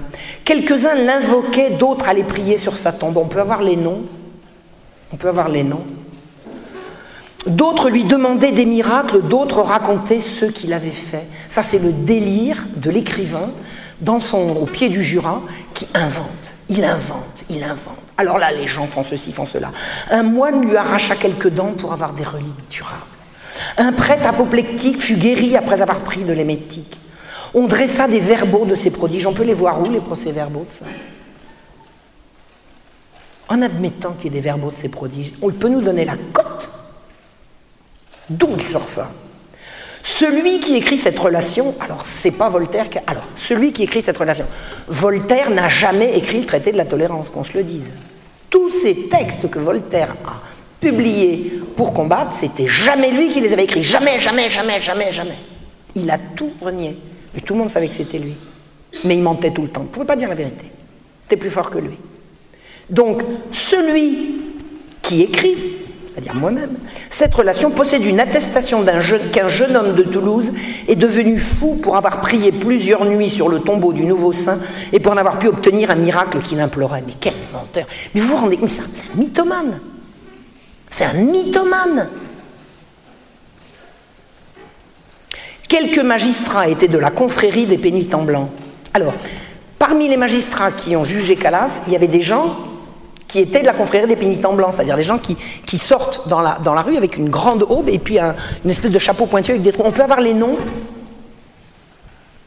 Quelques-uns 0.45 0.95
l'invoquaient, 0.95 1.71
d'autres 1.71 2.09
allaient 2.09 2.23
prier 2.23 2.57
sur 2.57 2.79
sa 2.79 2.93
tombe. 2.93 3.19
On 3.19 3.29
peut 3.29 3.41
avoir 3.41 3.63
les 3.63 3.77
noms. 3.77 4.05
On 5.13 5.17
peut 5.17 5.29
avoir 5.29 5.49
les 5.49 5.65
noms. 5.65 5.85
D'autres 7.49 7.89
lui 7.89 8.05
demandaient 8.05 8.53
des 8.53 8.67
miracles, 8.67 9.23
d'autres 9.23 9.63
racontaient 9.63 10.21
ceux 10.21 10.51
qu'il 10.51 10.73
avait 10.73 10.91
fait. 10.91 11.27
Ça, 11.49 11.63
c'est 11.63 11.79
le 11.79 11.93
délire 11.93 12.67
de 12.77 12.91
l'écrivain 12.91 13.51
dans 14.01 14.21
son, 14.21 14.57
au 14.57 14.67
pied 14.67 14.89
du 14.89 15.03
Jura 15.03 15.43
qui 15.75 15.89
invente. 15.95 16.53
Il 16.69 16.85
invente, 16.85 17.45
il 17.49 17.65
invente. 17.65 17.97
Alors 18.17 18.39
là, 18.39 18.53
les 18.53 18.67
gens 18.67 18.87
font 18.87 19.05
ceci, 19.05 19.33
font 19.33 19.47
cela. 19.47 19.73
Un 20.11 20.23
moine 20.23 20.67
lui 20.67 20.77
arracha 20.77 21.17
quelques 21.17 21.49
dents 21.49 21.73
pour 21.73 21.93
avoir 21.93 22.13
des 22.13 22.25
reliques 22.25 22.69
durables. 22.69 23.03
Un 23.77 23.93
prêtre 23.93 24.27
apoplectique 24.27 25.01
fut 25.01 25.17
guéri 25.17 25.57
après 25.57 25.81
avoir 25.81 26.01
pris 26.01 26.25
de 26.25 26.33
l'émétique. 26.33 27.01
On 27.55 27.67
dressa 27.67 28.09
des 28.09 28.21
verbaux 28.21 28.67
de 28.67 28.75
ces 28.75 28.91
prodiges. 28.91 29.27
On 29.27 29.33
peut 29.33 29.45
les 29.45 29.55
voir 29.55 29.81
où, 29.81 29.91
les 29.91 30.01
procès-verbaux 30.01 30.67
de 30.69 30.73
ça? 30.73 30.85
En 33.49 33.63
admettant 33.63 34.13
qu'il 34.13 34.27
y 34.27 34.27
ait 34.29 34.41
des 34.41 34.45
verbaux 34.45 34.69
de 34.69 34.75
ces 34.75 34.91
prodiges, 34.91 35.33
on 35.41 35.51
peut 35.51 35.69
nous 35.69 35.81
donner 35.81 36.05
la 36.05 36.17
cote 36.35 36.69
D'où 38.31 38.49
il 38.55 38.63
sort 38.63 38.87
ça? 38.87 39.11
Celui 40.03 40.61
qui 40.61 40.77
écrit 40.77 40.97
cette 40.97 41.19
relation, 41.19 41.75
alors 41.81 42.05
c'est 42.05 42.31
pas 42.31 42.49
Voltaire 42.49 42.89
qui. 42.89 42.99
Alors, 43.07 43.25
celui 43.37 43.73
qui 43.73 43.83
écrit 43.83 44.03
cette 44.03 44.17
relation, 44.17 44.47
Voltaire 44.87 45.51
n'a 45.51 45.69
jamais 45.69 46.17
écrit 46.17 46.41
le 46.41 46.47
traité 46.47 46.73
de 46.73 46.77
la 46.77 46.85
tolérance, 46.85 47.31
qu'on 47.31 47.45
se 47.45 47.57
le 47.57 47.65
dise. 47.65 47.91
Tous 48.49 48.71
ces 48.71 49.09
textes 49.09 49.51
que 49.51 49.59
Voltaire 49.59 50.15
a 50.25 50.41
publiés 50.81 51.61
pour 51.77 51.93
combattre, 51.93 52.33
c'était 52.33 52.69
jamais 52.69 53.11
lui 53.11 53.31
qui 53.31 53.41
les 53.41 53.53
avait 53.53 53.65
écrits. 53.65 53.83
Jamais, 53.83 54.19
jamais, 54.21 54.49
jamais, 54.49 54.81
jamais, 54.81 55.13
jamais. 55.13 55.39
Il 55.95 56.11
a 56.11 56.19
tout 56.19 56.53
renié. 56.61 56.97
Mais 57.35 57.41
tout 57.41 57.55
le 57.55 57.61
monde 57.61 57.71
savait 57.71 57.89
que 57.89 57.95
c'était 57.95 58.19
lui. 58.19 58.35
Mais 59.05 59.17
il 59.17 59.23
mentait 59.23 59.51
tout 59.51 59.63
le 59.63 59.69
temps. 59.69 59.83
Il 59.83 59.89
ne 59.89 59.91
pouvait 59.91 60.07
pas 60.07 60.17
dire 60.17 60.29
la 60.29 60.35
vérité. 60.35 60.67
C'était 61.23 61.37
plus 61.37 61.51
fort 61.51 61.71
que 61.71 61.79
lui. 61.79 61.99
Donc, 62.89 63.23
celui 63.51 64.41
qui 65.03 65.23
écrit, 65.23 65.57
c'est-à-dire 66.19 66.35
moi-même, 66.35 66.77
cette 67.11 67.33
relation 67.33 67.71
possède 67.71 68.05
une 68.05 68.19
attestation 68.19 68.85
qu'un 69.31 69.49
jeune, 69.49 69.77
homme 69.77 69.93
de 69.93 70.03
Toulouse 70.03 70.53
est 70.89 70.97
devenu 70.97 71.39
fou 71.39 71.79
pour 71.81 71.97
avoir 71.97 72.21
prié 72.21 72.51
plusieurs 72.51 73.05
nuits 73.05 73.31
sur 73.31 73.49
le 73.49 73.61
tombeau 73.61 73.93
du 73.93 74.05
nouveau 74.05 74.33
saint 74.33 74.59
et 74.93 74.99
pour 74.99 75.13
en 75.13 75.17
avoir 75.17 75.39
pu 75.39 75.47
obtenir 75.47 75.93
un 75.93 75.95
miracle 75.95 76.41
qu'il 76.41 76.59
implorait. 76.59 77.05
Mais 77.07 77.13
quel 77.21 77.35
menteur 77.53 77.87
Mais 78.15 78.21
vous 78.21 78.31
vous 78.31 78.37
rendez 78.37 78.57
compte, 78.57 78.69
c'est 78.69 78.83
un, 78.83 79.17
mythomane 79.17 79.79
C'est 80.91 81.05
un 81.05 81.13
mythomane 81.13 82.09
Quelques 85.69 86.01
magistrats 86.01 86.67
étaient 86.67 86.89
de 86.89 86.99
la 86.99 87.13
confrérie 87.13 87.67
des 87.67 87.79
pénitents 87.79 88.25
blancs. 88.25 88.49
Alors, 88.93 89.15
parmi 89.79 90.09
les 90.09 90.17
magistrats 90.17 90.73
qui 90.73 90.97
ont 90.97 91.05
jugé 91.05 91.37
Calas, 91.37 91.83
il 91.87 91.93
y 91.93 91.97
avait 91.97 92.09
des 92.09 92.23
gens 92.23 92.57
qui 93.29 93.41
étaient 93.41 93.61
de 93.61 93.67
la 93.67 93.75
confrérie 93.75 94.07
des 94.07 94.17
pénitents 94.17 94.55
blancs, 94.55 94.73
c'est-à-dire 94.73 94.97
des 94.97 95.03
gens 95.03 95.19
qui, 95.19 95.37
sortent 95.79 96.27
dans 96.29 96.41
la, 96.41 96.59
dans 96.65 96.75
la, 96.75 96.81
rue 96.81 96.97
avec 96.97 97.19
une 97.19 97.29
grande 97.29 97.63
aube 97.63 97.89
et 97.91 97.99
puis 97.99 98.19
une 98.19 98.71
espèce 98.71 98.91
de 98.91 98.99
chapeau 98.99 99.27
pointu 99.27 99.51
avec 99.51 99.63
des 99.63 99.71
trous. 99.71 99.83
On 99.85 99.93
peut 99.93 100.03
avoir 100.03 100.21
les 100.21 100.33
noms. 100.33 100.57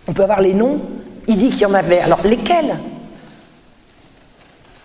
On 0.07 0.13
peut 0.13 0.23
avoir 0.23 0.41
les 0.41 0.55
noms. 0.55 0.82
Il 1.27 1.38
dit 1.38 1.51
qu'il 1.51 1.61
y 1.61 1.65
en 1.65 1.73
avait. 1.75 1.99
Alors, 1.99 2.21
lesquels? 2.23 2.79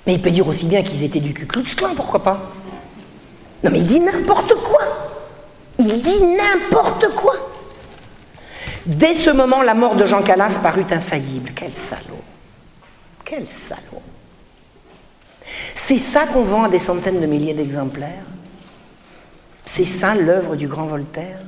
Mais 0.07 0.15
il 0.15 0.23
peut 0.23 0.31
dire 0.31 0.47
aussi 0.47 0.67
bien 0.67 0.83
qu'ils 0.83 1.03
étaient 1.03 1.21
du 1.21 1.33
Ku 1.33 1.47
Klux 1.47 1.65
Klan, 1.75 1.95
pourquoi 1.97 2.23
pas? 2.23 2.41
Non, 3.65 3.71
mais 3.73 3.79
il 3.79 3.87
dit 3.87 4.01
n'importe 4.01 4.55
quoi. 4.55 4.81
Il 5.79 6.01
dit 6.01 6.21
n'importe 6.21 7.09
quoi. 7.17 7.33
Dès 8.85 9.15
ce 9.15 9.31
moment, 9.31 9.63
la 9.63 9.75
mort 9.75 9.97
de 9.97 10.05
Jean 10.05 10.23
Calas 10.23 10.61
parut 10.63 10.87
infaillible. 10.91 11.51
Quel 11.57 11.73
salaud. 11.73 12.23
Quel 13.25 13.49
salaud 13.49 14.03
c'est 15.75 15.99
ça 15.99 16.27
qu'on 16.27 16.43
vend 16.43 16.65
à 16.65 16.69
des 16.69 16.79
centaines 16.79 17.21
de 17.21 17.27
milliers 17.27 17.55
d'exemplaires. 17.55 18.25
C'est 19.65 19.85
ça 19.85 20.15
l'œuvre 20.15 20.57
du 20.57 20.69
grand 20.69 20.87
Voltaire. 20.87 21.39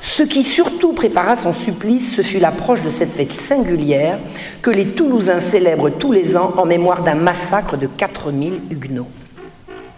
Ce 0.00 0.22
qui 0.22 0.42
surtout 0.42 0.92
prépara 0.92 1.36
son 1.36 1.52
supplice, 1.52 2.14
ce 2.14 2.22
fut 2.22 2.38
l'approche 2.38 2.82
de 2.82 2.90
cette 2.90 3.10
fête 3.10 3.32
singulière 3.32 4.18
que 4.62 4.70
les 4.70 4.94
Toulousains 4.94 5.40
célèbrent 5.40 5.90
tous 5.90 6.12
les 6.12 6.36
ans 6.36 6.54
en 6.56 6.64
mémoire 6.64 7.02
d'un 7.02 7.14
massacre 7.14 7.76
de 7.76 7.86
4000 7.86 8.60
Huguenots. 8.70 9.08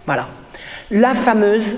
Voilà. 0.05 0.27
La 0.89 1.15
fameuse 1.15 1.75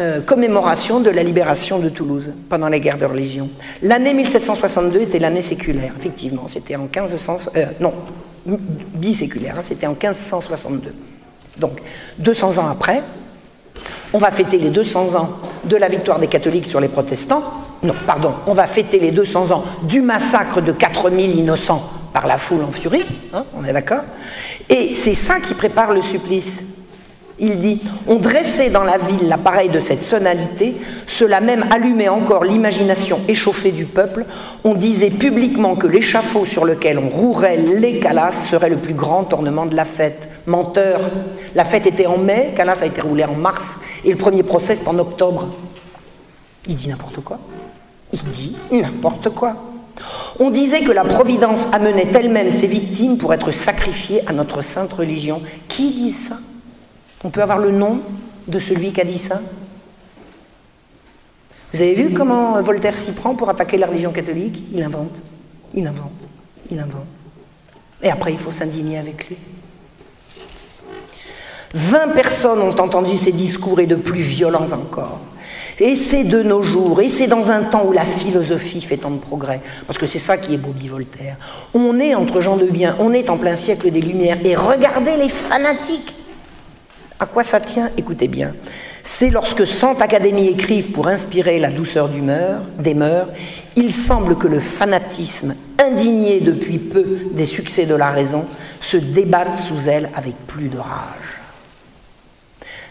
euh, 0.00 0.20
commémoration 0.20 1.00
de 1.00 1.10
la 1.10 1.22
libération 1.22 1.78
de 1.78 1.88
Toulouse 1.88 2.32
pendant 2.48 2.68
les 2.68 2.80
guerres 2.80 2.98
de 2.98 3.06
religion. 3.06 3.48
L'année 3.82 4.14
1762 4.14 5.00
était 5.00 5.18
l'année 5.18 5.42
séculaire, 5.42 5.92
effectivement. 5.98 6.48
C'était 6.48 6.76
en 6.76 6.82
1500. 6.82 7.50
Euh, 7.56 7.66
non, 7.80 7.94
biséculaire, 8.94 9.56
hein, 9.58 9.62
c'était 9.62 9.86
en 9.86 9.92
1562. 9.92 10.94
Donc, 11.58 11.80
200 12.18 12.58
ans 12.58 12.68
après, 12.68 13.02
on 14.12 14.18
va 14.18 14.30
fêter 14.30 14.58
les 14.58 14.70
200 14.70 15.14
ans 15.14 15.30
de 15.64 15.76
la 15.76 15.88
victoire 15.88 16.18
des 16.18 16.28
catholiques 16.28 16.66
sur 16.66 16.80
les 16.80 16.88
protestants. 16.88 17.42
Non, 17.82 17.94
pardon, 18.06 18.34
on 18.46 18.52
va 18.54 18.66
fêter 18.66 18.98
les 18.98 19.10
200 19.10 19.50
ans 19.50 19.64
du 19.82 20.00
massacre 20.00 20.60
de 20.60 20.72
4000 20.72 21.38
innocents 21.38 21.88
par 22.12 22.26
la 22.26 22.38
foule 22.38 22.62
en 22.64 22.70
furie, 22.70 23.04
hein, 23.34 23.44
on 23.54 23.62
est 23.62 23.74
d'accord 23.74 24.00
Et 24.70 24.94
c'est 24.94 25.12
ça 25.12 25.38
qui 25.38 25.52
prépare 25.52 25.92
le 25.92 26.00
supplice. 26.00 26.64
Il 27.38 27.58
dit 27.58 27.80
On 28.06 28.16
dressait 28.16 28.70
dans 28.70 28.82
la 28.82 28.96
ville 28.96 29.28
l'appareil 29.28 29.68
de 29.68 29.80
cette 29.80 30.02
sonalité, 30.02 30.76
cela 31.06 31.40
même 31.40 31.66
allumait 31.70 32.08
encore 32.08 32.44
l'imagination 32.44 33.20
échauffée 33.28 33.72
du 33.72 33.84
peuple. 33.84 34.24
On 34.64 34.74
disait 34.74 35.10
publiquement 35.10 35.76
que 35.76 35.86
l'échafaud 35.86 36.46
sur 36.46 36.64
lequel 36.64 36.98
on 36.98 37.08
rouerait 37.08 37.58
les 37.58 37.98
calasses 37.98 38.48
serait 38.48 38.70
le 38.70 38.76
plus 38.78 38.94
grand 38.94 39.32
ornement 39.34 39.66
de 39.66 39.76
la 39.76 39.84
fête. 39.84 40.28
Menteur 40.46 41.00
La 41.54 41.64
fête 41.64 41.86
était 41.86 42.06
en 42.06 42.18
mai, 42.18 42.52
Calas 42.56 42.80
a 42.82 42.86
été 42.86 43.02
roulé 43.02 43.24
en 43.24 43.34
mars, 43.34 43.76
et 44.04 44.10
le 44.10 44.16
premier 44.16 44.42
procès 44.42 44.74
c'est 44.74 44.88
en 44.88 44.98
octobre. 44.98 45.48
Il 46.66 46.74
dit 46.74 46.88
n'importe 46.88 47.20
quoi. 47.20 47.38
Il 48.12 48.22
dit 48.24 48.56
n'importe 48.72 49.28
quoi. 49.30 49.56
On 50.38 50.50
disait 50.50 50.82
que 50.82 50.92
la 50.92 51.04
Providence 51.04 51.68
amenait 51.72 52.08
elle-même 52.14 52.50
ses 52.50 52.66
victimes 52.66 53.18
pour 53.18 53.32
être 53.34 53.52
sacrifiées 53.52 54.22
à 54.26 54.32
notre 54.32 54.62
sainte 54.62 54.92
religion. 54.92 55.40
Qui 55.68 55.90
dit 55.92 56.12
ça? 56.12 56.36
On 57.26 57.30
peut 57.30 57.42
avoir 57.42 57.58
le 57.58 57.72
nom 57.72 58.02
de 58.46 58.58
celui 58.60 58.92
qui 58.92 59.00
a 59.00 59.04
dit 59.04 59.18
ça? 59.18 59.40
Vous 61.74 61.82
avez 61.82 61.94
vu 61.94 62.14
comment 62.14 62.62
Voltaire 62.62 62.96
s'y 62.96 63.12
prend 63.12 63.34
pour 63.34 63.50
attaquer 63.50 63.78
la 63.78 63.88
religion 63.88 64.12
catholique? 64.12 64.62
Il 64.72 64.80
invente, 64.80 65.24
il 65.74 65.84
invente, 65.88 66.28
il 66.70 66.78
invente. 66.78 67.08
Et 68.00 68.10
après, 68.10 68.30
il 68.30 68.38
faut 68.38 68.52
s'indigner 68.52 68.98
avec 68.98 69.28
lui. 69.28 69.36
Vingt 71.74 72.08
personnes 72.14 72.60
ont 72.60 72.76
entendu 72.78 73.16
ces 73.16 73.32
discours 73.32 73.80
et 73.80 73.88
de 73.88 73.96
plus 73.96 74.20
violents 74.20 74.72
encore. 74.72 75.18
Et 75.80 75.96
c'est 75.96 76.22
de 76.22 76.44
nos 76.44 76.62
jours, 76.62 77.00
et 77.00 77.08
c'est 77.08 77.26
dans 77.26 77.50
un 77.50 77.64
temps 77.64 77.86
où 77.86 77.92
la 77.92 78.04
philosophie 78.04 78.80
fait 78.80 78.98
tant 78.98 79.10
de 79.10 79.18
progrès, 79.18 79.60
parce 79.88 79.98
que 79.98 80.06
c'est 80.06 80.20
ça 80.20 80.38
qui 80.38 80.54
est 80.54 80.58
Bobby 80.58 80.86
Voltaire. 80.88 81.36
On 81.74 81.98
est 81.98 82.14
entre 82.14 82.40
gens 82.40 82.56
de 82.56 82.66
bien, 82.66 82.94
on 83.00 83.12
est 83.12 83.30
en 83.30 83.36
plein 83.36 83.56
siècle 83.56 83.90
des 83.90 84.00
Lumières, 84.00 84.38
et 84.44 84.54
regardez 84.54 85.16
les 85.16 85.28
fanatiques 85.28 86.14
à 87.18 87.26
quoi 87.26 87.44
ça 87.44 87.60
tient? 87.60 87.90
Écoutez 87.96 88.28
bien. 88.28 88.54
C'est 89.02 89.30
lorsque 89.30 89.66
cent 89.66 89.94
académies 90.00 90.48
écrivent 90.48 90.90
pour 90.90 91.06
inspirer 91.06 91.58
la 91.58 91.70
douceur 91.70 92.08
des 92.08 92.94
mœurs, 92.94 93.28
il 93.76 93.92
semble 93.94 94.36
que 94.36 94.48
le 94.48 94.60
fanatisme, 94.60 95.54
indigné 95.78 96.40
depuis 96.40 96.78
peu 96.78 97.28
des 97.30 97.46
succès 97.46 97.86
de 97.86 97.94
la 97.94 98.10
raison, 98.10 98.46
se 98.80 98.96
débatte 98.96 99.58
sous 99.58 99.88
elle 99.88 100.10
avec 100.14 100.36
plus 100.46 100.68
de 100.68 100.78
rage. 100.78 101.40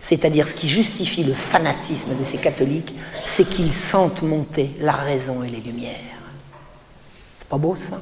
C'est-à-dire 0.01 0.47
ce 0.47 0.53
qui 0.53 0.67
justifie 0.67 1.23
le 1.23 1.34
fanatisme 1.34 2.15
de 2.17 2.23
ces 2.23 2.38
catholiques, 2.38 2.95
c'est 3.26 3.47
qu'ils 3.49 3.73
sentent 3.73 4.21
monter 4.21 4.71
la 4.80 4.93
raison 4.93 5.43
et 5.43 5.49
les 5.49 5.59
lumières. 5.59 5.95
C'est 7.38 7.47
pas 7.47 7.57
beau 7.57 7.76
ça? 7.76 8.01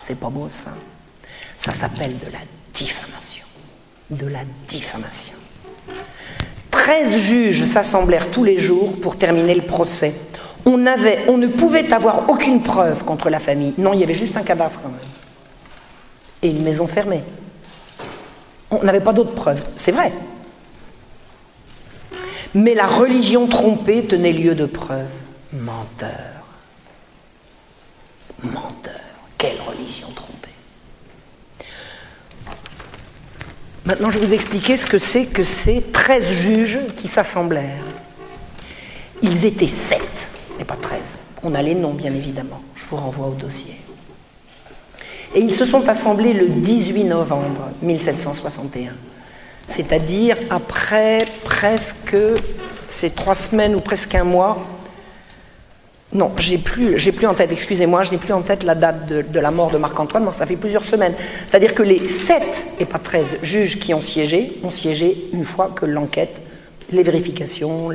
C'est 0.00 0.18
pas 0.18 0.30
beau 0.30 0.48
ça? 0.48 0.74
Ça 1.56 1.72
s'appelle 1.72 2.18
de 2.18 2.32
la 2.32 2.38
diffamation 2.72 3.39
de 4.10 4.26
la 4.26 4.40
diffamation. 4.66 5.34
Treize 6.70 7.16
juges 7.16 7.64
s'assemblèrent 7.64 8.30
tous 8.30 8.44
les 8.44 8.56
jours 8.56 9.00
pour 9.00 9.16
terminer 9.16 9.54
le 9.54 9.62
procès. 9.62 10.14
On, 10.66 10.76
ne 10.76 11.46
pouvait 11.46 11.92
avoir 11.92 12.28
aucune 12.28 12.62
preuve 12.62 13.04
contre 13.04 13.30
la 13.30 13.40
famille. 13.40 13.74
Non, 13.78 13.92
il 13.92 14.00
y 14.00 14.04
avait 14.04 14.14
juste 14.14 14.36
un 14.36 14.42
cadavre 14.42 14.78
quand 14.82 14.88
même. 14.88 14.98
Et 16.42 16.50
une 16.50 16.62
maison 16.62 16.86
fermée. 16.86 17.22
On 18.70 18.82
n'avait 18.82 19.00
pas 19.00 19.12
d'autres 19.12 19.34
preuves. 19.34 19.62
C'est 19.74 19.92
vrai. 19.92 20.12
Mais 22.54 22.74
la 22.74 22.86
religion 22.86 23.46
trompée 23.46 24.06
tenait 24.06 24.32
lieu 24.32 24.54
de 24.54 24.66
preuve. 24.66 25.10
Menteur. 25.52 26.44
Menteur. 28.42 28.94
Quelle 29.38 29.60
religion 29.66 30.08
trompée? 30.08 30.29
Maintenant, 33.86 34.10
je 34.10 34.18
vais 34.18 34.26
vous 34.26 34.34
expliquer 34.34 34.76
ce 34.76 34.86
que 34.86 34.98
c'est 34.98 35.26
que 35.26 35.42
ces 35.42 35.82
13 35.82 36.30
juges 36.30 36.78
qui 36.96 37.08
s'assemblèrent. 37.08 37.84
Ils 39.22 39.46
étaient 39.46 39.66
7, 39.66 40.00
et 40.58 40.64
pas 40.64 40.76
13. 40.76 41.00
On 41.42 41.54
a 41.54 41.62
les 41.62 41.74
noms, 41.74 41.94
bien 41.94 42.14
évidemment. 42.14 42.60
Je 42.74 42.84
vous 42.86 42.96
renvoie 42.96 43.28
au 43.28 43.34
dossier. 43.34 43.74
Et 45.34 45.40
ils 45.40 45.54
se 45.54 45.64
sont 45.64 45.88
assemblés 45.88 46.34
le 46.34 46.48
18 46.48 47.04
novembre 47.04 47.70
1761. 47.82 48.92
C'est-à-dire 49.66 50.36
après 50.50 51.18
presque 51.44 52.16
ces 52.88 53.10
trois 53.10 53.36
semaines 53.36 53.74
ou 53.76 53.80
presque 53.80 54.14
un 54.14 54.24
mois 54.24 54.58
non, 56.12 56.32
j'ai 56.36 56.58
plus, 56.58 56.98
j'ai 56.98 57.12
plus 57.12 57.26
en 57.26 57.34
tête, 57.34 57.52
excusez-moi, 57.52 58.02
je 58.02 58.10
n'ai 58.10 58.18
plus 58.18 58.32
en 58.32 58.42
tête 58.42 58.64
la 58.64 58.74
date 58.74 59.06
de, 59.06 59.40
la 59.40 59.50
mort 59.52 59.70
de 59.70 59.78
Marc-Antoine, 59.78 60.24
mais 60.24 60.32
ça 60.32 60.44
fait 60.44 60.56
plusieurs 60.56 60.84
semaines. 60.84 61.14
C'est-à-dire 61.48 61.72
que 61.72 61.84
les 61.84 62.08
sept, 62.08 62.66
et 62.80 62.84
pas 62.84 62.98
treize, 62.98 63.36
juges 63.42 63.78
qui 63.78 63.94
ont 63.94 64.02
siégé, 64.02 64.58
ont 64.64 64.70
siégé 64.70 65.16
une 65.32 65.44
fois 65.44 65.68
que 65.68 65.86
l'enquête, 65.86 66.42
les 66.90 67.04
vérifications, 67.04 67.92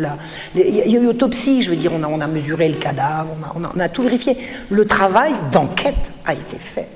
il 0.56 0.70
y 0.70 0.96
a 0.96 1.02
eu 1.02 1.08
autopsie, 1.08 1.62
je 1.62 1.72
veux 1.72 1.76
dire, 1.76 1.92
on 1.94 2.04
a, 2.04 2.08
on 2.08 2.22
a 2.22 2.28
mesuré 2.28 2.70
le 2.70 2.76
cadavre, 2.76 3.36
on 3.54 3.64
a, 3.66 3.72
on 3.76 3.80
a 3.82 3.90
tout 3.90 4.04
vérifié. 4.04 4.38
Le 4.70 4.86
travail 4.86 5.34
d'enquête 5.52 6.14
a 6.26 6.34
été 6.34 6.56
fait. 6.58 6.88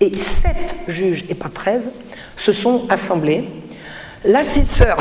Et 0.00 0.14
sept 0.18 0.76
juges, 0.86 1.24
et 1.30 1.34
pas 1.34 1.48
treize, 1.48 1.90
se 2.36 2.52
sont 2.52 2.82
assemblés. 2.90 3.48
L'assesseur 4.26 4.98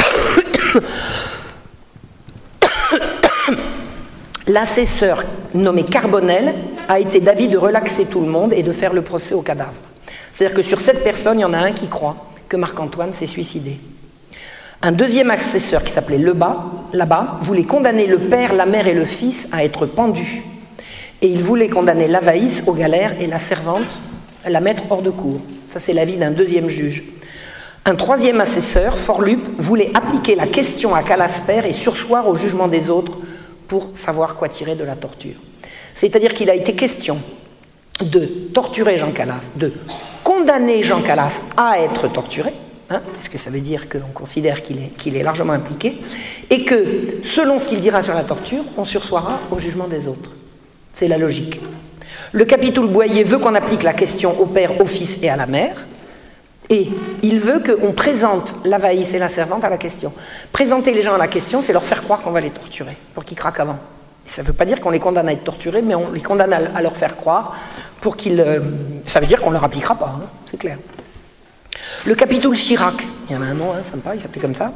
L'assesseur 4.50 5.26
nommé 5.54 5.84
Carbonel 5.84 6.56
a 6.88 7.00
été 7.00 7.20
d'avis 7.20 7.50
de 7.50 7.58
relaxer 7.60 8.06
tout 8.06 8.20
le 8.20 8.26
monde 8.32 8.52
et 8.52 8.64
de 8.64 8.72
faire 8.72 8.94
le 8.94 9.04
procès 9.04 9.36
au 9.36 9.44
cadavre. 9.44 9.74
C'est-à-dire 10.32 10.56
que 10.56 10.64
sur 10.64 10.80
cette 10.80 11.04
personne, 11.04 11.38
il 11.38 11.44
y 11.44 11.46
en 11.46 11.54
a 11.54 11.60
un 11.60 11.72
qui 11.72 11.88
croit 11.88 12.16
que 12.48 12.58
Marc-Antoine 12.58 13.14
s'est 13.14 13.28
suicidé. 13.28 13.80
Un 14.82 14.92
deuxième 14.92 15.30
accesseur 15.30 15.84
qui 15.84 15.94
s'appelait 15.94 16.18
Lebas, 16.18 16.64
là-bas, 16.94 17.38
voulait 17.44 17.66
condamner 17.66 18.08
le 18.08 18.18
père, 18.18 18.56
la 18.56 18.66
mère 18.66 18.88
et 18.88 18.96
le 18.96 19.06
fils 19.06 19.48
à 19.52 19.64
être 19.64 19.86
pendus. 19.86 20.42
Et 21.22 21.28
il 21.28 21.44
voulait 21.44 21.70
condamner 21.70 22.08
l'Avaïs 22.08 22.64
aux 22.66 22.74
galères 22.74 23.22
et 23.22 23.28
la 23.28 23.38
servante 23.38 24.00
à 24.46 24.50
la 24.50 24.62
mettre 24.62 24.82
hors 24.90 25.04
de 25.04 25.12
cour. 25.12 25.42
Ça, 25.68 25.78
c'est 25.78 25.94
l'avis 25.94 26.18
d'un 26.18 26.32
deuxième 26.32 26.70
juge. 26.70 27.04
Un 27.86 27.94
troisième 27.94 28.42
assesseur, 28.42 28.98
Forlup, 28.98 29.48
voulait 29.60 29.92
appliquer 29.94 30.36
la 30.36 30.48
question 30.48 30.96
à 30.96 31.04
Calasper 31.04 31.62
et 31.66 31.74
sursoir 31.74 32.28
au 32.28 32.34
jugement 32.34 32.68
des 32.68 32.90
autres 32.90 33.20
pour 33.70 33.92
savoir 33.94 34.36
quoi 34.36 34.50
tirer 34.50 34.76
de 34.76 34.84
la 34.84 34.98
torture. 34.98 35.36
C'est-à-dire 35.94 36.34
qu'il 36.34 36.50
a 36.50 36.56
été 36.56 36.76
question 36.76 37.20
de 38.02 38.26
torturer 38.54 38.98
Jean 38.98 39.12
Calas, 39.12 39.52
de 39.56 39.72
condamner 40.24 40.84
Jean 40.84 41.02
Calas 41.02 41.40
à 41.56 41.80
être 41.80 42.12
torturé, 42.12 42.52
hein, 42.90 43.02
puisque 43.14 43.38
ça 43.38 43.50
veut 43.50 43.60
dire 43.60 43.88
qu'on 43.88 44.12
considère 44.14 44.64
qu'il 44.64 44.80
est, 44.80 45.08
est, 45.16 45.24
largement 45.24 45.54
impliqué, 45.54 45.98
et 46.50 46.66
que 46.66 47.20
selon 47.24 47.60
ce 47.60 47.68
qu'il 47.68 47.80
dira 47.80 48.02
sur 48.02 48.14
la 48.14 48.24
torture, 48.24 48.64
on 48.78 48.86
sursoira 48.86 49.40
au 49.52 49.60
jugement 49.60 49.88
des 49.88 50.08
autres. 50.08 50.32
C'est 50.92 51.08
la 51.08 51.18
logique. 51.18 51.62
Le 52.32 52.46
capitoul 52.46 52.88
Boyer 52.88 53.24
veut 53.24 53.38
qu'on 53.38 53.56
applique 53.56 53.84
la 53.84 53.94
question 53.94 54.40
au 54.40 54.46
père, 54.46 54.80
au 54.82 54.86
fils 54.86 55.20
et 55.22 55.30
à 55.30 55.36
la 55.36 55.46
mère, 55.46 55.86
et 56.70 56.88
il 57.24 57.40
veut 57.40 57.62
qu'on 57.62 57.94
présente 57.94 58.56
l'avaïs 58.64 59.14
et 59.14 59.20
la 59.20 59.28
servante 59.28 59.64
à 59.64 59.70
la 59.70 59.78
question. 59.78 60.14
Présenter 60.52 60.94
les 60.94 61.02
gens 61.02 61.16
à 61.16 61.18
la 61.18 61.28
question, 61.28 61.62
c'est 61.62 61.74
leur 61.74 61.84
faire 61.84 62.04
croire 62.04 62.22
qu'on 62.22 62.32
va 62.32 62.42
les 62.42 62.52
torturer, 62.52 62.96
pour 63.16 63.26
qu'ils 63.26 63.38
craquent 63.38 63.60
avant. 63.60 63.80
Ça 64.26 64.44
ne 64.44 64.48
veut 64.48 64.54
pas 64.54 64.66
dire 64.66 64.80
qu'on 64.80 64.92
les 64.92 65.00
condamne 65.00 65.28
à 65.28 65.32
être 65.32 65.44
torturés, 65.44 65.82
mais 65.82 65.96
on 65.96 66.12
les 66.12 66.22
condamne 66.22 66.54
à 66.54 66.82
leur 66.82 66.96
faire 66.96 67.18
croire 67.18 67.56
pour 68.00 68.16
qu'ils. 68.16 68.40
Euh, 68.40 68.60
ça 69.06 69.20
veut 69.20 69.26
dire 69.26 69.42
qu'on 69.42 69.50
ne 69.50 69.56
leur 69.56 69.64
appliquera 69.64 69.96
pas, 69.96 70.16
hein, 70.20 70.26
c'est 70.46 70.58
clair. 70.58 70.78
Le 72.06 72.14
capitoul 72.14 72.56
Chirac, 72.56 73.08
il 73.28 73.36
y 73.36 73.38
en 73.38 73.42
a 73.42 73.46
un 73.46 73.54
nom 73.56 73.74
hein, 73.74 73.82
sympa, 73.82 74.14
il 74.14 74.22
s'appelait 74.22 74.42
comme 74.42 74.54
ça. 74.54 74.72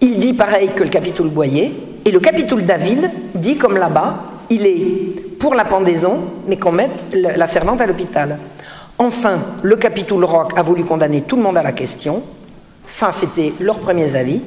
Il 0.00 0.18
dit 0.18 0.32
pareil 0.32 0.70
que 0.74 0.82
le 0.82 0.88
capitoul 0.88 1.28
Boyer. 1.28 1.76
Et 2.06 2.10
le 2.10 2.20
capitoul 2.20 2.64
David 2.64 3.10
dit 3.34 3.58
comme 3.58 3.76
là-bas, 3.76 4.24
il 4.48 4.66
est 4.66 5.38
pour 5.38 5.54
la 5.54 5.66
pendaison, 5.66 6.22
mais 6.46 6.56
qu'on 6.56 6.72
mette 6.72 7.04
la 7.12 7.46
servante 7.46 7.82
à 7.82 7.86
l'hôpital. 7.86 8.38
Enfin, 9.00 9.40
le 9.62 9.76
capitoul 9.76 10.24
Rock 10.24 10.52
a 10.58 10.62
voulu 10.62 10.84
condamner 10.84 11.22
tout 11.22 11.36
le 11.36 11.42
monde 11.42 11.56
à 11.56 11.62
la 11.62 11.72
question. 11.72 12.22
Ça, 12.84 13.12
c'était 13.12 13.54
leurs 13.58 13.78
premiers 13.78 14.14
avis. 14.14 14.42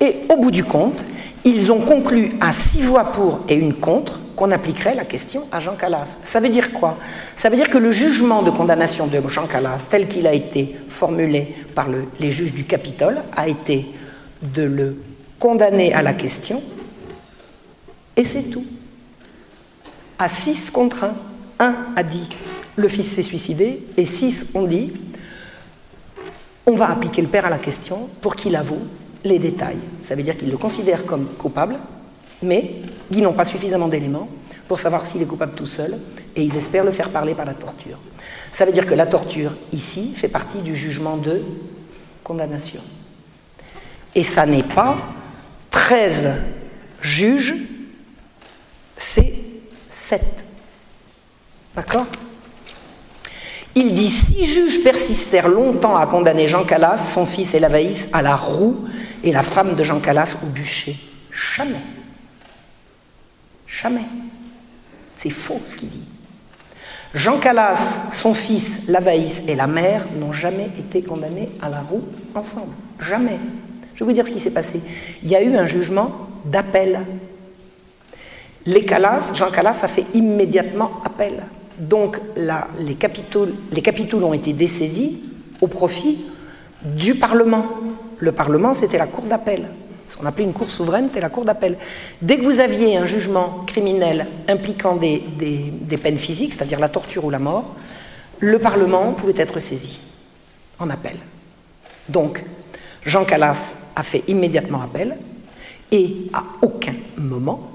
Et 0.00 0.20
au 0.30 0.38
bout 0.38 0.50
du 0.50 0.64
compte, 0.64 1.04
ils 1.44 1.70
ont 1.70 1.80
conclu 1.80 2.32
à 2.40 2.54
six 2.54 2.80
voix 2.80 3.12
pour 3.12 3.40
et 3.50 3.54
une 3.54 3.74
contre 3.74 4.18
qu'on 4.34 4.50
appliquerait 4.50 4.94
la 4.94 5.04
question 5.04 5.42
à 5.52 5.60
Jean 5.60 5.74
Calas. 5.74 6.16
Ça 6.22 6.40
veut 6.40 6.48
dire 6.48 6.72
quoi? 6.72 6.96
Ça 7.36 7.50
veut 7.50 7.56
dire 7.56 7.68
que 7.68 7.76
le 7.76 7.90
jugement 7.90 8.42
de 8.42 8.50
condamnation 8.50 9.08
de 9.08 9.20
Jean 9.28 9.46
Calas, 9.46 9.84
tel 9.90 10.08
qu'il 10.08 10.26
a 10.26 10.32
été 10.32 10.74
formulé 10.88 11.54
par 11.74 11.88
les 12.18 12.32
juges 12.32 12.54
du 12.54 12.64
Capitole, 12.64 13.20
a 13.36 13.46
été 13.46 13.92
de 14.40 14.62
le 14.62 15.02
condamner 15.38 15.92
à 15.92 16.00
la 16.00 16.14
question, 16.14 16.62
et 18.16 18.24
c'est 18.24 18.44
tout. 18.44 18.64
À 20.18 20.28
six 20.28 20.70
contre 20.70 21.04
un. 21.04 21.12
Un 21.60 21.74
a 21.96 22.04
dit 22.04 22.28
le 22.78 22.88
fils 22.88 23.12
s'est 23.12 23.22
suicidé, 23.22 23.82
et 23.96 24.04
six 24.04 24.50
ont 24.54 24.66
dit 24.66 24.92
on 26.64 26.74
va 26.74 26.90
appliquer 26.90 27.22
le 27.22 27.28
père 27.28 27.46
à 27.46 27.50
la 27.50 27.58
question 27.58 28.08
pour 28.20 28.36
qu'il 28.36 28.54
avoue 28.54 28.80
les 29.24 29.38
détails. 29.38 29.78
Ça 30.02 30.14
veut 30.14 30.22
dire 30.22 30.36
qu'ils 30.36 30.50
le 30.50 30.58
considèrent 30.58 31.06
comme 31.06 31.26
coupable, 31.38 31.76
mais 32.42 32.76
ils 33.10 33.22
n'ont 33.22 33.32
pas 33.32 33.46
suffisamment 33.46 33.88
d'éléments 33.88 34.28
pour 34.68 34.78
savoir 34.78 35.04
s'il 35.04 35.22
est 35.22 35.26
coupable 35.26 35.54
tout 35.54 35.66
seul, 35.66 35.98
et 36.36 36.42
ils 36.42 36.56
espèrent 36.56 36.84
le 36.84 36.92
faire 36.92 37.08
parler 37.08 37.34
par 37.34 37.46
la 37.46 37.54
torture. 37.54 37.98
Ça 38.52 38.64
veut 38.64 38.72
dire 38.72 38.86
que 38.86 38.94
la 38.94 39.06
torture, 39.06 39.52
ici, 39.72 40.12
fait 40.14 40.28
partie 40.28 40.58
du 40.58 40.76
jugement 40.76 41.16
de 41.16 41.42
condamnation. 42.22 42.82
Et 44.14 44.22
ça 44.22 44.44
n'est 44.44 44.62
pas 44.62 44.98
13 45.70 46.28
juges, 47.00 47.54
c'est 48.96 49.32
7. 49.88 50.22
D'accord? 51.74 52.06
Il 53.78 53.94
dit 53.94 54.10
Six 54.10 54.44
juges 54.44 54.82
persistèrent 54.82 55.48
longtemps 55.48 55.96
à 55.96 56.06
condamner 56.06 56.48
Jean 56.48 56.64
Calas, 56.64 56.98
son 56.98 57.26
fils 57.26 57.54
et 57.54 57.60
Lavaïs, 57.60 58.08
à 58.12 58.22
la 58.22 58.34
roue 58.34 58.76
et 59.22 59.32
la 59.32 59.42
femme 59.42 59.74
de 59.74 59.84
Jean 59.84 60.00
Calas 60.00 60.36
au 60.42 60.46
bûcher. 60.46 60.96
Jamais. 61.30 61.80
Jamais. 63.66 64.06
C'est 65.16 65.30
faux 65.30 65.60
ce 65.64 65.76
qu'il 65.76 65.88
dit. 65.88 66.06
Jean 67.14 67.38
Calas, 67.38 68.02
son 68.12 68.34
fils, 68.34 68.88
Lavaïs 68.88 69.42
et 69.46 69.54
la 69.54 69.66
mère 69.66 70.06
n'ont 70.18 70.32
jamais 70.32 70.70
été 70.78 71.02
condamnés 71.02 71.48
à 71.62 71.68
la 71.68 71.80
roue 71.80 72.02
ensemble. 72.34 72.72
Jamais. 73.00 73.38
Je 73.94 74.00
vais 74.00 74.06
vous 74.06 74.12
dire 74.12 74.26
ce 74.26 74.32
qui 74.32 74.40
s'est 74.40 74.50
passé. 74.50 74.80
Il 75.22 75.28
y 75.28 75.36
a 75.36 75.42
eu 75.42 75.56
un 75.56 75.66
jugement 75.66 76.12
d'appel. 76.44 77.00
Les 78.66 78.84
Calas, 78.84 79.32
Jean 79.34 79.50
Calas 79.50 79.80
a 79.82 79.88
fait 79.88 80.04
immédiatement 80.14 80.90
appel. 81.04 81.42
Donc 81.78 82.18
les, 82.36 82.94
capitouls, 82.94 84.24
ont 84.24 84.34
été 84.34 84.52
dessaisis 84.52 85.18
au 85.60 85.68
profit 85.68 86.24
du 86.84 87.14
Parlement. 87.14 87.66
Le 88.18 88.32
Parlement, 88.32 88.74
c'était 88.74 88.98
la 88.98 89.06
cour 89.06 89.24
d'appel. 89.24 89.68
Ce 90.08 90.16
qu'on 90.16 90.26
appelait 90.26 90.44
une 90.44 90.54
cour 90.54 90.70
souveraine, 90.70 91.08
c'est 91.08 91.20
la 91.20 91.28
cour 91.28 91.44
d'appel. 91.44 91.76
Dès 92.22 92.38
que 92.38 92.44
vous 92.44 92.60
aviez 92.60 92.96
un 92.96 93.04
jugement 93.04 93.64
criminel 93.66 94.26
impliquant 94.48 94.96
des, 94.96 95.22
peines 96.02 96.16
physiques, 96.16 96.54
c'est-à-dire 96.54 96.80
la 96.80 96.88
torture 96.88 97.24
ou 97.24 97.30
la 97.30 97.38
mort, 97.38 97.74
le 98.40 98.58
Parlement 98.58 99.12
pouvait 99.12 99.34
être 99.36 99.60
saisi 99.60 99.98
en 100.78 100.90
appel. 100.90 101.16
Donc, 102.08 102.44
Jean 103.04 103.24
Calas 103.24 103.76
a 103.94 104.02
fait 104.02 104.24
immédiatement 104.28 104.80
appel 104.80 105.18
et 105.92 106.28
à 106.32 106.44
aucun 106.62 106.94
moment, 107.16 107.70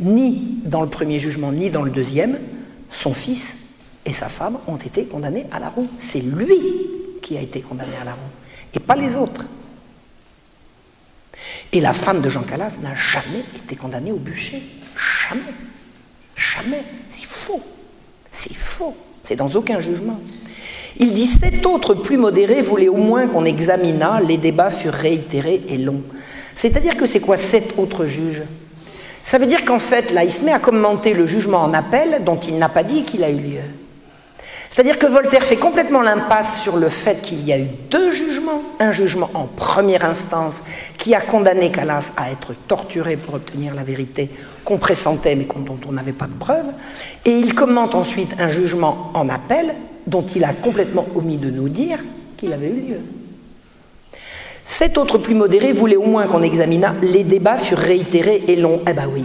ni 0.00 0.58
dans 0.64 0.82
le 0.82 0.88
premier 0.88 1.18
jugement, 1.18 1.52
ni 1.52 1.70
dans 1.70 1.82
le 1.82 1.90
deuxième, 1.90 2.38
son 2.94 3.12
fils 3.12 3.56
et 4.06 4.12
sa 4.12 4.28
femme 4.28 4.58
ont 4.66 4.76
été 4.76 5.04
condamnés 5.06 5.46
à 5.52 5.58
la 5.58 5.68
roue. 5.68 5.88
C'est 5.96 6.20
lui 6.20 6.58
qui 7.20 7.36
a 7.36 7.40
été 7.40 7.60
condamné 7.60 7.96
à 8.00 8.04
la 8.04 8.12
roue, 8.12 8.20
et 8.74 8.80
pas 8.80 8.96
les 8.96 9.16
autres. 9.16 9.46
Et 11.72 11.80
la 11.80 11.92
femme 11.92 12.20
de 12.20 12.28
Jean 12.28 12.42
Calas 12.42 12.76
n'a 12.82 12.94
jamais 12.94 13.44
été 13.56 13.76
condamnée 13.76 14.12
au 14.12 14.18
bûcher. 14.18 14.62
Jamais. 15.28 15.42
Jamais. 16.36 16.82
C'est 17.08 17.24
faux. 17.24 17.62
C'est 18.30 18.54
faux. 18.54 18.94
C'est 19.22 19.36
dans 19.36 19.48
aucun 19.50 19.80
jugement. 19.80 20.20
Il 20.98 21.12
dit 21.12 21.26
Sept 21.26 21.64
autres 21.66 21.94
plus 21.94 22.18
modérés 22.18 22.62
voulaient 22.62 22.88
au 22.88 22.96
moins 22.96 23.26
qu'on 23.26 23.44
examinât, 23.44 24.20
les 24.20 24.36
débats 24.36 24.70
furent 24.70 24.92
réitérés 24.92 25.62
et 25.68 25.78
longs. 25.78 26.04
C'est-à-dire 26.54 26.96
que 26.96 27.06
c'est 27.06 27.20
quoi 27.20 27.36
sept 27.36 27.74
autres 27.78 28.06
juges 28.06 28.44
ça 29.24 29.38
veut 29.38 29.46
dire 29.46 29.64
qu'en 29.64 29.78
fait, 29.78 30.12
là, 30.12 30.22
il 30.22 30.30
se 30.30 30.42
met 30.44 30.52
le 31.14 31.26
jugement 31.26 31.62
en 31.62 31.72
appel 31.72 32.22
dont 32.24 32.38
il 32.38 32.58
n'a 32.58 32.68
pas 32.68 32.82
dit 32.82 33.04
qu'il 33.04 33.24
a 33.24 33.30
eu 33.30 33.38
lieu. 33.38 33.62
C'est-à-dire 34.68 34.98
que 34.98 35.06
Voltaire 35.06 35.42
fait 35.42 35.56
complètement 35.56 36.02
l'impasse 36.02 36.60
sur 36.60 36.76
le 36.76 36.88
fait 36.88 37.22
qu'il 37.22 37.42
y 37.44 37.52
a 37.52 37.58
eu 37.58 37.68
deux 37.90 38.10
jugements. 38.10 38.60
Un 38.80 38.92
jugement 38.92 39.30
en 39.32 39.46
première 39.46 40.04
instance 40.04 40.62
qui 40.98 41.14
a 41.14 41.20
condamné 41.20 41.70
Calas 41.70 42.12
à 42.16 42.30
être 42.32 42.54
torturé 42.68 43.16
pour 43.16 43.34
obtenir 43.34 43.72
la 43.74 43.82
vérité 43.82 44.28
qu'on 44.64 44.76
pressentait 44.76 45.36
mais 45.36 45.46
dont 45.64 45.78
on 45.88 45.92
n'avait 45.92 46.12
pas 46.12 46.26
de 46.26 46.34
preuves. 46.34 46.72
Et 47.24 47.30
il 47.30 47.54
commente 47.54 47.94
ensuite 47.94 48.32
un 48.38 48.48
jugement 48.48 49.10
en 49.14 49.28
appel 49.28 49.74
dont 50.06 50.24
il 50.24 50.44
a 50.44 50.52
complètement 50.52 51.06
omis 51.14 51.38
de 51.38 51.50
nous 51.50 51.68
dire 51.70 52.00
qu'il 52.36 52.52
avait 52.52 52.68
eu 52.68 52.80
lieu. 52.80 53.00
Sept 54.64 54.96
autres 54.96 55.18
plus 55.18 55.34
modérés 55.34 55.72
voulaient 55.72 55.96
au 55.96 56.06
moins 56.06 56.26
qu'on 56.26 56.42
examinât. 56.42 56.94
Les 57.02 57.22
débats 57.22 57.58
furent 57.58 57.78
réitérés 57.78 58.44
et 58.48 58.56
longs. 58.56 58.80
Eh 58.88 58.94
ben 58.94 59.08
oui. 59.12 59.24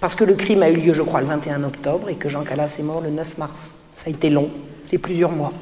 Parce 0.00 0.14
que 0.14 0.22
le 0.22 0.34
crime 0.34 0.62
a 0.62 0.70
eu 0.70 0.76
lieu, 0.76 0.92
je 0.92 1.02
crois, 1.02 1.20
le 1.20 1.26
21 1.26 1.64
octobre 1.64 2.08
et 2.08 2.14
que 2.14 2.28
Jean 2.28 2.44
Calas 2.44 2.76
est 2.78 2.82
mort 2.84 3.00
le 3.00 3.10
9 3.10 3.38
mars. 3.38 3.74
Ça 3.96 4.04
a 4.06 4.10
été 4.10 4.30
long. 4.30 4.48
C'est 4.84 4.98
plusieurs 4.98 5.32
mois. 5.32 5.52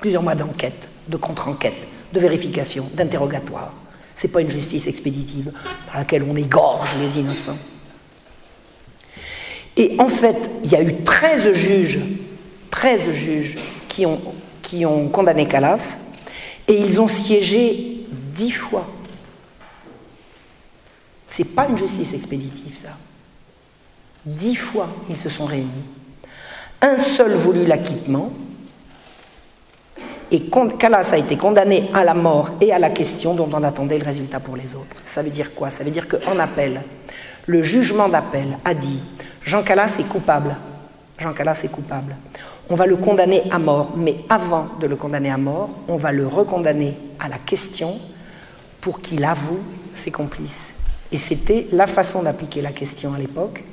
Plusieurs 0.00 0.22
mois 0.22 0.36
d'enquête, 0.36 0.88
de 1.08 1.16
contre-enquête, 1.16 1.88
de 2.12 2.20
vérification, 2.20 2.88
d'interrogatoire. 2.94 3.74
C'est 4.14 4.28
pas 4.28 4.40
une 4.40 4.50
justice 4.50 4.86
expéditive 4.86 5.52
dans 5.88 5.98
laquelle 5.98 6.24
on 6.28 6.36
égorge 6.36 6.96
les 7.00 7.18
innocents. 7.18 7.58
Et 9.76 9.96
en 9.98 10.08
fait, 10.08 10.50
il 10.64 10.70
y 10.70 10.76
a 10.76 10.82
eu 10.82 11.02
13 11.02 11.52
juges, 11.52 12.00
13 12.70 13.10
juges 13.10 13.58
qui 13.88 14.06
ont, 14.06 14.20
qui 14.62 14.86
ont 14.86 15.08
condamné 15.08 15.46
Calas 15.48 15.98
et 16.68 16.74
ils 16.74 17.00
ont 17.00 17.08
siégé 17.08 17.99
dix 18.40 18.52
fois. 18.52 18.86
C'est 21.26 21.54
pas 21.54 21.66
une 21.68 21.76
justice 21.76 22.14
expéditive, 22.14 22.74
ça. 22.82 22.96
Dix 24.24 24.56
fois, 24.56 24.88
ils 25.10 25.16
se 25.16 25.28
sont 25.28 25.44
réunis. 25.44 25.84
Un 26.80 26.96
seul 26.96 27.34
voulut 27.34 27.66
l'acquittement, 27.66 28.32
et 30.30 30.48
Calas 30.78 31.10
a 31.12 31.18
été 31.18 31.36
condamné 31.36 31.88
à 31.92 32.02
la 32.02 32.14
mort 32.14 32.50
et 32.62 32.72
à 32.72 32.78
la 32.78 32.88
question 32.88 33.34
dont 33.34 33.50
on 33.52 33.62
attendait 33.62 33.98
le 33.98 34.04
résultat 34.04 34.40
pour 34.40 34.56
les 34.56 34.74
autres. 34.74 34.96
Ça 35.04 35.22
veut 35.22 35.30
dire 35.30 35.54
quoi? 35.54 35.70
Ça 35.70 35.84
veut 35.84 35.90
dire 35.90 36.08
qu'en 36.08 36.38
appel, 36.38 36.82
le 37.46 37.62
jugement 37.62 38.08
d'appel 38.08 38.56
a 38.64 38.72
dit 38.72 39.00
Jean 39.42 39.62
Calas 39.62 39.96
est 39.98 40.08
coupable. 40.08 40.56
Jean 41.18 41.34
Calas 41.34 41.60
est 41.64 41.70
coupable. 41.70 42.16
On 42.70 42.74
va 42.76 42.86
le 42.86 42.96
condamner 42.96 43.42
à 43.50 43.58
mort, 43.58 43.92
mais 43.96 44.16
avant 44.28 44.68
de 44.80 44.86
le 44.86 44.96
condamner 44.96 45.30
à 45.30 45.36
mort, 45.36 45.70
on 45.88 45.96
va 45.96 46.12
le 46.12 46.26
recondamner 46.26 46.96
à 47.18 47.28
la 47.28 47.38
question 47.38 47.98
pour 48.80 49.00
qu'il 49.00 49.24
avoue 49.24 49.60
ses 49.94 50.10
complices. 50.10 50.74
Et 51.12 51.18
c'était 51.18 51.66
la 51.72 51.86
façon 51.86 52.22
d'appliquer 52.22 52.62
la 52.62 52.72
question 52.72 53.14
à 53.14 53.18
l'époque. 53.18 53.64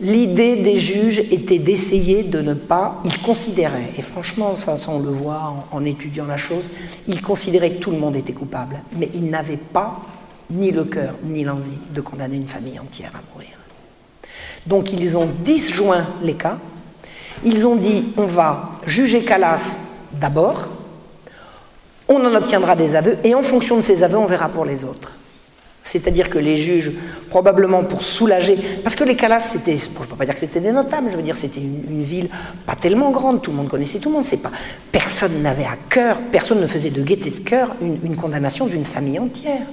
L'idée 0.00 0.56
des 0.56 0.78
juges 0.78 1.18
était 1.18 1.58
d'essayer 1.58 2.22
de 2.22 2.40
ne 2.40 2.54
pas. 2.54 3.02
Ils 3.04 3.18
considéraient, 3.18 3.90
et 3.98 4.02
franchement, 4.02 4.56
ça, 4.56 4.76
on 4.88 4.98
le 4.98 5.10
voit 5.10 5.66
en, 5.72 5.76
en, 5.76 5.84
étudiant 5.84 6.26
la 6.26 6.38
chose, 6.38 6.70
ils 7.06 7.20
considéraient 7.20 7.72
que 7.72 7.80
tout 7.80 7.90
le 7.90 7.98
monde 7.98 8.16
était 8.16 8.32
coupable, 8.32 8.80
mais 8.96 9.10
ils 9.12 9.28
n'avaient 9.28 9.58
pas 9.58 10.00
ni 10.50 10.70
le 10.70 10.84
cœur 10.84 11.14
ni 11.22 11.44
l'envie 11.44 11.78
de 11.94 12.00
condamner 12.00 12.36
une 12.36 12.46
famille 12.46 12.78
entière 12.78 13.12
à 13.14 13.20
mourir. 13.32 13.50
Donc 14.66 14.92
ils 14.92 15.16
ont 15.16 15.28
disjoint 15.44 16.06
les 16.22 16.34
cas. 16.34 16.58
Ils 17.44 17.66
ont 17.66 17.76
dit 17.76 18.12
on 18.16 18.26
va 18.26 18.70
juger 18.86 19.24
Calas 19.24 19.78
d'abord, 20.12 20.68
on 22.10 22.24
en 22.26 22.34
obtiendra 22.34 22.76
des 22.76 22.96
aveux, 22.96 23.16
et 23.24 23.34
en 23.34 23.42
fonction 23.42 23.76
de 23.76 23.82
ces 23.82 24.02
aveux, 24.02 24.18
on 24.18 24.26
verra 24.26 24.48
pour 24.48 24.66
les 24.66 24.84
autres. 24.84 25.12
C'est-à-dire 25.82 26.28
que 26.28 26.38
les 26.38 26.56
juges, 26.56 26.92
probablement 27.30 27.82
pour 27.84 28.02
soulager, 28.02 28.58
parce 28.84 28.96
que 28.96 29.04
les 29.04 29.16
Calas, 29.16 29.40
c'était, 29.40 29.78
je 29.78 29.88
ne 29.88 29.94
peux 29.94 30.16
pas 30.16 30.26
dire 30.26 30.34
que 30.34 30.40
c'était 30.40 30.60
des 30.60 30.72
notables, 30.72 31.10
je 31.10 31.16
veux 31.16 31.22
dire 31.22 31.36
c'était 31.36 31.60
une, 31.60 32.02
ville 32.02 32.28
pas 32.66 32.74
tellement 32.74 33.10
grande, 33.10 33.40
tout 33.40 33.50
le 33.50 33.56
monde 33.56 33.68
connaissait 33.68 33.98
tout 33.98 34.10
le 34.10 34.16
monde, 34.16 34.26
pas, 34.42 34.50
personne 34.92 35.40
n'avait 35.40 35.64
à 35.64 35.76
cœur, 35.88 36.18
personne 36.30 36.60
ne 36.60 36.66
faisait 36.66 36.90
de 36.90 37.02
gaieté 37.02 37.30
de 37.30 37.38
cœur 37.38 37.74
une, 37.80 37.98
une 38.04 38.16
condamnation 38.16 38.66
d'une 38.66 38.84
famille 38.84 39.18
entière. 39.18 39.66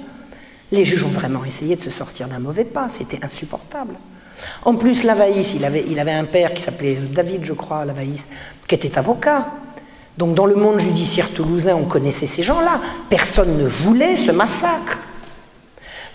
Les 0.72 0.86
juges 0.86 1.04
ont 1.04 1.10
vraiment 1.10 1.44
essayé 1.44 1.76
de 1.76 1.82
se 1.82 1.90
sortir 1.90 2.28
d'un 2.28 2.40
mauvais 2.40 2.66
pas, 2.66 2.88
c'était 2.88 3.24
insupportable. 3.26 3.96
En 4.64 4.76
plus, 4.76 5.04
Lavaïs, 5.04 5.56
il 5.56 5.66
avait, 5.66 5.86
il 5.90 6.00
avait 6.00 6.12
un 6.12 6.26
père 6.26 6.54
qui 6.54 6.62
s'appelait 6.62 6.96
David, 6.96 7.44
je 7.44 7.54
crois, 7.54 7.84
Lavaïs, 7.86 8.28
qui 8.68 8.76
était 8.76 8.98
avocat. 8.98 9.48
Donc 10.18 10.34
dans 10.34 10.46
le 10.46 10.56
monde 10.56 10.80
judiciaire 10.80 11.32
toulousain, 11.32 11.76
on 11.76 11.86
connaissait 11.86 12.26
ces 12.26 12.44
gens-là. 12.44 12.82
Personne 13.10 13.58
ne 13.58 13.66
voulait 13.66 14.16
ce 14.16 14.32
massacre. 14.32 15.00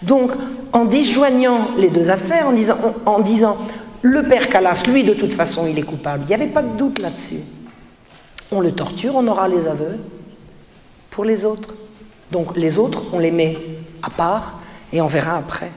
Donc, 0.03 0.33
en 0.73 0.85
disjoignant 0.85 1.69
les 1.77 1.89
deux 1.89 2.11
affaires, 2.11 2.49
en 2.49 2.53
disant, 2.53 2.77
en 3.07 3.21
disant 3.21 3.57
le 4.03 4.25
père 4.25 4.49
Calas, 4.49 4.83
lui, 4.89 5.05
de 5.05 5.15
toute 5.15 5.33
façon, 5.33 5.67
il 5.69 5.79
est 5.79 5.83
coupable, 5.83 6.25
il 6.25 6.29
n'y 6.29 6.35
avait 6.35 6.49
pas 6.49 6.63
de 6.63 6.77
doute 6.77 6.99
là-dessus. 6.99 7.41
On 8.51 8.61
le 8.61 8.73
torture, 8.73 9.15
on 9.15 9.27
aura 9.29 9.47
les 9.47 9.67
aveux 9.69 9.99
pour 11.11 11.25
les 11.25 11.45
autres. 11.45 11.75
Donc, 12.33 12.57
les 12.57 12.79
autres, 12.79 13.05
on 13.13 13.21
les 13.21 13.31
met 13.31 13.57
à 14.03 14.11
part 14.11 14.59
et 14.93 15.01
on 15.01 15.07
verra 15.07 15.37
après. 15.37 15.71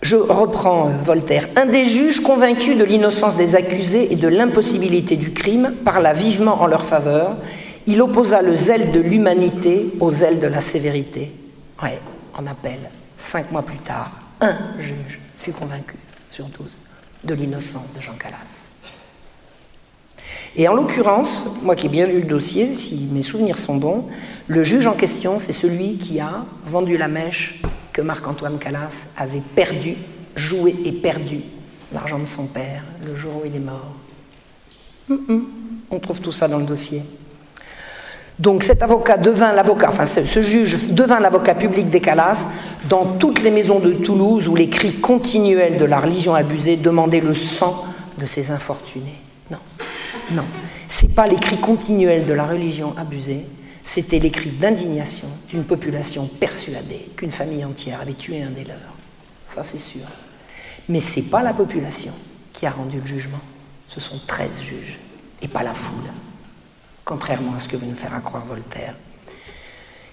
Je 0.00 0.16
reprends 0.16 0.84
Voltaire. 0.84 1.48
Un 1.56 1.66
des 1.66 1.84
juges 1.84 2.20
convaincus 2.20 2.78
de 2.78 2.84
l'innocence 2.84 3.36
des 3.36 3.56
accusés 3.56 4.12
et 4.12 4.16
de 4.16 4.28
l'impossibilité 4.28 5.16
du 5.16 5.32
crime 5.32 5.74
parla 5.84 6.12
vivement 6.12 6.62
en 6.62 6.66
leur 6.66 6.84
faveur. 6.84 7.36
Il 7.86 8.00
opposa 8.00 8.40
le 8.40 8.54
zèle 8.54 8.92
de 8.92 9.00
l'humanité 9.00 9.92
au 9.98 10.10
zèle 10.10 10.38
de 10.38 10.46
la 10.46 10.60
sévérité. 10.60 11.32
Ouais, 11.82 11.98
en 12.34 12.46
appel, 12.46 12.78
cinq 13.16 13.50
mois 13.50 13.62
plus 13.62 13.78
tard, 13.78 14.20
un 14.40 14.54
juge 14.78 15.20
fut 15.36 15.52
convaincu 15.52 15.96
sur 16.28 16.44
douze 16.46 16.78
de 17.24 17.34
l'innocence 17.34 17.92
de 17.96 18.00
Jean 18.00 18.14
Calas. 18.14 18.68
Et 20.56 20.68
en 20.68 20.74
l'occurrence, 20.74 21.56
moi 21.62 21.74
qui 21.74 21.86
ai 21.86 21.88
bien 21.88 22.06
lu 22.06 22.20
le 22.20 22.26
dossier, 22.26 22.72
si 22.72 23.08
mes 23.12 23.22
souvenirs 23.22 23.58
sont 23.58 23.76
bons, 23.76 24.06
le 24.46 24.62
juge 24.62 24.86
en 24.86 24.94
question, 24.94 25.38
c'est 25.38 25.52
celui 25.52 25.98
qui 25.98 26.20
a 26.20 26.44
vendu 26.64 26.96
la 26.96 27.08
mèche 27.08 27.60
que 27.98 28.02
Marc-Antoine 28.04 28.60
Calas 28.60 29.08
avait 29.16 29.42
perdu, 29.56 29.96
joué 30.36 30.72
et 30.84 30.92
perdu 30.92 31.40
l'argent 31.92 32.20
de 32.20 32.26
son 32.26 32.46
père 32.46 32.84
le 33.04 33.16
jour 33.16 33.32
où 33.42 33.44
il 33.44 33.56
est 33.56 33.58
mort. 33.58 33.92
On 35.90 35.98
trouve 35.98 36.20
tout 36.20 36.30
ça 36.30 36.46
dans 36.46 36.58
le 36.58 36.64
dossier. 36.64 37.02
Donc 38.38 38.62
cet 38.62 38.84
avocat 38.84 39.16
devint 39.16 39.50
l'avocat, 39.50 39.88
enfin 39.88 40.06
ce 40.06 40.40
juge 40.42 40.90
devint 40.90 41.18
l'avocat 41.18 41.56
public 41.56 41.90
des 41.90 42.00
Calas 42.00 42.46
dans 42.88 43.04
toutes 43.04 43.42
les 43.42 43.50
maisons 43.50 43.80
de 43.80 43.94
Toulouse 43.94 44.46
où 44.46 44.54
les 44.54 44.70
cris 44.70 45.00
continuels 45.00 45.76
de 45.76 45.84
la 45.84 45.98
religion 45.98 46.36
abusée 46.36 46.76
demandaient 46.76 47.18
le 47.18 47.34
sang 47.34 47.84
de 48.16 48.26
ces 48.26 48.52
infortunés. 48.52 49.18
Non, 49.50 49.58
non, 50.30 50.44
c'est 50.86 51.16
pas 51.16 51.26
les 51.26 51.34
cris 51.34 51.58
continuels 51.58 52.26
de 52.26 52.32
la 52.32 52.46
religion 52.46 52.94
abusée, 52.96 53.44
c'était 53.88 54.18
les 54.18 54.30
cris 54.30 54.50
d'indignation 54.50 55.28
d'une 55.48 55.64
population 55.64 56.26
persuadée 56.26 57.10
qu'une 57.16 57.30
famille 57.30 57.64
entière 57.64 58.00
avait 58.00 58.14
tué 58.14 58.42
un 58.42 58.50
des 58.50 58.64
leurs. 58.64 58.94
Ça 59.54 59.62
c'est 59.62 59.78
sûr. 59.78 60.02
Mais 60.88 61.00
c'est 61.00 61.22
pas 61.22 61.42
la 61.42 61.54
population 61.54 62.12
qui 62.52 62.66
a 62.66 62.70
rendu 62.70 63.00
le 63.00 63.06
jugement, 63.06 63.40
ce 63.86 64.00
sont 64.00 64.20
13 64.26 64.62
juges 64.62 64.98
et 65.42 65.48
pas 65.48 65.62
la 65.62 65.74
foule 65.74 66.10
contrairement 67.08 67.54
à 67.54 67.58
ce 67.58 67.70
que 67.70 67.76
veut 67.78 67.86
nous 67.86 67.94
faire 67.94 68.22
croire 68.22 68.44
Voltaire. 68.44 68.94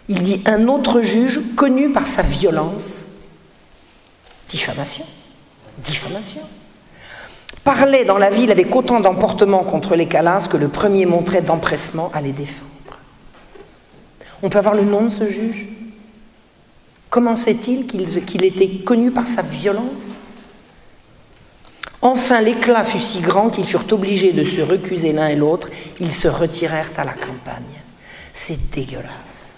Il 0.07 0.23
dit 0.23 0.41
un 0.45 0.69
autre 0.69 1.01
juge 1.01 1.41
connu 1.57 1.91
par 1.91 2.07
sa 2.07 2.21
violence, 2.21 3.07
diffamation, 4.47 5.03
diffamation, 5.79 6.39
parlait 7.65 8.05
dans 8.05 8.17
la 8.17 8.29
ville 8.29 8.49
avec 8.49 8.73
autant 8.73 9.01
d'emportement 9.01 9.65
contre 9.65 9.97
les 9.97 10.07
Calas 10.07 10.47
que 10.49 10.55
le 10.55 10.69
premier 10.69 11.05
montrait 11.05 11.41
d'empressement 11.41 12.11
à 12.13 12.21
les 12.21 12.31
défendre. 12.31 12.74
On 14.45 14.49
peut 14.49 14.59
avoir 14.59 14.75
le 14.75 14.83
nom 14.83 15.05
de 15.05 15.09
ce 15.09 15.27
juge? 15.27 15.65
Comment 17.09 17.33
sait-il 17.33 17.87
qu'il 17.87 18.07
qu 18.23 18.45
était 18.45 18.83
connu 18.83 19.09
par 19.09 19.25
sa 19.25 19.41
violence? 19.41 20.19
Enfin, 22.03 22.41
l'éclat 22.41 22.83
fut 22.83 22.99
si 22.99 23.21
grand 23.21 23.49
qu'ils 23.49 23.65
furent 23.65 23.91
obligés 23.91 24.33
de 24.33 24.43
se 24.43 24.61
recuser 24.61 25.13
l'un 25.13 25.29
et 25.29 25.35
l'autre. 25.35 25.71
Ils 25.99 26.11
se 26.11 26.27
retirèrent 26.27 26.91
à 26.95 27.03
la 27.03 27.13
campagne. 27.13 27.81
C'est 28.33 28.69
dégueulasse. 28.69 29.53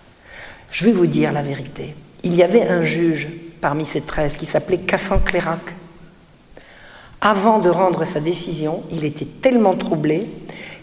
Je 0.71 0.85
vais 0.85 0.93
vous 0.93 1.07
dire 1.07 1.33
la 1.33 1.41
vérité. 1.41 1.93
Il 2.23 2.33
y 2.33 2.41
avait 2.41 2.69
un 2.69 2.81
juge 2.81 3.27
parmi 3.59 3.85
ces 3.85 3.99
treize 3.99 4.37
qui 4.37 4.45
s'appelait 4.45 4.77
Cassan 4.77 5.19
Clérac. 5.19 5.75
Avant 7.19 7.59
de 7.59 7.69
rendre 7.69 8.05
sa 8.05 8.21
décision, 8.21 8.83
il 8.89 9.03
était 9.03 9.25
tellement 9.25 9.75
troublé 9.75 10.29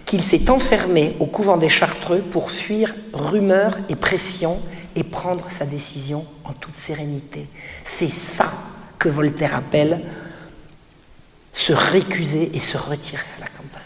qu'il 0.05 0.23
s'est 0.23 0.51
enfermé 0.51 1.17
au 1.21 1.27
couvent 1.27 1.57
des 1.57 1.69
Chartreux 1.69 2.21
pour 2.21 2.51
fuir 2.51 2.95
rumeurs 3.13 3.79
et 3.89 3.97
pressions 3.97 4.61
et 4.97 5.03
prendre 5.03 5.51
sa 5.51 5.67
décision 5.67 6.27
en 6.45 6.53
toute 6.53 6.77
sérénité. 6.77 7.49
C'est 7.85 8.11
ça 8.11 8.53
que 8.99 9.09
Voltaire 9.09 9.55
appelle 9.55 10.01
se 11.53 11.73
récuser 11.73 12.51
et 12.55 12.59
se 12.59 12.77
retirer 12.77 13.23
à 13.39 13.41
la 13.41 13.47
campagne. 13.47 13.83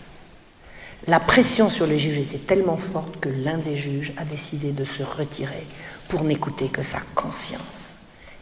La 1.06 1.20
pression 1.20 1.70
sur 1.70 1.86
les 1.86 1.98
juges 1.98 2.18
était 2.18 2.38
tellement 2.38 2.76
forte 2.76 3.20
que 3.20 3.28
l'un 3.28 3.58
des 3.58 3.76
juges 3.76 4.12
a 4.16 4.24
décidé 4.24 4.72
de 4.72 4.84
se 4.84 5.02
retirer 5.02 5.66
pour 6.08 6.24
n'écouter 6.24 6.68
que 6.68 6.82
sa 6.82 7.00
conscience. 7.14 7.94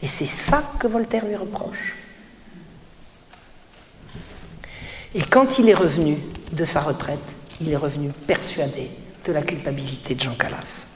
Et 0.02 0.06
c'est 0.06 0.26
ça 0.26 0.62
que 0.78 0.86
Voltaire 0.86 1.26
lui 1.26 1.36
reproche. 1.36 1.96
Et 5.14 5.22
quand 5.22 5.58
il 5.58 5.68
est 5.68 5.74
revenu 5.74 6.18
de 6.52 6.64
sa 6.64 6.80
retraite, 6.80 7.36
il 7.60 7.72
est 7.72 7.76
revenu 7.76 8.10
persuadé 8.26 8.90
de 9.26 9.32
la 9.32 9.42
culpabilité 9.42 10.14
de 10.14 10.20
Jean 10.20 10.34
Calas. 10.34 10.88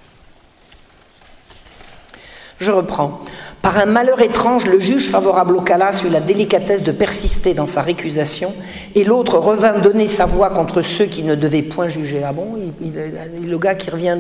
Je 2.59 2.71
reprends. 2.71 3.21
Par 3.63 3.79
un 3.79 3.87
malheur 3.87 4.21
étrange, 4.21 4.67
le 4.67 4.79
juge 4.79 5.09
favorable 5.09 5.57
au 5.57 5.63
Calas 5.63 6.03
eut 6.05 6.11
la 6.11 6.21
délicatesse 6.21 6.83
de 6.83 6.93
persister 6.93 7.55
dans 7.55 7.67
sa 7.67 7.81
récusation, 7.81 8.55
et 8.95 9.03
l'autre 9.05 9.39
revint 9.39 9.79
donner 9.79 10.07
sa 10.07 10.27
voix 10.27 10.51
contre 10.51 10.83
ceux 10.83 11.07
qui 11.07 11.23
ne 11.23 11.35
devaient 11.35 11.63
point 11.63 11.89
juger. 11.89 12.23
Ah 12.23 12.35
bon 12.35 12.59
Le 12.81 13.59
gars 13.59 13.75
qui 13.75 13.89
revient 13.89 14.17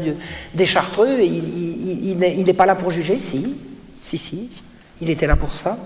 des 0.54 0.66
Chartreux, 0.66 1.20
il 1.20 2.18
n'est 2.18 2.54
pas 2.54 2.66
là 2.66 2.74
pour 2.74 2.90
juger? 2.90 3.18
Si, 3.18 3.56
si, 4.04 4.16
si, 4.16 4.50
il 5.02 5.10
était 5.10 5.26
là 5.26 5.36
pour 5.36 5.52
ça. 5.52 5.78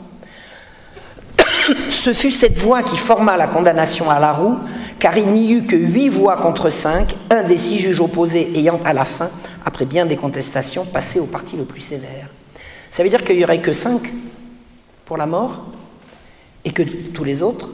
Ce 1.91 2.13
fut 2.13 2.31
cette 2.31 2.59
voix 2.59 2.83
qui 2.83 2.97
forma 2.97 3.37
la 3.37 3.47
condamnation 3.47 4.11
à 4.11 4.19
la 4.19 4.33
roue, 4.33 4.59
car 4.99 5.17
il 5.17 5.29
n'y 5.29 5.53
eut 5.53 5.67
que 5.67 5.77
huit 5.77 6.09
voix 6.09 6.37
contre 6.37 6.71
cinq, 6.71 7.15
un 7.31 7.43
des 7.43 7.59
six 7.59 7.79
juges 7.79 8.01
opposés 8.01 8.51
ayant 8.55 8.81
à 8.85 8.93
la 8.93 9.05
fin, 9.05 9.31
après 9.65 9.87
bien 9.87 10.07
des 10.07 10.17
contestations, 10.17 10.85
passé 10.85 11.21
au 11.21 11.27
parti 11.27 11.57
le 11.57 11.65
plus 11.65 11.81
sévère. 11.81 12.29
Ça 12.91 13.03
veut 13.03 13.09
dire 13.09 13.25
qu'il 13.25 13.37
n'y 13.37 13.45
aurait 13.45 13.61
que 13.61 13.73
cinq 13.73 14.13
pour 15.05 15.17
la 15.17 15.27
mort 15.27 15.63
et 16.65 16.73
que 16.73 16.83
tous 16.83 17.25
les 17.25 17.43
autres 17.43 17.69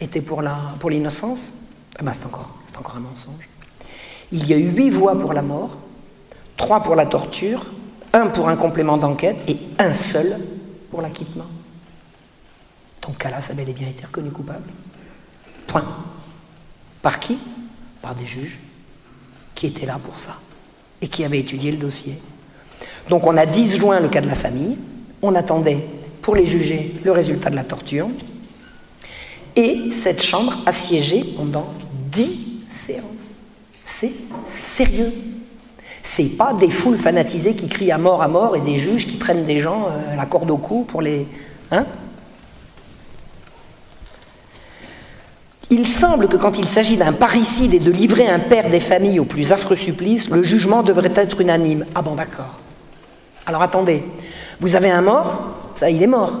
étaient 0.00 0.20
pour 0.20 0.42
l'innocence. 0.42 1.50
Pour 1.50 2.00
ah 2.00 2.02
ben 2.04 2.12
c'est 2.12 2.26
encore, 2.26 2.50
encore 2.78 2.96
un 2.96 3.00
mensonge. 3.00 3.48
Il 4.32 4.46
y 4.46 4.52
a 4.52 4.56
eu 4.56 4.70
huit 4.70 4.90
voix 4.90 5.18
pour 5.18 5.32
la 5.32 5.42
mort, 5.42 5.78
trois 6.56 6.82
pour 6.82 6.94
la 6.94 7.06
torture, 7.06 7.72
un 8.12 8.26
pour 8.28 8.48
un 8.48 8.56
complément 8.56 8.96
d'enquête 8.96 9.42
et 9.48 9.58
un 9.78 9.92
seul 9.92 10.38
pour 10.90 11.02
l'acquittement. 11.02 11.46
Donc 13.08 13.16
Calas 13.16 13.48
a 13.50 13.54
bel 13.54 13.68
et 13.68 13.72
bien 13.72 13.88
été 13.88 14.04
reconnu 14.04 14.30
coupable. 14.30 14.70
Point. 15.66 15.84
Par 17.00 17.18
qui? 17.18 17.38
Par 18.02 18.14
des 18.14 18.26
juges 18.26 18.58
qui 19.54 19.66
étaient 19.66 19.86
là 19.86 19.98
pour 19.98 20.18
ça 20.18 20.38
et 21.00 21.08
qui 21.08 21.24
avaient 21.24 21.38
étudié 21.38 21.70
le 21.70 21.78
dossier. 21.78 22.20
Donc 23.08 23.26
on 23.26 23.36
a 23.36 23.46
disjoint 23.46 24.00
le 24.00 24.08
cas 24.08 24.20
de 24.20 24.28
la 24.28 24.34
famille, 24.34 24.76
on 25.22 25.34
attendait 25.34 25.84
pour 26.20 26.36
les 26.36 26.44
juger 26.44 26.94
le 27.02 27.10
résultat 27.10 27.48
de 27.48 27.56
la 27.56 27.64
torture, 27.64 28.08
et 29.56 29.90
cette 29.90 30.22
chambre 30.22 30.56
a 30.66 30.72
siégé 30.72 31.24
pendant 31.36 31.70
dix 32.10 32.64
séances. 32.70 33.40
C'est 33.84 34.12
sérieux. 34.46 35.12
C'est 36.02 36.36
pas 36.36 36.52
des 36.52 36.70
foules 36.70 36.98
fanatisées 36.98 37.56
qui 37.56 37.68
crient 37.68 37.92
à 37.92 37.98
mort, 37.98 38.22
à 38.22 38.28
mort, 38.28 38.54
et 38.54 38.60
des 38.60 38.78
juges 38.78 39.06
qui 39.06 39.18
traînent 39.18 39.46
des 39.46 39.60
gens 39.60 39.88
à 40.10 40.14
la 40.14 40.26
corde 40.26 40.50
au 40.50 40.58
cou 40.58 40.84
pour 40.84 41.00
les. 41.00 41.26
Hein? 41.70 41.86
Il 45.70 45.86
semble 45.86 46.28
que 46.28 46.36
quand 46.36 46.58
il 46.58 46.66
s'agit 46.66 46.96
d'un 46.96 47.12
parricide 47.12 47.74
et 47.74 47.78
de 47.78 47.90
livrer 47.90 48.26
un 48.26 48.38
père 48.38 48.70
des 48.70 48.80
familles 48.80 49.20
au 49.20 49.26
plus 49.26 49.52
affreux 49.52 49.76
supplice, 49.76 50.30
le 50.30 50.42
jugement 50.42 50.82
devrait 50.82 51.12
être 51.14 51.40
unanime. 51.40 51.84
Ah 51.94 52.00
bon, 52.00 52.14
d'accord. 52.14 52.58
Alors 53.44 53.62
attendez, 53.62 54.02
vous 54.60 54.76
avez 54.76 54.90
un 54.90 55.02
mort, 55.02 55.56
ça, 55.74 55.90
il 55.90 56.02
est 56.02 56.06
mort. 56.06 56.32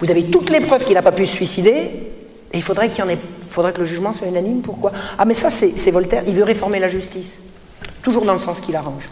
Vous 0.00 0.10
avez 0.10 0.24
toutes 0.24 0.50
les 0.50 0.60
preuves 0.60 0.84
qu'il 0.84 0.94
n'a 0.94 1.02
pas 1.02 1.12
pu 1.12 1.26
se 1.26 1.34
suicider, 1.34 1.70
et 1.70 2.56
il 2.56 2.62
faudrait 2.62 2.88
qu'il 2.88 3.00
y 3.00 3.02
en 3.02 3.08
ait, 3.08 3.18
faudrait 3.40 3.72
que 3.72 3.80
le 3.80 3.84
jugement 3.86 4.12
soit 4.12 4.26
unanime. 4.26 4.60
Pourquoi? 4.60 4.92
Ah, 5.18 5.24
mais 5.24 5.34
ça, 5.34 5.50
c'est 5.50 5.90
Voltaire. 5.90 6.22
Il 6.26 6.34
veut 6.34 6.44
réformer 6.44 6.78
la 6.78 6.88
justice, 6.88 7.38
toujours 8.02 8.24
dans 8.24 8.34
le 8.34 8.38
sens 8.38 8.60
qu'il 8.60 8.76
arrange. 8.76 9.08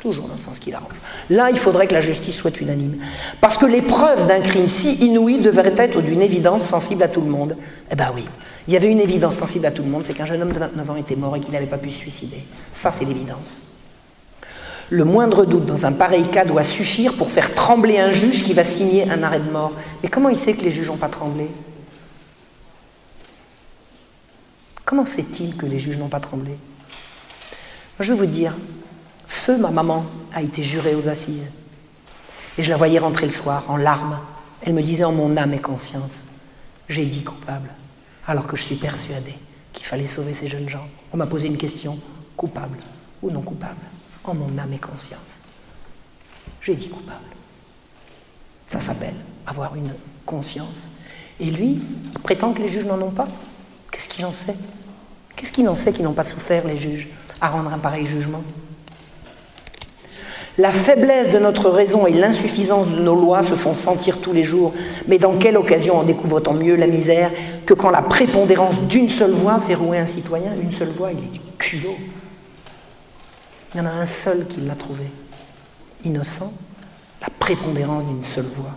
Toujours 0.00 0.26
dans 0.26 0.34
le 0.34 0.40
sens 0.40 0.58
qu'il 0.58 0.74
arrange. 0.74 0.96
Là, 1.30 1.48
il 1.50 1.56
faudrait 1.56 1.86
que 1.86 1.94
la 1.94 2.02
justice 2.02 2.36
soit 2.36 2.60
unanime. 2.60 2.96
Parce 3.40 3.56
que 3.56 3.64
les 3.64 3.80
preuves 3.80 4.26
d'un 4.26 4.40
crime 4.40 4.68
si 4.68 4.96
inouï 4.96 5.38
devraient 5.38 5.74
être 5.78 6.02
d'une 6.02 6.20
évidence 6.20 6.62
sensible 6.62 7.02
à 7.02 7.08
tout 7.08 7.22
le 7.22 7.30
monde. 7.30 7.56
Eh 7.90 7.96
ben 7.96 8.08
oui. 8.14 8.24
Il 8.66 8.72
y 8.72 8.76
avait 8.76 8.90
une 8.90 9.00
évidence 9.00 9.36
sensible 9.36 9.66
à 9.66 9.70
tout 9.70 9.82
le 9.82 9.90
monde, 9.90 10.04
c'est 10.04 10.14
qu'un 10.14 10.24
jeune 10.24 10.40
homme 10.40 10.52
de 10.52 10.58
29 10.58 10.90
ans 10.90 10.96
était 10.96 11.16
mort 11.16 11.36
et 11.36 11.40
qu'il 11.40 11.52
n'avait 11.52 11.66
pas 11.66 11.78
pu 11.78 11.90
se 11.90 11.98
suicider. 11.98 12.42
Ça, 12.72 12.90
c'est 12.90 13.04
l'évidence. 13.04 13.64
Le 14.90 15.04
moindre 15.04 15.44
doute 15.44 15.64
dans 15.64 15.86
un 15.86 15.92
pareil 15.92 16.28
cas 16.30 16.44
doit 16.44 16.62
suffire 16.62 17.14
pour 17.16 17.30
faire 17.30 17.54
trembler 17.54 17.98
un 17.98 18.10
juge 18.10 18.42
qui 18.42 18.54
va 18.54 18.64
signer 18.64 19.10
un 19.10 19.22
arrêt 19.22 19.40
de 19.40 19.50
mort. 19.50 19.72
Mais 20.02 20.08
comment 20.08 20.28
il 20.28 20.36
sait 20.36 20.54
que 20.54 20.62
les 20.62 20.70
juges 20.70 20.88
n'ont 20.88 20.96
pas 20.96 21.08
tremblé? 21.08 21.48
Comment 24.84 25.04
sait-il 25.04 25.56
que 25.56 25.66
les 25.66 25.78
juges 25.78 25.98
n'ont 25.98 26.08
pas 26.08 26.20
tremblé? 26.20 26.56
Je 28.00 28.12
veux 28.12 28.18
vous 28.18 28.26
dire, 28.26 28.54
feu 29.26 29.56
ma 29.58 29.70
maman 29.70 30.06
a 30.32 30.42
été 30.42 30.62
jurée 30.62 30.94
aux 30.94 31.08
assises. 31.08 31.50
Et 32.56 32.62
je 32.62 32.70
la 32.70 32.76
voyais 32.76 32.98
rentrer 32.98 33.26
le 33.26 33.32
soir 33.32 33.64
en 33.68 33.76
larmes. 33.76 34.20
Elle 34.62 34.74
me 34.74 34.82
disait 34.82 35.04
en 35.04 35.12
mon 35.12 35.36
âme 35.36 35.54
et 35.54 35.60
conscience, 35.60 36.26
j'ai 36.88 37.06
dit 37.06 37.24
coupable 37.24 37.70
alors 38.26 38.46
que 38.46 38.56
je 38.56 38.62
suis 38.62 38.76
persuadé 38.76 39.34
qu'il 39.72 39.84
fallait 39.84 40.06
sauver 40.06 40.32
ces 40.32 40.46
jeunes 40.46 40.68
gens. 40.68 40.86
On 41.12 41.16
m'a 41.16 41.26
posé 41.26 41.46
une 41.48 41.56
question, 41.56 41.98
coupable 42.36 42.78
ou 43.22 43.30
non 43.30 43.42
coupable, 43.42 43.80
en 44.24 44.34
mon 44.34 44.56
âme 44.58 44.72
et 44.72 44.78
conscience. 44.78 45.38
J'ai 46.60 46.76
dit 46.76 46.88
coupable. 46.88 47.24
Ça 48.68 48.80
s'appelle 48.80 49.14
avoir 49.46 49.76
une 49.76 49.94
conscience. 50.24 50.88
Et 51.40 51.46
lui, 51.46 51.80
il 52.12 52.20
prétend 52.20 52.52
que 52.52 52.62
les 52.62 52.68
juges 52.68 52.86
n'en 52.86 53.00
ont 53.00 53.10
pas. 53.10 53.28
Qu'est-ce 53.90 54.08
qu'il 54.08 54.24
en 54.24 54.32
sait? 54.32 54.56
Qu'est-ce 55.36 55.52
qu'il 55.52 55.68
en 55.68 55.74
sait 55.74 55.92
qu'ils 55.92 56.04
n'ont 56.04 56.12
pas 56.12 56.24
souffert, 56.24 56.66
les 56.66 56.76
juges, 56.76 57.08
à 57.40 57.50
rendre 57.50 57.72
un 57.72 57.78
pareil 57.78 58.06
jugement? 58.06 58.42
La 60.56 60.70
faiblesse 60.70 61.32
de 61.32 61.38
notre 61.38 61.68
raison 61.68 62.06
et 62.06 62.12
l'insuffisance 62.12 62.86
de 62.86 63.00
nos 63.00 63.16
lois 63.16 63.42
se 63.42 63.54
font 63.54 63.74
sentir 63.74 64.20
tous 64.20 64.32
les 64.32 64.44
jours, 64.44 64.72
mais 65.08 65.18
dans 65.18 65.34
quelle 65.36 65.56
occasion 65.56 65.98
en 65.98 66.04
découvre-t-on 66.04 66.54
mieux 66.54 66.76
la 66.76 66.86
misère 66.86 67.32
que 67.66 67.74
quand 67.74 67.90
la 67.90 68.02
prépondérance 68.02 68.80
d'une 68.82 69.08
seule 69.08 69.32
voix 69.32 69.58
fait 69.58 69.74
rouer 69.74 69.98
un 69.98 70.06
citoyen? 70.06 70.52
Une 70.60 70.70
seule 70.70 70.90
voix, 70.90 71.10
il 71.10 71.18
est 71.18 71.32
du 71.32 71.40
culot. 71.58 71.96
Il 73.74 73.78
y 73.78 73.80
en 73.80 73.86
a 73.86 73.90
un 73.90 74.06
seul 74.06 74.46
qui 74.46 74.60
l'a 74.60 74.76
trouvé, 74.76 75.04
innocent, 76.04 76.52
la 77.20 77.28
prépondérance 77.40 78.04
d'une 78.04 78.22
seule 78.22 78.46
voix. 78.46 78.76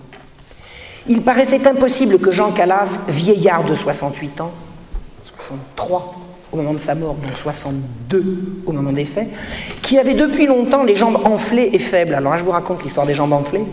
Il 1.07 1.21
paraissait 1.21 1.67
impossible 1.67 2.17
que 2.17 2.32
Jean 2.32 2.51
Calas, 2.51 3.01
vieillard 3.07 3.63
de 3.63 3.75
68 3.75 4.41
ans, 4.41 4.51
63, 5.23 6.15
au 6.52 6.58
moment 6.58 6.74
de 6.74 6.80
sa 6.80 6.95
mort, 6.95 7.16
donc 7.16 7.36
62 7.36 8.64
au 8.66 8.72
moment 8.72 8.91
des 8.91 9.06
faits, 9.06 9.28
qui 9.82 10.00
avait 10.00 10.14
depuis 10.14 10.48
longtemps 10.48 10.84
les 10.84 10.95
jambes 10.95 11.20
enflées 11.26 11.70
et 11.74 11.80
faibles. 11.80 12.14
Alors 12.14 12.32
là, 12.32 12.38
je 12.38 12.43
vous 12.43 12.52
raconte 12.52 12.84
l'histoire 12.84 13.06
des 13.06 13.14
jambes 13.14 13.34
enflées. 13.34 13.66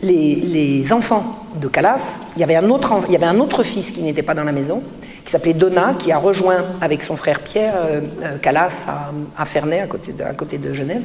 Les, 0.00 0.92
enfants 0.92 1.46
de 1.60 1.66
Calas, 1.66 2.20
il 2.36 2.40
y, 2.40 2.44
avait 2.44 2.54
un 2.54 2.70
autre, 2.70 3.62
fils 3.62 3.90
qui 3.90 4.02
n'était 4.02 4.22
pas 4.22 4.34
dans 4.34 4.44
la 4.44 4.52
maison, 4.52 4.82
qui 5.24 5.32
s'appelait 5.32 5.54
Donna, 5.54 5.94
qui 5.98 6.12
a 6.12 6.18
rejoint 6.18 6.64
avec 6.80 7.02
son 7.02 7.16
frère 7.16 7.40
Pierre 7.40 7.74
euh, 7.76 8.00
euh, 8.22 8.38
Calas 8.38 8.86
à, 9.36 9.44
Ferney, 9.44 9.80
à 9.80 9.86
côté, 9.86 10.12
de, 10.12 10.22
à 10.22 10.34
côté 10.34 10.58
de 10.58 10.72
Genève. 10.72 11.02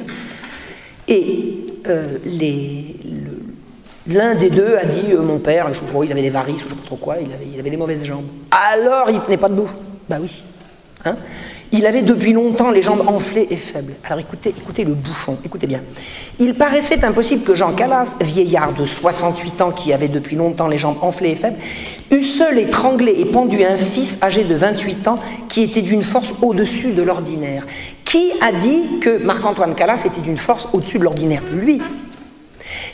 Et 1.08 1.66
euh, 1.88 2.18
L'un 4.06 4.34
des 4.34 4.50
deux 4.50 4.76
a 4.76 4.84
dit 4.84 5.14
Mon 5.18 5.38
père, 5.38 5.66
je 5.72 5.80
sais 5.80 5.86
pas, 5.86 6.04
il 6.04 6.12
avait 6.12 6.22
des 6.22 6.30
varices, 6.30 6.60
je 6.60 6.64
ne 6.64 6.70
sais 6.70 6.76
pas 6.76 6.86
trop 6.86 6.96
quoi, 6.96 7.16
il 7.20 7.32
avait, 7.32 7.46
il 7.52 7.58
avait 7.58 7.70
les 7.70 7.76
mauvaises 7.76 8.04
jambes. 8.04 8.26
Alors 8.50 9.08
il 9.08 9.16
ne 9.16 9.20
tenait 9.20 9.38
pas 9.38 9.48
debout. 9.48 9.68
Bah 10.08 10.18
oui. 10.20 10.42
Hein? 11.04 11.16
Il 11.72 11.86
avait 11.86 12.02
depuis 12.02 12.32
longtemps 12.32 12.70
les 12.70 12.82
jambes 12.82 13.04
enflées 13.08 13.48
et 13.50 13.56
faibles. 13.56 13.94
Alors 14.04 14.20
écoutez, 14.20 14.54
écoutez 14.56 14.84
le 14.84 14.94
bouffon, 14.94 15.36
écoutez 15.44 15.66
bien. 15.66 15.82
Il 16.38 16.54
paraissait 16.54 17.04
impossible 17.04 17.42
que 17.42 17.54
Jean 17.54 17.74
Calas, 17.74 18.14
vieillard 18.20 18.72
de 18.72 18.84
68 18.84 19.60
ans 19.60 19.70
qui 19.70 19.92
avait 19.92 20.08
depuis 20.08 20.36
longtemps 20.36 20.68
les 20.68 20.78
jambes 20.78 20.98
enflées 21.02 21.32
et 21.32 21.36
faibles, 21.36 21.58
eût 22.10 22.22
seul 22.22 22.58
étranglé 22.58 23.12
et 23.18 23.24
pendu 23.24 23.64
un 23.64 23.76
fils 23.76 24.18
âgé 24.22 24.44
de 24.44 24.54
28 24.54 25.08
ans 25.08 25.18
qui 25.48 25.62
était 25.62 25.82
d'une 25.82 26.02
force 26.02 26.34
au-dessus 26.40 26.92
de 26.92 27.02
l'ordinaire. 27.02 27.66
Qui 28.04 28.32
a 28.40 28.52
dit 28.52 29.00
que 29.00 29.22
Marc-Antoine 29.22 29.74
Calas 29.74 30.04
était 30.06 30.20
d'une 30.20 30.36
force 30.36 30.68
au-dessus 30.72 30.98
de 30.98 31.04
l'ordinaire? 31.04 31.42
Lui. 31.52 31.82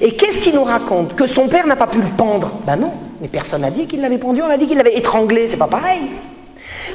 Et 0.00 0.14
qu'est-ce 0.16 0.40
qu'il 0.40 0.54
nous 0.54 0.64
raconte? 0.64 1.14
Que 1.14 1.26
son 1.26 1.48
père 1.48 1.66
n'a 1.66 1.76
pas 1.76 1.86
pu 1.86 2.00
le 2.00 2.08
pendre? 2.16 2.54
Ben 2.66 2.76
non, 2.76 2.92
mais 3.20 3.28
personne 3.28 3.60
n'a 3.60 3.70
dit 3.70 3.86
qu'il 3.86 4.00
l'avait 4.00 4.18
pendu, 4.18 4.40
on 4.40 4.48
a 4.48 4.56
dit 4.56 4.66
qu'il 4.66 4.78
l'avait 4.78 4.96
étranglé, 4.96 5.48
c'est 5.48 5.58
pas 5.58 5.66
pareil. 5.66 6.00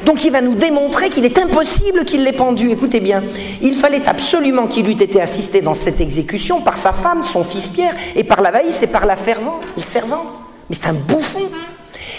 Donc 0.05 0.23
il 0.23 0.31
va 0.31 0.41
nous 0.41 0.55
démontrer 0.55 1.09
qu'il 1.09 1.25
est 1.25 1.37
impossible 1.37 2.05
qu'il 2.05 2.23
l'ait 2.23 2.33
pendu. 2.33 2.71
Écoutez 2.71 2.99
bien, 2.99 3.23
il 3.61 3.73
fallait 3.75 4.07
absolument 4.07 4.67
qu'il 4.67 4.87
eût 4.87 4.91
été 4.91 5.21
assisté 5.21 5.61
dans 5.61 5.73
cette 5.73 6.01
exécution 6.01 6.61
par 6.61 6.77
sa 6.77 6.93
femme, 6.93 7.21
son 7.21 7.43
fils 7.43 7.69
Pierre, 7.69 7.95
et 8.15 8.23
par 8.23 8.41
la 8.41 8.51
vaïsse 8.51 8.83
et 8.83 8.87
par 8.87 9.05
la 9.05 9.15
fervente, 9.15 9.63
servante. 9.77 10.27
Mais 10.69 10.75
c'est 10.75 10.87
un 10.87 10.93
bouffon. 10.93 11.49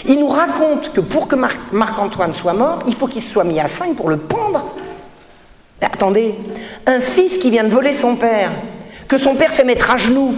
Il 0.07 0.19
nous 0.19 0.27
raconte 0.27 0.91
que 0.93 1.01
pour 1.01 1.27
que 1.27 1.35
Marc-Antoine 1.35 2.33
soit 2.33 2.53
mort, 2.53 2.79
il 2.87 2.95
faut 2.95 3.07
qu'il 3.07 3.21
soit 3.21 3.43
mis 3.43 3.59
à 3.59 3.67
cinq 3.67 3.95
pour 3.95 4.09
le 4.09 4.17
pendre. 4.17 4.65
Mais 5.81 5.87
attendez, 5.87 6.35
un 6.85 6.99
fils 6.99 7.37
qui 7.37 7.51
vient 7.51 7.63
de 7.63 7.69
voler 7.69 7.93
son 7.93 8.15
père, 8.15 8.51
que 9.07 9.17
son 9.17 9.35
père 9.35 9.51
fait 9.51 9.63
mettre 9.63 9.91
à 9.91 9.97
genoux, 9.97 10.33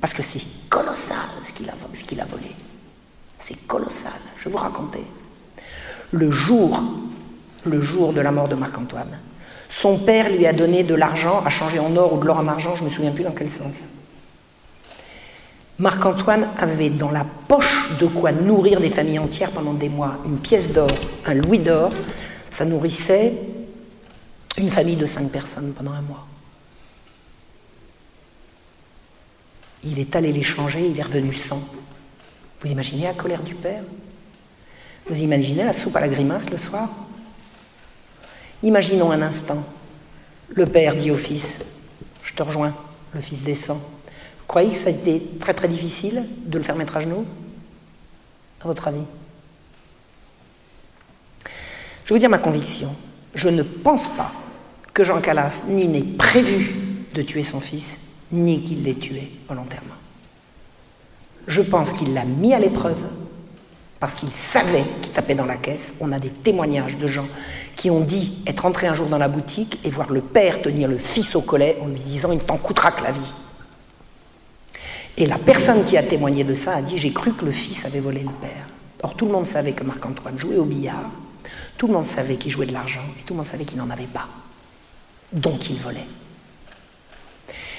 parce 0.00 0.14
que 0.14 0.22
c'est 0.22 0.40
colossal 0.68 1.16
ce 1.42 1.52
qu'il 1.52 1.68
a, 1.68 1.72
a, 1.72 2.26
volé. 2.26 2.50
C'est 3.38 3.66
colossal, 3.66 4.12
je 4.38 4.48
vous 4.48 4.56
raconter 4.58 5.04
le 6.12 6.30
jour, 6.30 6.82
le 7.64 7.80
jour 7.80 8.12
de 8.12 8.20
la 8.20 8.30
mort 8.30 8.48
de 8.48 8.54
Marc-Antoine. 8.54 9.18
Son 9.68 9.98
père 9.98 10.30
lui 10.30 10.46
a 10.46 10.52
donné 10.52 10.84
de 10.84 10.94
l'argent 10.94 11.42
à 11.44 11.50
changer 11.50 11.78
en 11.78 11.96
or 11.96 12.12
ou 12.12 12.18
de 12.18 12.26
l'or 12.26 12.38
en 12.38 12.46
argent, 12.46 12.76
je 12.76 12.82
ne 12.82 12.88
me 12.88 12.94
souviens 12.94 13.10
plus 13.10 13.24
dans 13.24 13.32
quel 13.32 13.48
sens. 13.48 13.88
Marc-Antoine 15.78 16.48
avait 16.58 16.90
dans 16.90 17.10
la 17.10 17.24
poche 17.24 17.96
de 17.98 18.06
quoi 18.06 18.30
nourrir 18.30 18.80
des 18.80 18.90
familles 18.90 19.18
entières 19.18 19.50
pendant 19.52 19.72
des 19.72 19.88
mois. 19.88 20.18
Une 20.26 20.38
pièce 20.38 20.72
d'or, 20.72 20.90
un 21.24 21.34
louis 21.34 21.58
d'or, 21.58 21.90
ça 22.50 22.66
nourrissait 22.66 23.32
une 24.58 24.70
famille 24.70 24.96
de 24.96 25.06
cinq 25.06 25.30
personnes 25.30 25.72
pendant 25.72 25.92
un 25.92 26.02
mois. 26.02 26.26
Il 29.82 29.98
est 29.98 30.14
allé 30.14 30.32
les 30.32 30.42
changer, 30.42 30.86
il 30.86 30.98
est 30.98 31.02
revenu 31.02 31.32
sans. 31.32 31.60
Vous 32.60 32.70
imaginez 32.70 33.04
la 33.04 33.14
colère 33.14 33.42
du 33.42 33.54
père? 33.54 33.82
Vous 35.08 35.22
imaginez 35.22 35.64
la 35.64 35.72
soupe 35.72 35.96
à 35.96 36.00
la 36.00 36.08
grimace 36.08 36.50
le 36.50 36.56
soir? 36.56 36.88
Imaginons 38.62 39.10
un 39.10 39.22
instant. 39.22 39.62
Le 40.54 40.66
père 40.66 40.94
dit 40.96 41.10
au 41.10 41.16
fils, 41.16 41.60
je 42.22 42.34
te 42.34 42.42
rejoins, 42.42 42.74
le 43.14 43.20
fils 43.20 43.42
descend. 43.42 43.80
Croyez 44.46 44.70
que 44.70 44.76
ça 44.76 44.88
a 44.88 44.92
été 44.92 45.22
très 45.40 45.54
très 45.54 45.68
difficile 45.68 46.24
de 46.44 46.58
le 46.58 46.62
faire 46.62 46.76
mettre 46.76 46.96
à 46.96 47.00
genoux? 47.00 47.24
À 48.62 48.66
votre 48.66 48.86
avis 48.86 49.04
Je 52.04 52.08
vais 52.10 52.14
vous 52.14 52.18
dire 52.18 52.30
ma 52.30 52.38
conviction. 52.38 52.94
Je 53.34 53.48
ne 53.48 53.62
pense 53.62 54.08
pas 54.08 54.32
que 54.92 55.04
Jean 55.04 55.20
Calas 55.20 55.62
ni 55.68 55.88
n'ait 55.88 56.02
prévu 56.02 56.74
de 57.14 57.22
tuer 57.22 57.42
son 57.42 57.60
fils, 57.60 57.98
ni 58.30 58.62
qu'il 58.62 58.82
l'ait 58.82 58.94
tué 58.94 59.32
volontairement. 59.48 59.94
Je 61.46 61.62
pense 61.62 61.92
qu'il 61.92 62.14
l'a 62.14 62.24
mis 62.24 62.54
à 62.54 62.58
l'épreuve 62.58 63.04
parce 64.02 64.16
qu'il 64.16 64.32
savait 64.32 64.82
qu'il 65.00 65.12
tapait 65.12 65.36
dans 65.36 65.46
la 65.46 65.54
caisse. 65.54 65.94
On 66.00 66.10
a 66.10 66.18
des 66.18 66.30
témoignages 66.30 66.96
de 66.96 67.06
gens 67.06 67.28
qui 67.76 67.88
ont 67.88 68.00
dit 68.00 68.42
être 68.48 68.66
entrés 68.66 68.88
un 68.88 68.94
jour 68.94 69.06
dans 69.06 69.16
la 69.16 69.28
boutique 69.28 69.78
et 69.84 69.90
voir 69.90 70.12
le 70.12 70.20
père 70.20 70.60
tenir 70.60 70.88
le 70.88 70.98
fils 70.98 71.36
au 71.36 71.40
collet 71.40 71.78
en 71.80 71.86
lui 71.86 72.00
disant 72.00 72.32
il 72.32 72.40
t'en 72.40 72.56
coûtera 72.56 72.90
que 72.90 73.04
la 73.04 73.12
vie. 73.12 73.32
Et 75.18 75.26
la 75.26 75.38
personne 75.38 75.84
qui 75.84 75.96
a 75.96 76.02
témoigné 76.02 76.42
de 76.42 76.52
ça 76.52 76.74
a 76.74 76.82
dit 76.82 76.98
j'ai 76.98 77.12
cru 77.12 77.32
que 77.32 77.44
le 77.44 77.52
fils 77.52 77.84
avait 77.84 78.00
volé 78.00 78.22
le 78.22 78.32
père. 78.40 78.66
Or 79.04 79.14
tout 79.14 79.24
le 79.24 79.30
monde 79.30 79.46
savait 79.46 79.70
que 79.70 79.84
Marc-Antoine 79.84 80.36
jouait 80.36 80.56
au 80.58 80.64
billard, 80.64 81.08
tout 81.78 81.86
le 81.86 81.92
monde 81.92 82.04
savait 82.04 82.34
qu'il 82.34 82.50
jouait 82.50 82.66
de 82.66 82.72
l'argent 82.72 83.04
et 83.20 83.22
tout 83.22 83.34
le 83.34 83.38
monde 83.38 83.46
savait 83.46 83.64
qu'il 83.64 83.78
n'en 83.78 83.88
avait 83.88 84.06
pas. 84.06 84.26
Donc 85.32 85.70
il 85.70 85.78
volait. 85.78 86.08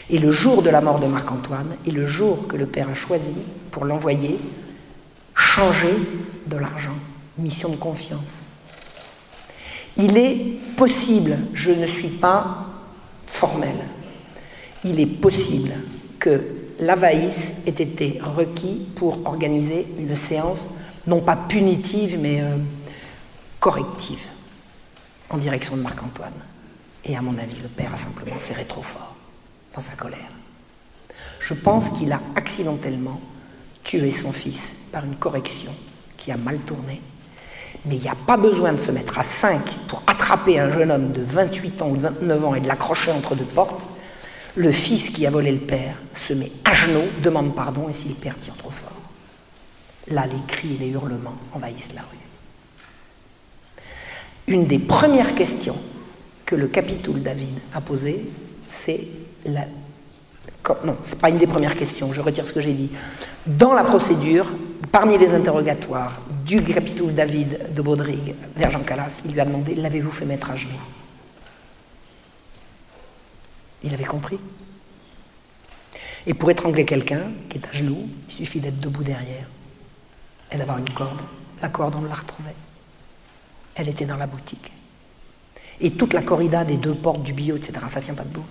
Et 0.09 0.19
le 0.19 0.31
jour 0.31 0.61
de 0.61 0.69
la 0.69 0.79
mort 0.79 0.99
de 0.99 1.07
Marc-Antoine 1.07 1.75
est 1.85 1.91
le 1.91 2.05
jour 2.05 2.47
que 2.47 2.55
le 2.55 2.65
père 2.65 2.87
a 2.87 2.95
choisi 2.95 3.33
pour 3.71 3.83
l'envoyer 3.83 4.39
changer 5.35 5.95
de 6.47 6.57
l'argent. 6.57 6.95
Mission 7.37 7.69
de 7.69 7.75
confiance. 7.75 8.47
Il 9.97 10.17
est 10.17 10.59
possible, 10.75 11.37
je 11.53 11.71
ne 11.71 11.85
suis 11.85 12.09
pas 12.09 12.65
formelle, 13.27 13.87
il 14.83 14.99
est 14.99 15.05
possible 15.07 15.71
que 16.19 16.41
l'Avaïs 16.79 17.53
ait 17.65 17.71
été 17.71 18.19
requis 18.21 18.87
pour 18.95 19.25
organiser 19.25 19.87
une 19.97 20.15
séance, 20.15 20.75
non 21.07 21.21
pas 21.21 21.35
punitive, 21.35 22.17
mais 22.19 22.41
euh, 22.41 22.57
corrective, 23.59 24.25
en 25.29 25.37
direction 25.37 25.77
de 25.77 25.81
Marc-Antoine. 25.81 26.33
Et 27.05 27.15
à 27.15 27.21
mon 27.21 27.37
avis, 27.37 27.59
le 27.61 27.69
père 27.69 27.93
a 27.93 27.97
simplement 27.97 28.39
serré 28.39 28.65
trop 28.65 28.83
fort 28.83 29.15
dans 29.73 29.81
sa 29.81 29.95
colère. 29.95 30.31
Je 31.39 31.53
pense 31.53 31.89
qu'il 31.89 32.11
a 32.11 32.21
accidentellement 32.35 33.19
tué 33.83 34.11
son 34.11 34.31
fils 34.31 34.75
par 34.91 35.03
une 35.05 35.15
correction 35.15 35.71
qui 36.17 36.31
a 36.31 36.37
mal 36.37 36.59
tourné. 36.59 37.01
Mais 37.85 37.95
il 37.95 38.01
n'y 38.01 38.09
a 38.09 38.15
pas 38.15 38.37
besoin 38.37 38.71
de 38.71 38.77
se 38.77 38.91
mettre 38.91 39.19
à 39.19 39.23
5 39.23 39.61
pour 39.87 40.03
attraper 40.07 40.59
un 40.59 40.71
jeune 40.71 40.91
homme 40.91 41.11
de 41.11 41.21
28 41.21 41.81
ans 41.81 41.89
ou 41.89 41.99
29 41.99 42.45
ans 42.45 42.55
et 42.55 42.61
de 42.61 42.67
l'accrocher 42.67 43.11
entre 43.11 43.35
deux 43.35 43.45
portes. 43.45 43.87
Le 44.55 44.71
fils 44.71 45.09
qui 45.09 45.25
a 45.25 45.31
volé 45.31 45.51
le 45.51 45.59
père 45.59 45.97
se 46.13 46.33
met 46.33 46.51
à 46.63 46.73
genoux, 46.73 47.07
demande 47.21 47.55
pardon, 47.55 47.89
et 47.89 47.93
si 47.93 48.07
le 48.07 48.13
père 48.13 48.35
tire 48.35 48.55
trop 48.55 48.69
fort, 48.69 48.93
là 50.07 50.25
les 50.27 50.41
cris 50.47 50.75
et 50.75 50.77
les 50.77 50.89
hurlements 50.89 51.35
envahissent 51.51 51.93
la 51.95 52.01
rue. 52.01 52.17
Une 54.47 54.65
des 54.65 54.79
premières 54.79 55.35
questions 55.35 55.77
que 56.45 56.55
le 56.55 56.67
capitoul 56.67 57.21
David 57.21 57.55
a 57.73 57.81
posées, 57.81 58.29
c'est 58.67 59.07
la 59.45 59.65
non, 60.85 60.97
ce 61.03 61.11
n'est 61.11 61.21
pas 61.21 61.29
une 61.29 61.37
des 61.37 61.47
premières 61.47 61.75
questions, 61.75 62.13
je 62.13 62.21
retire 62.21 62.47
ce 62.47 62.53
que 62.53 62.61
j'ai 62.61 62.73
dit. 62.73 62.89
Dans 63.45 63.73
la 63.73 63.83
procédure, 63.83 64.47
parmi 64.91 65.17
les 65.17 65.33
interrogatoires 65.33 66.21
du 66.45 66.63
capitoul 66.63 67.13
David 67.13 67.73
de 67.73 67.81
Baudrigue 67.81 68.35
vers 68.55 68.71
Jean 68.71 68.83
Calas, 68.83 69.21
il 69.25 69.33
lui 69.33 69.41
a 69.41 69.45
demandé 69.45 69.75
L'avez-vous 69.75 70.11
fait 70.11 70.25
mettre 70.25 70.51
à 70.51 70.55
genoux? 70.55 70.71
Il 73.83 73.93
avait 73.93 74.05
compris. 74.05 74.39
Et 76.25 76.33
pour 76.33 76.49
étrangler 76.49 76.85
quelqu'un 76.85 77.33
qui 77.49 77.57
est 77.57 77.67
à 77.67 77.73
genoux, 77.73 78.07
il 78.29 78.33
suffit 78.33 78.61
d'être 78.61 78.79
debout 78.79 79.03
derrière 79.03 79.47
et 80.51 80.57
d'avoir 80.57 80.77
une 80.77 80.89
corde. 80.89 81.19
La 81.61 81.69
corde, 81.69 81.95
on 81.95 82.07
la 82.07 82.15
retrouvait. 82.15 82.55
Elle 83.75 83.89
était 83.89 84.05
dans 84.05 84.15
la 84.15 84.27
boutique. 84.27 84.71
Et 85.81 85.91
toute 85.91 86.13
la 86.13 86.21
corrida 86.21 86.63
des 86.63 86.77
deux 86.77 86.95
portes 86.95 87.23
du 87.23 87.33
bio, 87.33 87.57
etc., 87.57 87.73
ça 87.89 87.99
ne 87.99 88.05
tient 88.05 88.13
pas 88.13 88.23
debout. 88.23 88.45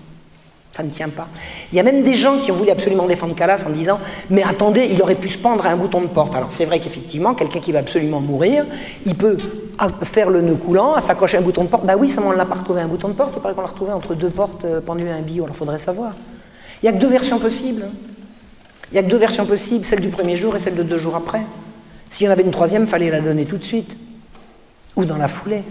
Ça 0.73 0.83
ne 0.83 0.89
tient 0.89 1.11
pas. 1.11 1.29
Il 1.71 1.77
y 1.77 1.81
a 1.81 1.83
même 1.83 2.03
des 2.03 2.15
gens 2.15 2.39
qui 2.39 2.51
ont 2.51 2.55
voulu 2.55 2.71
absolument 2.71 3.07
défendre 3.07 3.35
Calas 3.35 3.65
en 3.67 3.71
disant 3.71 4.01
Mais 4.31 4.43
attendez, 4.43 4.89
il 4.91 5.01
aurait 5.03 5.17
pu 5.17 5.29
se 5.29 5.37
pendre 5.37 5.67
à 5.67 5.69
un 5.69 5.77
bouton 5.77 6.01
de 6.01 6.07
porte. 6.07 6.35
Alors 6.35 6.51
c'est 6.51 6.65
vrai 6.65 6.81
qu'effectivement, 6.81 7.35
quelqu'un 7.35 7.61
qui 7.61 7.73
va 7.73 7.81
absolument 7.81 8.21
mourir, 8.21 8.65
il 9.05 9.15
peut 9.15 9.37
faire 10.05 10.31
le 10.31 10.41
nœud 10.41 10.55
coulant, 10.55 10.99
s'accrocher 11.01 11.37
à 11.37 11.41
un 11.41 11.43
bouton 11.43 11.65
de 11.65 11.69
porte. 11.69 11.85
Bah 11.85 11.95
oui, 11.99 12.09
seulement 12.09 12.31
on 12.31 12.33
ne 12.33 12.39
l'a 12.39 12.47
pas 12.47 12.55
retrouvé 12.55 12.81
un 12.81 12.89
bouton 12.89 13.09
de 13.09 13.13
porte, 13.13 13.35
il 13.37 13.43
paraît 13.43 13.55
qu'on 13.55 13.61
l'a 13.61 13.67
retrouvé 13.67 13.93
entre 13.93 14.15
deux 14.15 14.31
portes 14.31 14.65
euh, 14.65 14.81
pendues 14.81 15.09
à 15.09 15.15
un 15.15 15.21
bio, 15.21 15.45
alors 15.45 15.55
faudrait 15.55 15.79
savoir. 15.79 16.15
Il 16.83 16.87
n'y 16.87 16.89
a 16.89 16.99
que 16.99 17.03
deux 17.03 17.11
versions 17.11 17.39
possibles. 17.39 17.85
Il 18.91 18.95
n'y 18.95 18.99
a 18.99 19.03
que 19.03 19.09
deux 19.09 19.19
versions 19.19 19.45
possibles, 19.45 19.85
celle 19.85 20.01
du 20.01 20.09
premier 20.09 20.37
jour 20.37 20.57
et 20.57 20.59
celle 20.59 20.75
de 20.75 20.83
deux 20.83 20.99
jours 20.99 21.17
après. 21.17 21.43
S'il 22.09 22.27
y 22.27 22.29
en 22.29 22.33
avait 22.33 22.43
une 22.43 22.51
troisième, 22.51 22.83
il 22.83 22.89
fallait 22.89 23.11
la 23.11 23.21
donner 23.21 23.45
tout 23.45 23.57
de 23.57 23.65
suite. 23.65 23.97
Ou 24.97 25.05
dans 25.05 25.17
la 25.17 25.29
foulée. 25.29 25.65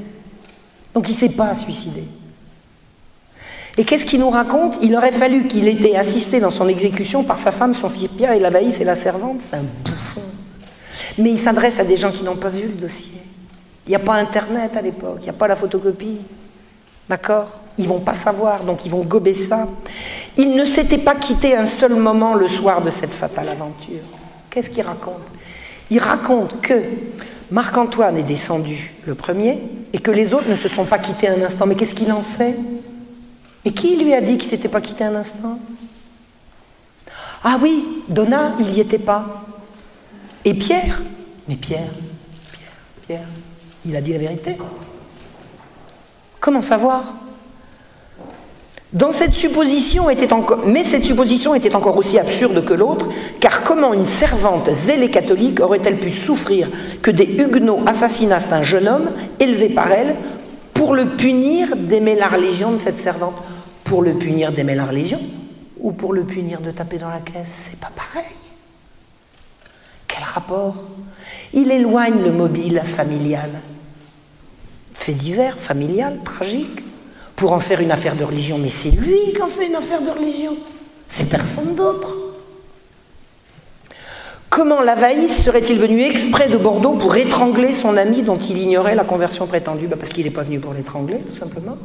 Donc 0.93 1.07
il 1.07 1.11
ne 1.11 1.17
s'est 1.17 1.29
pas 1.29 1.53
suicidé. 1.53 2.03
Et 3.77 3.85
qu'est-ce 3.85 4.05
qu'il 4.05 4.19
nous 4.19 4.29
raconte 4.29 4.79
Il 4.81 4.95
aurait 4.95 5.11
fallu 5.11 5.47
qu'il 5.47 5.67
ait 5.67 5.73
été 5.73 5.97
assisté 5.97 6.39
dans 6.39 6.51
son 6.51 6.67
exécution 6.67 7.23
par 7.23 7.37
sa 7.37 7.51
femme, 7.51 7.73
son 7.73 7.89
fils 7.89 8.09
Pierre 8.09 8.33
et 8.33 8.39
la 8.39 8.49
Vaïs 8.49 8.79
et 8.81 8.83
la 8.83 8.95
servante. 8.95 9.41
C'est 9.41 9.55
un 9.55 9.63
bouffon. 9.85 10.21
Mais 11.17 11.31
il 11.31 11.37
s'adresse 11.37 11.79
à 11.79 11.83
des 11.83 11.97
gens 11.97 12.11
qui 12.11 12.23
n'ont 12.23 12.35
pas 12.35 12.49
vu 12.49 12.63
le 12.67 12.73
dossier. 12.73 13.21
Il 13.85 13.89
n'y 13.89 13.95
a 13.95 13.99
pas 13.99 14.15
Internet 14.15 14.75
à 14.77 14.81
l'époque, 14.81 15.17
il 15.21 15.23
n'y 15.23 15.29
a 15.29 15.33
pas 15.33 15.47
la 15.47 15.55
photocopie. 15.55 16.19
D'accord 17.09 17.59
Ils 17.77 17.87
vont 17.87 17.99
pas 17.99 18.13
savoir, 18.13 18.63
donc 18.63 18.85
ils 18.85 18.91
vont 18.91 19.03
gober 19.03 19.33
ça. 19.33 19.67
Il 20.37 20.55
ne 20.55 20.65
s'était 20.65 20.97
pas 20.97 21.15
quitté 21.15 21.57
un 21.57 21.65
seul 21.65 21.95
moment 21.95 22.35
le 22.35 22.47
soir 22.47 22.81
de 22.81 22.89
cette 22.89 23.13
fatale 23.13 23.49
aventure. 23.49 24.01
Qu'est-ce 24.49 24.69
qu'il 24.69 24.83
raconte 24.83 25.23
Il 25.89 25.99
raconte 25.99 26.61
que 26.61 26.73
Marc-Antoine 27.49 28.17
est 28.17 28.23
descendu 28.23 28.93
le 29.05 29.15
premier 29.15 29.59
et 29.91 29.99
que 29.99 30.11
les 30.11 30.33
autres 30.33 30.49
ne 30.49 30.55
se 30.55 30.69
sont 30.69 30.85
pas 30.85 30.99
quittés 30.99 31.27
un 31.27 31.41
instant. 31.41 31.65
Mais 31.65 31.75
qu'est-ce 31.75 31.95
qu'il 31.95 32.11
en 32.13 32.21
sait 32.21 32.55
et 33.65 33.71
qui 33.71 33.97
lui 33.97 34.13
a 34.13 34.21
dit 34.21 34.37
qu'il 34.37 34.47
ne 34.47 34.49
s'était 34.51 34.69
pas 34.69 34.81
quitté 34.81 35.03
un 35.03 35.15
instant? 35.15 35.59
Ah 37.43 37.57
oui, 37.61 38.03
Donna, 38.07 38.53
il 38.59 38.67
n'y 38.67 38.79
était 38.79 38.99
pas. 38.99 39.43
Et 40.45 40.53
Pierre? 40.53 41.01
Mais 41.47 41.55
Pierre, 41.55 41.89
Pierre, 42.51 42.71
Pierre, 43.07 43.27
il 43.85 43.95
a 43.95 44.01
dit 44.01 44.13
la 44.13 44.19
vérité. 44.19 44.57
Comment 46.39 46.61
savoir? 46.61 47.15
Mais 48.93 49.13
cette 49.13 49.33
supposition 49.33 50.09
était 50.09 50.33
encore 51.75 51.97
aussi 51.97 52.19
absurde 52.19 52.65
que 52.65 52.73
l'autre, 52.73 53.07
car 53.39 53.63
comment 53.63 53.93
une 53.93 54.05
servante 54.05 54.69
zélée 54.69 55.09
catholique 55.09 55.61
aurait-elle 55.61 55.97
pu 55.97 56.11
souffrir 56.11 56.69
que 57.01 57.09
des 57.09 57.23
huguenots 57.23 57.79
assassinassent 57.85 58.51
un 58.51 58.63
jeune 58.63 58.89
homme 58.89 59.11
élevé 59.39 59.69
par 59.69 59.89
elle 59.91 60.17
pour 60.81 60.95
le 60.95 61.05
punir 61.05 61.75
d'aimer 61.75 62.15
la 62.15 62.27
religion 62.27 62.71
de 62.71 62.77
cette 62.77 62.97
servante 62.97 63.35
Pour 63.83 64.01
le 64.01 64.15
punir 64.15 64.51
d'aimer 64.51 64.73
la 64.73 64.85
religion 64.85 65.19
Ou 65.79 65.91
pour 65.91 66.11
le 66.11 66.23
punir 66.23 66.59
de 66.59 66.71
taper 66.71 66.97
dans 66.97 67.09
la 67.09 67.19
caisse 67.19 67.69
C'est 67.69 67.79
pas 67.79 67.91
pareil. 67.95 68.33
Quel 70.07 70.23
rapport? 70.23 70.83
Il 71.53 71.71
éloigne 71.71 72.23
le 72.23 72.31
mobile 72.31 72.81
familial. 72.83 73.51
Fait 74.95 75.13
divers, 75.13 75.59
familial, 75.59 76.19
tragique, 76.23 76.83
pour 77.35 77.53
en 77.53 77.59
faire 77.59 77.79
une 77.79 77.91
affaire 77.91 78.15
de 78.15 78.23
religion. 78.23 78.57
Mais 78.57 78.71
c'est 78.71 78.89
lui 78.89 79.33
qui 79.35 79.41
en 79.43 79.49
fait 79.49 79.67
une 79.67 79.75
affaire 79.75 80.01
de 80.01 80.09
religion. 80.09 80.57
C'est 81.07 81.29
personne 81.29 81.75
d'autre. 81.75 82.09
Comment 84.51 84.81
Lavaïs 84.81 85.43
serait-il 85.45 85.79
venu 85.79 86.01
exprès 86.01 86.49
de 86.49 86.57
Bordeaux 86.57 86.91
pour 86.97 87.15
étrangler 87.15 87.71
son 87.71 87.95
ami 87.95 88.21
dont 88.21 88.37
il 88.37 88.57
ignorait 88.57 88.95
la 88.95 89.05
conversion 89.05 89.47
prétendue? 89.47 89.87
Bah, 89.87 89.95
Parce 89.97 90.09
qu'il 90.11 90.25
n'est 90.25 90.29
pas 90.31 90.43
venu 90.43 90.59
pour 90.59 90.73
l'étrangler, 90.73 91.19
tout 91.21 91.35
simplement. 91.35 91.77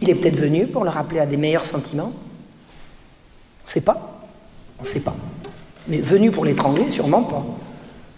Il 0.00 0.10
est 0.10 0.16
peut-être 0.16 0.36
venu 0.36 0.66
pour 0.66 0.82
le 0.82 0.90
rappeler 0.90 1.20
à 1.20 1.26
des 1.26 1.36
meilleurs 1.36 1.64
sentiments. 1.64 2.10
On 2.12 3.64
ne 3.64 3.68
sait 3.68 3.82
pas. 3.82 4.20
On 4.80 4.82
ne 4.82 4.86
sait 4.88 4.98
pas. 4.98 5.14
Mais 5.86 6.00
venu 6.00 6.32
pour 6.32 6.44
l'étrangler, 6.44 6.88
sûrement 6.90 7.22
pas. 7.22 7.44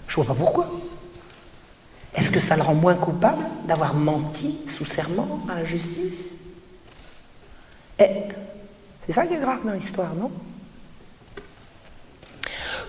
Je 0.08 0.14
vois 0.16 0.24
pas 0.24 0.34
pourquoi. 0.34 0.70
Est-ce 2.14 2.30
que 2.30 2.40
ça 2.40 2.56
le 2.56 2.62
rend 2.62 2.74
moins 2.74 2.94
coupable 2.94 3.44
d'avoir 3.68 3.94
menti 3.94 4.60
sous 4.66 4.86
serment 4.86 5.40
à 5.50 5.56
la 5.56 5.64
justice? 5.64 6.30
Eh, 7.98 8.06
C'est 9.04 9.12
ça 9.12 9.26
qui 9.26 9.34
est 9.34 9.40
grave 9.40 9.60
dans 9.66 9.72
l'histoire, 9.72 10.14
non? 10.14 10.30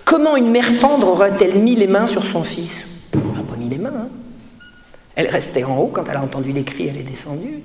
Comment 0.05 0.37
une 0.37 0.51
mère 0.51 0.77
tendre 0.79 1.07
aurait-elle 1.07 1.57
mis 1.59 1.75
les 1.75 1.87
mains 1.87 2.07
sur 2.07 2.23
son 2.23 2.43
fils? 2.43 2.85
Elle 3.11 3.19
n'a 3.19 3.43
pas 3.43 3.55
mis 3.57 3.67
les 3.67 3.79
mains. 3.79 4.03
Hein. 4.03 4.09
Elle 5.15 5.27
restait 5.27 5.63
en 5.63 5.77
haut 5.77 5.87
quand 5.87 6.07
elle 6.07 6.17
a 6.17 6.21
entendu 6.21 6.53
les 6.53 6.63
cris, 6.63 6.87
elle 6.87 6.97
est 6.97 7.03
descendue. 7.03 7.63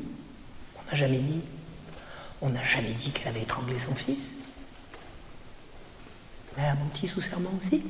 On 0.79 0.91
n'a 0.91 0.95
jamais 0.95 1.19
dit. 1.19 1.41
On 2.41 2.49
n'a 2.49 2.63
jamais 2.63 2.93
dit 2.93 3.13
qu'elle 3.13 3.29
avait 3.29 3.43
étranglé 3.43 3.79
son 3.79 3.95
fils. 3.95 4.31
Elle 6.57 6.65
a 6.65 6.75
menti 6.75 7.07
sous 7.07 7.21
serment 7.21 7.51
aussi. 7.59 7.85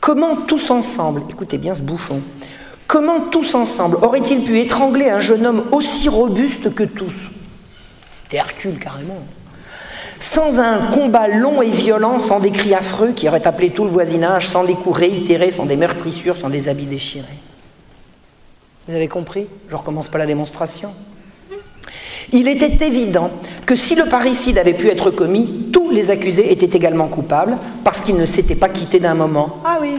Comment 0.00 0.36
tous 0.36 0.70
ensemble, 0.70 1.22
écoutez 1.28 1.58
bien 1.58 1.74
ce 1.74 1.82
bouffon, 1.82 2.22
comment 2.86 3.20
tous 3.20 3.54
ensemble 3.54 3.96
aurait-il 4.02 4.44
pu 4.44 4.58
étrangler 4.58 5.10
un 5.10 5.20
jeune 5.20 5.46
homme 5.46 5.64
aussi 5.72 6.08
robuste 6.08 6.74
que 6.74 6.84
tous? 6.84 7.28
C'était 8.22 8.38
Hercule 8.38 8.78
carrément 8.78 9.22
sans 10.20 10.60
un 10.60 10.90
combat 10.90 11.26
long 11.28 11.62
et 11.62 11.70
violent, 11.70 12.20
sans 12.20 12.38
des 12.40 12.50
cris 12.50 12.74
affreux 12.74 13.12
qui 13.12 13.26
auraient 13.28 13.46
appelé 13.46 13.70
tout 13.70 13.84
le 13.84 13.90
voisinage, 13.90 14.46
sans 14.46 14.64
des 14.64 14.74
coups 14.74 14.98
réitérés, 14.98 15.50
sans 15.50 15.64
des 15.66 15.76
meurtrissures, 15.76 16.36
sans 16.36 16.50
des 16.50 16.68
habits 16.68 16.86
déchirés. 16.86 17.26
Vous 18.86 18.94
avez 18.94 19.08
compris? 19.08 19.46
Je 19.68 19.74
recommence 19.74 20.08
pas 20.08 20.18
la 20.18 20.26
démonstration. 20.26 20.92
Il 22.32 22.48
était 22.48 22.86
évident 22.86 23.30
que 23.66 23.74
si 23.74 23.94
le 23.94 24.04
parricide 24.04 24.58
avait 24.58 24.74
pu 24.74 24.88
être 24.88 25.10
commis, 25.10 25.70
tous 25.72 25.90
les 25.90 26.10
accusés 26.10 26.52
étaient 26.52 26.76
également 26.76 27.08
coupables 27.08 27.56
parce 27.82 28.02
qu'ils 28.02 28.16
ne 28.16 28.26
s'étaient 28.26 28.54
pas 28.54 28.68
quittés 28.68 29.00
d'un 29.00 29.14
moment. 29.14 29.56
Ah 29.64 29.78
oui 29.80 29.96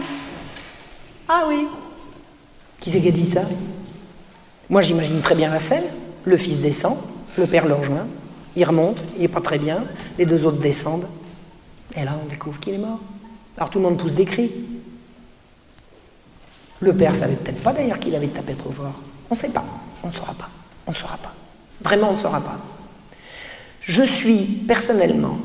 Ah 1.28 1.44
oui 1.48 1.66
Qui 2.80 2.90
c'est 2.90 3.00
qui 3.00 3.08
a 3.08 3.12
dit 3.12 3.26
ça? 3.26 3.42
Moi 4.70 4.80
j'imagine 4.80 5.20
très 5.20 5.34
bien 5.34 5.50
la 5.50 5.58
scène. 5.58 5.84
Le 6.24 6.36
fils 6.36 6.60
descend, 6.60 6.96
le 7.36 7.46
père 7.46 7.66
le 7.66 7.74
rejoint, 7.74 8.06
il 8.56 8.64
remonte, 8.64 9.04
il 9.16 9.22
n'est 9.22 9.28
pas 9.28 9.40
très 9.40 9.58
bien, 9.58 9.84
les 10.18 10.26
deux 10.26 10.44
autres 10.44 10.58
descendent, 10.58 11.06
et 11.96 12.04
là 12.04 12.18
on 12.22 12.28
découvre 12.28 12.60
qu'il 12.60 12.74
est 12.74 12.78
mort. 12.78 13.00
Alors 13.56 13.70
tout 13.70 13.78
le 13.78 13.84
monde 13.84 13.98
pousse 13.98 14.14
des 14.14 14.24
cris. 14.24 14.50
Le 16.80 16.96
père 16.96 17.14
savait 17.14 17.36
peut-être 17.36 17.62
pas 17.62 17.72
d'ailleurs 17.72 17.98
qu'il 17.98 18.14
avait 18.14 18.28
tapé 18.28 18.54
trop 18.54 18.72
fort. 18.72 19.00
On 19.30 19.34
ne 19.34 19.38
sait 19.38 19.50
pas, 19.50 19.64
on 20.02 20.08
ne 20.08 20.12
saura 20.12 20.34
pas, 20.34 20.50
on 20.86 20.90
ne 20.90 20.96
saura 20.96 21.16
pas. 21.16 21.32
Vraiment, 21.82 22.08
on 22.08 22.12
ne 22.12 22.16
saura 22.16 22.40
pas. 22.40 22.58
Je 23.80 24.02
suis 24.02 24.44
personnellement 24.44 25.38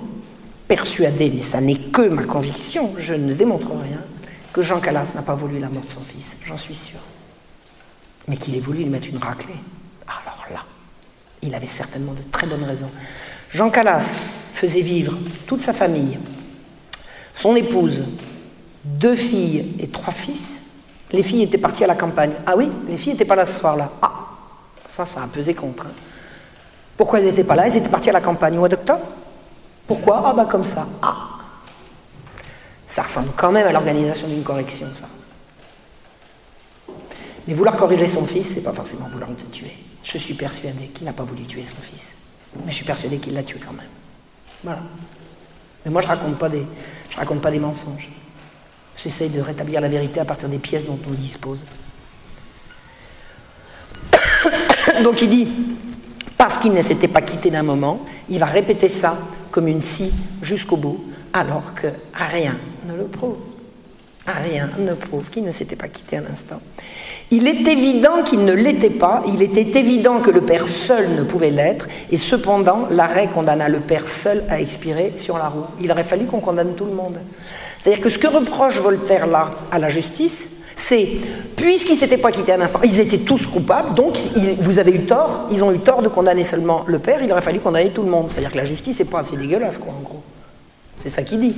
persuadé, 0.67 1.31
mais 1.33 1.41
ça 1.41 1.61
n'est 1.61 1.75
que 1.75 2.07
ma 2.09 2.23
conviction, 2.23 2.93
je 2.97 3.13
ne 3.13 3.33
démontre 3.33 3.71
rien, 3.71 4.01
que 4.53 4.61
Jean 4.61 4.79
Calas 4.79 5.11
n'a 5.15 5.21
pas 5.21 5.35
voulu 5.35 5.59
la 5.59 5.69
mort 5.69 5.83
de 5.83 5.91
son 5.91 6.01
fils, 6.01 6.37
j'en 6.45 6.57
suis 6.57 6.75
sûr. 6.75 6.99
Mais 8.27 8.37
qu'il 8.37 8.55
ait 8.57 8.59
voulu 8.59 8.79
lui 8.79 8.89
mettre 8.89 9.07
une 9.07 9.17
raclée. 9.17 9.55
Il 11.47 11.55
avait 11.55 11.65
certainement 11.65 12.11
de 12.11 12.21
très 12.29 12.45
bonnes 12.45 12.65
raisons. 12.65 12.91
Jean 13.51 13.69
Calas 13.69 14.03
faisait 14.51 14.81
vivre 14.81 15.17
toute 15.45 15.61
sa 15.61 15.71
famille, 15.71 16.19
son 17.33 17.55
épouse, 17.55 18.03
deux 18.83 19.15
filles 19.15 19.75
et 19.79 19.87
trois 19.87 20.13
fils. 20.13 20.59
Les 21.11 21.23
filles 21.23 21.43
étaient 21.43 21.57
parties 21.57 21.85
à 21.85 21.87
la 21.87 21.95
campagne. 21.95 22.31
Ah 22.45 22.55
oui, 22.57 22.69
les 22.89 22.97
filles 22.97 23.13
n'étaient 23.13 23.23
pas 23.23 23.37
là 23.37 23.45
ce 23.45 23.57
soir-là. 23.59 23.89
Ah, 24.01 24.11
ça, 24.89 25.05
ça 25.05 25.23
a 25.23 25.27
pesé 25.27 25.53
contre. 25.53 25.85
Hein. 25.85 25.91
Pourquoi 26.97 27.19
elles 27.19 27.25
n'étaient 27.27 27.45
pas 27.45 27.55
là? 27.55 27.65
Elles 27.65 27.77
étaient 27.77 27.87
parties 27.87 28.09
à 28.09 28.13
la 28.13 28.21
campagne 28.21 28.55
au 28.55 28.59
mois 28.59 28.69
d'octobre. 28.69 29.05
Pourquoi? 29.87 30.21
Ah 30.25 30.33
bah 30.33 30.47
comme 30.51 30.65
ça. 30.65 30.85
Ah 31.01 31.15
Ça 32.85 33.03
ressemble 33.03 33.29
quand 33.37 33.53
même 33.53 33.67
à 33.67 33.71
l'organisation 33.71 34.27
d'une 34.27 34.43
correction, 34.43 34.87
ça. 34.93 35.05
Mais 37.47 37.53
vouloir 37.53 37.77
corriger 37.77 38.07
son 38.07 38.25
fils, 38.25 38.55
c'est 38.55 38.63
pas 38.63 38.73
forcément 38.73 39.07
vouloir 39.07 39.29
le 39.29 39.35
tuer. 39.51 39.71
Je 40.03 40.17
suis 40.17 40.33
persuadé 40.33 40.87
qu'il 40.87 41.05
n'a 41.05 41.13
pas 41.13 41.23
voulu 41.23 41.43
tuer 41.43 41.63
son 41.63 41.77
fils. 41.77 42.15
Mais 42.65 42.71
je 42.71 42.75
suis 42.75 42.85
persuadé 42.85 43.17
qu'il 43.17 43.33
l'a 43.33 43.43
tué 43.43 43.59
quand 43.65 43.73
même. 43.73 43.87
Voilà. 44.63 44.81
Mais 45.85 45.91
moi, 45.91 46.01
je 46.01 46.07
raconte 46.07 46.43
raconte 47.15 47.41
pas 47.41 47.51
des 47.51 47.59
mensonges. 47.59 48.09
J'essaye 48.95 49.29
de 49.29 49.39
rétablir 49.39 49.79
la 49.79 49.87
vérité 49.87 50.19
à 50.19 50.25
partir 50.25 50.49
des 50.49 50.57
pièces 50.57 50.85
dont 50.85 50.99
on 51.07 51.13
dispose. 51.13 51.65
Donc 55.03 55.21
il 55.21 55.29
dit, 55.29 55.47
parce 56.37 56.57
qu'il 56.57 56.73
ne 56.73 56.81
s'était 56.81 57.07
pas 57.07 57.21
quitté 57.21 57.49
d'un 57.49 57.63
moment, 57.63 58.01
il 58.29 58.39
va 58.39 58.47
répéter 58.47 58.89
ça 58.89 59.17
comme 59.51 59.67
une 59.67 59.81
scie 59.81 60.13
jusqu'au 60.41 60.77
bout, 60.77 61.05
alors 61.31 61.73
que 61.73 61.87
rien 62.13 62.57
ne 62.87 62.95
le 62.95 63.05
prouve. 63.05 63.37
Rien 64.27 64.69
ne 64.79 64.93
prouve 64.93 65.29
qu'il 65.29 65.45
ne 65.45 65.51
s'était 65.51 65.77
pas 65.77 65.87
quitté 65.87 66.17
un 66.17 66.25
instant. 66.25 66.59
Il 67.31 67.47
est 67.47 67.65
évident 67.65 68.23
qu'il 68.23 68.43
ne 68.43 68.51
l'était 68.51 68.89
pas, 68.89 69.23
il 69.25 69.41
était 69.41 69.79
évident 69.79 70.19
que 70.19 70.31
le 70.31 70.41
Père 70.41 70.67
seul 70.67 71.15
ne 71.15 71.23
pouvait 71.23 71.49
l'être, 71.49 71.87
et 72.11 72.17
cependant 72.17 72.87
l'arrêt 72.91 73.27
condamna 73.27 73.69
le 73.69 73.79
Père 73.79 74.07
seul 74.07 74.43
à 74.49 74.59
expirer 74.59 75.13
sur 75.15 75.37
la 75.37 75.47
roue. 75.47 75.63
Il 75.81 75.89
aurait 75.91 76.03
fallu 76.03 76.25
qu'on 76.25 76.41
condamne 76.41 76.75
tout 76.75 76.85
le 76.85 76.91
monde. 76.91 77.17
C'est-à-dire 77.81 78.03
que 78.03 78.09
ce 78.09 78.19
que 78.19 78.27
reproche 78.27 78.81
Voltaire 78.81 79.27
là 79.27 79.51
à 79.71 79.79
la 79.79 79.87
justice, 79.87 80.49
c'est, 80.75 81.07
puisqu'ils 81.55 81.93
ne 81.93 81.97
s'étaient 81.97 82.17
pas 82.17 82.31
quittés 82.31 82.51
un 82.51 82.61
instant, 82.61 82.81
ils 82.83 82.99
étaient 82.99 83.19
tous 83.19 83.47
coupables, 83.47 83.95
donc 83.95 84.17
vous 84.59 84.77
avez 84.77 84.91
eu 84.91 85.05
tort, 85.05 85.47
ils 85.51 85.63
ont 85.63 85.71
eu 85.71 85.79
tort 85.79 86.01
de 86.01 86.09
condamner 86.09 86.43
seulement 86.43 86.83
le 86.85 86.99
père, 86.99 87.21
il 87.23 87.31
aurait 87.31 87.41
fallu 87.41 87.61
condamner 87.61 87.91
tout 87.91 88.03
le 88.03 88.11
monde. 88.11 88.27
C'est-à-dire 88.29 88.51
que 88.51 88.57
la 88.57 88.65
justice 88.65 88.99
n'est 88.99 89.05
pas 89.05 89.19
assez 89.19 89.37
dégueulasse, 89.37 89.77
quoi, 89.77 89.93
en 89.93 90.01
gros. 90.01 90.21
C'est 90.99 91.09
ça 91.09 91.23
qu'il 91.23 91.39
dit. 91.39 91.55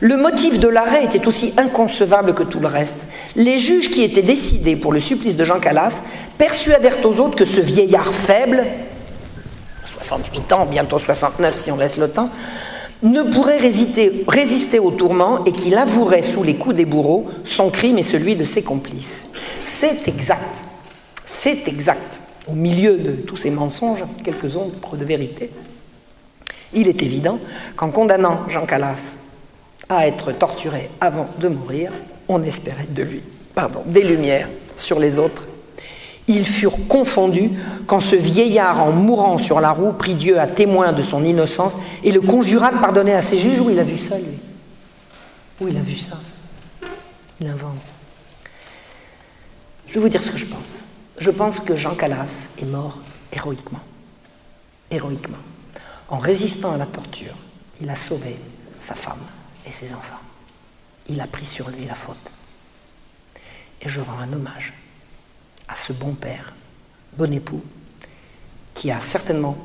Le 0.00 0.16
motif 0.16 0.60
de 0.60 0.68
l'arrêt 0.68 1.04
était 1.04 1.26
aussi 1.26 1.54
inconcevable 1.56 2.34
que 2.34 2.42
tout 2.42 2.60
le 2.60 2.66
reste. 2.66 3.06
Les 3.34 3.58
juges 3.58 3.90
qui 3.90 4.02
étaient 4.02 4.22
décidés 4.22 4.76
pour 4.76 4.92
le 4.92 5.00
supplice 5.00 5.36
de 5.36 5.44
Jean 5.44 5.58
Calas 5.58 6.02
persuadèrent 6.36 7.04
aux 7.04 7.18
autres 7.18 7.36
que 7.36 7.46
ce 7.46 7.60
vieillard 7.60 8.12
faible, 8.12 8.64
68 9.86 10.52
ans, 10.52 10.66
bientôt 10.66 10.98
69 10.98 11.56
si 11.56 11.70
on 11.70 11.76
laisse 11.76 11.96
le 11.96 12.08
temps, 12.08 12.30
ne 13.02 13.22
pourrait 13.22 13.58
résister, 13.58 14.24
résister 14.26 14.78
au 14.78 14.90
tourment 14.90 15.44
et 15.44 15.52
qu'il 15.52 15.76
avouerait 15.76 16.22
sous 16.22 16.42
les 16.42 16.56
coups 16.56 16.74
des 16.74 16.84
bourreaux 16.84 17.26
son 17.44 17.70
crime 17.70 17.98
et 17.98 18.02
celui 18.02 18.36
de 18.36 18.44
ses 18.44 18.62
complices. 18.62 19.26
C'est 19.62 20.08
exact. 20.08 20.64
C'est 21.24 21.68
exact. 21.68 22.20
Au 22.46 22.52
milieu 22.52 22.96
de 22.96 23.12
tous 23.12 23.36
ces 23.36 23.50
mensonges, 23.50 24.04
quelques 24.24 24.56
ombres 24.56 24.96
de 24.96 25.04
vérité. 25.04 25.50
Il 26.74 26.88
est 26.88 27.02
évident 27.02 27.38
qu'en 27.76 27.90
condamnant 27.90 28.48
Jean 28.48 28.66
Calas 28.66 29.18
à 29.88 30.06
être 30.06 30.32
torturé 30.32 30.90
avant 31.00 31.28
de 31.38 31.48
mourir, 31.48 31.92
on 32.28 32.42
espérait 32.42 32.86
de 32.86 33.02
lui 33.02 33.22
pardon, 33.56 33.82
des 33.86 34.04
lumières 34.04 34.48
sur 34.76 35.00
les 35.00 35.18
autres. 35.18 35.48
Ils 36.28 36.46
furent 36.46 36.86
confondus 36.86 37.50
quand 37.86 38.00
ce 38.00 38.14
vieillard, 38.14 38.80
en 38.82 38.92
mourant 38.92 39.38
sur 39.38 39.60
la 39.60 39.70
roue, 39.70 39.92
prit 39.92 40.14
Dieu 40.14 40.38
à 40.38 40.46
témoin 40.46 40.92
de 40.92 41.02
son 41.02 41.24
innocence 41.24 41.78
et 42.04 42.12
le 42.12 42.20
conjura 42.20 42.70
de 42.70 42.78
pardonner 42.78 43.14
à 43.14 43.22
ses 43.22 43.38
juges. 43.38 43.60
Où 43.60 43.70
il 43.70 43.78
a 43.78 43.84
vu 43.84 43.98
ça, 43.98 44.18
lui 44.18 44.38
Où 45.60 45.68
il 45.68 45.76
a 45.76 45.80
vu 45.80 45.96
ça 45.96 46.18
Il 47.40 47.48
invente. 47.48 47.94
Je 49.86 49.94
vais 49.94 50.00
vous 50.00 50.08
dire 50.08 50.22
ce 50.22 50.30
que 50.30 50.38
je 50.38 50.46
pense. 50.46 50.84
Je 51.18 51.30
pense 51.30 51.60
que 51.60 51.74
Jean 51.74 51.94
Calas 51.94 52.48
est 52.60 52.66
mort 52.66 53.00
héroïquement. 53.32 53.80
Héroïquement. 54.90 55.38
En 56.08 56.18
résistant 56.18 56.72
à 56.72 56.76
la 56.76 56.86
torture, 56.86 57.34
il 57.80 57.88
a 57.88 57.96
sauvé 57.96 58.36
sa 58.78 58.94
femme 58.94 59.22
et 59.66 59.70
ses 59.70 59.94
enfants. 59.94 60.20
Il 61.08 61.20
a 61.20 61.26
pris 61.26 61.46
sur 61.46 61.68
lui 61.70 61.84
la 61.84 61.94
faute. 61.94 62.32
Et 63.82 63.88
je 63.88 64.00
rends 64.00 64.18
un 64.18 64.32
hommage 64.32 64.74
à 65.68 65.74
ce 65.74 65.92
bon 65.92 66.14
père, 66.14 66.54
bon 67.16 67.32
époux, 67.32 67.62
qui 68.74 68.90
a 68.90 69.00
certainement 69.00 69.56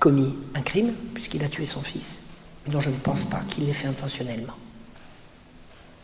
commis 0.00 0.34
un 0.54 0.62
crime, 0.62 0.92
puisqu'il 1.14 1.44
a 1.44 1.48
tué 1.48 1.66
son 1.66 1.82
fils, 1.82 2.20
mais 2.64 2.72
dont 2.72 2.80
je 2.80 2.90
ne 2.90 2.96
pense 2.96 3.24
pas 3.24 3.40
qu'il 3.48 3.66
l'ait 3.66 3.72
fait 3.72 3.86
intentionnellement. 3.86 4.56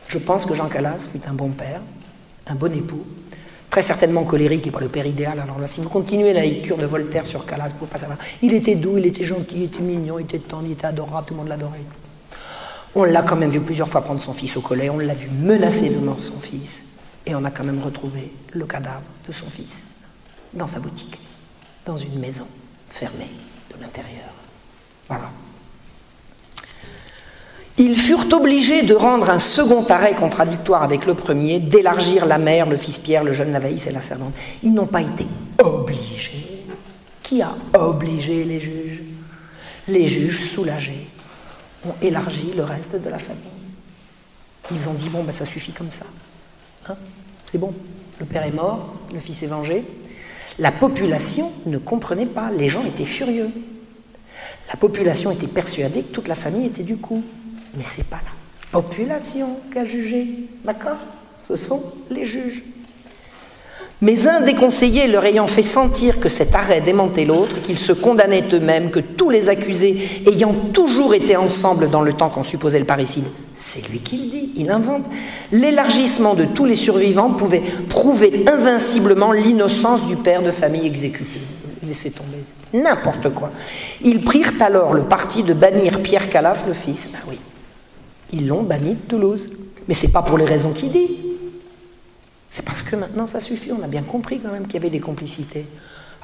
Je 0.06 0.18
pense 0.18 0.46
que 0.46 0.54
Jean 0.54 0.68
Calas 0.68 1.08
fut 1.10 1.26
un 1.26 1.34
bon 1.34 1.50
père, 1.50 1.82
un 2.46 2.54
bon 2.54 2.72
époux, 2.74 3.04
très 3.70 3.82
certainement 3.82 4.24
colérique 4.24 4.66
et 4.66 4.70
pas 4.70 4.80
le 4.80 4.88
père 4.88 5.06
idéal. 5.06 5.38
Alors 5.38 5.58
là, 5.58 5.66
si 5.66 5.80
vous 5.80 5.88
continuez 5.88 6.32
la 6.32 6.42
lecture 6.42 6.78
de 6.78 6.86
Voltaire 6.86 7.26
sur 7.26 7.44
Calas, 7.44 7.68
vous 7.68 7.74
pouvez 7.74 7.90
pas 7.90 7.98
savoir. 7.98 8.18
Il 8.40 8.54
était 8.54 8.74
doux, 8.74 8.96
il 8.98 9.06
était 9.06 9.24
gentil, 9.24 9.56
il 9.56 9.62
était 9.64 9.80
mignon, 9.80 10.18
il 10.18 10.24
était 10.24 10.38
tendre, 10.38 10.66
il 10.66 10.72
était 10.72 10.86
adorable, 10.86 11.26
tout 11.26 11.34
le 11.34 11.38
monde 11.38 11.48
l'adorait. 11.48 11.84
On 12.94 13.04
l'a 13.04 13.22
quand 13.22 13.36
même 13.36 13.50
vu 13.50 13.60
plusieurs 13.60 13.88
fois 13.88 14.00
prendre 14.00 14.20
son 14.20 14.32
fils 14.32 14.56
au 14.56 14.60
collet, 14.60 14.90
on 14.90 14.98
l'a 14.98 15.14
vu 15.14 15.28
menacer 15.28 15.90
de 15.90 15.98
mort 15.98 16.22
son 16.22 16.40
fils, 16.40 16.84
et 17.26 17.34
on 17.34 17.44
a 17.44 17.50
quand 17.50 17.64
même 17.64 17.80
retrouvé 17.80 18.32
le 18.52 18.66
cadavre 18.66 19.02
de 19.26 19.32
son 19.32 19.48
fils 19.50 19.84
dans 20.54 20.66
sa 20.66 20.80
boutique, 20.80 21.18
dans 21.84 21.96
une 21.96 22.18
maison 22.18 22.46
fermée 22.88 23.30
de 23.74 23.80
l'intérieur. 23.80 24.32
Voilà. 25.08 25.30
Ils 27.76 27.96
furent 27.96 28.26
obligés 28.32 28.82
de 28.82 28.94
rendre 28.94 29.30
un 29.30 29.38
second 29.38 29.84
arrêt 29.84 30.14
contradictoire 30.14 30.82
avec 30.82 31.06
le 31.06 31.14
premier, 31.14 31.60
d'élargir 31.60 32.26
la 32.26 32.38
mère, 32.38 32.68
le 32.68 32.76
fils 32.76 32.98
Pierre, 32.98 33.22
le 33.22 33.32
jeune 33.32 33.52
Lavaïs 33.52 33.86
et 33.86 33.92
la 33.92 34.00
servante. 34.00 34.34
Ils 34.64 34.72
n'ont 34.72 34.86
pas 34.86 35.02
été 35.02 35.26
obligés. 35.62 36.64
Qui 37.22 37.40
a 37.40 37.54
obligé 37.74 38.44
les 38.44 38.58
juges? 38.58 39.02
Les 39.86 40.08
juges 40.08 40.50
soulagés 40.50 41.06
ont 41.86 41.94
élargi 42.02 42.52
le 42.56 42.64
reste 42.64 42.96
de 42.96 43.08
la 43.08 43.18
famille. 43.18 43.42
Ils 44.70 44.88
ont 44.88 44.94
dit, 44.94 45.08
bon, 45.08 45.24
ben, 45.24 45.32
ça 45.32 45.44
suffit 45.44 45.72
comme 45.72 45.90
ça. 45.90 46.06
Hein 46.88 46.96
C'est 47.50 47.58
bon, 47.58 47.74
le 48.18 48.26
père 48.26 48.44
est 48.44 48.52
mort, 48.52 48.94
le 49.12 49.20
fils 49.20 49.42
est 49.42 49.46
vengé. 49.46 49.84
La 50.58 50.72
population 50.72 51.52
ne 51.66 51.78
comprenait 51.78 52.26
pas, 52.26 52.50
les 52.50 52.68
gens 52.68 52.84
étaient 52.84 53.04
furieux. 53.04 53.50
La 54.68 54.76
population 54.76 55.30
était 55.30 55.46
persuadée 55.46 56.02
que 56.02 56.12
toute 56.12 56.28
la 56.28 56.34
famille 56.34 56.66
était 56.66 56.82
du 56.82 56.96
coup. 56.96 57.22
Mais 57.74 57.84
c'est 57.84 58.06
pas 58.06 58.20
la 58.24 58.80
population 58.80 59.60
qui 59.72 59.78
a 59.78 59.84
jugé, 59.84 60.26
d'accord? 60.64 60.98
Ce 61.40 61.56
sont 61.56 61.82
les 62.10 62.24
juges. 62.24 62.64
Mais 64.00 64.28
un 64.28 64.40
des 64.42 64.54
conseillers 64.54 65.08
leur 65.08 65.24
ayant 65.24 65.48
fait 65.48 65.62
sentir 65.62 66.20
que 66.20 66.28
cet 66.28 66.54
arrêt 66.54 66.80
démentait 66.80 67.24
l'autre, 67.24 67.60
qu'ils 67.60 67.78
se 67.78 67.92
condamnaient 67.92 68.44
eux-mêmes, 68.52 68.90
que 68.90 69.00
tous 69.00 69.28
les 69.28 69.48
accusés 69.48 70.22
ayant 70.26 70.54
toujours 70.72 71.14
été 71.14 71.36
ensemble 71.36 71.90
dans 71.90 72.02
le 72.02 72.12
temps 72.12 72.30
qu'on 72.30 72.44
supposait 72.44 72.78
le 72.78 72.84
parricide, 72.84 73.24
c'est 73.56 73.88
lui 73.88 73.98
qui 73.98 74.18
le 74.18 74.30
dit, 74.30 74.52
il 74.54 74.70
invente, 74.70 75.04
l'élargissement 75.50 76.34
de 76.34 76.44
tous 76.44 76.64
les 76.64 76.76
survivants 76.76 77.30
pouvait 77.30 77.62
prouver 77.88 78.44
invinciblement 78.46 79.32
l'innocence 79.32 80.06
du 80.06 80.14
père 80.14 80.42
de 80.42 80.52
famille 80.52 80.86
exécuté. 80.86 81.40
Laissez 81.84 82.12
tomber, 82.12 82.38
n'importe 82.72 83.30
quoi. 83.30 83.50
Ils 84.02 84.22
prirent 84.22 84.52
alors 84.60 84.94
le 84.94 85.02
parti 85.02 85.42
de 85.42 85.54
bannir 85.54 86.02
Pierre 86.02 86.28
Calas, 86.28 86.64
le 86.68 86.72
fils. 86.72 87.08
Ben 87.12 87.18
oui, 87.28 87.38
ils 88.32 88.46
l'ont 88.46 88.62
banni 88.62 88.90
de 88.90 89.00
Toulouse. 89.08 89.50
Mais 89.88 89.94
c'est 89.94 90.12
pas 90.12 90.22
pour 90.22 90.38
les 90.38 90.44
raisons 90.44 90.70
qu'il 90.70 90.90
dit. 90.90 91.27
C'est 92.50 92.64
parce 92.64 92.82
que 92.82 92.96
maintenant 92.96 93.26
ça 93.26 93.40
suffit, 93.40 93.72
on 93.72 93.82
a 93.82 93.88
bien 93.88 94.02
compris 94.02 94.40
quand 94.40 94.50
même 94.50 94.66
qu'il 94.66 94.74
y 94.74 94.76
avait 94.78 94.90
des 94.90 95.00
complicités. 95.00 95.66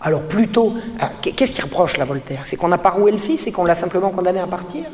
Alors 0.00 0.22
plutôt, 0.22 0.74
ah, 1.00 1.12
qu'est-ce 1.22 1.52
qui 1.52 1.62
reproche 1.62 1.96
la 1.96 2.04
Voltaire? 2.04 2.42
C'est 2.46 2.56
qu'on 2.56 2.68
n'a 2.68 2.78
pas 2.78 2.90
roué 2.90 3.10
le 3.12 3.18
fils 3.18 3.46
et 3.46 3.52
qu'on 3.52 3.64
l'a 3.64 3.74
simplement 3.74 4.10
condamné 4.10 4.40
à 4.40 4.46
partir? 4.46 4.84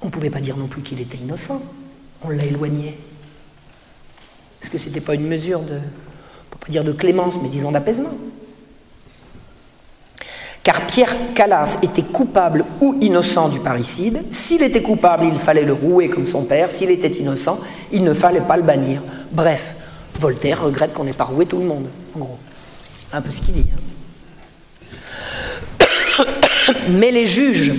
On 0.00 0.06
ne 0.06 0.10
pouvait 0.10 0.30
pas 0.30 0.40
dire 0.40 0.56
non 0.56 0.66
plus 0.66 0.82
qu'il 0.82 1.00
était 1.00 1.18
innocent, 1.18 1.60
on 2.22 2.30
l'a 2.30 2.44
éloigné. 2.44 2.98
Est-ce 4.62 4.70
que 4.70 4.78
ce 4.78 4.88
n'était 4.88 5.00
pas 5.00 5.14
une 5.14 5.26
mesure 5.26 5.60
de, 5.60 5.74
on 5.74 6.50
peut 6.50 6.58
pas 6.60 6.68
dire 6.68 6.84
de 6.84 6.92
clémence, 6.92 7.34
mais 7.42 7.48
disons 7.48 7.72
d'apaisement? 7.72 8.14
Car 10.68 10.82
Pierre 10.82 11.16
Calas 11.34 11.78
était 11.80 12.02
coupable 12.02 12.62
ou 12.82 12.98
innocent 13.00 13.48
du 13.48 13.58
parricide. 13.58 14.22
S'il 14.28 14.62
était 14.62 14.82
coupable, 14.82 15.24
il 15.24 15.38
fallait 15.38 15.64
le 15.64 15.72
rouer 15.72 16.10
comme 16.10 16.26
son 16.26 16.44
père. 16.44 16.70
S'il 16.70 16.90
était 16.90 17.08
innocent, 17.08 17.58
il 17.90 18.04
ne 18.04 18.12
fallait 18.12 18.42
pas 18.42 18.58
le 18.58 18.64
bannir. 18.64 19.00
Bref, 19.32 19.74
Voltaire 20.20 20.62
regrette 20.62 20.92
qu'on 20.92 21.04
n'ait 21.04 21.14
pas 21.14 21.24
roué 21.24 21.46
tout 21.46 21.56
le 21.56 21.64
monde, 21.64 21.86
en 22.14 22.18
gros. 22.18 22.38
Un 23.14 23.22
peu 23.22 23.32
ce 23.32 23.40
qu'il 23.40 23.54
dit. 23.54 23.64
Hein. 25.80 26.24
Mais 26.90 27.12
les 27.12 27.26
juges, 27.26 27.72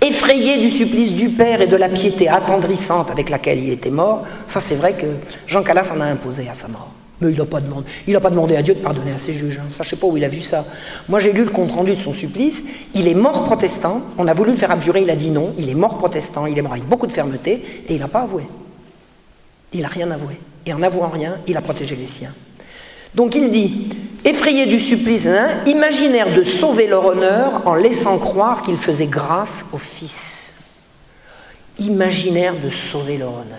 effrayés 0.00 0.56
du 0.56 0.70
supplice 0.70 1.12
du 1.12 1.28
père 1.28 1.60
et 1.60 1.66
de 1.66 1.76
la 1.76 1.90
piété 1.90 2.30
attendrissante 2.30 3.10
avec 3.10 3.28
laquelle 3.28 3.62
il 3.62 3.68
était 3.68 3.90
mort, 3.90 4.22
ça 4.46 4.58
c'est 4.58 4.76
vrai 4.76 4.94
que 4.94 5.04
Jean 5.46 5.62
Calas 5.62 5.92
en 5.94 6.00
a 6.00 6.06
imposé 6.06 6.48
à 6.48 6.54
sa 6.54 6.68
mort. 6.68 6.94
Mais 7.24 7.32
il 7.32 8.12
n'a 8.12 8.20
pas, 8.20 8.30
demandé, 8.30 8.56
à 8.56 8.62
Dieu 8.62 8.74
de 8.74 8.80
pardonner 8.80 9.12
à 9.12 9.18
ses 9.18 9.32
juges. 9.32 9.58
Hein. 9.58 9.68
Je 9.68 9.82
ne 9.82 9.84
sais 9.84 9.96
pas 9.96 10.06
où 10.06 10.16
il 10.16 10.24
a 10.24 10.28
vu 10.28 10.42
ça. 10.42 10.64
Moi, 11.08 11.20
j'ai 11.20 11.32
lu 11.32 11.44
le 11.44 11.50
compte-rendu 11.50 11.94
de 11.94 12.00
son 12.00 12.12
supplice. 12.12 12.62
Il 12.94 13.08
est 13.08 13.14
mort 13.14 13.44
protestant. 13.44 14.02
On 14.18 14.28
a 14.28 14.32
voulu 14.32 14.50
le 14.50 14.56
faire 14.56 14.70
abjurer. 14.70 15.02
Il 15.02 15.10
a 15.10 15.16
dit 15.16 15.30
non. 15.30 15.54
Il 15.58 15.68
est 15.68 15.74
mort 15.74 15.98
protestant. 15.98 16.46
Il 16.46 16.58
est 16.58 16.62
mort 16.62 16.72
avec 16.72 16.84
beaucoup 16.84 17.06
de 17.06 17.12
fermeté. 17.12 17.62
Et 17.88 17.94
il 17.94 18.00
n'a 18.00 18.08
pas 18.08 18.22
avoué. 18.22 18.44
Il 19.72 19.82
n'a 19.82 19.88
rien 19.88 20.10
avoué. 20.10 20.38
Et 20.66 20.72
en 20.72 20.82
avouant 20.82 21.08
rien, 21.08 21.38
il 21.46 21.56
a 21.56 21.60
protégé 21.60 21.96
les 21.96 22.06
siens. 22.06 22.32
Donc 23.14 23.34
il 23.34 23.50
dit, 23.50 23.88
effrayé 24.24 24.66
du 24.66 24.80
supplice, 24.80 25.26
hein, 25.26 25.62
imaginaire 25.66 26.34
de 26.34 26.42
sauver 26.42 26.86
leur 26.86 27.06
honneur 27.06 27.62
en 27.64 27.74
laissant 27.74 28.18
croire 28.18 28.62
qu'il 28.62 28.76
faisait 28.76 29.06
grâce 29.06 29.66
au 29.72 29.78
Fils. 29.78 30.54
Imaginaire 31.78 32.58
de 32.58 32.70
sauver 32.70 33.18
leur 33.18 33.32
honneur. 33.32 33.58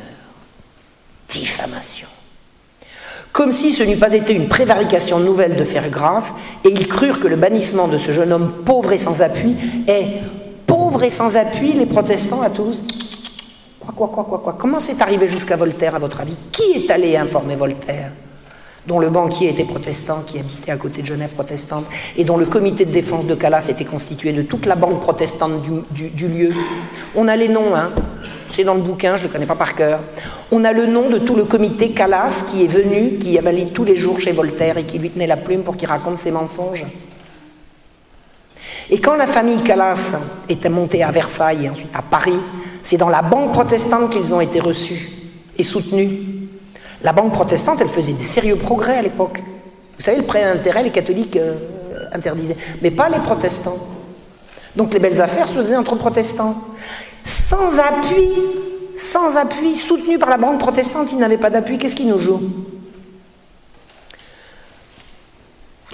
Diffamation. 1.30 2.08
Comme 3.36 3.52
si 3.52 3.74
ce 3.74 3.84
n'eût 3.84 3.98
pas 3.98 4.14
été 4.14 4.34
une 4.34 4.48
prévarication 4.48 5.20
nouvelle 5.20 5.58
de 5.58 5.66
faire 5.66 5.90
grâce, 5.90 6.34
et 6.64 6.70
ils 6.70 6.88
crurent 6.88 7.20
que 7.20 7.28
le 7.28 7.36
bannissement 7.36 7.90
de 7.90 7.98
ce 7.98 8.14
jeune 8.14 8.32
homme 8.32 8.50
pauvre 8.64 8.94
et 8.94 8.98
sans 8.98 9.22
appui 9.22 9.58
est 9.90 10.22
pauvre 10.66 11.04
et 11.04 11.10
sans 11.10 11.36
appui, 11.36 11.74
les 11.74 11.86
protestants 11.86 12.42
à 12.42 12.50
tous. 12.50 12.82
Quoi, 13.78 13.94
quoi, 13.94 14.08
quoi, 14.08 14.24
quoi, 14.24 14.40
quoi? 14.40 14.56
Comment 14.58 14.80
c'est 14.80 15.02
arrivé 15.02 15.28
jusqu'à 15.28 15.58
Voltaire, 15.58 15.96
à 15.96 16.00
votre 16.00 16.22
avis? 16.22 16.38
Qui 16.50 16.78
est 16.78 16.90
allé 16.90 17.18
informer 17.18 17.58
Voltaire? 17.58 18.14
Dont 18.88 19.00
le 19.00 19.10
banquier 19.10 19.50
était 19.50 19.64
protestant, 19.64 20.24
qui 20.26 20.40
habitait 20.40 20.72
à 20.72 20.78
côté 20.78 21.02
de 21.02 21.08
Genève 21.08 21.32
protestante, 21.32 21.86
et 22.18 22.24
dont 22.24 22.38
le 22.38 22.46
comité 22.46 22.86
de 22.86 22.92
défense 22.92 23.26
de 23.26 23.36
Calas 23.36 23.68
était 23.70 23.86
constitué 23.86 24.32
de 24.32 24.44
toute 24.44 24.66
la 24.66 24.76
banque 24.76 25.02
protestante 25.02 25.62
du, 25.92 26.28
lieu. 26.28 26.54
On 27.16 27.28
a 27.28 27.36
les 27.36 27.48
noms, 27.48 27.76
hein. 27.76 27.92
c'est 28.50 28.64
dans 28.64 28.76
le 28.76 28.82
bouquin, 28.82 29.16
je 29.16 29.24
ne 29.24 29.28
le 29.28 29.34
connais 29.34 29.46
pas 29.46 29.56
par 29.56 29.76
cœur. 29.76 30.00
On 30.52 30.64
a 30.64 30.72
le 30.72 30.86
nom 30.86 31.10
de 31.10 31.18
tout 31.18 31.36
le 31.36 31.46
comité 31.46 31.92
Calas 31.92 32.46
qui 32.52 32.64
est 32.64 32.68
venu, 32.68 33.18
qui 33.18 33.38
avalait 33.38 33.66
tous 33.66 33.84
les 33.84 33.96
jours 33.96 34.20
chez 34.20 34.32
Voltaire 34.32 34.78
et 34.78 34.84
qui 34.84 35.00
lui 35.00 35.10
tenait 35.10 35.28
la 35.28 35.38
plume 35.38 35.64
pour 35.64 35.76
qu'il 35.76 35.88
raconte 35.88 36.20
ses 36.20 36.32
mensonges. 36.32 36.86
Et 38.90 39.00
quand 39.00 39.16
la 39.16 39.26
famille 39.26 39.62
Calas 39.64 40.16
était 40.48 40.70
montée 40.70 41.02
à 41.02 41.10
Versailles 41.10 41.66
et 41.66 41.70
ensuite 41.70 41.96
à 41.96 42.04
Paris, 42.04 42.40
c'est 42.84 42.98
dans 42.98 43.10
la 43.10 43.24
banque 43.24 43.52
protestante 43.52 44.12
qu'ils 44.12 44.34
ont 44.34 44.42
été 44.42 44.60
reçus 44.60 45.10
et 45.58 45.64
soutenus. 45.64 46.12
La 47.06 47.14
banque 47.14 47.34
protestante, 47.34 47.82
elle 47.82 47.88
faisait 47.88 48.14
des 48.14 48.24
sérieux 48.24 48.56
progrès 48.56 48.98
à 48.98 49.02
l'époque. 49.04 49.44
Vous 49.96 50.04
savez, 50.04 50.18
le 50.18 50.24
prêt 50.24 50.42
à 50.42 50.50
intérêt, 50.50 50.82
les 50.82 50.90
catholiques 50.90 51.36
euh, 51.36 51.54
interdisaient, 52.12 52.58
mais 52.82 52.90
pas 52.90 53.10
les 53.10 53.20
protestants. 53.20 53.78
Donc 54.76 54.92
les 54.92 55.00
belles 55.00 55.22
affaires 55.22 55.48
se 55.48 55.54
faisaient 55.54 55.76
entre 55.76 55.96
protestants. 55.98 56.56
Sans 57.24 57.78
appui, 57.78 58.28
sans 58.96 59.38
appui, 59.38 59.76
soutenu 59.76 60.18
par 60.18 60.32
la 60.32 60.40
banque 60.40 60.60
protestante, 60.60 61.12
ils 61.12 61.20
n'avaient 61.20 61.38
pas 61.38 61.52
d'appui. 61.52 61.78
Qu'est-ce 61.78 61.96
qu'ils 61.96 62.08
nous 62.08 62.20
jouent 62.20 62.42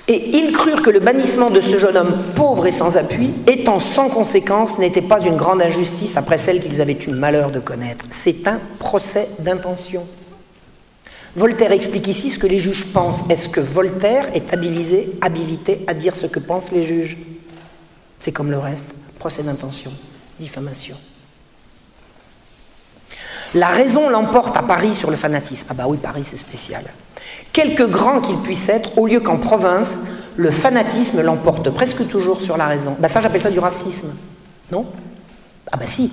Et 0.08 0.38
ils 0.38 0.54
crurent 0.54 0.82
que 0.82 0.92
le 0.92 1.02
bannissement 1.02 1.50
de 1.50 1.60
ce 1.60 1.76
jeune 1.76 1.98
homme 1.98 2.24
pauvre 2.36 2.68
et 2.68 2.72
sans 2.72 2.96
appui, 2.96 3.34
étant 3.48 3.80
sans 3.80 4.08
conséquence, 4.08 4.80
n'était 4.80 5.02
pas 5.02 5.20
une 5.20 5.36
grande 5.36 5.62
injustice 5.62 6.16
après 6.16 6.38
celle 6.38 6.62
qu'ils 6.62 6.80
avaient 6.80 6.98
eu 7.06 7.10
malheur 7.10 7.52
de 7.52 7.60
connaître. 7.60 8.06
C'est 8.12 8.48
un 8.48 8.62
procès 8.80 9.28
d'intention. 9.40 10.08
Voltaire 11.36 11.72
explique 11.72 12.08
ici 12.08 12.30
ce 12.30 12.38
que 12.38 12.48
les 12.48 12.60
juges 12.60 12.92
pensent. 12.92 13.30
Est-ce 13.30 13.48
que 13.48 13.62
Voltaire 13.62 14.28
est 14.34 14.54
habilité, 14.54 15.12
habilité 15.22 15.84
à 15.88 15.94
dire 15.94 16.16
ce 16.16 16.26
que 16.26 16.40
pensent 16.40 16.72
les 16.72 16.84
juges? 16.84 17.18
C'est 18.20 18.32
comme 18.32 18.52
le 18.52 18.60
reste, 18.60 18.90
procès 19.18 19.44
d'intention, 19.44 19.92
diffamation. 20.40 20.98
La 23.54 23.68
raison 23.68 24.10
l'emporte 24.10 24.56
à 24.56 24.64
Paris 24.64 24.94
sur 24.94 25.10
le 25.10 25.18
fanatisme. 25.18 25.68
Ah 25.70 25.74
bah 25.74 25.86
oui, 25.88 25.98
Paris 25.98 26.24
c'est 26.26 26.38
spécial. 26.38 26.84
Quelque 27.52 27.84
grand 27.84 28.22
qu'il 28.22 28.38
puisse 28.38 28.70
être, 28.70 28.98
au 28.98 29.08
lieu 29.08 29.20
qu'en 29.20 29.38
province, 29.38 30.00
le 30.38 30.52
fanatisme 30.52 31.22
l'emporte 31.22 31.70
presque 31.70 32.08
toujours 32.08 32.42
sur 32.42 32.58
la 32.58 32.68
raison. 32.68 32.96
Bah 33.00 33.10
ça 33.10 33.22
j'appelle 33.22 33.42
ça 33.42 33.52
du 33.52 33.60
racisme. 33.60 34.14
Non? 34.72 34.86
Ah 35.72 35.78
bah 35.78 35.88
si. 35.88 36.12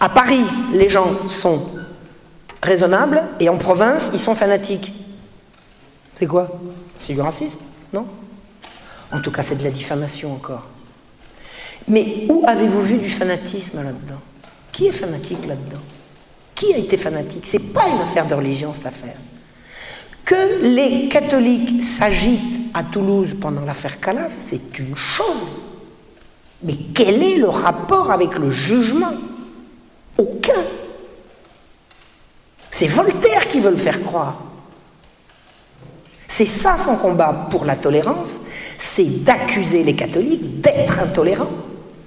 À 0.00 0.08
Paris, 0.08 0.44
les 0.72 0.88
gens 0.88 1.26
sont 1.26 1.62
raisonnables 2.62 3.22
et 3.40 3.48
en 3.48 3.56
province, 3.56 4.10
ils 4.12 4.20
sont 4.20 4.34
fanatiques. 4.34 4.92
C'est 6.14 6.26
quoi? 6.26 6.48
C'est 6.98 7.14
du 7.14 7.20
racisme, 7.20 7.60
non? 7.92 8.06
En 9.12 9.20
tout 9.20 9.30
cas, 9.30 9.42
c'est 9.42 9.56
de 9.56 9.64
la 9.64 9.70
diffamation 9.70 10.32
encore. 10.32 10.68
Mais 11.88 12.26
où 12.28 12.44
avez-vous 12.46 12.82
vu 12.82 12.98
du 12.98 13.08
fanatisme 13.08 13.82
là-dedans? 13.82 14.20
Qui 14.70 14.86
est 14.86 14.92
fanatique 14.92 15.46
là-dedans? 15.46 15.80
Qui 16.54 16.74
a 16.74 16.76
été 16.76 16.96
fanatique? 16.96 17.46
C'est 17.46 17.72
pas 17.72 17.88
une 17.88 18.00
affaire 18.00 18.26
de 18.26 18.34
religion, 18.34 18.72
cette 18.72 18.86
affaire. 18.86 19.16
Que 20.24 20.62
les 20.62 21.08
catholiques 21.08 21.82
s'agitent 21.82 22.60
à 22.74 22.84
Toulouse 22.84 23.34
pendant 23.40 23.62
l'affaire 23.62 23.98
Calas, 23.98 24.28
c'est 24.28 24.78
une 24.78 24.94
chose. 24.94 25.50
Mais 26.62 26.76
quel 26.94 27.22
est 27.22 27.36
le 27.36 27.48
rapport 27.48 28.10
avec 28.10 28.38
le 28.38 28.50
jugement? 28.50 29.14
Aucun. 30.18 30.62
C'est 32.70 32.86
Voltaire 32.86 33.48
qui 33.48 33.60
veut 33.60 33.70
le 33.70 33.76
faire 33.76 34.02
croire. 34.02 34.44
C'est 36.28 36.46
ça 36.46 36.78
son 36.78 36.96
combat 36.96 37.48
pour 37.50 37.64
la 37.64 37.74
tolérance, 37.74 38.38
c'est 38.78 39.24
d'accuser 39.24 39.82
les 39.82 39.96
catholiques 39.96 40.60
d'être 40.60 41.00
intolérants. 41.00 41.50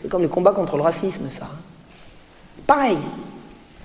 C'est 0.01 0.07
comme 0.07 0.21
le 0.21 0.29
combat 0.29 0.51
contre 0.51 0.77
le 0.77 0.83
racisme, 0.83 1.29
ça. 1.29 1.47
Pareil. 2.65 2.97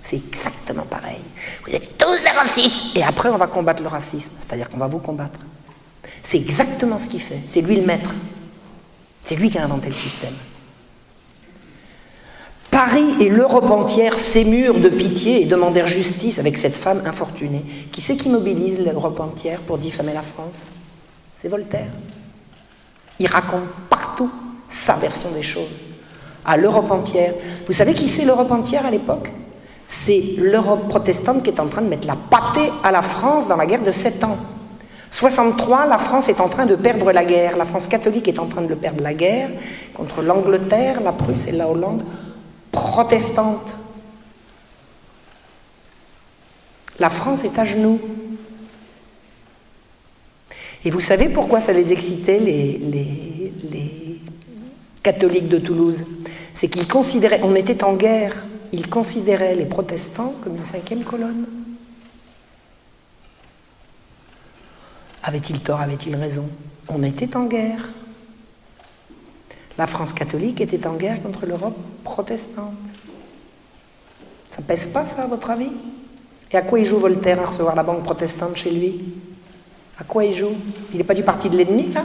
C'est 0.00 0.16
exactement 0.16 0.84
pareil. 0.84 1.18
Vous 1.66 1.74
êtes 1.74 1.98
tous 1.98 2.22
des 2.22 2.30
racistes. 2.30 2.96
Et 2.96 3.02
après, 3.02 3.28
on 3.28 3.36
va 3.36 3.48
combattre 3.48 3.82
le 3.82 3.88
racisme. 3.88 4.32
C'est-à-dire 4.40 4.70
qu'on 4.70 4.78
va 4.78 4.86
vous 4.86 5.00
combattre. 5.00 5.40
C'est 6.22 6.38
exactement 6.38 6.98
ce 6.98 7.08
qu'il 7.08 7.20
fait. 7.20 7.40
C'est 7.48 7.60
lui 7.60 7.76
le 7.76 7.84
maître. 7.84 8.14
C'est 9.24 9.36
lui 9.36 9.50
qui 9.50 9.58
a 9.58 9.64
inventé 9.64 9.88
le 9.88 9.94
système. 9.94 10.34
Paris 12.78 13.16
et 13.18 13.28
l'Europe 13.28 13.72
entière 13.72 14.20
s'émurent 14.20 14.78
de 14.78 14.88
pitié 14.88 15.42
et 15.42 15.46
demandèrent 15.46 15.88
justice 15.88 16.38
avec 16.38 16.56
cette 16.56 16.76
femme 16.76 17.02
infortunée. 17.06 17.64
Qui 17.90 18.00
c'est 18.00 18.16
qui 18.16 18.28
mobilise 18.28 18.78
l'Europe 18.78 19.18
entière 19.18 19.58
pour 19.62 19.78
diffamer 19.78 20.14
la 20.14 20.22
France? 20.22 20.68
C'est 21.34 21.48
Voltaire. 21.48 21.88
Il 23.18 23.26
raconte 23.26 23.64
partout 23.90 24.30
sa 24.68 24.94
version 24.94 25.28
des 25.32 25.42
choses. 25.42 25.82
À 26.44 26.56
l'Europe 26.56 26.92
entière. 26.92 27.34
Vous 27.66 27.72
savez 27.72 27.94
qui 27.94 28.06
c'est 28.06 28.24
l'Europe 28.24 28.52
entière 28.52 28.86
à 28.86 28.92
l'époque? 28.92 29.32
C'est 29.88 30.36
l'Europe 30.38 30.88
protestante 30.88 31.42
qui 31.42 31.50
est 31.50 31.58
en 31.58 31.66
train 31.66 31.82
de 31.82 31.88
mettre 31.88 32.06
la 32.06 32.14
pâtée 32.14 32.70
à 32.84 32.92
la 32.92 33.02
France 33.02 33.48
dans 33.48 33.56
la 33.56 33.66
guerre 33.66 33.82
de 33.82 33.90
Sept 33.90 34.22
ans. 34.22 34.36
63, 35.10 35.86
la 35.86 35.98
France 35.98 36.28
est 36.28 36.40
en 36.40 36.48
train 36.48 36.64
de 36.64 36.76
perdre 36.76 37.10
la 37.10 37.24
guerre. 37.24 37.56
La 37.56 37.64
France 37.64 37.88
catholique 37.88 38.28
est 38.28 38.38
en 38.38 38.46
train 38.46 38.62
de 38.62 38.74
perdre 38.76 39.02
la 39.02 39.14
guerre 39.14 39.50
contre 39.94 40.22
l'Angleterre, 40.22 41.00
la 41.00 41.10
Prusse 41.10 41.48
et 41.48 41.52
la 41.52 41.68
Hollande 41.68 42.04
protestante. 42.84 43.74
La 46.98 47.10
France 47.10 47.44
est 47.44 47.58
à 47.58 47.64
genoux. 47.64 48.00
Et 50.84 50.90
vous 50.90 51.00
savez 51.00 51.28
pourquoi 51.28 51.60
ça 51.60 51.72
les 51.72 51.92
excitait, 51.92 52.38
les, 52.38 52.78
les 52.78 54.20
catholiques 55.02 55.48
de 55.48 55.58
Toulouse? 55.58 56.04
C'est 56.54 56.68
qu'ils 56.68 56.88
considéraient, 56.88 57.40
on 57.42 57.54
était 57.54 57.84
en 57.84 57.94
guerre, 57.94 58.44
ils 58.72 58.88
considéraient 58.88 59.54
les 59.54 59.66
protestants 59.66 60.34
comme 60.42 60.56
une 60.56 60.64
cinquième 60.64 61.04
colonne. 61.04 61.46
Avait-il 65.22 65.60
tort, 65.60 65.80
avait-il 65.80 66.16
raison? 66.16 66.48
On 66.88 67.02
était 67.02 67.36
en 67.36 67.44
guerre. 67.44 67.88
La 69.78 69.86
France 69.86 70.12
catholique 70.12 70.60
était 70.60 70.86
en 70.86 70.94
guerre 70.94 71.22
contre 71.22 71.46
l'Europe 71.46 71.76
protestante. 72.02 72.74
Ça 74.50 74.60
pèse 74.60 74.88
pas, 74.88 75.06
ça, 75.06 75.22
à 75.22 75.26
votre 75.28 75.50
avis? 75.50 75.70
Et 76.50 76.56
à 76.56 76.62
quoi 76.62 76.80
il 76.80 76.86
joue 76.86 76.98
Voltaire 76.98 77.40
à 77.40 77.44
recevoir 77.44 77.76
la 77.76 77.84
banque 77.84 78.02
protestante 78.02 78.56
chez 78.56 78.70
lui? 78.70 79.00
À 79.98 80.04
quoi 80.04 80.24
il 80.24 80.34
joue? 80.34 80.52
Il 80.92 80.98
n'est 80.98 81.04
pas 81.04 81.14
du 81.14 81.22
parti 81.22 81.48
de 81.48 81.56
l'ennemi, 81.56 81.92
là? 81.92 82.04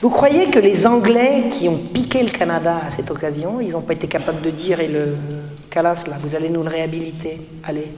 Vous 0.00 0.10
croyez 0.10 0.46
que 0.46 0.58
les 0.58 0.86
Anglais 0.86 1.44
qui 1.50 1.68
ont 1.68 1.76
piqué 1.76 2.22
le 2.22 2.30
Canada 2.30 2.80
à 2.86 2.90
cette 2.90 3.10
occasion, 3.10 3.60
ils 3.60 3.72
n'ont 3.72 3.82
pas 3.82 3.92
été 3.92 4.08
capables 4.08 4.40
de 4.40 4.50
dire, 4.50 4.80
et 4.80 4.88
le 4.88 5.14
Calas, 5.68 6.04
là, 6.08 6.16
vous 6.20 6.34
allez 6.34 6.48
nous 6.48 6.62
le 6.62 6.70
réhabiliter? 6.70 7.46
Allez, 7.62 7.92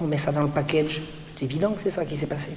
on 0.00 0.04
met 0.04 0.16
ça 0.16 0.30
dans 0.30 0.42
le 0.42 0.48
package. 0.48 1.02
C'est 1.36 1.44
évident 1.44 1.72
que 1.72 1.82
c'est 1.82 1.90
ça 1.90 2.04
qui 2.04 2.16
s'est 2.16 2.28
passé. 2.28 2.52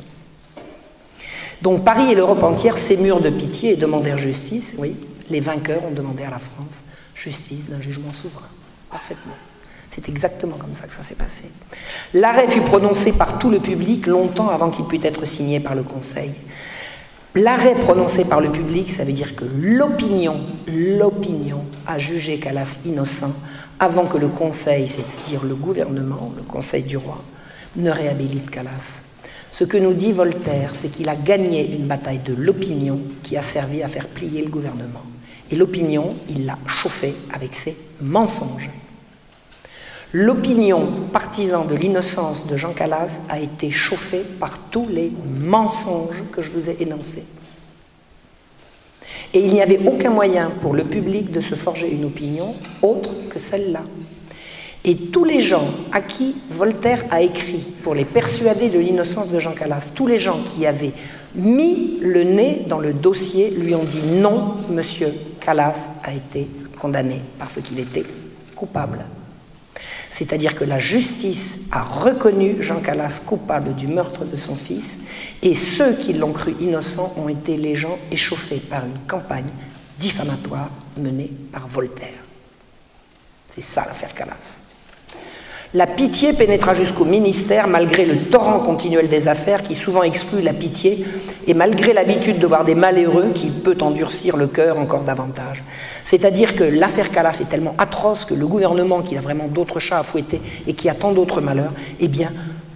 Donc 1.62 1.84
Paris 1.84 2.12
et 2.12 2.16
l'Europe 2.16 2.44
entière 2.44 2.78
s'émurent 2.78 3.22
de 3.22 3.30
pitié 3.30 3.74
et 3.74 3.76
demandèrent 3.76 4.18
justice. 4.18 4.76
Oui, 4.78 4.96
les 5.30 5.40
vainqueurs 5.40 5.84
ont 5.86 5.92
demandé 5.92 6.24
à 6.24 6.30
la 6.30 6.40
France 6.40 6.84
justice 7.16 7.68
d'un 7.68 7.82
jugement 7.82 8.14
souverain. 8.14 8.48
Parfaitement. 8.90 9.36
C'est 9.90 10.08
exactement 10.08 10.56
comme 10.56 10.74
ça 10.74 10.88
que 10.88 10.94
ça 10.94 11.04
s'est 11.04 11.16
passé. 11.16 11.46
L'arrêt 12.14 12.48
fut 12.48 12.62
prononcé 12.62 13.12
par 13.12 13.40
tout 13.40 13.50
le 13.50 13.60
public 13.60 14.08
longtemps 14.08 14.50
avant 14.50 14.70
qu'il 14.70 14.86
pût 14.86 15.00
être 15.04 15.26
signé 15.26 15.60
par 15.60 15.76
le 15.76 15.84
Conseil. 15.84 16.32
L'arrêt 17.36 17.76
prononcé 17.76 18.26
par 18.26 18.40
le 18.40 18.52
public, 18.52 18.90
ça 18.90 19.04
veut 19.04 19.14
dire 19.14 19.36
que 19.36 19.46
l'opinion, 19.62 20.42
l'opinion 20.68 21.66
a 21.86 21.98
jugé 21.98 22.40
Calas 22.40 22.80
innocent 22.86 23.34
avant 23.80 24.06
que 24.06 24.18
le 24.18 24.28
Conseil, 24.30 24.88
c'est-à-dire 24.88 25.44
le 25.44 25.56
gouvernement, 25.56 26.32
le 26.36 26.44
Conseil 26.44 26.84
du 26.84 26.98
roi, 26.98 27.24
ne 27.76 27.92
réhabilite 27.92 28.50
Calas. 28.50 29.02
Ce 29.52 29.64
que 29.64 29.78
nous 29.78 29.94
dit 29.94 30.12
Voltaire, 30.12 30.72
c'est 30.74 30.90
qu'il 30.90 31.10
a 31.10 31.16
gagné 31.16 31.76
une 31.76 31.88
bataille 31.88 32.20
de 32.20 32.34
l'opinion 32.34 33.00
qui 33.24 33.36
a 33.36 33.42
servi 33.42 33.82
à 33.82 33.88
faire 33.88 34.08
plier 34.08 34.44
le 34.44 34.50
gouvernement. 34.50 35.04
Et 35.52 35.56
l'opinion, 35.56 36.10
il 36.30 36.46
l'a 36.46 36.58
chauffée 36.68 37.16
avec 37.34 37.56
ses 37.56 37.76
mensonges. 38.02 38.70
L'opinion 40.14 40.92
partisan 41.12 41.66
de 41.66 41.76
l'innocence 41.76 42.46
de 42.48 42.58
Jean 42.58 42.74
Calas 42.74 43.22
a 43.30 43.40
été 43.40 43.70
chauffée 43.70 44.24
par 44.40 44.58
tous 44.72 44.88
les 44.88 45.12
mensonges 45.42 46.24
que 46.32 46.42
je 46.42 46.52
vous 46.52 46.70
ai 46.70 46.78
énoncés. 46.82 47.26
Et 49.34 49.40
il 49.40 49.54
n'y 49.54 49.62
avait 49.62 49.86
aucun 49.88 50.10
moyen 50.10 50.50
pour 50.62 50.74
le 50.74 50.84
public 50.84 51.32
de 51.32 51.42
se 51.42 51.54
forger 51.54 51.92
une 51.92 52.06
opinion 52.06 52.56
autre 52.82 53.12
que 53.30 53.38
celle-là. 53.38 53.84
Et 54.86 54.96
tous 54.96 55.26
les 55.26 55.42
gens 55.42 55.68
à 55.92 56.02
qui 56.02 56.36
Voltaire 56.50 57.04
a 57.12 57.22
écrit 57.22 57.72
pour 57.84 57.94
les 57.94 58.06
persuader 58.06 58.70
de 58.70 58.80
l'innocence 58.80 59.30
de 59.30 59.38
Jean 59.38 59.52
Calas, 59.52 59.90
tous 59.94 60.08
les 60.08 60.18
gens 60.18 60.42
qui 60.44 60.66
avaient 60.66 60.94
mis 61.36 62.00
le 62.02 62.24
nez 62.24 62.64
dans 62.68 62.80
le 62.80 62.94
dossier 62.94 63.52
lui 63.52 63.76
ont 63.76 63.84
dit 63.84 64.02
non, 64.02 64.56
monsieur 64.70 65.14
Calas 65.42 65.90
a 66.04 66.14
été 66.14 66.48
condamné 66.80 67.22
parce 67.38 67.60
qu'il 67.62 67.80
était 67.80 68.06
coupable. 68.56 69.06
C'est-à-dire 70.10 70.56
que 70.56 70.64
la 70.64 70.80
justice 70.80 71.60
a 71.72 71.84
reconnu 71.84 72.62
Jean 72.62 72.80
Calas 72.80 73.22
coupable 73.26 73.76
du 73.76 73.88
meurtre 73.88 74.26
de 74.26 74.36
son 74.36 74.56
fils, 74.56 75.00
et 75.44 75.54
ceux 75.54 75.94
qui 75.94 76.14
l'ont 76.14 76.34
cru 76.34 76.56
innocent 76.60 77.14
ont 77.18 77.30
été 77.30 77.58
les 77.58 77.76
gens 77.76 78.00
échauffés 78.12 78.60
par 78.60 78.86
une 78.86 79.00
campagne 79.08 79.52
diffamatoire 80.00 80.72
menée 80.98 81.32
par 81.52 81.68
Voltaire. 81.68 82.24
C'est 83.48 83.62
ça 83.62 83.86
l'affaire 83.86 84.16
Calas. 84.16 84.69
La 85.76 85.86
pitié 85.86 86.34
pénétra 86.34 86.74
jusqu'au 86.74 87.06
ministère 87.06 87.68
malgré 87.68 88.04
le 88.04 88.24
torrent 88.24 88.60
continuel 88.60 89.08
des 89.08 89.28
affaires 89.28 89.62
qui 89.62 89.76
souvent 89.76 90.02
exclut 90.02 90.42
la 90.42 90.54
pitié 90.54 91.06
et 91.46 91.54
malgré 91.54 91.94
l'habitude 91.94 92.40
de 92.40 92.48
voir 92.48 92.66
des 92.66 92.74
malheureux 92.74 93.30
qui 93.36 93.52
peut 93.52 93.78
endurcir 93.82 94.36
le 94.36 94.48
cœur 94.48 94.80
encore 94.80 95.04
davantage. 95.04 95.64
C'est-à-dire 96.04 96.56
que 96.56 96.64
l'affaire 96.64 97.12
Calas 97.12 97.38
est 97.40 97.50
tellement 97.50 97.76
atroce 97.78 98.26
que 98.26 98.34
le 98.34 98.48
gouvernement, 98.48 99.04
qui 99.04 99.16
a 99.16 99.22
vraiment 99.22 99.48
d'autres 99.48 99.78
chats 99.78 100.00
à 100.00 100.04
fouetter 100.04 100.42
et 100.66 100.74
qui 100.74 100.90
a 100.90 100.96
tant 100.96 101.12
d'autres 101.12 101.40
malheurs, 101.40 101.74
eh 102.00 102.10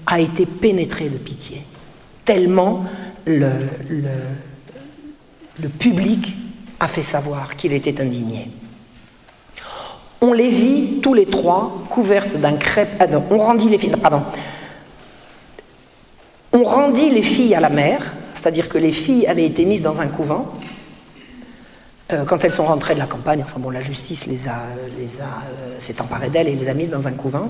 a 0.05 0.19
été 0.19 0.45
pénétré 0.45 1.09
de 1.09 1.17
pitié. 1.17 1.63
Tellement 2.25 2.83
le, 3.25 3.49
le 5.59 5.69
public 5.69 6.35
a 6.79 6.87
fait 6.87 7.01
savoir 7.01 7.55
qu'il 7.55 7.73
était 7.73 7.99
indigné. 7.99 8.49
On 10.23 10.31
les 10.31 10.47
vit 10.47 11.01
tous 11.01 11.13
les 11.13 11.25
trois 11.25 11.83
couvertes 11.89 12.37
d'un 12.37 12.53
crêpe. 12.53 12.87
Ah 13.01 13.07
on 13.29 13.37
rendit 13.37 13.67
les 13.67 13.77
filles. 13.77 13.91
Pardon. 14.01 14.23
On 16.53 16.63
rendit 16.63 17.09
les 17.09 17.21
filles 17.21 17.53
à 17.55 17.59
la 17.59 17.69
mère, 17.69 18.13
c'est-à-dire 18.33 18.69
que 18.69 18.77
les 18.77 18.93
filles 18.93 19.27
avaient 19.27 19.45
été 19.45 19.65
mises 19.65 19.81
dans 19.81 19.99
un 19.99 20.07
couvent. 20.07 20.53
Euh, 22.13 22.23
quand 22.23 22.41
elles 22.45 22.53
sont 22.53 22.63
rentrées 22.63 22.93
de 22.93 22.99
la 22.99 23.05
campagne, 23.05 23.41
enfin 23.43 23.59
bon, 23.59 23.69
la 23.69 23.81
justice 23.81 24.25
les 24.25 24.47
a, 24.47 24.61
les 24.97 25.19
euh, 25.19 25.75
s'est 25.79 26.01
emparée 26.01 26.29
d'elles 26.29 26.47
et 26.47 26.55
les 26.55 26.69
a 26.69 26.73
mises 26.73 26.89
dans 26.89 27.05
un 27.05 27.11
couvent. 27.11 27.49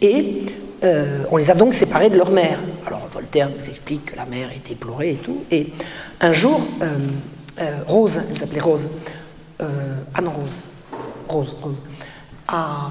Et 0.00 0.42
euh, 0.84 1.24
on 1.32 1.36
les 1.38 1.50
a 1.50 1.54
donc 1.54 1.74
séparées 1.74 2.08
de 2.08 2.16
leur 2.16 2.30
mère. 2.30 2.60
Alors 2.86 3.08
Voltaire 3.12 3.48
nous 3.48 3.68
explique 3.68 4.12
que 4.12 4.16
la 4.16 4.26
mère 4.26 4.48
était 4.54 4.76
pleurée 4.76 5.10
et 5.10 5.16
tout. 5.16 5.38
Et 5.50 5.72
un 6.20 6.32
jour, 6.32 6.60
Rose, 7.88 8.20
elle 8.30 8.38
s'appelait 8.38 8.60
Rose, 8.60 8.86
ah 9.58 10.20
non 10.22 10.30
Rose, 10.30 10.62
Rose, 11.28 11.56
Rose, 11.60 11.80
a 12.52 12.90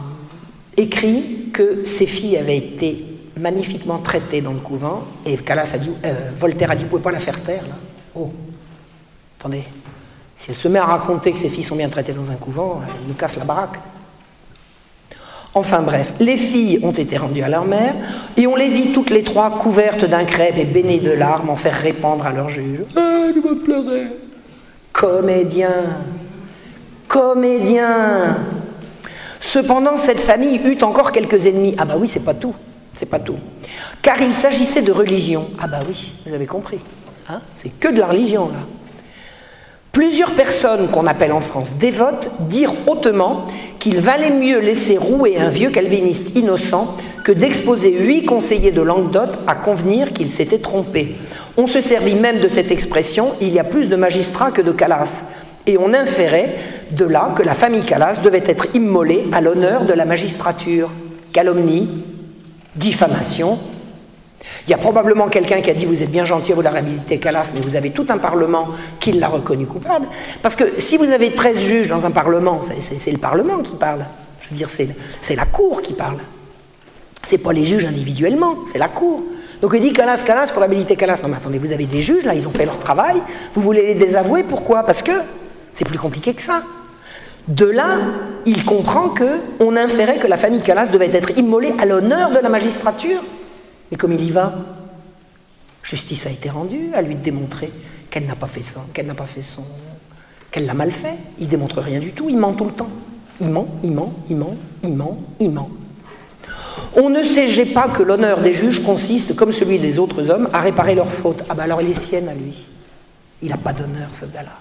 écrit 0.75 1.49
que 1.53 1.85
ses 1.85 2.07
filles 2.07 2.38
avaient 2.38 2.57
été 2.57 3.05
magnifiquement 3.39 3.99
traitées 3.99 4.41
dans 4.41 4.53
le 4.53 4.59
couvent, 4.59 5.03
et 5.25 5.38
Calas 5.38 5.71
a 5.73 5.77
dit, 5.77 5.91
euh, 6.05 6.31
Voltaire 6.38 6.71
a 6.71 6.75
dit, 6.75 6.83
vous 6.83 6.89
pouvez 6.89 7.01
pas 7.01 7.11
la 7.11 7.19
faire 7.19 7.41
taire, 7.41 7.63
là. 7.63 7.75
Oh, 8.15 8.31
attendez, 9.39 9.63
si 10.35 10.49
elle 10.49 10.57
se 10.57 10.67
met 10.67 10.79
à 10.79 10.85
raconter 10.85 11.31
que 11.31 11.38
ses 11.38 11.49
filles 11.49 11.63
sont 11.63 11.75
bien 11.75 11.89
traitées 11.89 12.13
dans 12.13 12.29
un 12.29 12.35
couvent, 12.35 12.81
elle 12.85 13.07
nous 13.07 13.13
casse 13.13 13.38
la 13.38 13.45
baraque. 13.45 13.79
Enfin 15.53 15.81
bref, 15.81 16.13
les 16.19 16.38
filles 16.38 16.79
ont 16.83 16.91
été 16.91 17.17
rendues 17.17 17.43
à 17.43 17.49
leur 17.49 17.65
mère, 17.65 17.95
et 18.38 18.47
on 18.47 18.55
les 18.55 18.69
vit 18.69 18.91
toutes 18.91 19.09
les 19.09 19.23
trois 19.23 19.51
couvertes 19.57 20.05
d'un 20.05 20.25
crêpe 20.25 20.57
et 20.57 20.65
baignées 20.65 20.99
de 20.99 21.11
larmes 21.11 21.49
en 21.49 21.55
faire 21.55 21.75
répandre 21.75 22.25
à 22.25 22.33
leur 22.33 22.49
juge. 22.49 22.79
Ah, 22.95 23.27
pleurer. 23.63 24.07
Comédien, 24.93 25.73
comédien, 27.07 28.38
Cependant, 29.41 29.97
cette 29.97 30.22
famille 30.22 30.61
eut 30.63 30.81
encore 30.84 31.11
quelques 31.11 31.47
ennemis. 31.47 31.76
Ah 31.77 31.85
bah 31.85 31.95
oui, 31.99 32.07
c'est 32.07 32.23
pas 32.23 32.35
tout. 32.35 32.55
C'est 32.95 33.07
pas 33.07 33.19
tout. 33.19 33.38
Car 34.01 34.22
il 34.22 34.34
s'agissait 34.34 34.84
de 34.84 34.91
religion. 34.91 35.47
Ah 35.59 35.68
bah 35.68 35.80
oui, 35.88 36.11
vous 36.26 36.34
avez 36.34 36.45
compris. 36.45 36.80
Hein 37.27 37.41
c'est 37.55 37.77
que 37.80 37.89
de 37.89 37.99
la 37.99 38.07
religion, 38.07 38.47
là. 38.47 38.59
Plusieurs 39.91 40.31
personnes 40.31 40.88
qu'on 40.88 41.05
appelle 41.05 41.34
en 41.34 41.41
France 41.41 41.73
dévotes 41.76 42.30
dirent 42.47 42.73
hautement 42.88 43.45
qu'il 43.77 43.99
valait 43.99 44.31
mieux 44.31 44.59
laisser 44.59 44.97
rouer 44.97 45.38
un 45.38 45.49
vieux 45.49 45.69
calviniste 45.69 46.38
innocent 46.38 46.95
que 47.26 47.34
d'exposer 47.34 47.91
huit 47.91 48.23
conseillers 48.23 48.72
de 48.72 48.81
Languedoc 48.81 49.31
à 49.47 49.55
convenir 49.55 50.13
qu'il 50.13 50.30
s'était 50.30 50.59
trompé. 50.59 51.18
On 51.57 51.68
se 51.68 51.81
servit 51.81 52.15
même 52.15 52.39
de 52.39 52.47
cette 52.47 52.72
expression 52.72 53.34
il 53.41 53.51
y 53.51 53.59
a 53.59 53.65
plus 53.65 53.89
de 53.89 53.97
magistrats 53.97 54.51
que 54.51 54.61
de 54.61 54.72
Calas, 54.72 55.26
et 55.67 55.77
on 55.77 55.93
inférait 55.93 56.55
de 56.91 57.05
là 57.05 57.33
que 57.35 57.43
la 57.43 57.53
famille 57.53 57.83
Calas 57.83 58.19
devait 58.23 58.43
être 58.45 58.67
immolée 58.75 59.27
à 59.31 59.41
l'honneur 59.41 59.85
de 59.85 59.93
la 59.93 60.05
magistrature. 60.05 60.89
Calomnie, 61.33 62.03
diffamation. 62.75 63.57
Il 64.67 64.71
y 64.71 64.73
a 64.73 64.77
probablement 64.77 65.27
quelqu'un 65.27 65.61
qui 65.61 65.69
a 65.69 65.73
dit 65.73 65.85
vous 65.85 66.03
êtes 66.03 66.11
bien 66.11 66.25
gentil 66.25 66.51
vous 66.51 66.61
la 66.61 66.71
réhabiliter 66.71 67.17
Calas, 67.17 67.51
mais 67.53 67.61
vous 67.61 67.75
avez 67.75 67.91
tout 67.91 68.05
un 68.09 68.17
Parlement 68.17 68.67
qui 68.99 69.13
l'a 69.13 69.27
reconnu 69.27 69.65
coupable. 69.65 70.07
Parce 70.41 70.55
que 70.55 70.63
si 70.77 70.97
vous 70.97 71.11
avez 71.11 71.31
13 71.31 71.59
juges 71.59 71.88
dans 71.88 72.05
un 72.05 72.11
Parlement, 72.11 72.59
c'est 72.61 73.11
le 73.11 73.17
Parlement 73.17 73.59
qui 73.59 73.75
parle. 73.75 74.05
Je 74.41 74.49
veux 74.49 74.55
dire, 74.55 74.69
c'est 74.69 75.35
la 75.35 75.45
Cour 75.45 75.81
qui 75.81 75.93
parle. 75.93 76.17
C'est 77.23 77.38
pas 77.38 77.53
les 77.53 77.65
juges 77.65 77.85
individuellement, 77.85 78.57
c'est 78.71 78.79
la 78.79 78.89
Cour. 78.89 79.21
Donc 79.61 79.71
il 79.75 79.81
dit 79.81 79.93
Calas, 79.93 80.23
Calas, 80.25 80.47
faut 80.47 80.59
réhabiliter 80.59 80.95
Calas. 80.95 81.19
Non 81.21 81.29
mais 81.29 81.38
attendez, 81.38 81.59
vous 81.59 81.71
avez 81.71 81.85
des 81.85 82.01
juges 82.01 82.25
là, 82.25 82.33
ils 82.33 82.47
ont 82.47 82.51
fait 82.51 82.65
leur 82.65 82.79
travail, 82.79 83.21
vous 83.53 83.61
voulez 83.61 83.85
les 83.85 83.95
désavouer, 83.95 84.43
pourquoi? 84.43 84.83
Parce 84.83 85.01
que 85.01 85.11
c'est 85.73 85.85
plus 85.85 85.99
compliqué 85.99 86.34
que 86.34 86.41
ça. 86.41 86.64
De 87.48 87.65
là, 87.65 87.98
il 88.45 88.65
comprend 88.65 89.10
que 89.10 89.39
on 89.60 89.76
inférait 89.76 90.19
que 90.19 90.27
la 90.27 90.38
famille 90.38 90.61
Calas 90.61 90.88
devait 90.88 91.10
être 91.11 91.38
immolée 91.38 91.73
à 91.80 91.85
l'honneur 91.85 92.31
de 92.31 92.38
la 92.38 92.49
magistrature. 92.49 93.22
Mais 93.89 93.98
comme 93.98 94.14
il 94.14 94.22
y 94.22 94.30
va, 94.30 94.53
justice 95.81 96.27
a 96.27 96.30
été 96.30 96.49
rendue 96.49 96.91
à 96.93 97.02
lui 97.02 97.15
de 97.15 97.22
démontrer 97.22 97.72
qu'elle 98.10 98.26
n'a 98.26 98.35
pas 98.35 98.48
fait 98.48 98.61
ça, 98.61 98.85
qu'elle 98.93 99.07
n'a 99.07 99.15
pas 99.15 99.26
fait 99.26 99.41
son, 99.41 99.65
qu'elle 100.52 100.65
l'a 100.65 100.73
mal 100.73 100.91
fait. 100.91 101.18
Il 101.39 101.48
démontre 101.48 101.81
rien 101.81 101.99
du 101.99 102.14
tout, 102.14 102.30
il 102.30 102.38
ment 102.38 102.53
tout 102.53 102.65
le 102.65 102.73
temps. 102.73 102.89
Il 103.39 103.49
ment, 103.49 103.68
il 103.84 103.91
ment, 103.91 104.14
il 104.30 104.38
ment, 104.38 104.56
il 104.84 104.93
ment, 104.93 105.18
il 105.39 105.49
ment. 105.49 105.69
On 106.95 107.10
ne 107.10 107.23
sait 107.23 107.65
pas 107.65 107.88
que 107.88 108.03
l'honneur 108.03 108.41
des 108.41 108.53
juges 108.53 108.84
consiste, 108.84 109.35
comme 109.35 109.52
celui 109.52 109.80
des 109.80 109.98
autres 109.98 110.30
hommes, 110.30 110.49
à 110.53 110.61
réparer 110.61 110.93
leurs 110.93 111.11
fautes. 111.11 111.43
Ah 111.49 111.56
ben 111.56 111.64
alors 111.64 111.81
il 111.81 111.89
est 111.89 111.99
sienne 111.99 112.30
à 112.30 112.34
lui. 112.34 112.65
Il 113.41 113.49
n'a 113.49 113.57
pas 113.57 113.73
d'honneur, 113.73 114.14
ce 114.14 114.26
gars-là. 114.26 114.60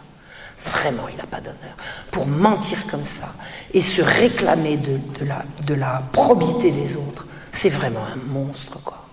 Vraiment, 0.65 1.09
il 1.11 1.17
n'a 1.17 1.27
pas 1.27 1.41
d'honneur. 1.41 1.75
Pour 2.11 2.27
mentir 2.27 2.87
comme 2.91 3.05
ça 3.05 3.33
et 3.73 3.81
se 3.81 4.03
réclamer 4.03 4.77
de, 4.77 5.75
la, 5.75 6.01
probité 6.13 6.71
des 6.71 6.97
autres, 6.97 7.27
c'est 7.51 7.71
vraiment 7.71 8.05
un 8.05 8.33
monstre, 8.33 8.79
quoi. 8.83 9.07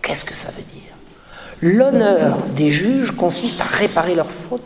Qu'est-ce 0.00 0.24
que 0.24 0.34
ça 0.34 0.50
veut 0.50 0.62
dire? 0.62 0.92
L'honneur 1.60 2.38
des 2.54 2.70
juges 2.70 3.12
consiste 3.12 3.60
à 3.60 3.64
réparer 3.64 4.14
leurs 4.14 4.30
fautes. 4.30 4.62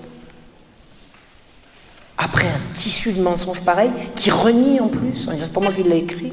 Après 2.18 2.46
un 2.46 2.72
tissu 2.72 3.12
de 3.12 3.22
mensonges 3.22 3.60
pareil, 3.62 3.90
qui 4.14 4.30
renie 4.30 4.80
en 4.80 4.88
plus, 4.88 5.28
c'est 5.28 5.52
pas 5.52 5.60
moi 5.60 5.72
qui 5.72 5.82
l'ai 5.82 5.98
écrit. 5.98 6.32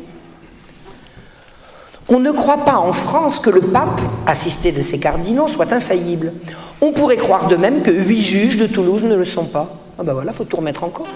On 2.10 2.20
ne 2.20 2.32
croit 2.32 2.66
pas 2.66 2.78
en 2.78 2.92
France 2.92 3.40
que 3.40 3.50
le 3.50 3.62
pape, 3.62 4.02
assisté 4.26 4.72
de 4.72 4.82
ses 4.82 5.00
cardinaux, 5.00 5.48
soit 5.48 5.72
infaillible. 5.72 6.34
On 6.82 6.92
pourrait 6.92 7.18
croire 7.18 7.48
de 7.48 7.56
même 7.56 7.82
que 7.82 7.92
huit 7.92 8.22
juges 8.22 8.58
de 8.58 8.68
Toulouse 8.68 9.04
ne 9.04 9.16
le 9.16 9.26
sont 9.26 9.46
pas. 9.46 9.83
Ah 9.98 10.04
ben 10.04 10.14
voilà, 10.14 10.32
il 10.32 10.36
faut 10.36 10.46
tout 10.46 10.58
remettre 10.58 10.84
en 10.84 10.90
cause 10.90 11.08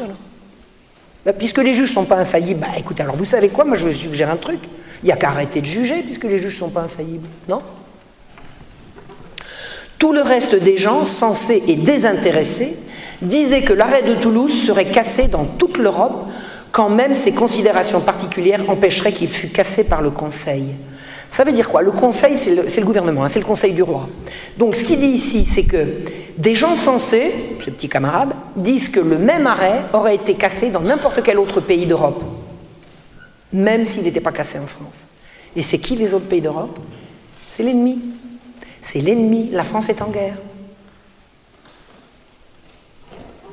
bah, 1.25 1.33
puisque 1.33 1.57
les 1.57 1.73
juges 1.73 1.89
ne 1.89 1.95
sont 1.95 2.05
pas 2.05 2.17
infaillibles, 2.17 2.61
bah 2.61 2.77
écoutez, 2.77 3.03
alors 3.03 3.17
vous 3.17 3.25
savez 3.25 3.49
quoi, 3.49 3.65
moi 3.65 3.75
je 3.75 3.85
vous 3.85 3.93
suggère 3.93 4.31
un 4.31 4.37
truc. 4.37 4.59
Il 5.03 5.07
n'y 5.07 5.11
a 5.11 5.17
qu'à 5.17 5.29
arrêter 5.29 5.59
de 5.59 5.65
juger 5.65 6.01
puisque 6.03 6.23
les 6.23 6.37
juges 6.37 6.53
ne 6.53 6.59
sont 6.59 6.69
pas 6.69 6.81
infaillibles, 6.81 7.27
non? 7.49 7.61
Tout 9.99 10.13
le 10.13 10.21
reste 10.21 10.55
des 10.55 10.77
gens, 10.77 11.03
censés 11.03 11.63
et 11.67 11.75
désintéressés, 11.75 12.77
disaient 13.21 13.63
que 13.63 13.73
l'arrêt 13.73 14.03
de 14.03 14.13
Toulouse 14.13 14.65
serait 14.65 14.89
cassé 14.89 15.27
dans 15.27 15.43
toute 15.43 15.79
l'Europe, 15.79 16.27
quand 16.71 16.89
même 16.89 17.13
ses 17.13 17.33
considérations 17.33 17.99
particulières 17.99 18.61
empêcheraient 18.69 19.11
qu'il 19.11 19.27
fût 19.27 19.49
cassé 19.49 19.83
par 19.83 20.01
le 20.01 20.11
Conseil. 20.11 20.75
Ça 21.29 21.43
veut 21.43 21.51
dire 21.51 21.69
quoi? 21.69 21.81
Le 21.81 21.91
conseil, 21.91 22.37
c'est 22.37 22.79
le, 22.79 22.85
gouvernement, 22.85 23.23
hein, 23.23 23.29
c'est 23.29 23.39
le 23.39 23.45
conseil 23.45 23.73
du 23.73 23.83
roi. 23.83 24.07
Donc 24.57 24.75
ce 24.75 24.83
qu'il 24.83 24.99
dit 24.99 25.07
ici, 25.07 25.45
c'est 25.45 25.63
que 25.63 25.85
des 26.38 26.55
gens 26.55 26.76
sensés, 26.76 27.34
ce 27.59 27.69
petit 27.69 27.89
camarade, 27.89 28.34
disent 28.55 28.89
que 28.89 28.99
le 28.99 29.18
même 29.18 29.47
arrêt 29.47 29.84
aurait 29.93 30.15
été 30.15 30.35
cassé 30.35 30.69
dans 30.69 30.81
n'importe 30.81 31.23
quel 31.23 31.39
autre 31.39 31.61
pays 31.61 31.85
d'Europe, 31.85 32.23
même 33.51 33.85
s'il 33.85 34.03
n'était 34.03 34.22
pas 34.22 34.31
cassé 34.31 34.59
en 34.59 34.68
France. 34.68 35.07
Et 35.55 35.64
c'est 35.64 35.80
qui 35.80 35.95
les 35.95 36.14
autres 36.14 36.27
pays 36.27 36.41
d'Europe? 36.41 36.80
C'est 37.49 37.64
l'ennemi. 37.64 37.99
C'est 38.81 39.01
l'ennemi. 39.01 39.49
La 39.51 39.64
France 39.64 39.89
est 39.89 40.01
en 40.03 40.09
guerre. 40.09 40.38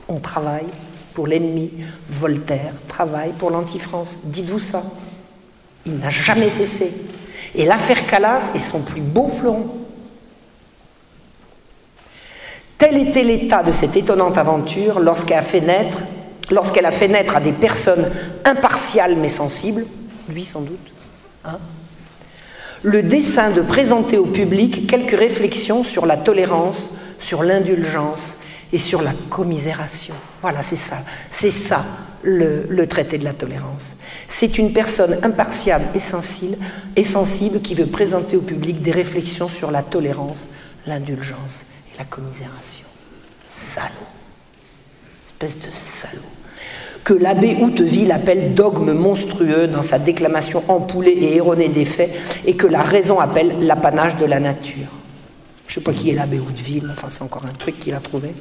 On 0.08 0.20
travaille 0.20 0.66
pour 1.14 1.26
l'ennemi. 1.26 1.72
Voltaire 2.10 2.74
travaille 2.86 3.32
pour 3.32 3.50
l'anti-France. 3.50 4.18
Dites-vous 4.24 4.58
ça. 4.58 4.82
Il 5.86 5.96
n'a 5.96 6.10
jamais 6.10 6.50
cessé. 6.50 6.92
Et 7.54 7.64
l'affaire 7.64 8.06
Calas 8.06 8.50
est 8.54 8.58
son 8.58 8.82
plus 8.82 9.00
beau 9.00 9.28
fleuron. 9.28 9.83
Tel 12.84 12.98
était 12.98 13.22
l'état 13.22 13.62
de 13.62 13.72
cette 13.72 13.96
étonnante 13.96 14.36
aventure 14.36 15.00
lorsqu'elle 15.00 15.38
a 15.38 15.42
fait 15.42 15.62
naître, 17.08 17.34
à 17.34 17.40
des 17.40 17.52
personnes 17.52 18.10
impartiales 18.44 19.16
mais 19.16 19.30
sensibles, 19.30 19.86
lui 20.28 20.44
sans 20.44 20.60
doute, 20.60 20.92
hein, 21.46 21.56
le 22.82 23.02
dessein 23.02 23.52
de 23.52 23.62
présenter 23.62 24.18
au 24.18 24.26
public 24.26 24.86
quelques 24.86 25.18
réflexions 25.18 25.82
sur 25.82 26.04
la 26.04 26.18
tolérance, 26.18 26.98
sur 27.18 27.42
l'indulgence 27.42 28.36
et 28.70 28.78
sur 28.78 29.00
la 29.00 29.14
commisération. 29.30 30.14
Voilà, 30.42 30.62
c'est 30.62 30.76
ça, 30.76 30.98
c'est 31.30 31.50
ça 31.50 31.86
le, 32.22 32.84
traité 32.84 33.16
de 33.16 33.24
la 33.24 33.32
tolérance. 33.32 33.96
C'est 34.28 34.58
une 34.58 34.74
personne 34.74 35.16
impartiale 35.22 35.84
et 35.94 36.00
sensible, 36.00 36.58
et 36.96 37.04
sensible 37.04 37.62
qui 37.62 37.74
veut 37.74 37.86
présenter 37.86 38.36
au 38.36 38.42
public 38.42 38.82
des 38.82 38.92
réflexions 38.92 39.48
sur 39.48 39.70
la 39.70 39.82
tolérance, 39.82 40.50
l'indulgence 40.86 41.62
la 41.98 42.04
commisération. 42.04 42.86
Salaud. 43.48 43.88
Espèce 45.26 45.58
de 45.58 45.72
salaud. 45.72 46.22
Que 47.04 47.14
l'abbé 47.14 47.56
Houteville 47.60 48.12
appelle 48.12 48.54
dogme 48.54 48.92
monstrueux 48.92 49.66
dans 49.66 49.82
sa 49.82 49.98
déclamation 49.98 50.64
ampoulée 50.68 51.10
et 51.10 51.36
erronée 51.36 51.68
des 51.68 51.84
faits, 51.84 52.14
et 52.46 52.56
que 52.56 52.66
la 52.66 52.82
raison 52.82 53.20
appelle 53.20 53.66
l'apanage 53.66 54.16
de 54.16 54.24
la 54.24 54.40
nature. 54.40 54.88
Je 55.66 55.72
ne 55.72 55.74
sais 55.74 55.80
pas 55.80 55.92
qui 55.92 56.10
est 56.10 56.14
l'abbé 56.14 56.38
Houteville, 56.38 56.88
enfin 56.90 57.08
c'est 57.08 57.22
encore 57.22 57.44
un 57.46 57.52
truc 57.52 57.78
qu'il 57.78 57.94
a 57.94 58.00
trouvé 58.00 58.32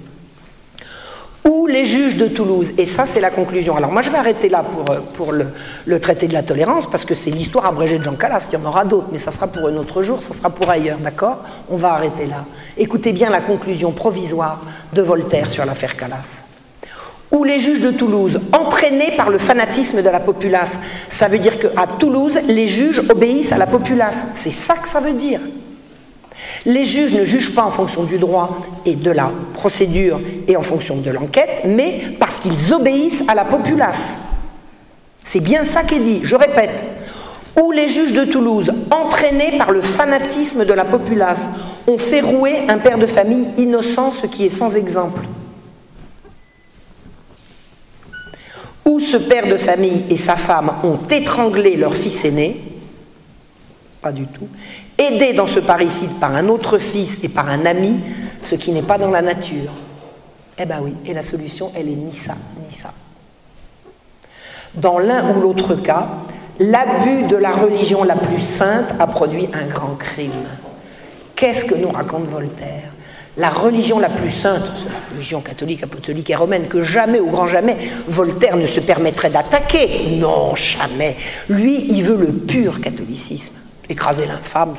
ou 1.46 1.68
les 1.68 1.86
juges 1.86 2.16
de 2.16 2.28
Toulouse. 2.28 2.72
Et 2.78 2.86
ça, 2.86 3.06
c'est 3.06 3.20
la 3.20 3.30
conclusion. 3.30 3.76
Alors 3.76 3.92
moi, 3.92 4.02
je 4.02 4.10
vais 4.10 4.18
arrêter 4.18 4.50
là 4.50 4.64
pour, 4.64 4.90
euh, 4.90 5.00
pour 5.14 5.34
le, 5.34 6.00
traité 6.00 6.28
de 6.28 6.34
la 6.34 6.44
tolérance, 6.44 6.88
parce 6.88 7.06
que 7.06 7.16
c'est 7.16 7.32
l'histoire 7.32 7.66
abrégée 7.66 8.00
de 8.00 8.04
Jean 8.04 8.16
Calas. 8.16 8.50
Il 8.52 8.60
y 8.60 8.62
en 8.62 8.66
aura 8.66 8.86
d'autres, 8.86 9.08
mais 9.12 9.18
ça 9.18 9.32
sera 9.32 9.48
pour 9.48 9.68
un 9.68 9.76
autre 9.76 10.04
jour, 10.04 10.24
ça 10.24 10.34
sera 10.34 10.50
pour 10.50 10.70
ailleurs, 10.70 11.00
d'accord? 11.00 11.44
On 11.70 11.78
va 11.78 11.94
arrêter 11.94 12.26
là. 12.26 12.46
Écoutez 12.78 13.12
bien 13.12 13.30
la 13.30 13.42
conclusion 13.42 13.92
provisoire 13.92 14.62
de 14.94 15.02
Voltaire 15.02 15.50
sur 15.50 15.66
l'affaire 15.66 15.98
Calas. 15.98 16.44
Ou 17.32 17.44
les 17.44 17.60
juges 17.60 17.82
de 17.82 17.92
Toulouse, 17.92 18.40
entraînés 18.52 19.14
par 19.18 19.30
le 19.30 19.40
fanatisme 19.40 20.04
de 20.04 20.10
la 20.10 20.20
populace. 20.20 20.80
Ça 21.10 21.28
veut 21.28 21.40
dire 21.40 21.58
qu'à 21.58 21.88
Toulouse, 21.98 22.40
les 22.48 22.68
juges 22.68 23.02
obéissent 23.10 23.52
à 23.52 23.58
la 23.58 23.66
populace. 23.66 24.28
C'est 24.34 24.52
ça 24.52 24.76
que 24.76 24.88
ça 24.88 25.00
veut 25.00 25.14
dire. 25.14 25.40
Les 26.66 26.86
juges 26.86 27.14
ne 27.14 27.26
jugent 27.26 27.56
pas 27.56 27.64
en 27.64 27.72
fonction 27.72 28.04
du 28.04 28.18
droit 28.18 28.58
et 28.86 28.96
de 28.96 29.12
la 29.12 29.32
procédure 29.54 30.22
et 30.48 30.56
en 30.56 30.62
fonction 30.62 30.98
de 30.98 31.12
l'enquête, 31.12 31.64
mais 31.66 32.16
parce 32.20 32.38
qu'ils 32.38 32.74
obéissent 32.74 33.24
à 33.28 33.36
la 33.36 33.44
populace. 33.44 34.18
C'est 35.24 35.42
bien 35.42 35.66
ça 35.66 35.84
qui 35.84 35.96
est 35.96 36.00
dit, 36.00 36.20
je 36.24 36.36
répète. 36.36 36.86
Où 37.62 37.72
les 37.72 37.88
juges 37.88 38.14
de 38.14 38.24
Toulouse, 38.24 38.74
entraînés 38.90 39.58
par 39.58 39.72
le 39.72 39.82
fanatisme 39.82 40.66
de 40.66 40.74
la 40.74 40.86
populace, 40.86 41.50
ont 41.86 41.98
fait 41.98 42.22
rouer 42.22 42.56
un 42.68 42.78
père 42.78 42.98
de 42.98 43.06
famille 43.06 43.48
innocent, 43.58 44.12
ce 44.12 44.26
qui 44.26 44.46
est 44.46 44.50
sans 44.50 44.76
exemple. 44.76 45.22
Où 48.86 49.00
ce 49.00 49.18
père 49.18 49.48
de 49.48 49.56
famille 49.56 50.06
et 50.10 50.18
sa 50.18 50.36
femme 50.36 50.72
ont 50.84 51.00
étranglé 51.10 51.76
leur 51.76 51.94
fils 51.94 52.26
aîné, 52.26 52.60
pas 54.02 54.12
du 54.12 54.28
tout, 54.28 54.48
aidé 54.98 55.34
dans 55.34 55.48
ce 55.48 55.60
parricide 55.60 56.20
par 56.20 56.36
un 56.36 56.48
autre 56.48 56.78
fils 56.78 57.20
et 57.24 57.30
par 57.30 57.50
un 57.50 57.66
ami, 57.66 58.00
ce 58.44 58.56
qui 58.56 58.72
n'est 58.72 58.82
pas 58.82 58.98
dans 58.98 59.12
la 59.12 59.22
nature. 59.22 59.72
Eh 60.58 60.66
bien 60.66 60.80
oui, 60.82 60.94
et 61.06 61.14
la 61.14 61.24
solution, 61.24 61.72
elle 61.76 61.90
est 61.90 61.96
ni 61.96 62.14
ça, 62.14 62.36
ni 62.64 62.76
ça. 62.76 62.94
Dans 64.76 65.00
l'un 65.00 65.36
ou 65.36 65.42
l'autre 65.42 65.76
cas, 65.76 66.08
l'abus 66.60 67.24
de 67.24 67.36
la 67.36 67.52
religion 67.52 68.04
la 68.04 68.16
plus 68.16 68.42
sainte 68.42 68.96
a 69.00 69.08
produit 69.08 69.48
un 69.54 69.66
grand 69.66 69.96
crime. 69.96 70.32
Qu'est-ce 71.36 71.66
que 71.66 71.76
nous 71.76 71.90
raconte 71.90 72.26
Voltaire? 72.26 72.92
La 73.38 73.50
religion 73.50 73.98
la 73.98 74.10
plus 74.10 74.30
sainte, 74.30 74.72
c'est 74.76 74.90
la 74.90 75.10
religion 75.12 75.42
catholique, 75.42 75.82
apostolique 75.82 76.30
et 76.30 76.36
romaine, 76.36 76.68
que 76.68 76.84
jamais, 76.84 77.20
au 77.20 77.28
grand 77.28 77.48
jamais, 77.48 77.76
Voltaire 78.08 78.58
ne 78.58 78.68
se 78.68 78.80
permettrait 78.80 79.32
d'attaquer. 79.32 80.18
Non, 80.20 80.54
jamais. 80.56 81.16
Lui, 81.50 81.88
il 81.90 82.04
veut 82.04 82.18
le 82.18 82.32
pur 82.32 82.80
catholicisme. 82.80 83.56
Écraser 83.90 84.26
l'infâme, 84.26 84.76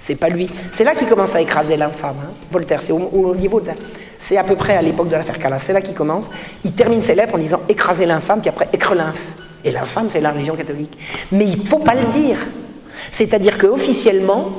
c'est 0.00 0.14
pas 0.14 0.30
lui. 0.30 0.48
C'est 0.72 0.82
là 0.82 0.94
qu'il 0.94 1.06
commence 1.06 1.34
à 1.34 1.42
écraser 1.42 1.76
l'infâme, 1.76 2.16
hein. 2.22 2.30
Voltaire. 2.50 2.80
C'est 2.80 2.92
au, 2.92 3.34
niveau 3.36 3.60
de. 3.60 3.70
C'est 4.18 4.38
à 4.38 4.44
peu 4.44 4.56
près 4.56 4.74
à 4.74 4.82
l'époque 4.82 5.08
de 5.08 5.14
l'affaire 5.14 5.38
Calas. 5.38 5.58
C'est 5.58 5.74
là 5.74 5.82
qu'il 5.82 5.94
commence. 5.94 6.30
Il 6.64 6.72
termine 6.72 7.02
ses 7.02 7.14
lettres 7.14 7.34
en 7.34 7.38
disant 7.38 7.60
écraser 7.68 8.06
l'infâme, 8.06 8.40
puis 8.40 8.48
après 8.48 8.68
écre 8.72 8.94
l'inf. 8.94 9.34
Et 9.62 9.70
l'infâme, 9.70 10.08
c'est 10.08 10.22
la 10.22 10.32
religion 10.32 10.56
catholique. 10.56 10.96
Mais 11.32 11.44
il 11.44 11.60
ne 11.60 11.66
faut 11.66 11.80
pas 11.80 11.94
le 11.94 12.04
dire. 12.04 12.38
C'est-à-dire 13.10 13.58
qu'officiellement, 13.58 14.50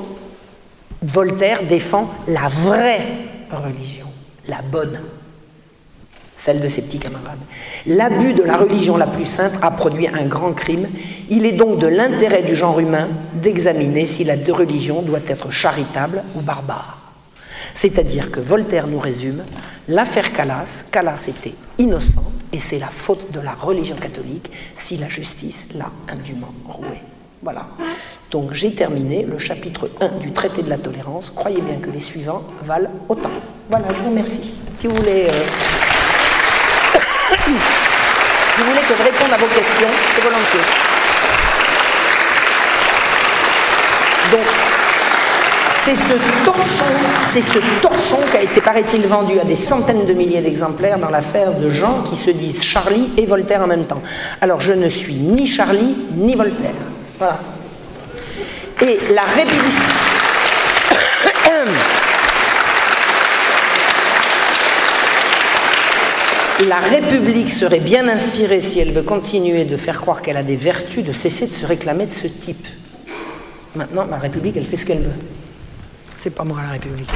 Voltaire 1.02 1.64
défend 1.64 2.08
la 2.28 2.46
vraie 2.48 3.00
religion, 3.50 4.06
la 4.46 4.62
bonne 4.62 5.00
celle 6.42 6.60
de 6.60 6.66
ses 6.66 6.82
petits 6.82 6.98
camarades. 6.98 7.38
L'abus 7.86 8.34
de 8.34 8.42
la 8.42 8.56
religion 8.56 8.96
la 8.96 9.06
plus 9.06 9.26
sainte 9.26 9.52
a 9.62 9.70
produit 9.70 10.08
un 10.08 10.24
grand 10.26 10.52
crime. 10.52 10.88
Il 11.30 11.46
est 11.46 11.52
donc 11.52 11.78
de 11.78 11.86
l'intérêt 11.86 12.42
du 12.42 12.56
genre 12.56 12.80
humain 12.80 13.08
d'examiner 13.34 14.06
si 14.06 14.24
la 14.24 14.34
religion 14.52 15.02
doit 15.02 15.20
être 15.28 15.50
charitable 15.50 16.24
ou 16.34 16.40
barbare. 16.40 17.12
C'est-à-dire 17.74 18.32
que 18.32 18.40
Voltaire 18.40 18.88
nous 18.88 18.98
résume 18.98 19.44
l'affaire 19.86 20.32
Calas. 20.32 20.86
Calas 20.90 21.28
était 21.28 21.54
innocent 21.78 22.24
et 22.52 22.58
c'est 22.58 22.80
la 22.80 22.88
faute 22.88 23.30
de 23.30 23.38
la 23.38 23.52
religion 23.52 23.94
catholique 23.94 24.50
si 24.74 24.96
la 24.96 25.08
justice 25.08 25.68
l'a 25.76 25.92
indûment 26.08 26.52
roué. 26.66 27.00
Voilà. 27.44 27.68
Donc 28.32 28.52
j'ai 28.52 28.74
terminé 28.74 29.22
le 29.22 29.38
chapitre 29.38 29.90
1 30.00 30.18
du 30.18 30.32
traité 30.32 30.62
de 30.62 30.70
la 30.70 30.78
tolérance. 30.78 31.30
Croyez 31.30 31.60
bien 31.60 31.76
que 31.76 31.90
les 31.90 32.00
suivants 32.00 32.42
valent 32.62 32.90
autant. 33.08 33.30
Voilà, 33.70 33.86
je 33.94 34.02
vous 34.02 34.10
remercie. 34.10 34.60
Si 34.76 34.88
vous 34.88 34.96
voulez. 34.96 35.28
Euh, 35.28 35.91
si 37.44 38.60
vous 38.60 38.68
voulez 38.68 38.82
que 38.82 38.94
je 38.96 39.02
réponde 39.02 39.32
à 39.32 39.36
vos 39.36 39.46
questions, 39.46 39.88
c'est 40.14 40.22
volontiers. 40.22 40.60
Donc, 44.30 44.46
c'est 45.84 45.96
ce 45.96 46.44
torchon, 46.44 46.84
c'est 47.22 47.42
ce 47.42 47.58
torchon 47.80 48.18
qui 48.30 48.36
a 48.36 48.42
été, 48.42 48.60
paraît-il, 48.60 49.06
vendu 49.06 49.40
à 49.40 49.44
des 49.44 49.56
centaines 49.56 50.06
de 50.06 50.12
milliers 50.12 50.40
d'exemplaires 50.40 50.98
dans 50.98 51.10
l'affaire 51.10 51.52
de 51.54 51.68
gens 51.68 52.02
qui 52.02 52.14
se 52.14 52.30
disent 52.30 52.62
Charlie 52.62 53.12
et 53.16 53.26
Voltaire 53.26 53.62
en 53.62 53.66
même 53.66 53.86
temps. 53.86 54.02
Alors, 54.40 54.60
je 54.60 54.72
ne 54.72 54.88
suis 54.88 55.16
ni 55.16 55.46
Charlie 55.46 55.96
ni 56.16 56.36
Voltaire. 56.36 56.70
Voilà. 57.18 57.40
Et 58.80 59.00
la 59.12 59.22
République. 59.22 59.82
La 66.66 66.78
République 66.78 67.50
serait 67.50 67.80
bien 67.80 68.08
inspirée, 68.08 68.60
si 68.60 68.78
elle 68.78 68.92
veut 68.92 69.02
continuer 69.02 69.64
de 69.64 69.76
faire 69.76 70.00
croire 70.00 70.22
qu'elle 70.22 70.36
a 70.36 70.42
des 70.42 70.56
vertus, 70.56 71.04
de 71.04 71.12
cesser 71.12 71.46
de 71.46 71.52
se 71.52 71.66
réclamer 71.66 72.06
de 72.06 72.12
ce 72.12 72.26
type. 72.26 72.66
Maintenant, 73.74 74.04
la 74.04 74.18
République, 74.18 74.56
elle 74.56 74.66
fait 74.66 74.76
ce 74.76 74.86
qu'elle 74.86 75.00
veut. 75.00 75.18
C'est 76.20 76.30
pas 76.30 76.44
moi 76.44 76.60
la 76.62 76.72
République. 76.72 77.10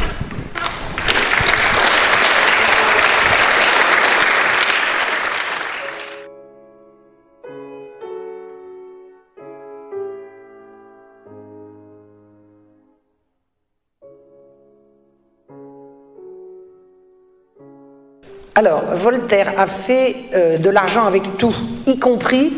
Alors, 18.59 18.85
Voltaire 18.95 19.53
a 19.59 19.67
fait 19.67 20.17
euh, 20.33 20.57
de 20.57 20.71
l'argent 20.71 21.05
avec 21.05 21.37
tout, 21.37 21.55
y 21.87 21.99
compris, 21.99 22.51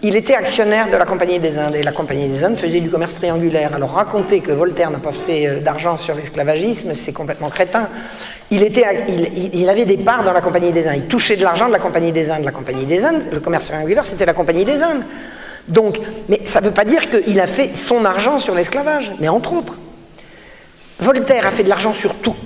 il 0.00 0.16
était 0.16 0.34
actionnaire 0.34 0.90
de 0.90 0.96
la 0.96 1.04
Compagnie 1.04 1.38
des 1.38 1.58
Indes, 1.58 1.74
et 1.74 1.82
la 1.82 1.92
Compagnie 1.92 2.30
des 2.30 2.42
Indes 2.44 2.56
faisait 2.56 2.80
du 2.80 2.88
commerce 2.88 3.16
triangulaire. 3.16 3.74
Alors, 3.74 3.90
raconter 3.90 4.40
que 4.40 4.52
Voltaire 4.52 4.90
n'a 4.90 5.00
pas 5.00 5.12
fait 5.12 5.46
euh, 5.46 5.60
d'argent 5.60 5.98
sur 5.98 6.14
l'esclavagisme, 6.14 6.94
c'est 6.94 7.12
complètement 7.12 7.50
crétin. 7.50 7.90
Il, 8.50 9.68
avait 9.68 9.84
des 9.84 9.98
parts 9.98 10.24
dans 10.24 10.32
la 10.32 10.40
Compagnie 10.40 10.72
des 10.72 10.88
Indes, 10.88 10.96
il 10.96 11.08
touchait 11.08 11.36
de 11.36 11.42
l'argent 11.42 11.68
de 11.68 11.72
la 11.72 11.78
Compagnie 11.78 12.10
des 12.10 12.30
Indes. 12.30 12.44
La 12.46 12.50
Compagnie 12.50 12.86
des 12.86 13.04
Indes, 13.04 13.24
le 13.30 13.40
commerce 13.40 13.66
triangulaire, 13.66 14.06
c'était 14.06 14.24
la 14.24 14.32
Compagnie 14.32 14.64
des 14.64 14.82
Indes. 14.82 15.04
Donc, 15.68 16.00
mais 16.30 16.40
ça 16.46 16.62
ne 16.62 16.66
veut 16.68 16.72
pas 16.72 16.86
dire 16.86 17.10
qu'il 17.10 17.38
a 17.38 17.46
fait 17.46 17.76
son 17.76 18.06
argent 18.06 18.38
sur 18.38 18.54
l'esclavage, 18.54 19.12
mais 19.20 19.28
entre 19.28 19.52
autres. 19.52 19.76
Voltaire 21.00 21.46
a 21.46 21.50
fait 21.50 21.64
de 21.64 21.68
l'argent 21.68 21.92
sur 21.92 22.14
tout. 22.14 22.36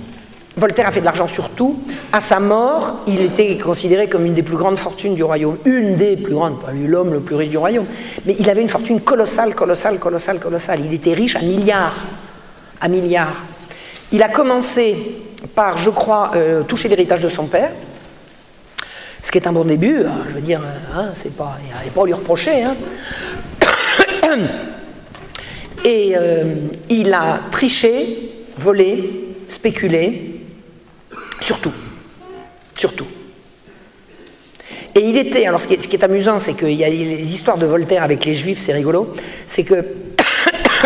Voltaire 0.59 0.87
a 0.87 0.91
fait 0.91 0.99
de 0.99 1.05
l'argent 1.05 1.27
sur 1.27 1.49
tout. 1.51 1.79
À 2.11 2.19
sa 2.19 2.39
mort, 2.39 2.97
il 3.07 3.21
était 3.21 3.57
considéré 3.57 4.09
comme 4.09 4.25
une 4.25 4.33
des 4.33 4.43
plus 4.43 4.57
grandes 4.57 4.77
fortunes 4.77 5.15
du 5.15 5.23
royaume. 5.23 5.57
Une 5.63 5.95
des 5.95 6.17
plus 6.17 6.33
grandes, 6.33 6.59
pas 6.59 6.71
l'homme 6.73 7.13
le 7.13 7.21
plus 7.21 7.35
riche 7.35 7.49
du 7.49 7.57
royaume. 7.57 7.85
Mais 8.25 8.35
il 8.37 8.49
avait 8.49 8.61
une 8.61 8.69
fortune 8.69 8.99
colossale, 8.99 9.55
colossale, 9.55 9.99
colossale, 9.99 10.39
colossale. 10.39 10.81
Il 10.85 10.93
était 10.93 11.13
riche 11.13 11.37
à 11.37 11.41
milliards. 11.41 12.05
À 12.81 12.89
milliards. 12.89 13.45
Il 14.11 14.21
a 14.21 14.27
commencé 14.27 14.95
par, 15.55 15.77
je 15.77 15.89
crois, 15.89 16.31
euh, 16.35 16.63
toucher 16.63 16.89
l'héritage 16.89 17.21
de 17.21 17.29
son 17.29 17.45
père. 17.45 17.71
Ce 19.23 19.31
qui 19.31 19.37
est 19.37 19.47
un 19.47 19.53
bon 19.53 19.65
début, 19.65 20.03
hein, 20.05 20.25
je 20.27 20.35
veux 20.35 20.41
dire, 20.41 20.61
hein, 20.95 21.11
c'est 21.13 21.35
pas, 21.37 21.57
il 21.61 21.67
n'y 21.67 21.89
a 21.89 21.91
pas 21.91 22.01
à 22.01 22.05
lui 22.05 22.13
reprocher. 22.13 22.63
Hein. 22.63 22.75
Et 25.85 26.13
euh, 26.17 26.55
il 26.89 27.13
a 27.13 27.39
triché, 27.51 28.45
volé, 28.57 29.35
spéculé, 29.47 30.28
surtout. 31.39 31.73
Surtout. 32.77 33.07
Et 34.95 35.01
il 35.01 35.17
était, 35.17 35.45
alors 35.45 35.61
ce 35.61 35.67
qui 35.67 35.73
est, 35.73 36.03
amusant, 36.03 36.39
c'est 36.39 36.53
qu'il 36.53 36.73
y 36.73 36.83
a 36.83 36.89
les 36.89 37.33
histoires 37.33 37.57
de 37.57 37.65
Voltaire 37.65 38.03
avec 38.03 38.25
les 38.25 38.35
juifs, 38.35 38.59
c'est 38.59 38.73
rigolo, 38.73 39.13
c'est 39.47 39.63
que 39.63 39.85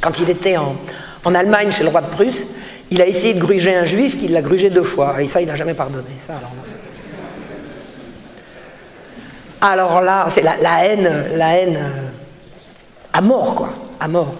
quand 0.00 0.18
il 0.20 0.30
était 0.30 0.56
en, 0.56 0.76
Allemagne 1.34 1.70
chez 1.70 1.82
le 1.82 1.88
roi 1.88 2.02
de 2.02 2.06
Prusse, 2.08 2.46
il 2.90 3.00
a 3.00 3.06
essayé 3.06 3.32
de 3.32 3.40
gruger 3.40 3.74
un 3.74 3.86
juif 3.86 4.18
qui 4.18 4.28
l'a 4.28 4.42
grugé 4.42 4.68
deux 4.68 4.82
fois, 4.82 5.22
et 5.22 5.26
ça, 5.26 5.40
il 5.40 5.48
n'a 5.48 5.56
jamais 5.56 5.72
pardonné. 5.72 6.04
Ça, 6.18 6.34
alors, 9.64 10.02
là, 10.02 10.26
c'est 10.28 10.42
la, 10.42 10.84
haine, 10.84 11.24
la 11.36 11.56
haine 11.56 11.76
euh, 11.76 12.08
à 13.14 13.22
mort, 13.22 13.54
quoi, 13.54 13.70
à 13.98 14.08
mort. 14.08 14.34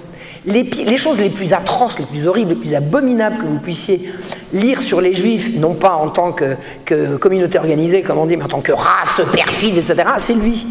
Les, 0.47 0.99
choses 0.99 1.21
les 1.21 1.31
plus 1.31 1.55
atroces, 1.55 1.99
les 1.99 2.05
plus 2.05 2.27
horribles, 2.27 2.51
les 2.51 2.57
plus 2.57 2.75
abominables 2.75 3.39
que 3.39 3.47
vous 3.47 3.59
puissiez 3.59 4.11
lire 4.53 4.83
sur 4.83 5.01
les 5.01 5.15
juifs, 5.15 5.57
non 5.57 5.75
pas 5.75 5.95
en 5.95 6.11
tant 6.11 6.33
que, 6.33 7.17
communauté 7.17 7.59
organisée, 7.59 8.03
comme 8.03 8.19
on 8.19 8.27
dit, 8.27 8.37
mais 8.37 8.45
en 8.45 8.49
tant 8.49 8.61
que 8.61 8.73
race 8.73 9.23
perfide, 9.33 9.77
etc., 9.77 9.97
c'est 10.19 10.35
lui. 10.35 10.67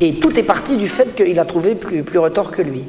Et 0.00 0.14
tout 0.16 0.38
est 0.38 0.42
parti 0.42 0.76
du 0.76 0.88
fait 0.88 1.14
qu'il 1.14 1.38
a 1.38 1.44
trouvé 1.44 1.74
plus, 1.74 2.02
plus 2.02 2.18
retort 2.18 2.50
que 2.50 2.60
lui. 2.60 2.84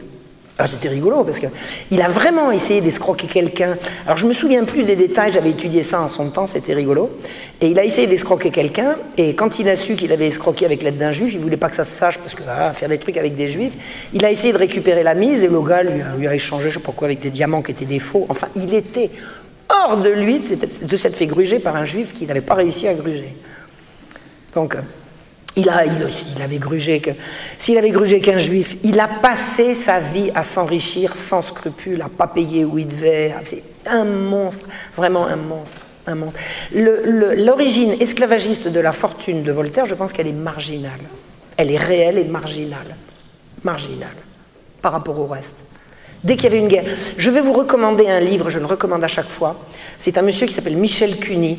Ah, 0.57 0.68
c'était 0.68 0.88
rigolo 0.88 1.26
parce 1.26 1.40
qu'il 1.40 2.02
a 2.02 2.07
vraiment 2.07 2.49
essayé 2.49 2.80
d'escroquer 2.80 3.27
quelqu'un. 3.27 3.76
Alors 4.06 4.15
je 4.15 4.26
me 4.26 4.32
souviens 4.32 4.64
plus 4.64 4.84
des 4.84 4.95
détails, 4.95 5.34
j'avais 5.34 5.49
étudié 5.49 5.84
ça 5.84 6.02
en 6.02 6.07
son 6.07 6.30
temps, 6.30 6.48
c'était 6.48 6.73
rigolo. 6.73 7.11
Et 7.60 7.68
il 7.68 7.77
a 7.77 7.84
essayé 7.84 8.07
d'escroquer 8.07 8.52
quelqu'un, 8.52 8.95
et 9.18 9.36
quand 9.36 9.60
il 9.60 9.68
a 9.68 9.76
su 9.76 9.95
qu'il 9.95 10.14
avait 10.14 10.27
escroqué 10.27 10.65
avec 10.65 10.82
l'aide 10.82 10.98
d'un 10.98 11.11
juif, 11.11 11.34
il 11.34 11.41
voulait 11.41 11.57
pas 11.57 11.68
que 11.68 11.76
ça 11.76 11.84
se 11.84 11.91
sache 11.91 12.19
parce 12.19 12.36
que 12.36 12.44
faire 12.73 12.88
des 12.88 12.99
trucs 12.99 13.18
avec 13.18 13.36
des 13.36 13.49
juifs, 13.49 13.73
il 14.14 14.23
a 14.23 14.32
essayé 14.32 14.53
de 14.53 14.57
récupérer 14.57 15.03
la 15.03 15.14
mise 15.14 15.44
et 15.44 15.49
le 15.49 15.60
gars 15.61 15.84
lui 15.84 16.27
a, 16.27 16.34
échangé, 16.34 16.69
je 16.69 16.80
sais 16.80 16.86
quoi, 16.86 17.07
avec 17.07 17.19
des 17.19 17.32
diamants 17.32 17.61
qui 17.61 17.72
étaient 17.72 17.84
des 17.84 17.99
faux. 17.99 18.26
Enfin, 18.30 18.48
il 18.56 18.73
était 18.73 19.10
hors 19.68 19.98
de 19.98 20.10
lui 20.10 20.40
de 20.40 20.95
s'être 20.95 21.18
fait 21.18 21.27
gruger 21.27 21.60
par 21.60 21.76
un 21.76 21.84
juif 21.84 22.14
qui 22.14 22.26
n'avait 22.27 22.40
pas 22.40 22.53
réussi 22.53 22.88
à 22.88 22.94
gruger. 22.94 23.36
Donc, 24.53 24.77
il, 25.56 25.69
avait 25.69 26.57
grugé 26.57 27.02
s'il 27.57 27.77
avait 27.77 27.90
grugé 27.90 28.19
qu'un 28.19 28.38
juif, 28.38 28.76
il 28.84 28.99
a 28.99 29.07
passé 29.07 29.73
sa 29.73 29.99
vie 29.99 30.32
à 30.36 30.44
s'enrichir 30.44 31.15
sans 31.15 31.41
scrupule, 31.41 32.02
à 32.02 32.10
pas 32.10 32.27
payer 32.27 32.65
où 32.65 32.77
il 32.77 32.88
devait. 32.88 33.34
C'est 33.41 33.64
un 33.86 34.03
monstre, 34.03 34.68
vraiment 34.95 35.26
un 35.26 35.38
monstre. 35.38 35.82
Un 36.07 36.15
monstre. 36.15 36.40
L'origine 36.73 37.95
esclavagiste 37.99 38.68
de 38.68 38.80
la 38.80 38.91
fortune 38.91 39.44
de 39.44 39.52
Voltaire, 39.52 39.86
je 39.86 39.95
pense 39.95 40.14
qu'elle 40.14 40.27
est 40.27 40.34
marginale. 40.34 40.91
Elle 41.57 41.72
est 41.72 41.77
réelle 41.77 42.19
et 42.19 42.26
marginale. 42.26 42.95
Marginale 43.64 44.15
par 44.86 44.91
rapport 44.91 45.19
au 45.19 45.26
reste. 45.26 45.65
Dès 46.23 46.36
qu'il 46.36 46.44
y 46.44 46.48
avait 46.48 46.60
une 46.60 46.68
guerre. 46.68 46.84
Je 47.18 47.32
vais 47.32 47.41
vous 47.41 47.53
recommander 47.53 48.07
un 48.07 48.19
livre, 48.19 48.52
je 48.52 48.60
le 48.60 48.68
recommande 48.68 49.03
à 49.03 49.07
chaque 49.07 49.27
fois. 49.27 49.60
C'est 49.98 50.19
un 50.19 50.22
monsieur 50.22 50.45
qui 50.45 50.53
s'appelle 50.53 50.77
Michel 50.77 51.18
Cuny, 51.18 51.57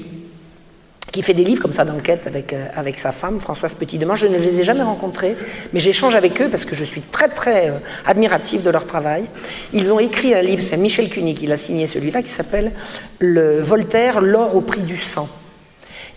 qui 1.16 1.22
fait 1.22 1.32
des 1.32 1.44
livres 1.44 1.62
comme 1.62 1.72
ça 1.72 1.86
d'enquête 1.86 2.26
avec, 2.26 2.52
euh, 2.52 2.66
avec 2.74 2.98
sa 2.98 3.10
femme, 3.10 3.40
Françoise 3.40 3.72
Petit-Demain. 3.72 4.16
Je 4.16 4.26
ne 4.26 4.36
les 4.36 4.60
ai 4.60 4.64
jamais 4.64 4.82
rencontrés, 4.82 5.34
mais 5.72 5.80
j'échange 5.80 6.14
avec 6.14 6.42
eux 6.42 6.50
parce 6.50 6.66
que 6.66 6.76
je 6.76 6.84
suis 6.84 7.00
très 7.00 7.28
très 7.28 7.70
euh, 7.70 7.78
admiratif 8.04 8.62
de 8.62 8.68
leur 8.68 8.86
travail. 8.86 9.24
Ils 9.72 9.90
ont 9.94 9.98
écrit 9.98 10.34
un 10.34 10.42
livre, 10.42 10.62
c'est 10.62 10.76
Michel 10.76 11.08
Cuny 11.08 11.34
qui 11.34 11.46
l'a 11.46 11.56
signé 11.56 11.86
celui-là, 11.86 12.20
qui 12.20 12.28
s'appelle 12.28 12.70
Le 13.18 13.62
Voltaire, 13.62 14.20
l'or 14.20 14.56
au 14.56 14.60
prix 14.60 14.82
du 14.82 14.98
sang. 14.98 15.26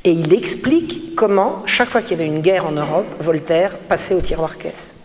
Et 0.03 0.11
il 0.11 0.33
explique 0.33 1.15
comment, 1.15 1.63
chaque 1.65 1.87
fois 1.87 2.01
qu'il 2.01 2.17
y 2.17 2.21
avait 2.21 2.27
une 2.27 2.41
guerre 2.41 2.67
en 2.67 2.73
Europe, 2.73 3.07
Voltaire 3.21 3.77
passait 3.77 4.15
au 4.15 4.21
tiroir 4.21 4.57
caisse. 4.57 4.95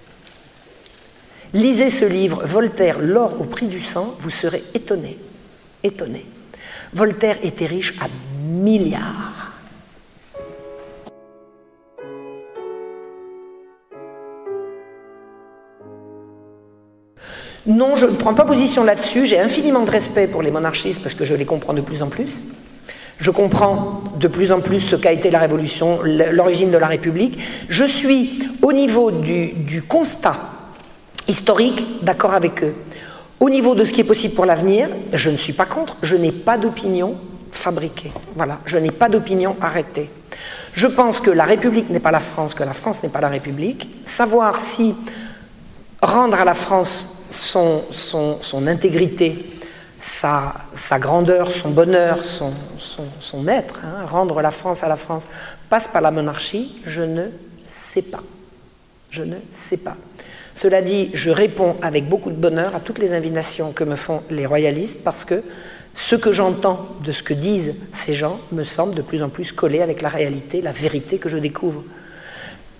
Lisez 1.53 1.89
ce 1.91 2.05
livre, 2.05 2.43
Voltaire, 2.45 2.99
l'or 2.99 3.41
au 3.41 3.45
prix 3.45 3.69
du 3.69 3.81
sang, 3.81 4.17
vous 4.19 4.31
serez 4.31 4.65
étonné. 4.75 5.17
Étonné. 5.85 6.27
Voltaire 6.93 7.37
était 7.45 7.67
riche 7.67 7.95
à 8.01 8.09
milliards. 8.43 9.44
Non, 17.67 17.95
je 17.95 18.07
ne 18.07 18.15
prends 18.15 18.35
pas 18.35 18.45
position 18.45 18.85
là-dessus. 18.85 19.27
J'ai 19.27 19.41
infiniment 19.41 19.81
de 19.81 19.91
respect 19.91 20.27
pour 20.27 20.43
les 20.43 20.51
monarchistes 20.51 21.03
parce 21.03 21.15
que 21.15 21.25
je 21.25 21.35
les 21.35 21.47
comprends 21.47 21.73
de 21.73 21.81
plus 21.81 22.03
en 22.03 22.09
plus. 22.09 22.45
Je 23.19 23.31
comprends 23.31 24.03
de 24.19 24.29
plus 24.29 24.53
en 24.53 24.61
plus 24.61 24.81
ce 24.81 24.97
qu'a 24.97 25.13
été 25.13 25.31
la 25.31 25.39
Révolution, 25.39 26.01
l'origine 26.03 26.71
de 26.71 26.77
la 26.77 26.89
République. 26.89 27.39
Je 27.69 27.85
suis, 27.85 28.49
au 28.61 28.73
niveau 28.73 29.11
du, 29.11 29.83
constat 29.89 30.37
historique, 31.27 32.05
d'accord 32.05 32.35
avec 32.35 32.65
eux. 32.65 32.75
Au 33.41 33.49
niveau 33.49 33.75
de 33.75 33.85
ce 33.85 33.93
qui 33.93 34.01
est 34.01 34.05
possible 34.05 34.35
pour 34.35 34.45
l'avenir, 34.45 34.89
je 35.13 35.31
ne 35.31 35.37
suis 35.37 35.53
pas 35.53 35.65
contre. 35.65 35.97
Je 36.03 36.17
n'ai 36.17 36.33
pas 36.33 36.59
d'opinion 36.59 37.17
fabriquée. 37.51 38.13
Voilà, 38.35 38.59
je 38.67 38.77
n'ai 38.79 38.91
pas 38.91 39.09
d'opinion 39.09 39.57
arrêtée. 39.61 40.11
Je 40.75 40.89
pense 40.89 41.21
que 41.21 41.31
la 41.31 41.45
République 41.45 41.89
n'est 41.89 42.01
pas 42.01 42.11
la 42.11 42.21
France, 42.21 42.55
que 42.55 42.65
la 42.65 42.75
France 42.75 43.03
n'est 43.03 43.09
pas 43.09 43.21
la 43.21 43.29
République. 43.29 43.89
Savoir 44.05 44.61
si 44.61 44.95
rendre 46.03 46.39
à 46.39 46.45
la 46.45 46.55
France 46.55 47.14
son, 47.35 48.67
intégrité, 48.67 49.51
sa, 50.01 50.55
grandeur, 50.99 51.51
son 51.51 51.71
bonheur, 51.71 52.25
son, 52.25 52.53
son 53.21 53.49
être, 53.49 53.81
hein, 53.85 54.05
rendre 54.07 54.41
la 54.41 54.51
France 54.51 54.83
à 54.83 54.89
la 54.89 54.97
France, 54.97 55.25
passe 55.69 55.89
par 55.89 56.03
la 56.03 56.11
monarchie, 56.11 56.81
je 56.85 57.03
ne 57.03 57.27
sais 57.69 58.03
pas. 58.03 58.23
Je 59.11 59.23
ne 59.23 59.37
sais 59.51 59.77
pas. 59.77 59.97
Cela 60.57 60.83
dit, 60.83 61.11
je 61.15 61.31
réponds 61.31 61.77
avec 61.83 62.09
beaucoup 62.09 62.31
de 62.31 62.37
bonheur 62.37 62.75
à 62.75 62.81
toutes 62.81 62.99
les 62.99 63.13
invitations 63.13 63.73
que 63.73 63.85
me 63.85 63.95
font 63.95 64.23
les 64.31 64.47
royalistes 64.47 65.03
parce 65.05 65.25
que 65.25 65.43
ce 65.95 66.17
que 66.17 66.33
j'entends 66.33 66.87
de 67.05 67.13
ce 67.13 67.23
que 67.23 67.35
disent 67.35 67.75
ces 67.93 68.15
gens 68.15 68.41
me 68.51 68.65
semble 68.65 68.95
de 68.95 69.03
plus 69.03 69.23
en 69.23 69.29
plus 69.29 69.53
collé 69.53 69.83
avec 69.83 70.03
la 70.03 70.09
réalité, 70.09 70.61
la 70.63 70.73
vérité 70.73 71.19
que 71.19 71.29
je 71.29 71.39
découvre 71.39 71.85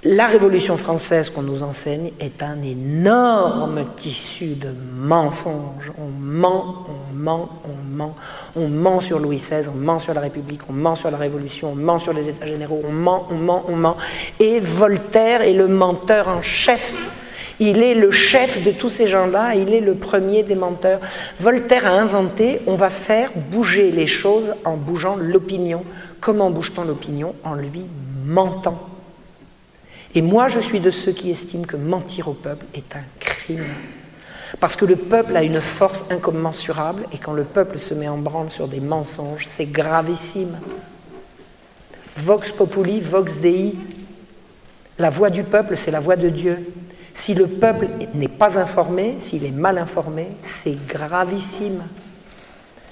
la 0.05 0.27
Révolution 0.27 0.77
française 0.77 1.31
qu'on 1.31 1.43
nous 1.43 1.63
enseigne 1.63 2.11
est 2.21 2.43
un 2.43 2.63
énorme 2.63 3.87
tissu 3.97 4.49
de 4.49 4.69
mensonges. 4.97 5.93
On 5.99 6.11
ment, 6.21 6.85
on 6.89 7.15
ment, 7.15 7.49
on 7.65 7.97
ment. 7.97 8.15
On 8.55 8.69
ment 8.69 9.01
sur 9.01 9.19
Louis 9.19 9.39
XVI, 9.39 9.69
on 9.69 9.79
ment 9.79 9.99
sur 9.99 10.13
la 10.13 10.21
République, 10.21 10.61
on 10.69 10.75
ment 10.75 10.95
sur 10.95 11.11
la 11.11 11.17
Révolution, 11.17 11.73
on 11.73 11.75
ment 11.75 11.99
sur 11.99 12.13
les 12.13 12.29
États 12.29 12.47
généraux, 12.47 12.83
on 12.87 12.93
ment, 12.93 13.27
on 13.31 13.37
ment, 13.37 13.65
on 13.67 13.77
ment. 13.77 13.97
Et 14.41 14.61
Voltaire 14.61 15.41
est 15.41 15.55
le 15.55 15.69
menteur 15.69 16.29
en 16.29 16.43
chef. 16.43 16.95
Il 17.59 17.83
est 17.83 17.95
le 17.95 18.11
chef 18.11 18.63
de 18.63 18.73
tous 18.73 18.91
ces 18.91 19.07
gens-là, 19.07 19.55
il 19.55 19.73
est 19.73 19.81
le 19.81 19.95
premier 19.95 20.43
des 20.43 20.57
menteurs. 20.57 21.01
Voltaire 21.41 21.87
a 21.87 21.93
inventé, 21.93 22.61
on 22.67 22.75
va 22.75 22.91
faire 22.91 23.31
bouger 23.51 23.91
les 23.91 24.09
choses 24.09 24.55
en 24.67 24.77
bougeant 24.77 25.17
l'opinion. 25.17 25.83
Comment 26.21 26.51
bouge-t-on 26.51 26.85
l'opinion? 26.85 27.35
En 27.43 27.55
lui 27.55 27.87
mentant. 28.27 28.94
Et 30.15 30.23
moi, 30.23 30.49
je 30.49 30.61
suis 30.61 30.81
de 30.81 30.91
ceux 30.91 31.13
qui 31.13 31.31
estiment 31.31 31.65
que 31.65 31.77
mentir 31.77 32.29
au 32.29 32.35
peuple 32.35 32.67
est 32.75 32.95
un 32.95 33.05
crime. 33.19 33.65
Parce 34.61 34.77
que 34.77 34.85
le 34.85 34.95
peuple 34.95 35.37
a 35.37 35.43
une 35.43 35.61
force 35.61 36.05
incommensurable 36.11 37.07
et 37.13 37.19
quand 37.19 37.33
le 37.33 37.43
peuple 37.43 37.79
se 37.79 37.95
met 37.95 38.07
en 38.07 38.19
branle 38.19 38.51
sur 38.51 38.69
des 38.69 38.81
mensonges, 38.81 39.47
c'est 39.47 39.67
gravissime. 39.67 40.57
Vox 42.17 42.53
populi, 42.53 43.01
vox 43.01 43.39
dei. 43.39 43.75
La 44.99 45.11
voix 45.11 45.31
du 45.31 45.43
peuple, 45.43 45.77
c'est 45.77 45.91
la 45.91 45.99
voix 45.99 46.15
de 46.15 46.29
Dieu. 46.29 46.73
Si 47.13 47.35
le 47.35 47.49
peuple 47.49 47.89
n'est 48.15 48.29
pas 48.29 48.59
informé, 48.59 49.17
s'il 49.19 49.45
est 49.45 49.51
mal 49.51 49.79
informé, 49.79 50.29
c'est 50.43 50.77
gravissime. 50.87 51.83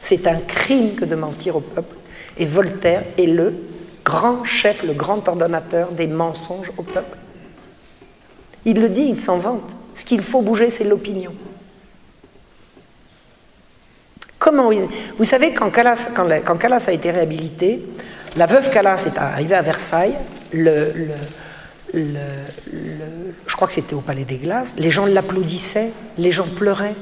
C'est 0.01 0.27
un 0.27 0.39
crime 0.39 0.97
que 0.97 1.05
de 1.05 1.15
mentir 1.15 1.55
au 1.55 1.61
peuple. 1.61 1.95
Et 2.39 2.47
Voltaire 2.47 3.05
est 3.17 3.27
le 3.27 3.55
grand 4.05 4.45
chef, 4.45 4.83
le 4.83 4.93
grand 4.93 5.27
ordonnateur 5.29 5.91
des 5.93 6.07
mensonges 6.07 6.73
au 6.77 6.83
peuple. 6.83 7.19
Il 8.65 8.81
le 8.81 8.89
dit, 8.89 9.03
il 9.03 9.19
s'en 9.19 9.39
vante. 9.39 9.75
Ce 9.95 10.05
qu'il 10.05 10.23
faut 10.23 10.43
bouger, 10.43 10.71
c'est 10.71 10.85
l'opinion. 10.85 11.35
Comment 14.39 14.71
Vous 15.19 15.25
savez, 15.25 15.53
quand 15.53 15.71
Calas, 15.71 16.09
a 16.17 16.93
été 16.93 17.11
réhabilité, 17.11 17.85
la 18.37 18.47
veuve 18.47 18.71
Calas 18.71 19.05
est 19.07 19.19
arrivée 19.19 19.55
à 19.55 19.63
Versailles, 19.63 20.17
le, 20.53 20.93
je 21.95 23.57
crois 23.57 23.69
que 23.69 23.75
c'était 23.75 23.95
au 23.95 24.01
Palais 24.01 24.25
des 24.25 24.39
Glaces, 24.39 24.75
les 24.79 24.91
gens 24.91 25.07
l'applaudissaient, 25.07 25.93
les 26.19 26.31
gens 26.31 26.49
pleuraient. 26.49 26.95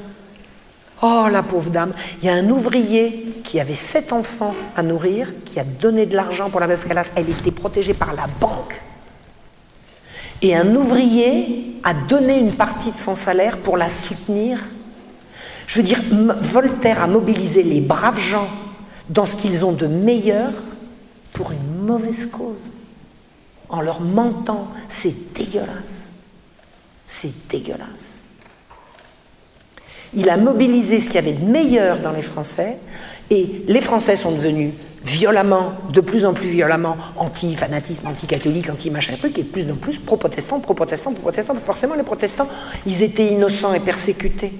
Oh, 1.01 1.27
la 1.31 1.41
pauvre 1.41 1.71
dame. 1.71 1.93
Il 2.21 2.27
y 2.27 2.29
a 2.29 2.33
un 2.33 2.49
ouvrier 2.49 3.41
qui 3.43 3.59
avait 3.59 3.73
sept 3.75 4.13
enfants 4.13 4.53
à 4.75 4.83
nourrir, 4.83 5.33
qui 5.45 5.59
a 5.59 5.63
donné 5.63 6.05
de 6.05 6.15
l'argent 6.15 6.49
pour 6.51 6.59
la 6.59 6.67
veuve 6.67 6.85
Calas. 6.85 7.11
Elle 7.15 7.29
était 7.29 7.51
protégée 7.51 7.95
par 7.95 8.13
la 8.13 8.27
banque. 8.39 8.81
Et 10.43 10.55
un 10.55 10.75
ouvrier 10.75 11.79
a 11.83 11.93
donné 11.93 12.39
une 12.39 12.53
partie 12.53 12.91
de 12.91 12.95
son 12.95 13.15
salaire 13.15 13.57
pour 13.57 13.77
la 13.77 13.89
soutenir. 13.89 14.59
Je 15.65 15.77
veux 15.77 15.83
dire, 15.83 16.01
Voltaire 16.41 17.01
a 17.01 17.07
mobilisé 17.07 17.63
les 17.63 17.81
braves 17.81 18.19
gens 18.19 18.49
dans 19.09 19.25
ce 19.25 19.35
qu'ils 19.35 19.65
ont 19.65 19.71
de 19.71 19.87
meilleur 19.87 20.51
pour 21.33 21.51
une 21.51 21.85
mauvaise 21.85 22.27
cause. 22.27 22.69
En 23.69 23.81
leur 23.81 24.01
mentant. 24.01 24.67
C'est 24.87 25.33
dégueulasse. 25.33 26.09
C'est 27.07 27.47
dégueulasse. 27.47 28.10
Il 30.13 30.29
a 30.29 30.37
mobilisé 30.37 30.99
ce 30.99 31.05
qu'il 31.05 31.15
y 31.15 31.17
avait 31.19 31.33
de 31.33 31.45
meilleur 31.45 31.99
dans 31.99 32.11
les 32.11 32.21
Français, 32.21 32.77
et 33.29 33.63
les 33.67 33.81
Français 33.81 34.15
sont 34.17 34.31
devenus 34.31 34.73
violemment, 35.03 35.73
de 35.91 36.01
plus 36.01 36.25
en 36.25 36.33
plus 36.33 36.49
violemment, 36.49 36.97
anti-fanatisme, 37.17 38.07
anti-catholique, 38.07 38.69
anti-machin 38.69 39.15
truc, 39.17 39.39
et 39.39 39.43
plus 39.43 39.69
en 39.71 39.75
plus 39.75 39.99
pro-protestants, 39.99 40.59
pro-protestants, 40.59 41.13
pro-protestants. 41.13 41.55
Forcément, 41.55 41.95
les 41.95 42.03
protestants, 42.03 42.47
ils 42.85 43.01
étaient 43.01 43.27
innocents 43.27 43.73
et 43.73 43.79
persécutés. 43.79 44.53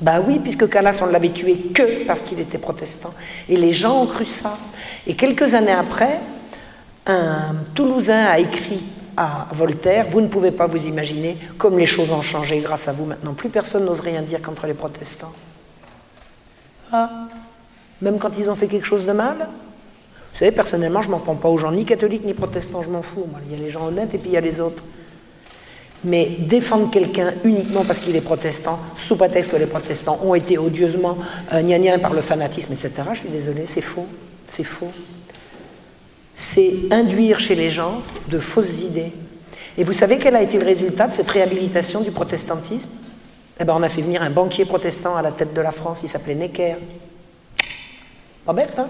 Bah 0.00 0.22
oui, 0.26 0.38
puisque 0.38 0.68
Calas, 0.68 1.00
on 1.02 1.06
ne 1.06 1.12
l'avait 1.12 1.30
tué 1.30 1.56
que 1.72 2.06
parce 2.06 2.22
qu'il 2.22 2.40
était 2.40 2.58
protestant. 2.58 3.14
Et 3.48 3.56
les 3.56 3.72
gens 3.72 4.02
ont 4.02 4.06
cru 4.06 4.26
ça. 4.26 4.58
Et 5.06 5.14
quelques 5.14 5.54
années 5.54 5.72
après, 5.72 6.20
un 7.06 7.54
Toulousain 7.74 8.26
a 8.26 8.38
écrit 8.38 8.82
à 9.16 9.46
Voltaire, 9.52 10.06
vous 10.10 10.20
ne 10.20 10.28
pouvez 10.28 10.50
pas 10.50 10.66
vous 10.66 10.86
imaginer 10.86 11.36
comme 11.58 11.78
les 11.78 11.86
choses 11.86 12.10
ont 12.12 12.22
changé 12.22 12.60
grâce 12.60 12.88
à 12.88 12.92
vous 12.92 13.04
maintenant. 13.04 13.34
Plus 13.34 13.48
personne 13.48 13.84
n'ose 13.84 14.00
rien 14.00 14.22
dire 14.22 14.40
contre 14.42 14.66
les 14.66 14.74
protestants. 14.74 15.32
Ah, 16.92 17.10
même 18.00 18.18
quand 18.18 18.38
ils 18.38 18.50
ont 18.50 18.54
fait 18.54 18.66
quelque 18.66 18.86
chose 18.86 19.06
de 19.06 19.12
mal 19.12 19.36
Vous 20.32 20.38
savez, 20.38 20.52
personnellement, 20.52 21.00
je 21.00 21.08
ne 21.08 21.12
m'en 21.12 21.20
prends 21.20 21.36
pas 21.36 21.48
aux 21.48 21.58
gens, 21.58 21.72
ni 21.72 21.84
catholiques 21.84 22.24
ni 22.24 22.34
protestants, 22.34 22.82
je 22.82 22.90
m'en 22.90 23.02
fous. 23.02 23.26
Il 23.46 23.52
y 23.52 23.60
a 23.60 23.62
les 23.62 23.70
gens 23.70 23.86
honnêtes 23.86 24.14
et 24.14 24.18
puis 24.18 24.30
il 24.30 24.34
y 24.34 24.36
a 24.36 24.40
les 24.40 24.60
autres. 24.60 24.82
Mais 26.04 26.26
défendre 26.26 26.90
quelqu'un 26.90 27.32
uniquement 27.44 27.84
parce 27.84 28.00
qu'il 28.00 28.16
est 28.16 28.20
protestant, 28.20 28.78
sous 28.96 29.16
prétexte 29.16 29.52
que 29.52 29.56
les 29.56 29.66
protestants 29.66 30.18
ont 30.22 30.34
été 30.34 30.58
odieusement 30.58 31.16
euh, 31.52 31.98
par 31.98 32.12
le 32.12 32.22
fanatisme, 32.22 32.72
etc., 32.72 32.90
je 33.12 33.18
suis 33.20 33.28
désolé, 33.28 33.66
c'est 33.66 33.80
faux. 33.80 34.06
C'est 34.48 34.64
faux 34.64 34.90
c'est 36.34 36.72
induire 36.90 37.38
chez 37.40 37.54
les 37.54 37.70
gens 37.70 38.02
de 38.28 38.38
fausses 38.38 38.80
idées. 38.80 39.12
Et 39.78 39.84
vous 39.84 39.92
savez 39.92 40.18
quel 40.18 40.36
a 40.36 40.42
été 40.42 40.58
le 40.58 40.64
résultat 40.64 41.06
de 41.06 41.12
cette 41.12 41.30
réhabilitation 41.30 42.00
du 42.00 42.10
protestantisme? 42.10 42.90
Eh 43.60 43.64
bien, 43.64 43.74
on 43.76 43.82
a 43.82 43.88
fait 43.88 44.02
venir 44.02 44.22
un 44.22 44.30
banquier 44.30 44.64
protestant 44.64 45.16
à 45.16 45.22
la 45.22 45.32
tête 45.32 45.54
de 45.54 45.60
la 45.60 45.72
France, 45.72 46.00
il 46.02 46.08
s'appelait 46.08 46.34
Necker. 46.34 46.76
Pas 48.44 48.52
bête, 48.52 48.78
hein? 48.78 48.88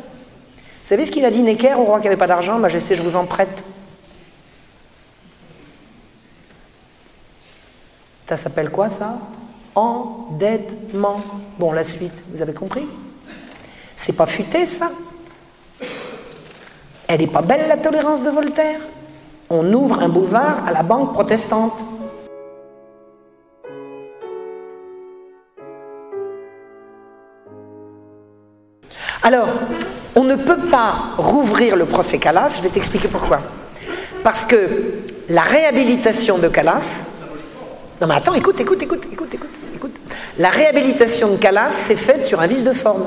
Vous 0.83 0.89
savez 0.89 1.07
ce 1.07 1.11
qu'il 1.11 1.25
a 1.25 1.31
dit 1.31 1.43
Necker 1.43 1.75
au 1.75 1.85
roi 1.85 2.01
qui 2.01 2.05
n'avait 2.05 2.17
pas 2.17 2.27
d'argent? 2.27 2.59
Majesté, 2.59 2.95
je 2.95 3.03
vous 3.03 3.17
en 3.17 3.27
prête. 3.27 3.65
Ça 8.27 8.37
s'appelle 8.37 8.71
quoi 8.71 8.89
ça? 8.89 9.19
Endettement. 9.75 11.21
Bon, 11.59 11.73
la 11.73 11.85
suite, 11.85 12.25
vous 12.33 12.43
avez 12.43 12.55
compris? 12.55 12.87
C'est 13.95 14.15
pas 14.15 14.27
futé 14.27 14.67
ça? 14.67 14.91
Elle 17.13 17.21
n'est 17.21 17.27
pas 17.27 17.43
belle 17.43 17.69
la 17.69 17.77
tolérance 17.77 18.23
de 18.23 18.31
Voltaire? 18.31 18.81
On 19.51 19.71
ouvre 19.75 20.01
un 20.01 20.09
boulevard 20.09 20.67
à 20.67 20.73
la 20.73 20.83
banque 20.83 21.13
protestante. 21.13 21.85
Alors, 29.23 29.49
on 30.17 30.25
ne 30.25 30.37
peut 30.37 30.69
pas 30.71 31.15
rouvrir 31.19 31.77
le 31.77 31.85
procès 31.85 32.19
Calas, 32.19 32.55
je 32.57 32.63
vais 32.63 32.71
t'expliquer 32.71 33.09
pourquoi. 33.09 33.41
Parce 34.25 34.47
que 34.47 34.57
la 35.29 35.43
réhabilitation 35.43 36.39
de 36.39 36.49
Calas. 36.49 37.05
Non 38.01 38.07
mais 38.07 38.15
attends, 38.15 38.35
écoute, 38.35 38.59
écoute, 38.61 38.83
écoute, 38.83 39.07
écoute, 39.13 39.35
écoute, 39.35 39.51
écoute. 39.75 39.95
La 40.39 40.49
réhabilitation 40.49 41.31
de 41.31 41.37
Calas 41.37 41.73
s'est 41.73 41.95
faite 41.95 42.27
sur 42.27 42.41
un 42.41 42.47
vice 42.47 42.65
de 42.65 42.73
forme. 42.73 43.05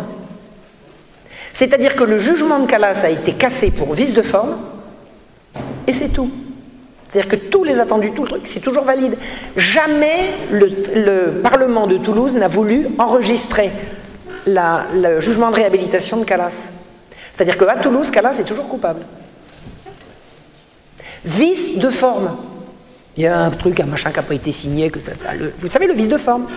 C'est-à-dire 1.55 1.95
que 1.95 2.03
le 2.03 2.17
jugement 2.17 2.59
de 2.59 2.65
Calas 2.65 3.05
a 3.05 3.09
été 3.09 3.31
cassé 3.31 3.71
pour 3.71 3.93
vice 3.93 4.11
de 4.11 4.21
forme, 4.21 4.57
et 5.87 5.93
c'est 5.93 6.09
tout. 6.09 6.29
C'est-à-dire 7.07 7.29
que 7.29 7.37
tous 7.37 7.63
les 7.63 7.79
attendus, 7.79 8.11
tout 8.11 8.23
le 8.23 8.27
truc, 8.27 8.41
c'est 8.43 8.59
toujours 8.59 8.83
valide. 8.83 9.17
Jamais 9.55 10.33
le, 10.51 11.39
Parlement 11.41 11.87
de 11.87 11.95
Toulouse 11.95 12.33
n'a 12.33 12.49
voulu 12.49 12.89
enregistrer 12.97 13.71
le 14.45 15.21
jugement 15.21 15.49
de 15.49 15.55
réhabilitation 15.55 16.17
de 16.17 16.25
Calas. 16.25 16.73
C'est-à-dire 17.33 17.57
qu'à 17.57 17.77
Toulouse, 17.77 18.11
Calas 18.11 18.37
est 18.37 18.43
toujours 18.43 18.67
coupable. 18.67 19.05
Vice 21.23 21.77
de 21.77 21.89
forme. 21.89 22.35
Il 23.15 23.23
y 23.23 23.27
a 23.27 23.39
un 23.39 23.49
truc, 23.51 23.79
un 23.79 23.85
machin 23.85 24.11
qui 24.11 24.17
n'a 24.17 24.23
pas 24.23 24.35
été 24.35 24.51
signé. 24.51 24.89
Que, 24.89 24.99
vous 25.59 25.69
savez, 25.69 25.87
le 25.87 25.93
vice 25.93 26.09
de 26.09 26.17
forme. 26.17 26.47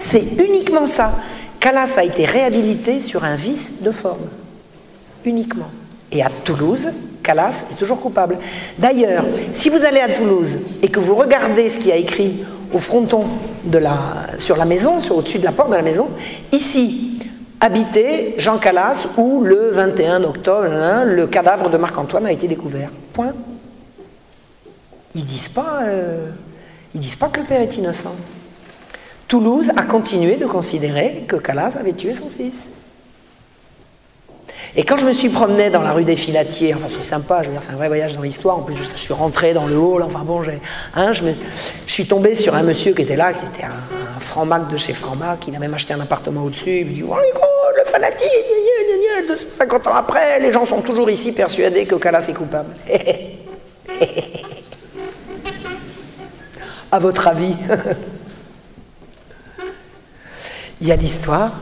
C'est 0.00 0.24
uniquement 0.38 0.86
ça. 0.86 1.12
Calas 1.60 1.98
a 1.98 2.04
été 2.04 2.24
réhabilité 2.24 3.00
sur 3.00 3.24
un 3.24 3.34
vice 3.34 3.82
de 3.82 3.90
forme, 3.90 4.28
uniquement. 5.26 5.70
Et 6.10 6.22
à 6.22 6.30
Toulouse, 6.44 6.88
Calas 7.22 7.64
est 7.70 7.74
toujours 7.76 8.00
coupable. 8.00 8.38
D'ailleurs, 8.78 9.24
si 9.52 9.68
vous 9.68 9.84
allez 9.84 10.00
à 10.00 10.08
Toulouse 10.08 10.58
et 10.82 10.88
que 10.88 10.98
vous 10.98 11.14
regardez 11.14 11.68
ce 11.68 11.78
qui 11.78 11.92
a 11.92 11.96
écrit 11.96 12.44
au 12.72 12.78
fronton 12.78 13.24
de 13.64 13.76
la, 13.76 13.94
sur 14.38 14.56
la 14.56 14.64
maison, 14.64 14.98
au-dessus 15.10 15.38
de 15.38 15.44
la 15.44 15.52
porte 15.52 15.70
de 15.70 15.76
la 15.76 15.82
maison, 15.82 16.08
ici, 16.50 17.18
habité 17.60 18.34
Jean 18.38 18.58
Calas, 18.58 19.06
où 19.18 19.42
le 19.42 19.70
21 19.70 20.24
octobre, 20.24 20.66
le 21.04 21.26
cadavre 21.26 21.68
de 21.68 21.76
Marc-Antoine 21.76 22.24
a 22.24 22.32
été 22.32 22.48
découvert. 22.48 22.90
Point. 23.12 23.34
Ils 25.14 25.24
disent 25.24 25.50
euh, 25.58 26.30
disent 26.94 27.16
pas 27.16 27.28
que 27.28 27.40
le 27.40 27.46
père 27.46 27.60
est 27.60 27.76
innocent. 27.76 28.14
Toulouse 29.30 29.70
a 29.76 29.84
continué 29.84 30.36
de 30.38 30.44
considérer 30.44 31.24
que 31.28 31.36
Calas 31.36 31.76
avait 31.78 31.92
tué 31.92 32.14
son 32.14 32.28
fils. 32.28 32.68
Et 34.74 34.82
quand 34.82 34.96
je 34.96 35.06
me 35.06 35.12
suis 35.12 35.28
promené 35.28 35.70
dans 35.70 35.82
la 35.82 35.92
rue 35.92 36.02
des 36.02 36.16
Filatiers, 36.16 36.74
enfin 36.74 36.86
c'est 36.88 37.00
sympa, 37.00 37.42
je 37.42 37.46
veux 37.46 37.52
dire, 37.52 37.62
c'est 37.62 37.70
un 37.70 37.76
vrai 37.76 37.86
voyage 37.86 38.16
dans 38.16 38.22
l'histoire, 38.22 38.58
en 38.58 38.62
plus 38.62 38.74
je, 38.74 38.82
suis 38.82 39.14
rentré 39.14 39.54
dans 39.54 39.68
le 39.68 39.76
hall, 39.76 40.02
enfin 40.02 40.24
bon, 40.24 40.40
hein, 40.96 41.12
je, 41.12 41.22
suis 41.86 42.06
tombé 42.06 42.34
sur 42.34 42.56
un 42.56 42.64
monsieur 42.64 42.92
qui 42.92 43.02
était 43.02 43.14
là, 43.14 43.32
qui 43.32 43.46
était 43.46 43.62
un, 43.62 44.18
franc-mac 44.18 44.68
de 44.68 44.76
chez 44.76 44.92
franc-mac, 44.92 45.46
il 45.46 45.54
a 45.54 45.60
même 45.60 45.74
acheté 45.74 45.94
un 45.94 46.00
appartement 46.00 46.42
au-dessus, 46.42 46.78
il 46.78 46.86
me 46.86 46.92
dit 46.92 47.04
Oh, 47.08 47.14
le 47.76 47.84
fanatique, 47.84 48.26
50 49.56 49.86
ans 49.86 49.94
après, 49.94 50.40
les 50.40 50.50
gens 50.50 50.66
sont 50.66 50.82
toujours 50.82 51.08
ici 51.08 51.30
persuadés 51.30 51.86
que 51.86 51.94
Calas 51.94 52.26
est 52.28 52.34
coupable. 52.34 52.74
à 56.90 56.98
votre 56.98 57.28
avis? 57.28 57.54
Il 60.80 60.88
y 60.88 60.92
a 60.92 60.96
l'histoire, 60.96 61.60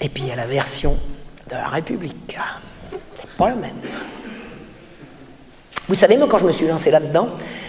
et 0.00 0.08
puis 0.08 0.24
il 0.24 0.28
y 0.28 0.32
a 0.32 0.36
la 0.36 0.46
version 0.46 0.96
de 1.48 1.54
la 1.54 1.68
République. 1.68 2.36
C'est 3.20 3.30
pas 3.36 3.50
la 3.50 3.56
même. 3.56 3.70
Vous 5.86 5.94
savez, 5.94 6.16
moi, 6.16 6.28
quand 6.28 6.38
je 6.38 6.46
me 6.46 6.52
suis 6.52 6.66
lancé 6.66 6.90
là-dedans, 6.90 7.28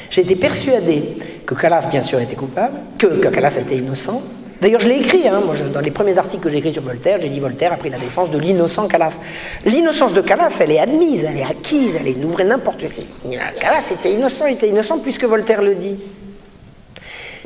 j'ai 0.09 0.21
été 0.21 0.35
persuadé 0.35 1.17
que 1.45 1.53
Calas, 1.53 1.87
bien 1.89 2.01
sûr, 2.01 2.19
était 2.19 2.35
coupable, 2.35 2.77
que, 2.97 3.07
que 3.07 3.27
Calas 3.29 3.57
était 3.57 3.77
innocent. 3.77 4.21
D'ailleurs, 4.61 4.81
je 4.81 4.89
l'ai 4.89 4.97
écrit, 4.97 5.25
hein, 5.27 5.41
moi, 5.45 5.55
dans 5.73 5.79
les 5.79 5.91
premiers 5.91 6.17
articles 6.17 6.43
que 6.43 6.49
j'ai 6.49 6.57
écrits 6.57 6.73
sur 6.73 6.83
Voltaire, 6.83 7.19
j'ai 7.21 7.29
dit 7.29 7.39
Voltaire 7.39 7.71
a 7.71 7.77
pris 7.77 7.89
la 7.89 7.97
défense 7.97 8.29
de 8.29 8.37
l'innocent 8.37 8.89
Calas. 8.89 9.17
L'innocence 9.65 10.13
de 10.13 10.19
Calas, 10.19 10.57
elle 10.59 10.71
est 10.71 10.79
admise, 10.79 11.23
elle 11.23 11.37
est 11.37 11.45
acquise, 11.45 11.97
elle 11.97 12.09
est 12.09 12.23
ouvrée 12.25 12.43
n'importe 12.43 12.85
qui. 12.85 13.05
Calas 13.59 13.89
était 13.91 14.11
innocent, 14.11 14.47
il 14.47 14.55
était 14.55 14.67
innocent 14.67 14.99
puisque 14.99 15.23
Voltaire 15.23 15.61
le 15.61 15.75
dit. 15.75 15.97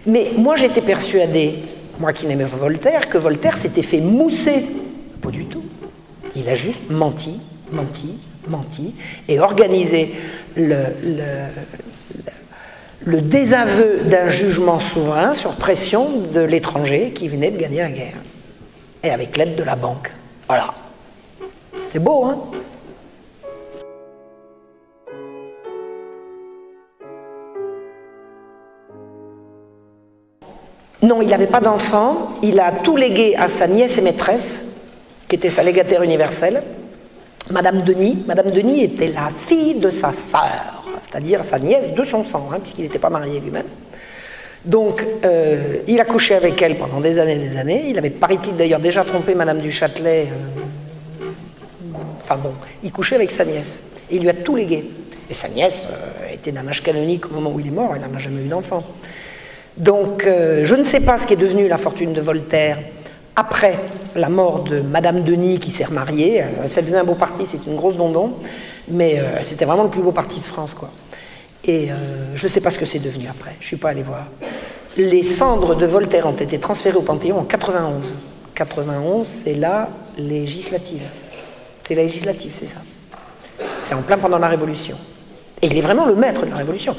Mais 0.08 0.32
moi, 0.38 0.56
j'étais 0.56 0.82
persuadé 0.82 1.60
moi 2.00 2.14
qui 2.14 2.26
n'aimais 2.28 2.46
pas 2.46 2.58
Voltaire, 2.58 3.10
que 3.10 3.18
Voltaire 3.18 3.58
s'était 3.58 3.84
fait 3.84 4.00
mousser. 4.00 4.66
Pas 5.22 5.30
du 5.30 5.46
tout. 5.46 5.64
Il 6.36 6.50
a 6.50 6.56
juste 6.56 6.90
menti, 6.90 7.42
menti, 7.72 8.20
menti, 8.48 8.96
et 9.28 9.40
organisé 9.40 10.14
le, 10.56 10.76
le, 13.06 13.22
désaveu 13.22 14.02
d'un 14.06 14.30
jugement 14.30 14.80
souverain 14.80 15.34
sur 15.34 15.52
pression 15.54 16.10
de 16.34 16.42
l'étranger 16.42 17.12
qui 17.14 17.28
venait 17.28 17.52
de 17.52 17.58
gagner 17.58 17.82
la 17.82 17.92
guerre. 17.92 18.18
Et 19.04 19.10
avec 19.10 19.38
l'aide 19.38 19.56
de 19.56 19.64
la 19.64 19.76
banque. 19.76 20.12
Voilà. 20.48 20.74
C'est 21.92 22.00
beau, 22.00 22.26
hein? 22.26 22.40
Non, 31.04 31.22
il 31.22 31.28
n'avait 31.28 31.48
pas 31.48 31.60
d'enfant. 31.60 32.30
Il 32.42 32.62
a 32.62 32.72
tout 32.72 32.96
légué 32.96 33.36
à 33.36 33.50
sa 33.50 33.68
nièce 33.68 33.98
et 33.98 34.02
maîtresse, 34.02 34.66
qui 35.28 35.36
était 35.36 35.50
sa 35.50 35.62
légataire 35.62 36.02
universelle, 36.02 36.64
Madame 37.52 37.82
Denis. 37.82 38.24
Madame 38.26 38.50
Denis 38.50 38.84
était 38.84 39.10
la 39.10 39.30
fille 39.30 39.76
de 39.76 39.90
sa 39.90 40.14
sœur, 40.14 40.86
c'est-à-dire 41.02 41.44
sa 41.44 41.60
nièce 41.60 41.94
de 41.94 42.04
son 42.06 42.26
sang, 42.26 42.50
hein, 42.54 42.60
puisqu'il 42.62 42.84
n'était 42.84 43.00
pas 43.00 43.10
marié 43.10 43.42
lui-même. 43.42 43.68
Donc, 44.64 45.06
euh, 45.26 45.80
il 45.90 46.00
a 46.00 46.06
couché 46.06 46.36
avec 46.36 46.62
elle 46.62 46.78
pendant 46.78 47.02
des 47.02 47.20
années 47.20 47.36
et 47.36 47.40
des 47.40 47.58
années. 47.58 47.84
Il 47.90 47.98
avait, 47.98 48.10
paraît-il, 48.10 48.56
d'ailleurs 48.56 48.80
déjà 48.80 49.04
trompé 49.04 49.36
Madame 49.36 49.60
du 49.60 49.72
Châtelet. 49.72 50.28
Euh, 50.32 51.98
enfin 52.22 52.38
bon, 52.38 52.54
il 52.82 52.94
couchait 52.94 53.16
avec 53.16 53.30
sa 53.30 53.44
nièce. 53.44 53.84
Et 54.10 54.16
il 54.16 54.22
lui 54.22 54.30
a 54.30 54.34
tout 54.34 54.56
légué. 54.56 54.90
Et 55.30 55.34
sa 55.34 55.50
nièce 55.50 55.86
euh, 55.92 56.34
était 56.34 56.54
d'un 56.54 56.66
âge 56.66 56.82
canonique 56.82 57.30
au 57.30 57.34
moment 57.34 57.52
où 57.52 57.60
il 57.60 57.68
est 57.68 57.72
mort. 57.72 57.92
Elle 57.94 58.10
n'en 58.10 58.16
a 58.16 58.20
jamais 58.20 58.42
eu 58.42 58.48
d'enfant. 58.48 58.86
Donc, 59.78 60.26
je 60.26 60.76
ne 60.76 60.84
sais 60.84 61.00
pas 61.00 61.18
ce 61.18 61.26
qui 61.26 61.34
est 61.34 61.38
devenu 61.38 61.68
la 61.68 61.78
fortune 61.78 62.14
de 62.14 62.22
Voltaire 62.22 62.78
après 63.36 63.76
la 64.16 64.30
mort 64.30 64.64
de 64.64 64.82
Madame 64.82 65.24
Denis 65.24 65.60
qui 65.60 65.72
s'est 65.72 65.86
remariée. 65.86 66.44
Ça 66.68 66.84
faisait 66.84 66.98
un 66.98 67.04
beau 67.04 67.16
parti, 67.16 67.46
c'est 67.48 67.66
une 67.66 67.76
grosse 67.76 67.96
dondon. 67.96 68.34
Mais 68.88 69.20
c'était 69.42 69.66
vraiment 69.66 69.84
le 69.84 69.90
plus 69.90 70.02
beau 70.02 70.12
parti 70.12 70.40
de 70.40 70.46
France, 70.46 70.74
quoi. 70.74 70.90
Et 71.66 71.92
euh, 71.92 71.96
je 72.36 72.46
ne 72.46 72.52
sais 72.52 72.60
pas 72.60 72.70
ce 72.70 72.78
que 72.78 72.86
c'est 72.86 73.00
devenu 73.00 73.28
après, 73.30 73.56
je 73.60 73.66
ne 73.66 73.68
suis 73.68 73.78
pas 73.78 73.90
allé 73.90 74.04
voir. 74.04 74.28
Les 74.98 75.24
cendres 75.24 75.76
de 75.76 75.86
Voltaire 75.86 76.28
ont 76.28 76.34
été 76.34 76.60
transférées 76.60 76.98
au 76.98 77.02
Panthéon 77.02 77.40
en 77.40 77.46
91. 77.46 78.16
91, 78.54 79.26
c'est 79.26 79.56
la 79.56 79.90
législative. 80.18 81.02
C'est 81.88 81.96
la 81.96 82.04
législative, 82.04 82.52
c'est 82.54 82.66
ça. 82.66 82.80
C'est 83.82 83.96
en 83.96 84.02
plein 84.02 84.18
pendant 84.18 84.40
la 84.40 84.48
Révolution. 84.48 84.98
Et 85.64 85.68
il 85.68 85.78
est 85.78 85.82
vraiment 85.82 86.06
le 86.06 86.14
maître 86.14 86.46
de 86.46 86.50
la 86.50 86.58
Révolution. 86.58 86.94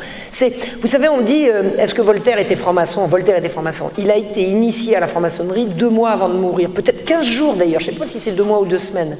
vous 0.80 0.86
savez, 0.88 1.08
on 1.10 1.20
dit, 1.20 1.50
euh, 1.50 1.76
est-ce 1.76 1.92
que 1.92 2.00
Voltaire 2.00 2.38
était 2.38 2.56
franc-maçon? 2.56 3.06
Voltaire 3.06 3.36
était 3.36 3.50
franc-maçon. 3.50 3.90
Il 3.98 4.10
a 4.10 4.16
été 4.16 4.42
initié 4.42 4.96
à 4.96 5.00
la 5.00 5.06
franc-maçonnerie 5.06 5.66
deux 5.66 5.90
mois 5.90 6.12
avant 6.12 6.30
de 6.30 6.38
mourir, 6.38 6.70
peut-être 6.70 7.04
15 7.04 7.26
jours 7.26 7.56
d'ailleurs, 7.56 7.80
je 7.80 7.90
ne 7.90 7.92
sais 7.92 7.98
pas 7.98 8.06
si 8.06 8.18
c'est 8.18 8.32
deux 8.32 8.42
mois 8.42 8.60
ou 8.60 8.64
deux 8.64 8.78
semaines. 8.78 9.18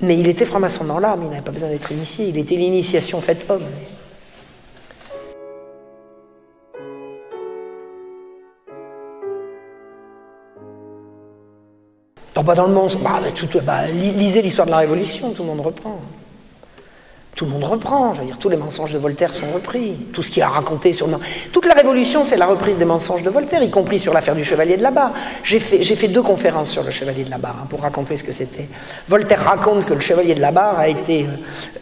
Mais 0.00 0.16
il 0.16 0.28
était 0.28 0.44
franc-maçon 0.44 0.84
dans 0.84 1.00
l'âme, 1.00 1.22
il 1.24 1.30
n'avait 1.30 1.42
pas 1.42 1.50
besoin 1.50 1.70
d'être 1.70 1.90
initié, 1.90 2.26
il 2.28 2.38
était 2.38 2.54
l'initiation 2.54 3.20
faite 3.20 3.46
homme. 3.48 3.66
bah 12.44 12.54
dans 12.54 12.66
le 12.66 12.72
monde, 12.72 12.90
bah, 13.04 13.20
bah, 13.64 13.86
lisez 13.86 14.42
l'histoire 14.42 14.66
de 14.66 14.72
la 14.72 14.78
Révolution, 14.78 15.30
tout 15.30 15.42
le 15.42 15.48
monde 15.48 15.60
reprend 15.60 16.00
tout 17.34 17.46
le 17.46 17.50
monde 17.50 17.64
reprend. 17.64 18.12
Je 18.14 18.20
veux 18.20 18.26
dire, 18.26 18.38
tous 18.38 18.50
les 18.50 18.58
mensonges 18.58 18.92
de 18.92 18.98
Voltaire 18.98 19.32
sont 19.32 19.50
repris. 19.54 19.94
Tout 20.12 20.22
ce 20.22 20.30
qu'il 20.30 20.42
a 20.42 20.48
raconté 20.48 20.92
sur. 20.92 21.08
Toute 21.50 21.66
la 21.66 21.74
Révolution, 21.74 22.24
c'est 22.24 22.36
la 22.36 22.46
reprise 22.46 22.76
des 22.76 22.84
mensonges 22.84 23.22
de 23.22 23.30
Voltaire, 23.30 23.62
y 23.62 23.70
compris 23.70 23.98
sur 23.98 24.12
l'affaire 24.12 24.34
du 24.34 24.44
Chevalier 24.44 24.76
de 24.76 24.82
la 24.82 24.90
Barre. 24.90 25.12
J'ai 25.42 25.58
fait, 25.58 26.08
deux 26.08 26.22
conférences 26.22 26.68
sur 26.68 26.82
le 26.82 26.90
Chevalier 26.90 27.24
de 27.24 27.30
la 27.30 27.38
Barre 27.38 27.60
hein, 27.62 27.66
pour 27.70 27.80
raconter 27.80 28.18
ce 28.18 28.22
que 28.22 28.32
c'était. 28.32 28.68
Voltaire 29.08 29.44
raconte 29.44 29.86
que 29.86 29.94
le 29.94 30.00
Chevalier 30.00 30.34
de 30.34 30.40
la 30.40 30.50
Barre 30.50 30.78
a 30.78 30.88
été 30.88 31.26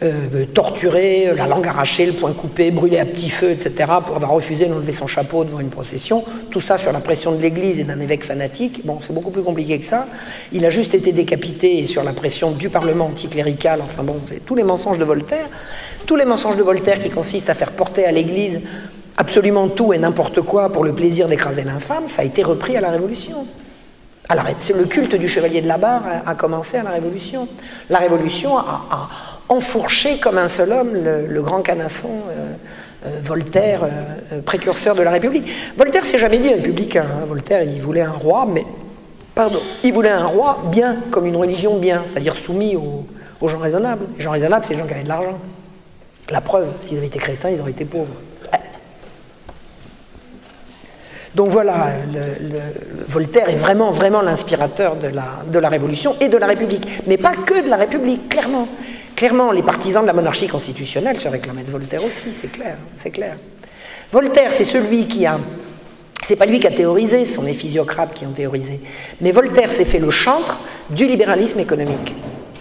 euh, 0.03 0.11
euh, 0.33 0.45
torturé, 0.45 1.33
la 1.35 1.47
langue 1.47 1.67
arrachée, 1.67 2.05
le 2.05 2.13
poing 2.13 2.31
coupé, 2.33 2.71
brûlé 2.71 2.97
à 2.97 3.05
petit 3.05 3.29
feu, 3.29 3.51
etc., 3.51 3.91
pour 4.05 4.15
avoir 4.15 4.31
refusé 4.31 4.67
d'enlever 4.67 4.93
son 4.93 5.07
chapeau 5.07 5.43
devant 5.43 5.59
une 5.59 5.69
procession. 5.69 6.23
Tout 6.49 6.61
ça 6.61 6.77
sur 6.77 6.93
la 6.93 7.01
pression 7.01 7.33
de 7.33 7.41
l'Église 7.41 7.79
et 7.79 7.83
d'un 7.83 7.99
évêque 7.99 8.23
fanatique. 8.23 8.85
Bon, 8.85 8.99
c'est 9.01 9.13
beaucoup 9.13 9.31
plus 9.31 9.43
compliqué 9.43 9.79
que 9.79 9.85
ça. 9.85 10.07
Il 10.53 10.65
a 10.65 10.69
juste 10.69 10.93
été 10.93 11.11
décapité 11.11 11.85
sur 11.87 12.03
la 12.03 12.13
pression 12.13 12.51
du 12.51 12.69
Parlement 12.69 13.07
anticlérical. 13.07 13.81
Enfin 13.83 14.03
bon, 14.03 14.15
tous 14.45 14.55
les 14.55 14.63
mensonges 14.63 14.97
de 14.97 15.03
Voltaire. 15.03 15.40
Tous 16.05 16.15
les 16.15 16.25
mensonges 16.25 16.57
de 16.57 16.63
Voltaire 16.63 16.99
qui 16.99 17.09
consistent 17.09 17.49
à 17.49 17.53
faire 17.53 17.71
porter 17.71 18.05
à 18.05 18.11
l'Église 18.11 18.61
absolument 19.17 19.67
tout 19.69 19.93
et 19.93 19.97
n'importe 19.97 20.41
quoi 20.41 20.71
pour 20.71 20.83
le 20.83 20.93
plaisir 20.93 21.27
d'écraser 21.27 21.63
l'infâme, 21.63 22.07
ça 22.07 22.23
a 22.23 22.25
été 22.25 22.43
repris 22.43 22.75
à 22.75 22.81
la 22.81 22.89
Révolution. 22.89 23.45
Le 24.29 24.85
culte 24.85 25.15
du 25.15 25.27
chevalier 25.27 25.61
de 25.61 25.67
la 25.67 25.77
barre 25.77 26.03
a, 26.25 26.35
commencé 26.35 26.77
à 26.77 26.83
la 26.83 26.91
Révolution. 26.91 27.47
La 27.89 27.99
Révolution 27.99 28.57
a, 28.57 29.09
enfourché 29.49 30.19
comme 30.19 30.37
un 30.37 30.47
seul 30.47 30.71
homme 30.71 30.93
le, 31.27 31.41
grand 31.41 31.61
canasson 31.61 32.07
euh, 32.29 32.53
euh, 33.05 33.19
Voltaire, 33.21 33.81
euh, 33.83 34.41
précurseur 34.41 34.95
de 34.95 35.01
la 35.01 35.11
République. 35.11 35.51
Voltaire 35.77 36.05
s'est 36.05 36.19
jamais 36.19 36.37
dit 36.37 36.49
républicain. 36.49 37.03
Hein. 37.03 37.25
Voltaire, 37.25 37.61
il 37.63 37.81
voulait 37.81 38.01
un 38.01 38.11
roi, 38.11 38.47
mais 38.47 38.65
pardon, 39.35 39.59
il 39.83 39.91
voulait 39.91 40.09
un 40.09 40.25
roi 40.25 40.63
bien 40.71 40.97
comme 41.11 41.25
une 41.25 41.35
religion 41.35 41.77
bien, 41.77 42.01
c'est-à-dire 42.05 42.35
soumis 42.35 42.77
aux, 42.77 43.05
aux 43.41 43.47
gens 43.47 43.57
raisonnables. 43.57 44.05
Les 44.17 44.23
gens 44.23 44.31
raisonnables, 44.31 44.63
c'est 44.63 44.73
les 44.73 44.79
gens 44.79 44.85
qui 44.85 44.93
avaient 44.93 45.03
de 45.03 45.09
l'argent. 45.09 45.39
La 46.29 46.41
preuve, 46.41 46.67
s'ils 46.81 46.97
avaient 46.97 47.07
été 47.07 47.19
crétins, 47.19 47.49
ils 47.49 47.59
auraient 47.59 47.71
été 47.71 47.85
pauvres. 47.85 48.15
Donc 51.33 51.49
voilà, 51.49 51.87
Voltaire 53.07 53.49
est 53.49 53.55
vraiment, 53.55 53.91
vraiment 53.91 54.21
l'inspirateur 54.21 54.97
de 54.97 55.07
la, 55.07 55.69
Révolution 55.69 56.15
et 56.19 56.27
de 56.27 56.37
la 56.37 56.45
République. 56.45 56.85
Mais 57.07 57.17
pas 57.17 57.35
que 57.35 57.63
de 57.63 57.69
la 57.69 57.77
République, 57.77 58.27
clairement. 58.27 58.67
Clairement, 59.15 59.51
les 59.51 59.63
partisans 59.63 60.01
de 60.01 60.07
la 60.07 60.13
monarchie 60.13 60.47
constitutionnelle 60.47 61.19
se 61.19 61.27
réclamaient 61.27 61.63
de 61.63 61.71
Voltaire 61.71 62.03
aussi, 62.03 62.31
c'est 62.31 62.51
clair, 62.51 62.77
c'est 62.95 63.11
clair. 63.11 63.37
Voltaire, 64.11 64.51
c'est 64.51 64.63
celui 64.65 65.07
qui 65.07 65.25
a 65.25 65.39
c'est 66.23 66.35
pas 66.35 66.45
lui 66.45 66.59
qui 66.59 66.67
a 66.67 66.71
théorisé, 66.71 67.25
ce 67.25 67.33
sont 67.33 67.43
les 67.43 67.53
physiocrates 67.53 68.13
qui 68.13 68.27
ont 68.27 68.31
théorisé. 68.31 68.79
Mais 69.21 69.31
Voltaire 69.31 69.71
s'est 69.71 69.85
fait 69.85 69.97
le 69.97 70.11
chantre 70.11 70.59
du 70.91 71.07
libéralisme 71.07 71.59
économique. 71.59 72.13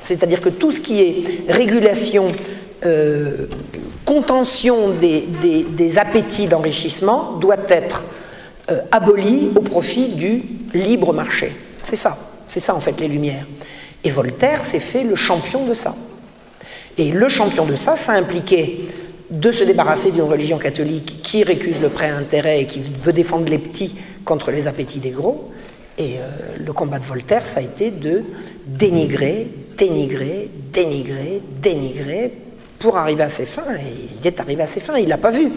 C'est-à-dire 0.03 0.41
que 0.41 0.49
tout 0.49 0.73
ce 0.73 0.81
qui 0.81 1.01
est 1.01 1.53
régulation, 1.53 2.33
euh, 2.85 3.47
contention 4.05 4.91
des, 4.91 5.99
appétits 5.99 6.49
d'enrichissement 6.49 7.37
doit 7.41 7.57
être 7.69 8.03
euh, 8.71 8.81
aboli 8.91 9.51
au 9.55 9.61
profit 9.61 10.09
du 10.09 10.43
libre 10.75 11.13
marché. 11.13 11.53
C'est 11.83 11.97
ça, 11.97 12.19
c'est 12.49 12.61
ça 12.61 12.75
en 12.75 12.81
fait 12.81 12.99
les 13.01 13.09
Lumières. 13.09 13.47
Et 14.03 14.11
Voltaire 14.11 14.65
s'est 14.65 14.81
fait 14.81 15.05
le 15.05 15.15
champion 15.15 15.67
de 15.67 15.75
ça. 15.75 15.95
Et 16.97 17.11
le 17.11 17.29
champion 17.29 17.67
de 17.67 17.77
ça, 17.77 17.97
ça 17.97 18.13
impliquait 18.13 18.81
de 19.31 19.53
se 19.53 19.63
débarrasser 19.63 20.11
d'une 20.11 20.23
religion 20.23 20.59
catholique 20.59 21.21
qui 21.23 21.45
récuse 21.45 21.81
le 21.81 21.89
prêt 21.89 22.11
à 22.11 22.17
intérêt 22.17 22.63
et 22.63 22.67
qui 22.67 22.81
veut 22.81 23.13
défendre 23.13 23.49
les 23.49 23.59
petits 23.59 23.95
contre 24.25 24.51
les 24.51 24.67
appétits 24.67 24.99
des 24.99 25.11
gros. 25.11 25.51
Et 25.99 26.17
euh, 26.19 26.57
le 26.65 26.73
combat 26.73 26.99
de 26.99 27.05
Voltaire, 27.05 27.47
ça 27.47 27.61
a 27.61 27.63
été 27.63 27.91
de 27.91 28.25
dénigrer, 28.67 29.49
dénigrer, 29.77 30.51
dénigrer, 30.73 31.43
dénigrer, 31.61 32.33
pour 32.81 32.97
arriver 32.97 33.23
à 33.23 33.29
ses 33.29 33.47
fins. 33.47 33.77
Et 33.77 34.19
il 34.21 34.27
est 34.27 34.41
arrivé 34.41 34.63
à 34.63 34.67
ses 34.67 34.81
fins, 34.81 34.99
il 34.99 35.09
l'a 35.09 35.19
pas 35.19 35.31
vu. 35.31 35.53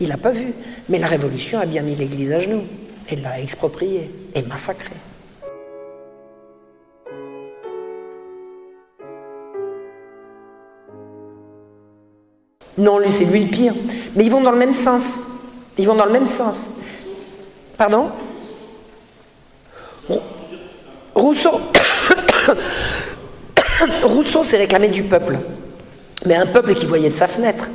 Il 0.00 0.08
l'a 0.08 0.18
pas 0.18 0.32
vu. 0.32 0.52
Mais 0.90 0.98
la 0.98 1.06
Révolution 1.06 1.58
a 1.58 1.66
bien 1.66 1.82
mis 1.82 1.94
l'Église 1.94 2.32
à 2.32 2.40
genoux. 2.40 2.64
Elle 3.08 3.22
l'a 3.22 3.40
expropriée 3.40 4.10
et 4.34 4.42
massacrée. 4.42 4.90
Non, 12.76 12.98
lui, 12.98 13.12
c'est 13.12 13.24
lui 13.24 13.44
le 13.44 13.50
pire. 13.50 13.74
Mais 14.16 14.24
ils 14.24 14.30
vont 14.30 14.40
dans 14.40 14.50
le 14.50 14.58
même 14.58 14.72
sens. 14.72 15.22
Ils 15.78 15.86
vont 15.86 15.94
dans 15.94 16.06
le 16.06 16.12
même 16.12 16.26
sens. 16.26 16.72
Pardon? 17.78 18.10
Rousseau. 21.14 21.60
Rousseau 24.02 24.44
s'est 24.44 24.56
réclamé 24.56 24.88
du 24.88 25.02
peuple, 25.02 25.38
mais 26.26 26.34
un 26.34 26.46
peuple 26.46 26.74
qui 26.74 26.86
voyait 26.86 27.10
de 27.10 27.14
sa 27.14 27.28
fenêtre. 27.28 27.68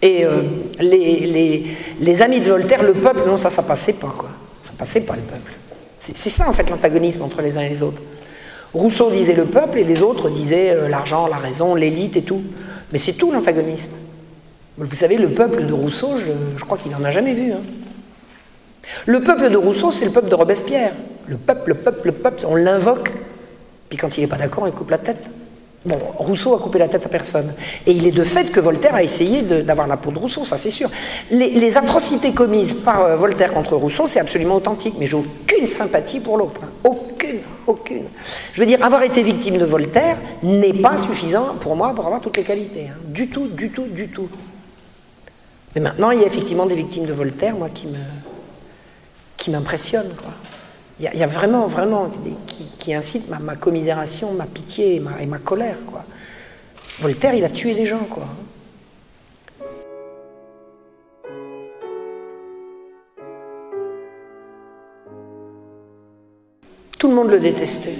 Et 0.00 0.24
euh, 0.24 0.42
les, 0.80 2.22
amis 2.22 2.40
de 2.40 2.48
Voltaire, 2.48 2.82
le 2.82 2.94
peuple, 2.94 3.22
non, 3.26 3.36
ça, 3.36 3.50
ça 3.50 3.62
passait 3.62 3.94
pas, 3.94 4.14
quoi. 4.16 4.30
Ça 4.64 4.72
passait 4.78 5.00
pas, 5.00 5.16
le 5.16 5.22
peuple. 5.22 5.52
C'est 6.00 6.30
ça, 6.30 6.48
en 6.48 6.52
fait, 6.52 6.70
l'antagonisme 6.70 7.22
entre 7.22 7.42
les 7.42 7.58
uns 7.58 7.62
et 7.62 7.68
les 7.68 7.82
autres. 7.82 8.00
Rousseau 8.72 9.10
disait 9.10 9.34
le 9.34 9.46
peuple 9.46 9.78
et 9.78 9.84
les 9.84 10.02
autres 10.02 10.28
disaient 10.28 10.70
euh, 10.70 10.88
l'argent, 10.88 11.26
la 11.26 11.38
raison, 11.38 11.74
l'élite 11.74 12.16
et 12.16 12.22
tout. 12.22 12.42
Mais 12.92 12.98
c'est 12.98 13.14
tout 13.14 13.32
l'antagonisme. 13.32 13.90
Vous 14.76 14.94
savez, 14.94 15.16
le 15.16 15.30
peuple 15.30 15.64
de 15.64 15.72
Rousseau, 15.72 16.16
je, 16.16 16.64
crois 16.64 16.78
qu'il 16.78 16.92
n'en 16.92 17.02
a 17.02 17.10
jamais 17.10 17.32
vu. 17.32 17.52
Hein. 17.52 17.62
Le 19.06 19.20
peuple 19.20 19.50
de 19.50 19.56
Rousseau, 19.56 19.90
c'est 19.90 20.04
le 20.04 20.12
peuple 20.12 20.28
de 20.28 20.34
Robespierre. 20.34 20.92
Le 21.26 21.36
peuple, 21.36 21.70
le 21.70 21.74
peuple, 21.74 22.06
le 22.06 22.12
peuple, 22.12 22.44
on 22.46 22.54
l'invoque 22.54 23.12
puis 23.88 23.98
quand 23.98 24.16
il 24.16 24.22
n'est 24.22 24.26
pas 24.26 24.36
d'accord, 24.36 24.66
il 24.66 24.74
coupe 24.74 24.90
la 24.90 24.98
tête. 24.98 25.30
Bon, 25.84 25.98
Rousseau 26.16 26.54
a 26.54 26.58
coupé 26.58 26.78
la 26.78 26.88
tête 26.88 27.06
à 27.06 27.08
personne. 27.08 27.54
Et 27.86 27.92
il 27.92 28.06
est 28.06 28.10
de 28.10 28.22
fait 28.22 28.50
que 28.50 28.58
Voltaire 28.60 28.94
a 28.94 29.02
essayé 29.02 29.42
d'avoir 29.42 29.86
la 29.86 29.96
peau 29.96 30.10
de 30.10 30.18
Rousseau, 30.18 30.44
ça 30.44 30.56
c'est 30.56 30.70
sûr. 30.70 30.90
Les, 31.30 31.76
atrocités 31.76 32.32
commises 32.32 32.74
par 32.74 33.02
euh, 33.02 33.16
Voltaire 33.16 33.52
contre 33.52 33.76
Rousseau, 33.76 34.06
c'est 34.06 34.20
absolument 34.20 34.56
authentique, 34.56 34.94
mais 34.98 35.06
j'ai 35.06 35.16
aucune 35.16 35.66
sympathie 35.66 36.20
pour 36.20 36.36
l'autre. 36.36 36.60
Hein. 36.64 36.70
Aucune, 36.84 37.40
aucune. 37.66 38.04
Je 38.52 38.60
veux 38.60 38.66
dire, 38.66 38.84
avoir 38.84 39.02
été 39.04 39.22
victime 39.22 39.56
de 39.56 39.64
Voltaire 39.64 40.16
n'est 40.42 40.74
pas 40.74 40.98
suffisant 40.98 41.54
pour 41.60 41.76
moi 41.76 41.94
pour 41.94 42.04
avoir 42.06 42.20
toutes 42.20 42.36
les 42.36 42.42
qualités. 42.42 42.88
Hein. 42.90 42.98
Du 43.06 43.28
tout, 43.28 43.46
du 43.46 43.70
tout, 43.70 43.86
du 43.86 44.08
tout. 44.08 44.28
Mais 45.74 45.80
maintenant, 45.80 46.10
il 46.10 46.20
y 46.20 46.24
a 46.24 46.26
effectivement 46.26 46.66
des 46.66 46.74
victimes 46.74 47.06
de 47.06 47.12
Voltaire, 47.12 47.54
moi, 47.54 47.68
qui 47.68 47.86
me 47.86 47.98
qui 49.38 49.50
m'impressionnent, 49.52 50.12
quoi. 50.20 50.32
Il 51.00 51.08
y, 51.14 51.22
a 51.22 51.26
vraiment, 51.28 51.68
vraiment, 51.68 52.10
qui, 52.78 52.92
incite 52.92 53.28
ma, 53.28 53.54
commisération, 53.54 54.32
ma 54.32 54.46
pitié 54.46 54.96
et 54.96 55.26
ma, 55.26 55.38
colère, 55.38 55.76
quoi. 55.86 56.04
Voltaire, 57.00 57.34
il 57.34 57.44
a 57.44 57.50
tué 57.50 57.72
des 57.72 57.86
gens, 57.86 58.04
quoi. 58.10 58.24
Tout 66.98 67.08
le 67.08 67.14
monde 67.14 67.30
le 67.30 67.38
détestait. 67.38 67.94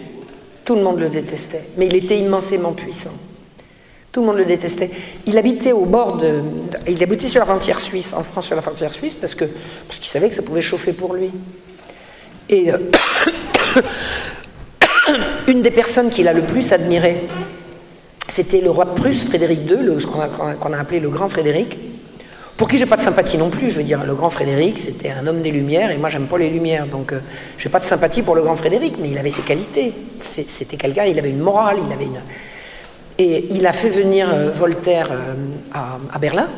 Tout 0.65 0.75
le 0.75 0.83
monde 0.83 0.99
le 0.99 1.09
détestait. 1.09 1.62
Mais 1.77 1.87
il 1.87 1.95
était 1.95 2.19
immensément 2.19 2.73
puissant. 2.73 3.16
Tout 4.11 4.23
le 4.23 4.27
monde 4.27 4.39
le 4.39 4.45
détestait. 4.45 4.91
Il 5.27 5.39
habitait 5.39 5.70
au 5.70 5.85
bord 5.85 6.16
de. 6.16 6.43
Il 6.89 7.01
habitait 7.01 7.29
sur 7.29 7.39
la 7.39 7.47
frontière 7.47 7.79
suisse, 7.79 8.12
en 8.12 8.25
France 8.25 8.47
sur 8.47 8.57
la 8.57 8.62
frontière 8.62 8.91
suisse, 8.91 9.15
parce 9.15 9.37
parce 9.37 10.01
qu'il 10.01 10.09
savait 10.09 10.29
que 10.29 10.35
ça 10.35 10.43
pouvait 10.43 10.62
chauffer 10.62 10.93
pour 10.93 11.15
lui. 11.15 11.31
Et 12.49 12.73
euh, 12.73 12.79
une 15.49 15.62
des 15.62 15.70
personnes 15.70 16.11
qu'il 16.11 16.29
a 16.29 16.33
le 16.33 16.43
plus 16.43 16.73
admiré, 16.73 17.29
c'était 18.29 18.61
le 18.61 18.70
roi 18.70 18.85
de 18.85 18.91
Prusse, 18.91 19.25
Frédéric 19.25 19.61
II, 19.70 20.01
ce 20.01 20.07
qu'on 20.07 20.20
a, 20.20 20.77
a, 20.77 20.81
appelé 20.81 21.01
le 21.01 21.09
grand 21.09 21.29
Frédéric, 21.29 21.79
pour 22.59 22.69
qui 22.69 22.77
j'ai 22.77 22.87
pas 22.87 22.97
de 22.97 23.03
sympathie 23.03 23.39
non 23.39 23.51
plus. 23.51 23.70
Je 23.70 23.79
veux 23.79 23.85
dire, 23.85 24.05
le 24.05 24.15
grand 24.15 24.31
Frédéric, 24.31 24.79
c'était 24.79 25.11
un 25.11 25.27
homme 25.27 25.43
des 25.43 25.51
Lumières, 25.51 25.91
et 25.91 25.97
moi 25.97 26.09
j'aime 26.09 26.27
pas 26.27 26.39
les 26.39 26.51
Lumières, 26.51 26.87
donc 26.87 27.12
euh, 27.12 27.20
j'ai 27.57 27.69
pas 27.69 27.79
de 27.79 27.85
sympathie 27.85 28.23
pour 28.23 28.35
le 28.35 28.43
grand 28.43 28.57
Frédéric, 28.57 28.97
mais 29.01 29.11
il 29.11 29.19
avait 29.19 29.31
ses 29.31 29.43
qualités. 29.43 29.93
C'était 30.20 30.77
quelqu'un, 30.77 31.05
il 31.05 31.19
avait 31.19 31.31
une 31.31 31.39
morale, 31.39 31.79
il 31.87 31.93
avait 31.93 32.07
une. 32.07 32.20
Et 33.19 33.47
il 33.51 33.66
a 33.66 33.73
fait 33.73 33.89
venir 33.89 34.29
euh, 34.33 34.51
Voltaire 34.51 35.09
euh, 35.11 35.35
à, 35.73 35.99
à, 36.12 36.19
Berlin, 36.19 36.49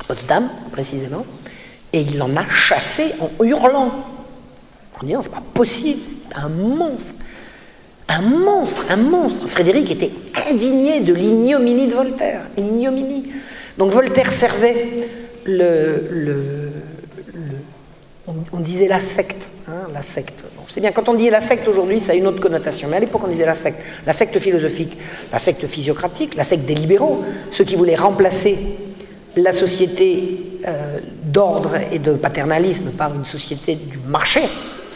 à 0.00 0.04
Potsdam 0.04 0.48
précisément, 0.72 1.26
et 1.92 2.00
il 2.00 2.16
l'en 2.16 2.34
a 2.36 2.48
chassé 2.48 3.12
en 3.20 3.44
hurlant, 3.44 3.92
en 5.02 5.22
c'est 5.22 5.30
pas 5.30 5.42
possible, 5.52 6.00
c'est 6.08 6.36
un 6.36 6.48
monstre. 6.48 7.14
Un 8.08 8.22
monstre, 8.22 8.84
un 8.90 8.96
monstre. 8.96 9.48
Frédéric 9.48 9.90
était 9.90 10.12
indigné 10.50 11.00
de 11.00 11.12
l'ignominie 11.14 11.88
de 11.88 11.94
Voltaire. 11.94 12.42
L'ignominie. 12.56 13.32
Donc 13.78 13.90
Voltaire 13.90 14.30
servait 14.30 15.08
le. 15.44 16.70
on, 18.52 18.60
disait 18.60 18.88
la 18.88 19.00
secte. 19.00 19.48
Hein, 19.66 19.88
la 19.92 20.02
secte. 20.02 20.44
C'est 20.66 20.80
bien, 20.80 20.92
quand 20.92 21.08
on 21.08 21.14
dit 21.14 21.30
la 21.30 21.40
secte 21.40 21.66
aujourd'hui, 21.66 22.00
ça 22.00 22.12
a 22.12 22.14
une 22.14 22.26
autre 22.26 22.40
connotation. 22.40 22.88
Mais 22.88 22.96
à 22.96 23.00
l'époque, 23.00 23.22
on 23.24 23.28
disait 23.28 23.46
la 23.46 23.54
secte. 23.54 23.80
La 24.06 24.12
secte 24.12 24.38
philosophique, 24.38 24.98
la 25.32 25.38
secte 25.38 25.66
physiocratique, 25.66 26.34
la 26.34 26.44
secte 26.44 26.66
des 26.66 26.74
libéraux, 26.74 27.22
ceux 27.50 27.64
qui 27.64 27.76
voulaient 27.76 27.96
remplacer 27.96 28.58
la 29.36 29.52
société 29.52 30.58
euh, 30.66 30.98
d'ordre 31.24 31.76
et 31.92 31.98
de 31.98 32.12
paternalisme 32.12 32.90
par 32.90 33.14
une 33.14 33.24
société 33.24 33.74
du 33.74 33.98
marché, 33.98 34.40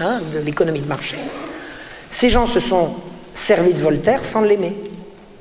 hein, 0.00 0.20
de 0.32 0.38
l'économie 0.38 0.80
de 0.80 0.88
marché. 0.88 1.16
Ces 2.10 2.28
gens 2.28 2.46
se 2.46 2.60
sont 2.60 2.94
servis 3.34 3.74
de 3.74 3.80
Voltaire 3.80 4.24
sans 4.24 4.42
l'aimer, 4.42 4.76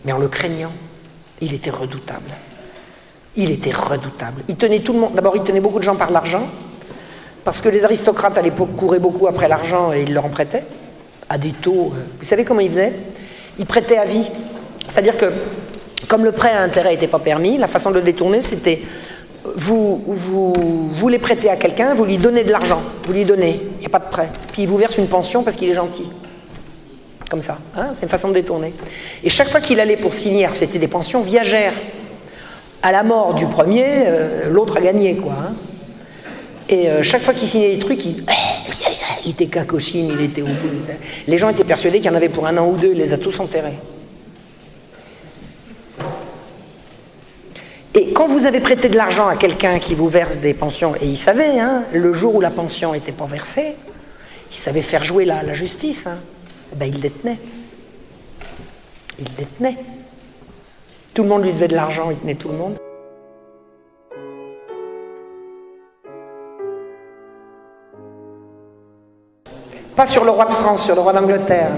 mais 0.05 0.11
en 0.11 0.19
le 0.19 0.27
craignant. 0.27 0.71
Il 1.41 1.53
était 1.53 1.69
redoutable. 1.69 2.31
Il 3.35 3.51
était 3.51 3.71
redoutable. 3.71 4.41
Il 4.47 4.55
tenait 4.55 4.79
tout 4.79 4.93
le 4.93 4.99
monde. 4.99 5.13
D'abord, 5.13 5.35
il 5.35 5.43
tenait 5.43 5.61
beaucoup 5.61 5.79
de 5.79 5.84
gens 5.84 5.95
par 5.95 6.11
l'argent, 6.11 6.47
parce 7.43 7.61
que 7.61 7.69
les 7.69 7.85
aristocrates 7.85 8.38
à 8.38 8.41
l'époque 8.41 8.75
couraient 8.75 8.99
beaucoup 8.99 9.27
après 9.27 9.47
l'argent 9.47 9.93
et 9.93 10.01
ils 10.01 10.13
leur 10.13 10.25
en 10.25 10.29
prêtaient, 10.29 10.65
à 11.29 11.38
des 11.38 11.51
taux. 11.51 11.93
Euh, 11.95 11.99
vous 12.19 12.25
savez 12.25 12.43
comment 12.43 12.59
ils 12.59 12.69
faisaient? 12.69 12.93
Ils 13.59 13.65
prêtaient 13.65 13.97
à 13.97 14.05
vie. 14.05 14.25
C'est-à-dire 14.88 15.17
que, 15.17 15.31
comme 16.07 16.23
le 16.23 16.31
prêt 16.31 16.51
à 16.51 16.61
intérêt 16.61 16.91
n'était 16.91 17.07
pas 17.07 17.19
permis, 17.19 17.57
la 17.57 17.67
façon 17.67 17.91
de 17.91 17.95
le 17.95 18.01
détourner, 18.01 18.41
c'était 18.41 18.81
vous, 19.56 20.03
vous, 20.07 21.10
les 21.10 21.19
prêtez 21.19 21.49
à 21.49 21.56
quelqu'un, 21.56 21.94
vous 21.94 22.06
lui 22.06 22.18
donnez 22.18 22.44
de 22.44 22.52
l'argent, 22.52 22.82
vous 23.06 23.14
lui 23.14 23.26
donnez, 23.26 23.61
il 23.78 23.80
n'y 23.80 23.86
a 23.86 23.90
pas 23.90 23.99
de 23.99 24.10
prêt. 24.10 24.30
Puis 24.52 24.64
il 24.64 24.68
vous 24.68 24.78
verse 24.78 24.98
une 24.98 25.07
pension 25.07 25.44
parce 25.44 25.56
qu'il 25.56 25.69
est 25.69 25.74
gentil 25.74 26.06
comme 27.30 27.41
ça. 27.41 27.57
Hein 27.76 27.88
c'est 27.94 28.03
une 28.03 28.10
façon 28.10 28.30
de 28.30 28.34
détourner. 28.34 28.74
Et 29.24 29.30
chaque 29.30 29.49
fois 29.49 29.60
qu'il 29.60 29.80
allait 29.80 29.98
pour 29.98 30.14
signer, 30.14 30.48
c'était 30.53 30.80
des 30.80 30.88
pensions 30.88 31.22
viagères. 31.22 31.74
À 32.82 32.91
la 32.91 33.03
mort 33.03 33.34
du 33.34 33.45
premier, 33.48 33.86
euh, 33.86 34.49
l'autre 34.49 34.78
a 34.78 34.82
gagné, 34.82 35.15
quoi. 35.18 35.34
Hein. 35.34 35.53
Et 36.69 36.90
euh, 36.90 37.03
chaque 37.03 37.22
fois 37.22 37.34
qu'il 37.34 37.48
signait 37.48 37.74
des 37.74 37.80
trucs, 37.80 38.06
il, 38.06 38.24
il 39.26 39.32
était 39.32 39.48
cacochine, 39.48 40.15
il 40.18 40.24
était 40.24 40.41
au 40.41 40.45
bout. 40.45 40.86
Les 41.28 41.38
gens 41.38 41.49
étaient 41.49 41.64
persuadés 41.64 41.98
qu'il 41.98 42.07
y 42.07 42.10
en 42.10 42.15
avait 42.15 42.30
pour 42.30 42.48
un 42.48 42.57
an 42.57 42.68
ou 42.68 42.78
deux, 42.78 42.91
il 42.91 42.98
les 42.98 43.14
a 43.14 43.18
tous 43.18 43.40
enterrés. 43.40 43.78
Et 47.93 48.14
quand 48.14 48.27
vous 48.27 48.45
avez 48.45 48.59
prêté 48.59 48.89
de 48.89 48.97
l'argent 48.97 49.27
à 49.27 49.35
quelqu'un 49.35 49.80
qui 49.80 49.95
vous 49.95 50.07
verse 50.07 50.39
des 50.39 50.53
pensions, 50.53 50.95
et 50.95 51.05
il 51.05 51.18
savait, 51.18 51.59
hein, 51.59 51.84
le 51.93 52.14
jour 52.14 52.35
où 52.35 52.41
la 52.41 52.51
pension 52.51 52.93
n'était 52.93 53.11
pas 53.11 53.26
versée, 53.26 53.76
il 54.51 54.57
savait 54.57 54.81
faire 54.81 55.03
jouer 55.03 55.26
la, 55.26 55.53
justice. 55.53 56.07
Hein. 56.07 56.18
Eh 56.73 56.76
ben, 56.76 56.85
il 56.85 56.99
détenait. 56.99 57.39
Il 59.19 59.34
détenait. 59.34 59.77
Tout 61.14 61.23
le 61.23 61.30
monde 61.30 61.43
lui 61.43 61.53
devait 61.53 61.68
de 61.68 61.76
l'argent, 61.76 62.09
il 62.11 62.18
tenait 62.18 62.35
tout 62.35 62.49
le 62.49 62.57
monde. 62.57 62.77
Pas 69.95 70.05
sur 70.05 70.23
le 70.23 70.30
roi 70.30 70.45
de 70.45 70.51
France, 70.51 70.85
sur 70.85 70.93
le 70.93 71.01
roi 71.01 71.11
d'Angleterre. 71.11 71.72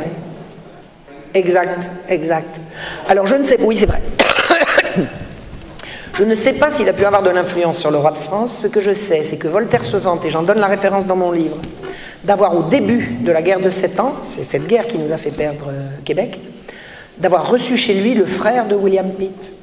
Exact, 1.34 1.90
exact. 2.10 2.60
Alors 3.07 3.26
je 3.27 3.36
ne 3.36 3.44
sais, 3.44 3.57
oui 3.61 3.77
c'est 3.77 3.86
vrai. 3.86 4.02
Je 6.14 6.23
ne 6.23 6.36
sais 6.36 6.53
pas 6.53 6.69
s'il 6.69 6.90
a 6.90 6.94
pu 6.94 7.06
avoir 7.06 7.23
de 7.23 7.30
l'influence 7.30 7.77
sur 7.77 7.91
le 7.91 7.98
roi 7.98 8.11
de 8.11 8.18
France. 8.18 8.57
Ce 8.57 8.68
que 8.68 8.81
je 8.81 8.94
sais, 8.94 9.23
c'est 9.23 9.38
que 9.38 9.48
Voltaire 9.48 9.84
se 9.84 9.98
vante, 9.98 10.26
et 10.26 10.30
j'en 10.30 10.44
donne 10.44 10.60
la 10.60 10.68
référence 10.68 11.06
dans 11.06 11.15
mon 11.15 11.31
livre, 11.31 11.57
d'avoir 12.23 12.56
au 12.56 12.64
début 12.64 13.18
de 13.22 13.31
la 13.31 13.41
guerre 13.41 13.60
de 13.60 13.69
Sept 13.69 13.99
Ans, 13.99 14.15
c'est 14.22 14.44
cette 14.44 14.68
guerre 14.68 14.88
qui 14.88 14.98
nous 14.98 15.11
a 15.11 15.18
fait 15.18 15.31
perdre 15.31 15.68
euh, 15.69 15.88
Québec, 16.03 16.40
d'avoir 17.18 17.49
reçu 17.49 17.77
chez 17.77 17.94
lui 17.94 18.14
le 18.14 18.26
frère 18.26 18.68
de 18.68 18.76
William 18.76 19.11
Pitt. 19.14 19.53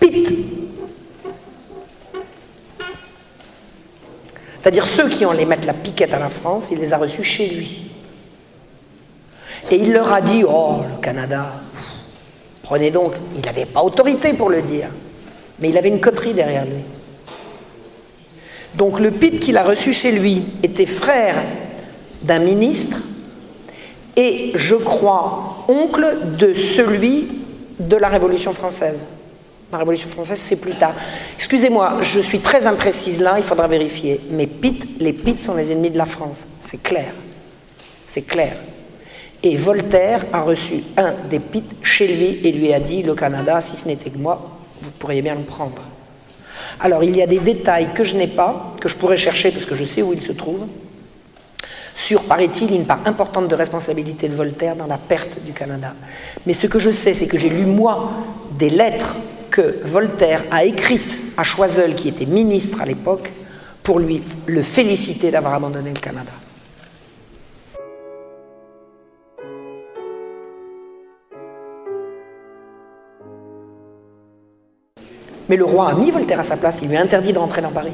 Pitt 0.00 0.28
C'est-à-dire 4.58 4.86
ceux 4.86 5.08
qui 5.08 5.24
ont 5.24 5.32
les 5.32 5.46
mettre 5.46 5.66
la 5.66 5.72
piquette 5.72 6.12
à 6.12 6.18
la 6.18 6.28
France, 6.28 6.68
il 6.70 6.78
les 6.78 6.92
a 6.92 6.98
reçus 6.98 7.22
chez 7.22 7.48
lui. 7.48 7.90
Et 9.70 9.76
il 9.76 9.92
leur 9.92 10.12
a 10.12 10.20
dit, 10.20 10.44
oh, 10.46 10.82
le 10.90 11.00
Canada, 11.00 11.52
prenez 12.68 12.90
donc, 12.90 13.14
il 13.34 13.40
n'avait 13.40 13.64
pas 13.64 13.82
autorité 13.82 14.34
pour 14.34 14.50
le 14.50 14.60
dire, 14.60 14.88
mais 15.58 15.70
il 15.70 15.78
avait 15.78 15.88
une 15.88 16.00
coterie 16.00 16.34
derrière 16.34 16.66
lui. 16.66 16.82
Donc 18.74 19.00
le 19.00 19.10
Pitt 19.10 19.40
qu'il 19.40 19.56
a 19.56 19.62
reçu 19.62 19.90
chez 19.90 20.12
lui 20.12 20.42
était 20.62 20.84
frère 20.84 21.36
d'un 22.22 22.40
ministre 22.40 22.98
et, 24.16 24.52
je 24.54 24.74
crois, 24.74 25.64
oncle 25.68 26.18
de 26.38 26.52
celui 26.52 27.28
de 27.80 27.96
la 27.96 28.08
Révolution 28.08 28.52
française. 28.52 29.06
La 29.72 29.78
Révolution 29.78 30.10
française, 30.10 30.38
c'est 30.38 30.60
plus 30.60 30.74
tard. 30.74 30.92
Excusez-moi, 31.36 31.98
je 32.02 32.20
suis 32.20 32.40
très 32.40 32.66
imprécise 32.66 33.18
là, 33.18 33.36
il 33.38 33.44
faudra 33.44 33.66
vérifier. 33.66 34.20
Mais 34.30 34.46
Pitt, 34.46 35.00
les 35.00 35.14
Pitt 35.14 35.40
sont 35.40 35.54
les 35.54 35.72
ennemis 35.72 35.90
de 35.90 35.98
la 35.98 36.04
France. 36.04 36.46
C'est 36.60 36.82
clair. 36.82 37.14
C'est 38.06 38.22
clair. 38.22 38.58
Et 39.42 39.56
Voltaire 39.56 40.24
a 40.32 40.40
reçu 40.40 40.82
un 40.96 41.14
des 41.30 41.38
Pitt 41.38 41.64
chez 41.82 42.08
lui 42.08 42.40
et 42.46 42.52
lui 42.52 42.72
a 42.72 42.80
dit 42.80 43.02
Le 43.02 43.14
Canada, 43.14 43.60
si 43.60 43.76
ce 43.76 43.86
n'était 43.86 44.10
que 44.10 44.18
moi, 44.18 44.58
vous 44.82 44.90
pourriez 44.90 45.22
bien 45.22 45.34
le 45.34 45.42
prendre. 45.42 45.82
Alors 46.80 47.04
il 47.04 47.16
y 47.16 47.22
a 47.22 47.26
des 47.26 47.38
détails 47.38 47.88
que 47.94 48.04
je 48.04 48.16
n'ai 48.16 48.26
pas, 48.26 48.74
que 48.80 48.88
je 48.88 48.96
pourrais 48.96 49.16
chercher 49.16 49.50
parce 49.50 49.66
que 49.66 49.74
je 49.74 49.84
sais 49.84 50.02
où 50.02 50.12
ils 50.12 50.22
se 50.22 50.32
trouvent, 50.32 50.66
sur, 51.94 52.22
paraît-il, 52.22 52.72
une 52.72 52.86
part 52.86 53.00
importante 53.06 53.48
de 53.48 53.54
responsabilité 53.56 54.28
de 54.28 54.34
Voltaire 54.34 54.76
dans 54.76 54.86
la 54.86 54.98
perte 54.98 55.42
du 55.44 55.52
Canada. 55.52 55.94
Mais 56.46 56.52
ce 56.52 56.68
que 56.68 56.78
je 56.78 56.92
sais, 56.92 57.12
c'est 57.12 57.26
que 57.26 57.36
j'ai 57.36 57.48
lu, 57.48 57.66
moi, 57.66 58.12
des 58.56 58.70
lettres 58.70 59.16
que 59.50 59.80
Voltaire 59.82 60.44
a 60.52 60.64
écrites 60.64 61.20
à 61.36 61.42
Choiseul, 61.42 61.96
qui 61.96 62.08
était 62.08 62.24
ministre 62.24 62.80
à 62.80 62.86
l'époque, 62.86 63.32
pour 63.82 63.98
lui 63.98 64.22
le 64.46 64.62
féliciter 64.62 65.32
d'avoir 65.32 65.54
abandonné 65.54 65.90
le 65.92 65.98
Canada. 65.98 66.30
Mais 75.48 75.56
le 75.56 75.64
roi 75.64 75.90
a 75.90 75.94
mis 75.94 76.10
Voltaire 76.10 76.40
à 76.40 76.44
sa 76.44 76.56
place, 76.56 76.80
il 76.82 76.88
lui 76.88 76.96
a 76.96 77.00
interdit 77.00 77.32
de 77.32 77.38
rentrer 77.38 77.62
dans 77.62 77.70
Paris. 77.70 77.92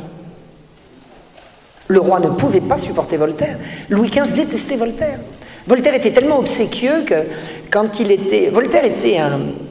Le 1.88 2.00
roi 2.00 2.18
ne 2.20 2.30
pouvait 2.30 2.60
pas 2.60 2.78
supporter 2.78 3.16
Voltaire. 3.16 3.58
Louis 3.90 4.08
XV 4.08 4.34
détestait 4.34 4.76
Voltaire. 4.76 5.18
Voltaire 5.66 5.94
était 5.94 6.10
tellement 6.10 6.38
obséquieux 6.38 7.02
que 7.06 7.14
quand 7.70 7.98
il 8.00 8.10
était... 8.10 8.50
Voltaire 8.50 8.84
était, 8.84 9.16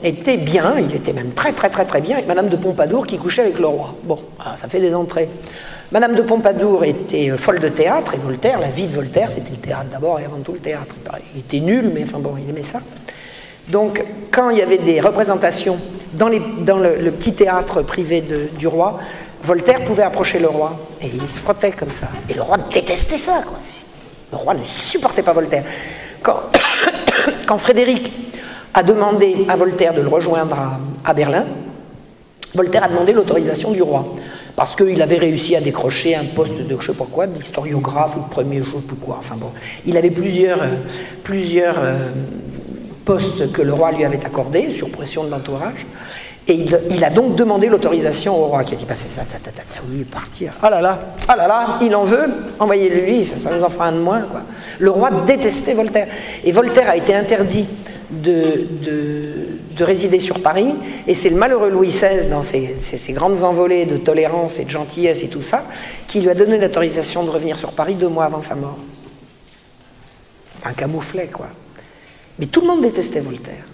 était 0.04 0.38
bien, 0.38 0.74
il 0.80 0.96
était 0.96 1.14
même 1.14 1.34
très 1.34 1.54
très 1.54 1.70
très 1.70 1.86
très 1.86 2.02
bien 2.02 2.16
avec 2.16 2.28
Madame 2.28 2.50
de 2.50 2.56
Pompadour 2.56 3.06
qui 3.06 3.18
couchait 3.18 3.44
avec 3.44 3.60
le 3.60 3.68
roi. 3.68 3.94
Bon, 4.04 4.18
ah, 4.40 4.56
ça 4.56 4.68
fait 4.68 4.80
des 4.80 4.96
entrées. 4.96 5.30
Madame 5.92 6.16
de 6.16 6.24
Pompadour 6.24 6.84
était 6.86 7.30
euh, 7.30 7.38
folle 7.38 7.60
de 7.60 7.70
théâtre 7.70 8.16
et 8.16 8.18
Voltaire, 8.18 8.60
la 8.60 8.70
vie 8.70 8.88
de 8.88 8.94
Voltaire, 8.94 9.30
c'était 9.30 9.52
le 9.52 9.58
théâtre 9.58 9.86
d'abord 9.92 10.20
et 10.20 10.26
avant 10.26 10.40
tout 10.40 10.54
le 10.54 10.60
théâtre. 10.60 10.96
Il 11.36 11.42
était 11.42 11.60
nul, 11.60 11.92
mais 11.94 12.02
enfin 12.02 12.18
bon, 12.18 12.34
il 12.42 12.50
aimait 12.50 12.64
ça. 12.64 12.80
Donc, 13.70 14.04
quand 14.32 14.50
il 14.50 14.58
y 14.58 14.62
avait 14.62 14.78
des 14.78 15.00
représentations 15.00 15.78
dans, 16.14 16.28
le, 16.28 17.12
petit 17.12 17.34
théâtre 17.34 17.82
privé 17.82 18.24
du 18.58 18.68
roi, 18.68 19.00
Voltaire 19.44 19.84
pouvait 19.84 20.04
approcher 20.04 20.40
le 20.40 20.48
roi 20.48 20.78
et 21.02 21.08
il 21.08 21.28
se 21.30 21.40
frottait 21.40 21.72
comme 21.72 21.92
ça. 21.92 22.08
Et 22.30 22.34
le 22.34 22.42
roi 22.42 22.58
détestait 22.72 23.18
ça. 23.18 23.42
Le 24.32 24.38
roi 24.38 24.54
ne 24.54 24.64
supportait 24.64 25.24
pas 25.24 25.34
Voltaire. 25.34 25.64
Quand, 26.24 27.58
Frédéric 27.58 28.12
a 28.74 28.84
demandé 28.84 29.46
à 29.50 29.56
Voltaire 29.56 29.94
de 29.94 30.02
le 30.02 30.08
rejoindre 30.08 30.58
à, 31.04 31.14
Berlin, 31.14 31.46
Voltaire 32.56 32.84
a 32.84 32.88
demandé 32.88 33.12
l'autorisation 33.14 33.72
du 33.72 33.82
roi. 33.82 34.06
Parce 34.56 34.76
qu'il 34.76 35.02
avait 35.02 35.18
réussi 35.18 35.56
à 35.56 35.62
décrocher 35.62 36.16
un 36.16 36.26
poste 36.26 36.56
de 36.56 36.78
je 36.80 36.92
sais 36.92 36.98
pas 36.98 37.08
quoi, 37.12 37.28
d'historiographe 37.28 38.18
ou 38.18 38.22
de 38.22 38.30
premier, 38.30 38.62
je 38.62 38.70
sais 38.70 38.82
plus 38.88 38.98
quoi. 38.98 39.16
Enfin 39.18 39.36
bon, 39.36 39.52
il 39.86 39.98
avait 39.98 40.12
plusieurs, 40.12 40.62
euh, 40.62 40.78
euh, 41.32 42.12
poste 43.06 43.52
que 43.52 43.62
le 43.62 43.74
roi 43.74 43.92
lui 43.92 44.06
avait 44.06 44.26
accordé, 44.26 44.70
sur 44.70 44.90
pression 44.90 45.24
de 45.24 45.32
l'entourage. 45.32 45.86
Et 46.46 46.56
il, 46.90 47.04
a 47.06 47.10
donc 47.10 47.36
demandé 47.36 47.68
l'autorisation 47.68 48.38
au 48.38 48.48
roi, 48.48 48.66
qui 48.66 48.74
a 48.74 48.78
dit 48.78 48.84
bah, 48.86 48.96
ça, 48.96 49.06
ça, 49.08 49.24
ça, 49.24 49.38
ça, 49.46 49.80
oui, 49.90 50.04
partir. 50.04 50.52
Ah 50.62 50.70
là 50.70 50.82
là, 50.82 51.00
ah 51.30 51.38
là 51.38 51.48
là, 51.48 51.80
il 51.82 51.96
en 51.96 52.04
veut, 52.04 52.26
envoyez-le-lui, 52.60 53.24
ça, 53.24 53.50
nous 53.56 53.64
en 53.64 53.70
fera 53.70 53.88
un 53.88 53.94
de 53.94 54.00
moins. 54.00 54.24
Quoi. 54.24 54.42
Le 54.80 54.92
roi 54.92 55.10
détestait 55.26 55.74
Voltaire. 55.74 56.08
Et 56.44 56.52
Voltaire 56.52 56.90
a 56.90 56.98
été 56.98 57.16
interdit 57.16 57.66
de, 58.12 58.68
de, 59.74 59.84
résider 59.84 60.20
sur 60.20 60.42
Paris, 60.42 60.76
et 61.08 61.14
c'est 61.14 61.30
le 61.30 61.38
malheureux 61.38 61.70
Louis 61.70 61.88
XVI, 61.88 62.28
dans 62.30 62.42
ses, 62.42 62.76
grandes 63.10 63.44
envolées 63.44 63.86
de 63.86 63.98
tolérance 63.98 64.60
et 64.60 64.66
de 64.66 64.70
gentillesse 64.70 65.24
et 65.24 65.30
tout 65.30 65.42
ça, 65.42 65.66
qui 66.08 66.20
lui 66.20 66.30
a 66.30 66.34
donné 66.34 66.58
l'autorisation 66.58 67.24
de 67.24 67.30
revenir 67.30 67.58
sur 67.58 67.72
Paris 67.72 67.96
deux 67.96 68.08
mois 68.10 68.26
avant 68.26 68.42
sa 68.42 68.56
mort. 68.56 68.78
Un 70.66 70.74
camouflet, 70.74 71.28
quoi. 71.28 71.48
Mais 72.40 72.46
tout 72.48 72.62
le 72.62 72.68
monde 72.68 72.82
détestait 72.82 73.20
Voltaire. 73.20 73.66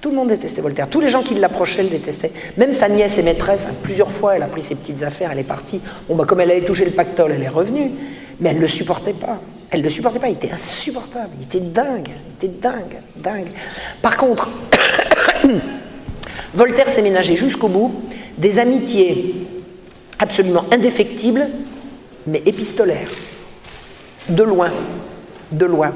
Tout 0.00 0.10
le 0.10 0.16
monde 0.16 0.28
détestait 0.28 0.60
Voltaire. 0.60 0.88
Tous 0.88 1.00
les 1.00 1.08
gens 1.08 1.22
qui 1.22 1.34
l'approchaient 1.34 1.82
le 1.82 1.88
détestaient. 1.88 2.32
Même 2.56 2.72
sa 2.72 2.88
nièce 2.88 3.18
et 3.18 3.22
maîtresse, 3.22 3.66
hein, 3.68 3.74
plusieurs 3.82 4.10
fois, 4.10 4.36
elle 4.36 4.42
a 4.42 4.46
pris 4.46 4.62
ses 4.62 4.74
petites 4.74 5.02
affaires, 5.02 5.30
elle 5.32 5.38
est 5.38 5.44
partie. 5.44 5.80
Bon, 6.08 6.16
bah, 6.16 6.24
comme 6.26 6.40
elle 6.40 6.50
allait 6.50 6.64
toucher 6.64 6.84
le 6.84 6.92
pactole, 6.92 7.32
elle 7.32 7.42
est 7.42 7.48
revenue. 7.48 7.90
Mais 8.40 8.50
elle 8.50 8.56
ne 8.56 8.60
le 8.62 8.68
supportait 8.68 9.14
pas. 9.14 9.40
Elle 9.70 9.80
ne 9.80 9.84
le 9.84 9.90
supportait 9.90 10.18
pas. 10.18 10.28
Il 10.28 10.34
était 10.34 10.52
insupportable. 10.52 11.30
Il 11.38 11.44
était 11.44 11.60
dingue. 11.60 12.08
Il 12.08 12.46
était 12.46 12.60
dingue. 12.60 12.96
Dingue. 13.16 13.48
Par 14.02 14.16
contre, 14.16 14.48
Voltaire 16.54 16.88
s'est 16.88 17.02
ménagé 17.02 17.36
jusqu'au 17.36 17.68
bout 17.68 17.92
des 18.38 18.58
amitiés 18.58 19.34
absolument 20.18 20.64
indéfectibles, 20.70 21.48
mais 22.26 22.42
épistolaires. 22.46 23.08
De 24.28 24.42
loin. 24.42 24.70
De 25.52 25.66
loin. 25.66 25.92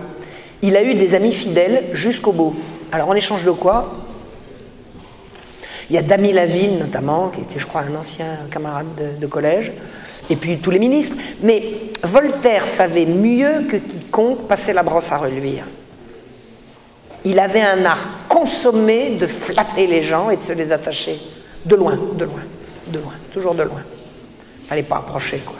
Il 0.63 0.77
a 0.77 0.83
eu 0.83 0.95
des 0.95 1.15
amis 1.15 1.33
fidèles 1.33 1.89
jusqu'au 1.93 2.33
bout. 2.33 2.55
Alors 2.93 3.09
en 3.09 3.15
échange 3.15 3.45
de 3.45 3.51
quoi? 3.51 3.91
Il 5.89 5.95
y 5.97 5.99
a 5.99 6.03
Damy 6.03 6.33
Lavigne 6.33 6.79
notamment, 6.79 7.29
qui 7.29 7.41
était 7.41 7.59
je 7.59 7.67
crois 7.67 7.83
un 7.83 7.95
ancien 7.97 8.27
camarade 8.51 9.19
de, 9.19 9.27
collège, 9.27 9.73
et 10.29 10.37
puis 10.37 10.59
tous 10.59 10.71
les 10.71 10.79
ministres. 10.79 11.17
Mais 11.43 11.63
Voltaire 12.03 12.67
savait 12.67 13.07
mieux 13.07 13.63
que 13.69 13.77
quiconque 13.77 14.47
passer 14.47 14.73
la 14.73 14.83
brosse 14.83 15.11
à 15.11 15.17
reluire. 15.17 15.67
Il 17.25 17.39
avait 17.39 17.63
un 17.63 17.85
art 17.85 18.09
consommé 18.29 19.17
de 19.17 19.27
flatter 19.27 19.87
les 19.87 20.03
gens 20.03 20.31
et 20.31 20.37
de 20.37 20.43
se 20.43 20.53
les 20.53 20.73
attacher. 20.73 21.19
De 21.65 21.75
loin, 21.75 21.99
de 22.15 22.25
loin, 22.25 22.43
de 22.87 22.99
loin, 22.99 23.13
toujours 23.33 23.55
de 23.55 23.65
loin. 23.65 23.83
Fallait 24.69 24.83
pas 24.83 24.99
approcher, 24.99 25.39
quoi. 25.39 25.60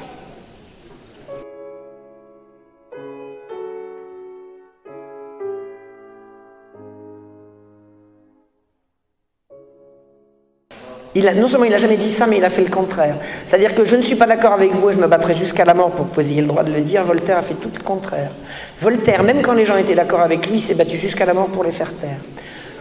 Non 11.17 11.49
seulement 11.49 11.65
il 11.65 11.71
n'a 11.71 11.77
jamais 11.77 11.97
dit 11.97 12.11
ça, 12.11 12.27
mais 12.27 12.39
il 12.39 12.45
a 12.45 12.51
fait 12.51 12.63
le 12.63 12.71
contraire. 12.71 13.17
C'est-à-dire 13.47 13.75
que 13.75 13.85
je 13.85 13.97
ne 13.97 14.03
suis 14.03 14.15
pas 14.15 14.27
d'accord 14.27 14.53
avec 14.53 14.73
vous 14.73 14.91
et 14.91 14.93
je 14.93 14.99
me 14.99 15.07
battrai 15.07 15.35
jusqu'à 15.35 15.65
la 15.65 15.75
mort 15.75 15.91
pour 15.91 16.09
que 16.09 16.15
vous 16.15 16.31
ayez 16.31 16.41
le 16.41 16.47
droit 16.47 16.63
de 16.63 16.73
le 16.73 16.81
dire. 16.81 17.05
Voltaire 17.05 17.39
a 17.39 17.43
fait 17.43 17.55
tout 17.55 17.71
le 17.75 17.83
contraire. 17.83 18.31
Voltaire, 18.81 19.23
même 19.23 19.43
quand 19.43 19.55
les 19.55 19.67
gens 19.67 19.77
étaient 19.77 19.95
d'accord 19.95 20.21
avec 20.21 20.49
lui, 20.49 20.61
s'est 20.61 20.75
battu 20.75 20.99
jusqu'à 20.99 21.27
la 21.27 21.35
mort 21.35 21.49
pour 21.49 21.65
les 21.65 21.73
faire 21.73 21.93
taire. 21.95 22.19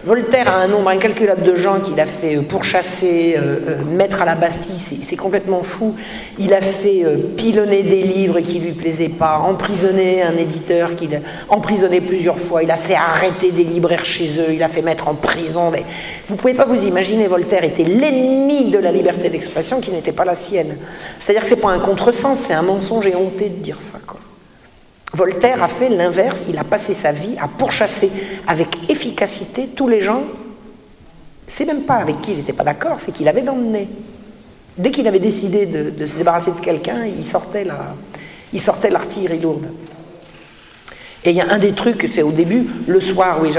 Voltaire 0.05 0.47
a 0.47 0.61
un 0.61 0.67
nombre 0.67 0.89
incalculable 0.89 1.43
de 1.43 1.55
gens 1.55 1.81
qu'il 1.81 1.99
a 1.99 2.05
fait 2.05 2.37
euh, 2.37 2.41
pourchasser, 2.41 3.35
euh, 3.35 3.59
euh, 3.67 3.83
mettre 3.83 4.21
à 4.21 4.25
la 4.25 4.35
Bastille, 4.35 4.79
c'est 4.79 5.15
complètement 5.17 5.61
fou. 5.61 5.93
Il 6.37 6.53
a 6.53 6.61
fait 6.61 7.03
pilonner 7.35 7.83
des 7.83 8.03
livres 8.03 8.39
qui 8.39 8.59
lui 8.59 8.71
plaisaient 8.71 9.09
pas, 9.09 9.39
emprisonner 9.39 10.21
un 10.21 10.37
éditeur 10.37 10.95
qu'il 10.95 11.15
a 11.15 11.19
emprisonné 11.49 11.99
plusieurs 11.99 12.39
fois, 12.39 12.63
il 12.63 12.71
a 12.71 12.77
fait 12.77 12.95
arrêter 12.95 13.51
des 13.51 13.65
libraires 13.65 14.05
chez 14.05 14.29
eux, 14.39 14.53
il 14.53 14.63
a 14.63 14.69
fait 14.69 14.81
mettre 14.81 15.09
en 15.09 15.15
prison 15.15 15.71
des... 15.71 15.83
Vous 16.27 16.37
pouvez 16.37 16.53
pas 16.53 16.65
vous 16.65 16.85
imaginer, 16.85 17.27
Voltaire 17.27 17.65
était 17.65 17.83
l'ennemi 17.83 18.71
de 18.71 18.77
la 18.77 18.91
liberté 18.91 19.29
d'expression 19.29 19.81
qui 19.81 19.91
n'était 19.91 20.13
pas 20.13 20.25
la 20.25 20.35
sienne. 20.35 20.77
C'est-à-dire 21.19 21.41
que 21.41 21.47
c'est 21.47 21.61
pas 21.61 21.71
un 21.71 21.79
contresens, 21.79 22.39
c'est 22.39 22.53
un 22.53 22.61
mensonge 22.61 23.05
et 23.07 23.15
honté 23.15 23.49
de 23.49 23.55
dire 23.55 23.81
ça. 23.81 23.99
Quoi. 24.07 24.19
Voltaire 25.13 25.63
a 25.63 25.67
fait 25.67 25.89
l'inverse, 25.89 26.43
il 26.47 26.57
a 26.57 26.63
passé 26.63 26.93
sa 26.93 27.11
vie 27.11 27.35
à 27.39 27.47
pourchasser 27.47 28.11
avec 28.47 28.89
efficacité 28.89 29.67
tous 29.67 29.87
les 29.87 30.01
gens. 30.01 30.23
C'est 31.47 31.65
même 31.65 31.83
pas 31.83 31.95
avec 31.95 32.21
qui 32.21 32.31
il 32.31 32.37
n'était 32.37 32.53
pas 32.53 32.63
d'accord, 32.63 32.99
c'est 32.99 33.11
qu'il 33.11 33.27
avait 33.27 33.41
dans. 33.41 33.57
Dès 34.77 34.91
qu'il 34.91 35.07
avait 35.07 35.19
décidé 35.19 35.65
de, 35.65 36.05
se 36.05 36.15
débarrasser 36.15 36.51
de 36.51 36.59
quelqu'un, 36.59 37.05
il 37.05 37.25
sortait 37.25 37.65
la, 37.65 37.95
l'artillerie 38.89 39.39
lourde. 39.39 39.65
Et 41.25 41.31
il 41.31 41.35
y 41.35 41.41
a 41.41 41.51
un 41.51 41.57
des 41.57 41.73
trucs, 41.73 42.07
c'est 42.11 42.21
au 42.21 42.31
début, 42.31 42.65
le 42.87 43.01
soir, 43.01 43.39
oui 43.41 43.49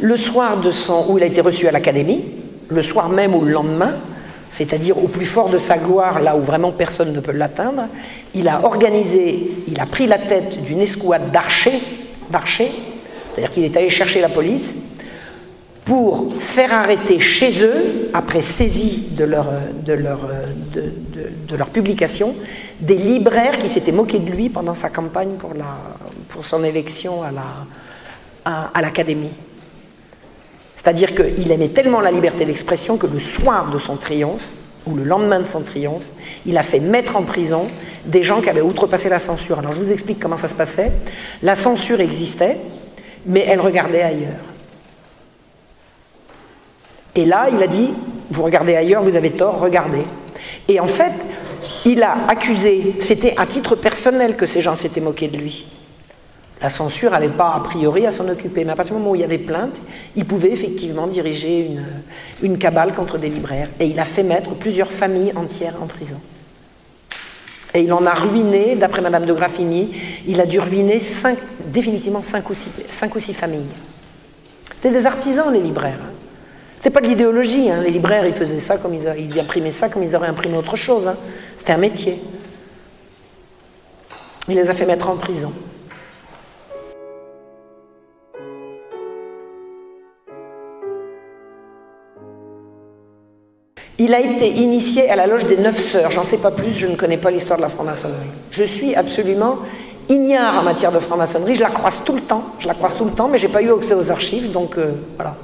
le 0.00 0.16
soir 0.16 0.56
de 0.56 0.72
son, 0.72 1.06
où 1.08 1.18
il 1.18 1.22
a 1.22 1.26
été 1.26 1.40
reçu 1.40 1.68
à 1.68 1.70
l'académie, 1.70 2.24
le 2.70 2.82
soir 2.82 3.08
même 3.08 3.34
ou 3.34 3.42
le 3.42 3.52
lendemain, 3.52 3.92
c'est-à-dire 4.50 5.02
au 5.02 5.08
plus 5.08 5.24
fort 5.24 5.48
de 5.48 5.58
sa 5.58 5.78
gloire, 5.78 6.20
là 6.20 6.36
où 6.36 6.40
vraiment 6.40 6.72
personne 6.72 7.12
ne 7.12 7.20
peut 7.20 7.32
l'atteindre, 7.32 7.88
il 8.34 8.48
a 8.48 8.64
organisé, 8.64 9.50
il 9.66 9.80
a 9.80 9.86
pris 9.86 10.06
la 10.06 10.18
tête 10.18 10.62
d'une 10.62 10.80
escouade 10.80 11.30
d'archers, 11.32 11.82
d'archers, 12.30 12.72
c'est-à-dire 13.32 13.50
qu'il 13.50 13.64
est 13.64 13.76
allé 13.76 13.90
chercher 13.90 14.20
la 14.20 14.28
police 14.28 14.82
pour 15.84 16.32
faire 16.38 16.72
arrêter 16.72 17.20
chez 17.20 17.62
eux, 17.62 18.08
après 18.14 18.40
saisie 18.40 19.08
de 19.10 19.24
leur, 19.24 19.50
de 19.84 19.92
leur, 19.92 21.70
publication, 21.70 22.34
des 22.80 22.96
libraires 22.96 23.58
qui 23.58 23.68
s'étaient 23.68 23.92
moqués 23.92 24.18
de 24.18 24.30
lui 24.30 24.48
pendant 24.48 24.72
sa 24.72 24.88
campagne 24.88 25.32
pour 26.28 26.44
son 26.44 26.64
élection 26.64 27.22
à 28.44 28.80
l'Académie. 28.80 29.34
C'est-à-dire 30.84 31.14
qu'il 31.14 31.50
aimait 31.50 31.70
tellement 31.70 32.02
la 32.02 32.10
liberté 32.10 32.44
d'expression 32.44 32.98
que 32.98 33.06
le 33.06 33.18
soir 33.18 33.70
de 33.70 33.78
son 33.78 33.96
triomphe, 33.96 34.50
ou 34.84 34.94
le 34.94 35.02
lendemain 35.02 35.40
de 35.40 35.46
son 35.46 35.62
triomphe, 35.62 36.10
il 36.44 36.58
a 36.58 36.62
fait 36.62 36.78
mettre 36.78 37.16
en 37.16 37.22
prison 37.22 37.66
des 38.04 38.22
gens 38.22 38.42
qui 38.42 38.50
avaient 38.50 38.60
outrepassé 38.60 39.08
la 39.08 39.18
censure. 39.18 39.58
Alors 39.58 39.72
je 39.72 39.80
vous 39.80 39.92
explique 39.92 40.20
comment 40.20 40.36
ça 40.36 40.46
se 40.46 40.54
passait. 40.54 40.92
La 41.42 41.54
censure 41.54 42.00
existait, 42.00 42.58
mais 43.24 43.46
elle 43.48 43.60
regardait 43.60 44.02
ailleurs. 44.02 44.44
Et 47.14 47.24
là, 47.24 47.46
il 47.50 47.62
a 47.62 47.66
dit, 47.66 47.94
vous 48.30 48.42
regardez 48.42 48.76
ailleurs, 48.76 49.02
vous 49.02 49.16
avez 49.16 49.30
tort, 49.30 49.60
regardez. 49.60 50.02
Et 50.68 50.80
en 50.80 50.86
fait, 50.86 51.12
il 51.86 52.02
a 52.02 52.14
accusé, 52.28 52.96
c'était 52.98 53.32
à 53.38 53.46
titre 53.46 53.74
personnel 53.74 54.36
que 54.36 54.44
ces 54.44 54.60
gens 54.60 54.76
s'étaient 54.76 55.00
moqués 55.00 55.28
de 55.28 55.38
lui. 55.38 55.66
La 56.62 56.68
censure 56.70 57.10
n'avait 57.10 57.28
pas 57.28 57.52
a 57.54 57.60
priori 57.60 58.06
à 58.06 58.10
s'en 58.10 58.28
occuper, 58.28 58.64
mais 58.64 58.72
à 58.72 58.76
partir 58.76 58.94
du 58.94 59.00
moment 59.00 59.12
où 59.12 59.14
il 59.16 59.20
y 59.20 59.24
avait 59.24 59.38
plainte, 59.38 59.82
il 60.16 60.24
pouvait 60.24 60.50
effectivement 60.50 61.06
diriger 61.06 61.70
une, 62.42 62.58
cabale 62.58 62.92
contre 62.92 63.18
des 63.18 63.28
libraires. 63.28 63.68
Et 63.80 63.86
il 63.86 63.98
a 63.98 64.04
fait 64.04 64.22
mettre 64.22 64.54
plusieurs 64.54 64.90
familles 64.90 65.32
entières 65.36 65.74
en 65.82 65.86
prison. 65.86 66.20
Et 67.74 67.80
il 67.80 67.92
en 67.92 68.06
a 68.06 68.14
ruiné, 68.14 68.76
d'après 68.76 69.02
Madame 69.02 69.26
de 69.26 69.32
Graffigny, 69.32 69.90
il 70.26 70.40
a 70.40 70.46
dû 70.46 70.60
ruiner 70.60 70.98
définitivement 71.66 72.22
cinq 72.22 72.48
ou, 72.48 72.54
six, 72.54 73.32
familles. 73.32 73.66
C'était 74.76 74.92
des 74.92 75.06
artisans, 75.06 75.52
les 75.52 75.60
libraires. 75.60 75.98
Hein. 76.00 76.12
C'était 76.76 76.90
pas 76.90 77.00
de 77.00 77.08
l'idéologie. 77.08 77.68
Hein. 77.70 77.82
Les 77.82 77.90
libraires, 77.90 78.26
ils 78.26 78.34
faisaient 78.34 78.60
ça 78.60 78.78
comme 78.78 78.94
ils, 78.94 79.12
ils 79.18 79.40
imprimaient 79.40 79.72
ça 79.72 79.88
comme 79.88 80.04
ils 80.04 80.14
auraient 80.14 80.28
imprimé 80.28 80.56
autre 80.56 80.76
chose. 80.76 81.08
Hein. 81.08 81.16
C'était 81.56 81.72
un 81.72 81.78
métier. 81.78 82.22
Il 84.48 84.54
les 84.54 84.68
a 84.70 84.74
fait 84.74 84.86
mettre 84.86 85.10
en 85.10 85.16
prison. 85.16 85.52
Il 94.04 94.12
a 94.12 94.20
été 94.20 94.46
initié 94.46 95.08
à 95.08 95.16
la 95.16 95.26
loge 95.26 95.46
des 95.46 95.56
Neuf 95.56 95.78
Sœurs. 95.78 96.10
J'en 96.10 96.24
sais 96.24 96.36
pas 96.36 96.50
plus, 96.50 96.74
je 96.74 96.86
ne 96.86 96.94
connais 96.94 97.16
pas 97.16 97.30
l'histoire 97.30 97.56
de 97.56 97.62
la 97.62 97.70
franc-maçonnerie. 97.70 98.18
Je 98.50 98.62
suis 98.62 98.94
absolument 98.94 99.60
ignare 100.10 100.58
en 100.58 100.62
matière 100.62 100.92
de 100.92 100.98
franc-maçonnerie. 100.98 101.54
Je 101.54 101.62
la 101.62 101.70
croise 101.70 102.02
tout 102.04 102.12
le 102.12 102.20
temps. 102.20 102.44
Je 102.58 102.68
la 102.68 102.74
croise 102.74 102.94
tout 102.98 103.06
le 103.06 103.12
temps, 103.12 103.28
mais 103.28 103.38
j'ai 103.38 103.48
pas 103.48 103.62
eu 103.62 103.72
accès 103.72 103.94
aux 103.94 104.10
archives, 104.10 104.52
donc 104.52 104.76
euh, 104.76 104.90
voilà. 105.16 105.36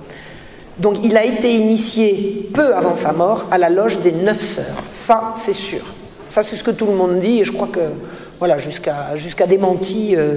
Donc 0.76 0.96
il 1.02 1.16
a 1.16 1.24
été 1.24 1.54
initié 1.54 2.50
peu 2.52 2.74
avant 2.74 2.96
sa 2.96 3.14
mort 3.14 3.46
à 3.50 3.56
la 3.56 3.70
loge 3.70 4.00
des 4.00 4.12
Neuf 4.12 4.42
Sœurs. 4.42 4.84
Ça, 4.90 5.32
c'est 5.36 5.54
sûr. 5.54 5.80
Ça, 6.28 6.42
c'est 6.42 6.56
ce 6.56 6.62
que 6.62 6.70
tout 6.70 6.84
le 6.84 6.92
monde 6.92 7.18
dit, 7.18 7.40
et 7.40 7.44
je 7.44 7.52
crois 7.52 7.68
que, 7.68 7.80
voilà, 8.38 8.58
jusqu'à 8.58 9.46
démenti. 9.46 10.16
Euh, 10.16 10.36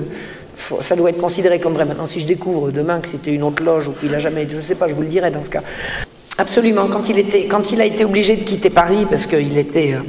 ça 0.80 0.96
doit 0.96 1.10
être 1.10 1.20
considéré 1.20 1.60
comme 1.60 1.74
vrai. 1.74 1.84
Maintenant, 1.84 2.06
si 2.06 2.22
je 2.22 2.28
découvre 2.28 2.72
demain 2.72 3.02
que 3.02 3.10
c'était 3.10 3.34
une 3.34 3.44
autre 3.44 3.62
loge 3.64 3.90
ou 3.90 3.92
qu'il 3.92 4.16
a 4.16 4.20
jamais, 4.20 4.48
je 4.50 4.56
ne 4.56 4.62
sais 4.62 4.76
pas, 4.76 4.88
je 4.88 4.94
vous 4.94 5.02
le 5.02 5.08
dirai 5.08 5.30
dans 5.30 5.42
ce 5.42 5.50
cas. 5.50 5.62
Absolument. 6.38 6.88
Quand 6.88 7.10
il, 7.10 7.82
a 7.82 7.86
été 7.86 8.06
obligé 8.06 8.36
de 8.36 8.44
quitter 8.44 8.70
Paris 8.70 9.06
parce 9.10 9.28
qu'il 9.28 9.58
était, 9.58 9.94
euh, 9.94 10.00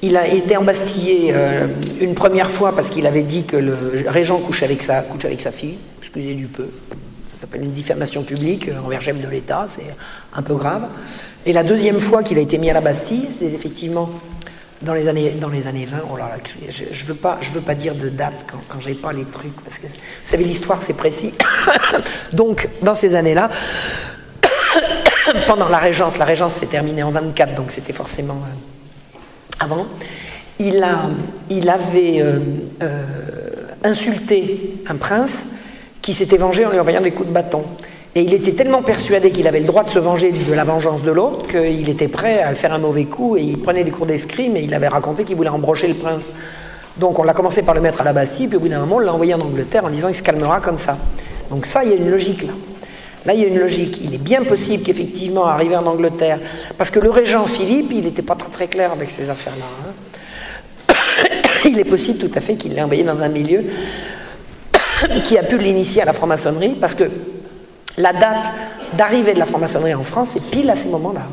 il 0.00 0.16
a 0.16 0.26
été 0.26 0.56
embastillé 0.56 1.32
euh, 1.32 1.66
une 2.00 2.14
première 2.14 2.50
fois 2.50 2.74
parce 2.74 2.88
qu'il 2.88 3.06
avait 3.06 3.22
dit 3.22 3.44
que 3.44 3.56
le 3.56 3.76
régent 4.06 4.38
couche 4.38 4.62
avec 4.62 4.82
sa, 4.82 5.02
fille, 5.52 5.76
excusez 5.98 6.34
du 6.34 6.46
peu. 6.46 6.68
Ça 7.28 7.40
s'appelle 7.42 7.62
une 7.62 7.72
diffamation 7.72 8.22
publique 8.22 8.68
euh, 8.68 8.80
envers 8.84 9.02
chef 9.02 9.20
de 9.20 9.28
l'État, 9.28 9.66
c'est 9.68 9.82
un 10.34 10.42
peu 10.42 10.54
grave. 10.54 10.88
Et 11.44 11.52
la 11.52 11.64
deuxième 11.64 12.00
fois 12.00 12.22
qu'il 12.22 12.38
a 12.38 12.40
été 12.40 12.56
mis 12.56 12.70
à 12.70 12.74
la 12.74 12.80
Bastille, 12.80 13.26
c'était 13.28 13.52
effectivement 13.52 14.08
dans 14.80 14.94
les 14.94 15.06
années, 15.06 15.32
dans 15.32 15.48
les 15.48 15.66
années 15.66 15.86
20, 15.86 15.98
oh 16.12 16.16
là 16.16 16.30
je 16.68 16.84
ne 16.84 17.08
veux, 17.08 17.14
pas, 17.14 17.38
je 17.40 17.50
veux 17.50 17.60
pas 17.60 17.74
dire 17.74 17.94
de 17.94 18.08
date 18.08 18.46
quand, 18.50 18.58
quand 18.68 18.80
j'ai 18.80 18.94
pas 18.94 19.12
les 19.12 19.24
trucs, 19.24 19.54
parce 19.62 19.78
que 19.78 19.86
vous 19.86 19.92
savez, 20.24 20.44
l'histoire 20.44 20.82
c'est 20.82 20.96
précis. 20.96 21.34
donc, 22.32 22.68
dans 22.80 22.94
ces 22.94 23.14
années-là, 23.14 23.48
pendant 25.46 25.68
la 25.68 25.78
Régence, 25.78 26.18
la 26.18 26.24
Régence 26.24 26.54
s'est 26.54 26.66
terminée 26.66 27.02
en 27.02 27.10
24, 27.10 27.54
donc 27.54 27.70
c'était 27.70 27.92
forcément 27.92 28.34
euh, 28.34 29.18
avant, 29.60 29.86
il, 30.58 30.82
a, 30.82 31.10
il 31.50 31.68
avait 31.68 32.20
euh, 32.20 32.38
euh, 32.82 33.04
insulté 33.84 34.82
un 34.86 34.96
prince 34.96 35.48
qui 36.00 36.14
s'était 36.14 36.36
vengé 36.36 36.66
en 36.66 36.70
lui 36.70 36.78
envoyant 36.78 37.00
des 37.00 37.12
coups 37.12 37.28
de 37.28 37.32
bâton. 37.32 37.62
Et 38.14 38.22
il 38.22 38.34
était 38.34 38.52
tellement 38.52 38.82
persuadé 38.82 39.30
qu'il 39.30 39.46
avait 39.48 39.60
le 39.60 39.64
droit 39.64 39.84
de 39.84 39.88
se 39.88 39.98
venger 39.98 40.32
de 40.32 40.52
la 40.52 40.64
vengeance 40.64 41.02
de 41.02 41.10
l'autre 41.10 41.46
qu'il 41.46 41.88
était 41.88 42.08
prêt 42.08 42.42
à 42.42 42.54
faire 42.54 42.74
un 42.74 42.78
mauvais 42.78 43.06
coup 43.06 43.38
et 43.38 43.42
il 43.42 43.58
prenait 43.58 43.84
des 43.84 43.90
cours 43.90 44.04
d'escrime 44.04 44.54
et 44.56 44.60
il 44.60 44.74
avait 44.74 44.88
raconté 44.88 45.24
qu'il 45.24 45.36
voulait 45.36 45.48
embrocher 45.48 45.88
le 45.88 45.94
prince. 45.94 46.30
Donc 46.98 47.18
on 47.18 47.22
l'a 47.22 47.32
commencé 47.32 47.62
par 47.62 47.74
le 47.74 47.80
mettre 47.80 48.02
à 48.02 48.04
la 48.04 48.12
Bastille, 48.12 48.48
puis 48.48 48.58
au 48.58 48.60
bout 48.60 48.68
d'un 48.68 48.80
moment 48.80 48.96
on 48.96 48.98
l'a 48.98 49.14
envoyé 49.14 49.32
en 49.32 49.40
Angleterre 49.40 49.86
en 49.86 49.88
disant 49.88 50.08
il 50.08 50.14
se 50.14 50.22
calmera 50.22 50.60
comme 50.60 50.76
ça. 50.76 50.98
Donc 51.48 51.64
ça, 51.64 51.84
il 51.84 51.90
y 51.90 51.92
a 51.94 51.96
une 51.96 52.10
logique 52.10 52.42
là. 52.42 52.52
Là, 53.24 53.34
il 53.34 53.40
y 53.40 53.44
a 53.44 53.48
une 53.48 53.58
logique. 53.58 54.00
Il 54.02 54.14
est 54.14 54.18
bien 54.18 54.42
possible 54.42 54.82
qu'effectivement, 54.82 55.46
arrivé 55.46 55.76
en 55.76 55.86
Angleterre, 55.86 56.40
parce 56.76 56.90
que 56.90 56.98
le 56.98 57.10
régent 57.10 57.46
Philippe, 57.46 57.90
il 57.92 58.02
n'était 58.02 58.22
pas 58.22 58.34
très, 58.34 58.50
très 58.50 58.68
clair 58.68 58.92
avec 58.92 59.10
ces 59.10 59.30
affaires-là. 59.30 59.64
Hein. 59.88 60.94
il 61.64 61.78
est 61.78 61.84
possible 61.84 62.18
tout 62.18 62.36
à 62.36 62.40
fait 62.40 62.56
qu'il 62.56 62.74
l'ait 62.74 62.82
envoyé 62.82 63.04
dans 63.04 63.22
un 63.22 63.28
milieu 63.28 63.64
qui 65.24 65.38
a 65.38 65.42
pu 65.44 65.58
l'initier 65.58 66.02
à 66.02 66.04
la 66.04 66.12
franc-maçonnerie, 66.12 66.76
parce 66.80 66.94
que 66.94 67.04
la 67.98 68.12
date 68.12 68.52
d'arrivée 68.94 69.34
de 69.34 69.38
la 69.38 69.46
franc-maçonnerie 69.46 69.94
en 69.94 70.02
France, 70.02 70.30
c'est 70.32 70.50
pile 70.50 70.70
à 70.70 70.76
ce 70.76 70.88
moment-là. 70.88 71.26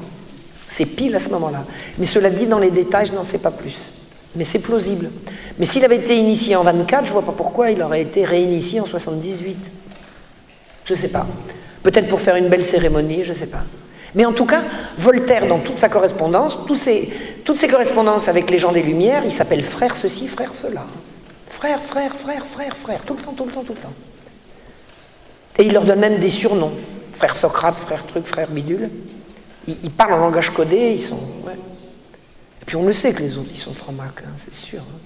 C'est 0.67 0.85
pile 0.85 1.15
à 1.15 1.19
ce 1.19 1.29
moment-là. 1.29 1.65
Mais 1.97 2.05
cela 2.05 2.29
dit, 2.29 2.45
dans 2.45 2.59
les 2.59 2.69
détails, 2.69 3.07
je 3.07 3.13
n'en 3.13 3.23
sais 3.23 3.39
pas 3.39 3.49
plus. 3.51 3.91
Mais 4.35 4.43
c'est 4.43 4.59
plausible. 4.59 5.09
Mais 5.57 5.65
s'il 5.65 5.83
avait 5.83 5.97
été 5.97 6.15
initié 6.15 6.55
en 6.55 6.63
24, 6.63 7.05
je 7.05 7.09
ne 7.09 7.13
vois 7.13 7.25
pas 7.25 7.31
pourquoi 7.31 7.71
il 7.71 7.81
aurait 7.81 8.03
été 8.03 8.23
réinitié 8.23 8.79
en 8.79 8.85
78. 8.85 9.71
Je 10.83 10.93
ne 10.93 10.97
sais 10.97 11.09
pas. 11.09 11.25
Peut-être 11.83 12.07
pour 12.07 12.19
faire 12.19 12.35
une 12.35 12.49
belle 12.49 12.65
cérémonie, 12.65 13.23
je 13.23 13.33
ne 13.33 13.37
sais 13.37 13.47
pas. 13.47 13.63
Mais 14.15 14.25
en 14.25 14.33
tout 14.33 14.45
cas, 14.45 14.63
Voltaire, 14.97 15.47
dans 15.47 15.59
toute 15.59 15.77
sa 15.77 15.89
correspondance, 15.89 16.65
toutes 16.65 16.77
ses 16.77 17.67
correspondances 17.69 18.27
avec 18.27 18.49
les 18.49 18.57
gens 18.57 18.71
des 18.71 18.81
Lumières, 18.81 19.23
il 19.23 19.31
s'appelle 19.31 19.63
frère 19.63 19.95
ceci, 19.95 20.27
frère 20.27 20.55
cela. 20.55 20.85
Frère, 21.47 21.81
frère, 21.81 22.13
frère, 22.13 22.45
frère, 22.45 22.75
frère, 22.75 23.01
tout 23.05 23.15
le 23.15 23.21
temps, 23.21 23.33
tout 23.33 23.45
le 23.45 23.51
temps, 23.51 23.63
tout 23.63 23.73
le 23.73 23.79
temps. 23.79 23.93
Et 25.57 25.63
il 25.63 25.73
leur 25.73 25.83
donne 25.83 25.99
même 25.99 26.19
des 26.19 26.29
surnoms. 26.29 26.71
Frère 27.11 27.35
Socrate, 27.35 27.75
frère 27.75 28.05
truc, 28.05 28.25
frère 28.25 28.49
bidule. 28.49 28.89
Ils, 29.67 29.91
parlent 29.91 30.13
en 30.13 30.19
langage 30.19 30.51
codé, 30.51 30.93
ils 30.93 31.01
sont. 31.01 31.19
Et 32.61 32.65
puis 32.65 32.75
on 32.75 32.85
le 32.85 32.93
sait 32.93 33.13
que 33.13 33.21
les 33.21 33.37
autres, 33.37 33.49
ils 33.51 33.59
sont 33.59 33.73
francs-macs, 33.73 34.23
hein, 34.25 34.31
c'est 34.37 34.55
sûr. 34.55 34.79
Hein. 34.79 34.99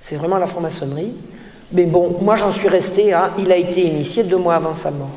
C'est 0.00 0.16
vraiment 0.16 0.38
la 0.38 0.46
franc-maçonnerie. 0.46 1.12
Mais 1.72 1.84
bon, 1.84 2.18
moi 2.20 2.36
j'en 2.36 2.52
suis 2.52 2.68
resté 2.68 3.12
à. 3.12 3.32
Il 3.38 3.50
a 3.50 3.56
été 3.56 3.82
initié 3.82 4.22
deux 4.22 4.36
mois 4.36 4.54
avant 4.54 4.74
sa 4.74 4.90
mort. 4.90 5.10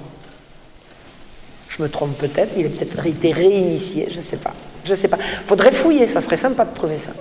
Je 1.69 1.81
me 1.83 1.89
trompe 1.89 2.17
peut-être, 2.17 2.53
il 2.57 2.65
a 2.65 2.69
peut-être 2.69 3.05
été 3.05 3.33
réinitié, 3.33 4.07
je 4.09 4.17
ne 4.17 4.21
sais 4.21 4.37
pas. 4.37 4.53
Je 4.83 4.91
ne 4.91 4.95
sais 4.95 5.07
pas. 5.07 5.17
Faudrait 5.45 5.71
fouiller, 5.71 6.07
ça 6.07 6.21
serait 6.21 6.37
sympa 6.37 6.65
de 6.65 6.73
trouver 6.73 6.97
ça. 6.97 7.11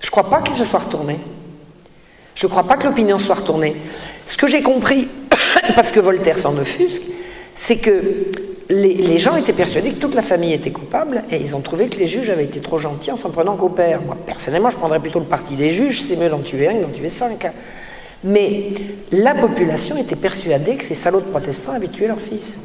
Je 0.00 0.06
ne 0.06 0.10
crois 0.10 0.28
pas 0.28 0.42
qu'il 0.42 0.54
se 0.56 0.64
soit 0.64 0.80
retourné. 0.80 1.18
Je 2.34 2.46
ne 2.46 2.50
crois 2.50 2.64
pas 2.64 2.76
que 2.76 2.84
l'opinion 2.84 3.18
soit 3.18 3.36
retournée. 3.36 3.76
Ce 4.26 4.36
que 4.36 4.46
j'ai 4.46 4.62
compris, 4.62 5.08
parce 5.74 5.90
que 5.90 6.00
Voltaire 6.00 6.38
s'en 6.38 6.56
offusque, 6.58 7.02
c'est 7.54 7.76
que 7.76 8.02
les, 8.68 9.18
gens 9.18 9.36
étaient 9.36 9.52
persuadés 9.52 9.92
que 9.92 9.98
toute 9.98 10.14
la 10.14 10.22
famille 10.22 10.52
était 10.52 10.70
coupable 10.70 11.22
et 11.30 11.36
ils 11.36 11.54
ont 11.54 11.60
trouvé 11.60 11.88
que 11.88 11.98
les 11.98 12.06
juges 12.06 12.30
avaient 12.30 12.44
été 12.44 12.60
trop 12.60 12.78
gentils 12.78 13.10
en 13.10 13.16
s'en 13.16 13.30
prenant 13.30 13.56
qu'au 13.56 13.68
père. 13.68 14.00
Moi, 14.02 14.16
personnellement, 14.26 14.70
je 14.70 14.76
prendrais 14.76 15.00
plutôt 15.00 15.20
le 15.20 15.26
parti 15.26 15.54
des 15.54 15.70
juges, 15.70 16.00
c'est 16.00 16.16
mieux 16.16 16.28
d'en 16.28 16.40
tuer 16.40 16.68
un 16.68 16.74
que 16.74 16.82
d'en 16.82 16.88
tuer 16.88 17.08
cinq. 17.08 17.46
Mais 18.24 18.70
la 19.10 19.34
population 19.34 19.96
était 19.96 20.16
persuadée 20.16 20.76
que 20.76 20.84
ces 20.84 20.94
salauds 20.94 21.20
de 21.20 21.26
protestants 21.26 21.72
avaient 21.72 21.88
tué 21.88 22.06
leur 22.06 22.20
fils. 22.20 22.60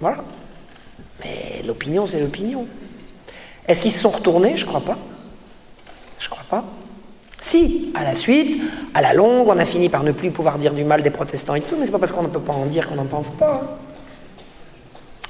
Voilà. 0.00 0.22
Mais 1.24 1.62
l'opinion, 1.66 2.06
c'est 2.06 2.20
l'opinion. 2.20 2.66
Est-ce 3.66 3.80
qu'ils 3.80 3.92
se 3.92 4.00
sont 4.00 4.10
retournés? 4.10 4.56
Je 4.56 4.66
crois 4.66 4.80
pas. 4.80 4.98
Je 6.18 6.28
crois 6.28 6.44
pas. 6.48 6.64
Si, 7.42 7.90
à 7.96 8.04
la 8.04 8.14
suite, 8.14 8.56
à 8.94 9.02
la 9.02 9.14
longue, 9.14 9.48
on 9.48 9.58
a 9.58 9.64
fini 9.64 9.88
par 9.88 10.04
ne 10.04 10.12
plus 10.12 10.30
pouvoir 10.30 10.58
dire 10.58 10.74
du 10.74 10.84
mal 10.84 11.02
des 11.02 11.10
protestants 11.10 11.56
et 11.56 11.60
tout, 11.60 11.74
mais 11.76 11.86
c'est 11.86 11.90
pas 11.90 11.98
parce 11.98 12.12
qu'on 12.12 12.22
ne 12.22 12.28
peut 12.28 12.38
pas 12.38 12.52
en 12.52 12.66
dire 12.66 12.86
qu'on 12.86 12.94
n'en 12.94 13.06
pense 13.06 13.30
pas. 13.30 13.78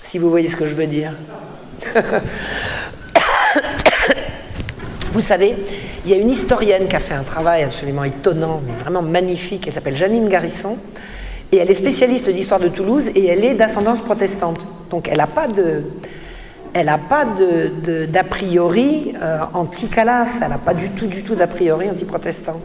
Si 0.03 0.19
vous 0.19 0.29
voyez 0.29 0.47
ce 0.49 0.57
que 0.57 0.67
je 0.67 0.75
veux 0.75 0.87
dire. 0.87 1.15
vous 5.15 5.23
savez, 5.23 5.57
il 6.05 6.11
y 6.11 6.15
a 6.15 6.19
une 6.19 6.29
historienne 6.29 6.87
qui 6.87 6.97
a 6.97 7.01
fait 7.01 7.15
un 7.15 7.23
travail 7.23 7.63
absolument 7.63 8.05
étonnant, 8.05 8.61
mais 8.67 8.75
vraiment 8.75 9.01
magnifique, 9.01 9.67
elle 9.67 9.73
s'appelle 9.73 9.97
Janine 9.97 10.29
Garisson, 10.29 10.77
et 11.51 11.57
elle 11.57 11.71
est 11.71 11.75
spécialiste 11.75 12.29
d'histoire 12.29 12.61
de 12.61 12.69
Toulouse 12.69 13.09
et 13.15 13.25
elle 13.25 13.43
est 13.43 13.55
d'ascendance 13.55 14.03
protestante. 14.03 14.69
Donc 14.91 15.09
elle 15.09 15.17
n'a 15.17 15.27
pas 15.27 15.49
de, 15.49 15.85
elle 16.75 16.87
n'a 16.87 16.99
pas 16.99 17.25
d'a 17.25 18.25
priori 18.25 19.15
euh, 19.21 19.41
anti-Calas, 19.53 20.41
elle 20.43 20.51
n'a 20.51 20.59
pas 20.59 20.75
du 20.75 20.91
tout, 20.91 21.07
du 21.07 21.23
tout 21.23 21.35
d'a 21.35 21.47
priori 21.47 21.91
anti-protestant. 21.91 22.61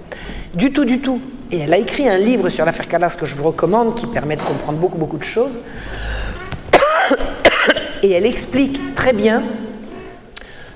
Du 0.53 0.71
tout, 0.71 0.85
du 0.85 1.01
tout. 1.01 1.19
Et 1.51 1.59
elle 1.59 1.73
a 1.73 1.77
écrit 1.77 2.07
un 2.07 2.17
livre 2.17 2.49
sur 2.49 2.65
l'affaire 2.65 2.88
Calas 2.88 3.15
que 3.19 3.25
je 3.25 3.35
vous 3.35 3.43
recommande, 3.43 3.95
qui 3.95 4.07
permet 4.07 4.35
de 4.35 4.41
comprendre 4.41 4.79
beaucoup, 4.79 4.97
beaucoup 4.97 5.17
de 5.17 5.23
choses. 5.23 5.59
Et 8.03 8.11
elle 8.11 8.25
explique 8.25 8.95
très 8.95 9.13
bien 9.13 9.43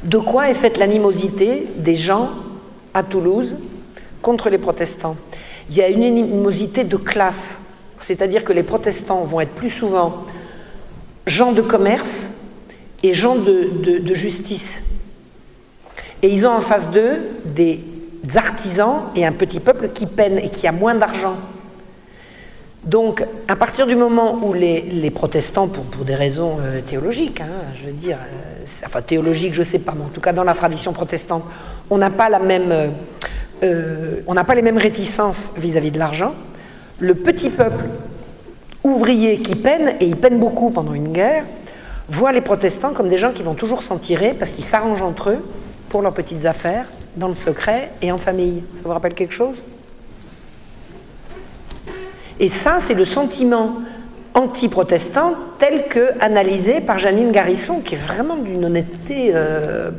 de 0.04 0.18
quoi 0.18 0.50
est 0.50 0.56
faite 0.56 0.78
l'animosité 0.78 1.68
des 1.78 1.96
gens 1.96 2.32
à 2.94 3.04
Toulouse 3.04 3.58
contre 4.22 4.50
les 4.50 4.58
protestants. 4.58 5.16
Il 5.70 5.76
y 5.76 5.82
a 5.82 5.88
une 5.88 6.04
animosité 6.04 6.84
de 6.84 6.98
classe, 6.98 7.60
c'est-à-dire 8.00 8.44
que 8.44 8.52
les 8.52 8.64
protestants 8.64 9.24
vont 9.24 9.40
être 9.40 9.54
plus 9.54 9.70
souvent 9.70 10.26
gens 11.28 11.52
de 11.52 11.62
commerce 11.62 12.32
et 13.04 13.14
gens 13.14 13.36
de, 13.36 14.14
justice. 14.14 14.84
Et 16.22 16.30
ils 16.30 16.46
ont 16.46 16.52
en 16.52 16.62
face 16.62 16.90
d'eux 16.90 17.18
des 17.46 17.80
artisans 18.36 19.06
et 19.16 19.26
un 19.26 19.32
petit 19.32 19.60
peuple 19.60 19.90
qui 19.90 20.06
peine 20.06 20.38
et 20.38 20.50
qui 20.50 20.68
a 20.68 20.72
moins 20.72 20.96
d'argent. 20.96 21.36
Donc, 22.84 23.24
à 23.48 23.56
partir 23.56 23.86
du 23.86 23.96
moment 23.96 24.40
où 24.44 24.54
les, 24.54 25.12
protestants, 25.12 25.68
pour, 25.68 26.04
des 26.04 26.16
raisons 26.16 26.58
euh, 26.60 26.82
théologiques, 26.82 27.42
hein, 27.42 27.74
je 27.80 27.88
veux 27.88 27.94
dire, 27.94 28.18
euh, 28.18 28.66
enfin 28.86 29.02
théologiques, 29.02 29.54
je 29.54 29.60
ne 29.60 29.66
sais 29.66 29.80
pas, 29.80 29.94
mais 29.96 30.06
en 30.06 30.10
tout 30.10 30.22
cas 30.22 30.34
dans 30.34 30.44
la 30.44 30.56
tradition 30.56 30.92
protestante, 30.92 31.44
on 31.92 32.00
n'a 32.00 32.10
pas 32.10 32.30
euh, 33.64 34.22
on 34.26 34.34
n'a 34.34 34.44
pas 34.44 34.56
les 34.56 34.64
mêmes 34.64 34.80
réticences 34.80 35.52
vis-à-vis 35.58 35.92
de 35.92 36.00
l'argent. 36.00 36.34
Le 36.98 37.14
petit 37.14 37.52
peuple 37.52 37.86
ouvrier 38.84 39.40
qui 39.40 39.56
peine, 39.56 39.96
et 40.00 40.06
il 40.06 40.16
peine 40.16 40.40
beaucoup 40.40 40.72
pendant 40.72 40.94
une 40.94 41.12
guerre, 41.12 41.44
voit 42.12 42.32
les 42.32 42.42
protestants 42.42 42.94
comme 42.94 43.10
des 43.10 43.18
gens 43.18 43.32
qui 43.32 43.42
vont 43.42 43.54
toujours 43.54 43.84
s'en 43.84 43.98
tirer 43.98 44.34
parce 44.34 44.52
qu'ils 44.52 44.66
s'arrangent 44.66 45.02
entre 45.02 45.30
eux 45.30 45.46
pour 45.90 46.02
leurs 46.02 46.14
petites 46.14 46.46
affaires, 46.46 46.86
dans 47.16 47.28
le 47.28 47.36
secret 47.36 47.92
et 48.02 48.12
en 48.12 48.18
famille. 48.18 48.64
Ça 48.76 48.82
vous 48.84 48.92
rappelle 48.92 49.14
quelque 49.14 49.34
chose? 49.34 49.64
Et 52.40 52.50
ça, 52.50 52.78
c'est 52.80 52.94
le 52.94 53.06
sentiment 53.06 53.78
anti-protestant 54.34 55.36
tel 55.60 55.88
que 55.88 56.12
analysé 56.22 56.82
par 56.82 56.98
Janine 56.98 57.32
Garisson, 57.32 57.82
qui 57.82 57.96
est 57.96 57.98
vraiment 57.98 58.38
d'une 58.38 58.66
honnêteté 58.66 59.32
euh, 59.34 59.92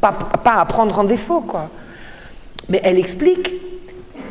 pas, 0.00 0.12
pas, 0.12 0.54
à 0.54 0.64
prendre 0.66 0.98
en 0.98 1.04
défaut, 1.04 1.40
quoi. 1.40 1.68
Mais 2.68 2.80
elle 2.84 2.98
explique 2.98 3.52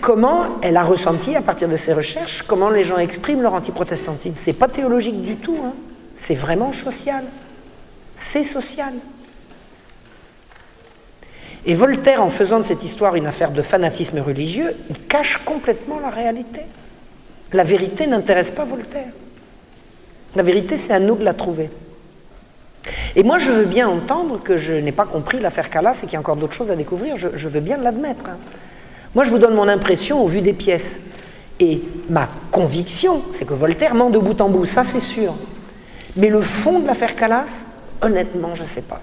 comment 0.02 0.44
elle 0.62 0.78
a 0.78 0.84
ressenti, 0.84 1.36
à 1.36 1.42
partir 1.42 1.68
de 1.68 1.76
ses 1.76 1.94
recherches, 1.94 2.44
comment 2.44 2.70
les 2.70 2.84
gens 2.84 2.98
expriment 2.98 3.42
leur 3.42 3.54
anti-protestantisme. 3.54 4.36
C'est 4.38 4.54
pas 4.54 4.68
théologique 4.68 5.22
du 5.24 5.36
tout. 5.36 5.58
Hein. 5.66 5.74
C'est 6.20 6.36
vraiment 6.36 6.74
social. 6.74 7.24
C'est 8.18 8.44
social. 8.44 8.94
Et 11.66 11.74
Voltaire, 11.74 12.22
en 12.22 12.30
faisant 12.30 12.60
de 12.60 12.66
cette 12.66 12.84
histoire 12.84 13.16
une 13.16 13.26
affaire 13.26 13.52
de 13.52 13.62
fanatisme 13.62 14.20
religieux, 14.20 14.76
il 14.90 15.00
cache 15.08 15.38
complètement 15.46 16.00
la 16.00 16.10
réalité. 16.10 16.62
La 17.54 17.64
vérité 17.64 18.06
n'intéresse 18.06 18.52
pas 18.52 18.66
Voltaire. 18.66 19.08
La 20.36 20.44
vérité, 20.44 20.76
c'est 20.76 20.92
à 20.94 21.00
nous 21.00 21.16
de 21.16 21.24
la 21.24 21.34
trouver. 21.34 21.70
Et 23.16 23.24
moi, 23.24 23.38
je 23.38 23.52
veux 23.52 23.66
bien 23.66 23.88
entendre 23.88 24.42
que 24.42 24.58
je 24.58 24.74
n'ai 24.74 24.92
pas 24.92 25.06
compris 25.06 25.40
l'affaire 25.40 25.70
Calas 25.70 26.02
et 26.04 26.06
qu'il 26.06 26.14
y 26.14 26.16
a 26.18 26.20
encore 26.20 26.36
d'autres 26.36 26.54
choses 26.54 26.70
à 26.70 26.76
découvrir. 26.76 27.16
Je, 27.16 27.48
veux 27.48 27.62
bien 27.62 27.78
l'admettre. 27.78 28.26
Hein. 28.28 28.38
Moi, 29.16 29.24
je 29.24 29.30
vous 29.30 29.40
donne 29.40 29.56
mon 29.56 29.70
impression 29.70 30.22
au 30.22 30.28
vu 30.28 30.42
des 30.42 30.54
pièces. 30.54 30.98
Et 31.62 31.82
ma 32.10 32.28
conviction, 32.52 33.22
c'est 33.34 33.46
que 33.46 33.54
Voltaire 33.54 33.96
ment 33.96 34.10
de 34.10 34.20
bout 34.20 34.40
en 34.42 34.50
bout, 34.50 34.66
ça 34.66 34.84
c'est 34.84 35.00
sûr. 35.00 35.34
Mais 36.16 36.30
le 36.30 36.42
fond 36.42 36.80
de 36.80 36.88
l'affaire 36.88 37.16
Calas, 37.16 37.66
honnêtement, 38.02 38.56
je 38.56 38.64
ne 38.64 38.68
sais 38.68 38.82
pas. 38.82 39.02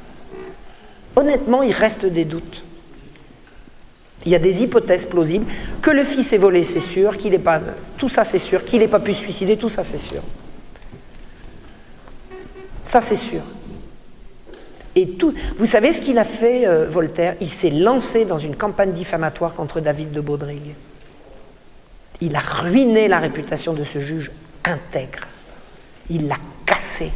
Honnêtement, 1.15 1.62
il 1.62 1.73
reste 1.73 2.05
des 2.05 2.24
doutes. 2.24 2.65
Il 4.24 4.33
y 4.33 4.35
a 4.35 4.39
des 4.39 4.62
hypothèses 4.62 5.07
plausibles. 5.07 5.47
Que 5.81 5.91
le 5.91 6.05
fils 6.05 6.33
est 6.33 6.39
volé, 6.39 6.65
c'est 6.65 6.81
sûr. 6.81 7.16
Qu'il 7.16 7.39
pas, 7.41 7.61
tout 7.97 8.09
ça, 8.09 8.24
c'est 8.24 8.39
sûr. 8.39 8.65
Qu'il 8.65 8.81
n'ait 8.81 8.89
pas 8.89 9.01
pu 9.01 9.15
se 9.15 9.20
suicider, 9.20 9.57
tout 9.57 9.70
ça, 9.70 9.85
c'est 9.85 9.99
sûr. 9.99 10.23
Ça, 12.83 13.01
c'est 13.01 13.16
sûr. 13.16 13.43
Et 14.97 15.11
tout, 15.11 15.35
vous 15.59 15.66
savez 15.66 15.93
ce 15.93 16.01
qu'il 16.01 16.19
a 16.19 16.24
fait, 16.24 16.66
euh, 16.66 16.87
Voltaire? 16.89 17.37
Il 17.41 17.51
s'est 17.51 17.70
lancé 17.70 18.24
dans 18.24 18.39
une 18.39 18.57
campagne 18.57 18.93
diffamatoire 18.93 19.55
contre 19.55 19.81
David 19.81 20.11
de 20.11 20.20
Baudrigue. 20.20 20.74
Il 22.20 22.35
a 22.35 22.41
ruiné 22.41 23.07
la 23.07 23.19
réputation 23.19 23.74
de 23.74 23.85
ce 23.85 23.99
juge 23.99 24.33
intègre. 24.65 25.27
Il 26.09 26.28
l'a 26.28 26.39
cassé. 26.66 27.12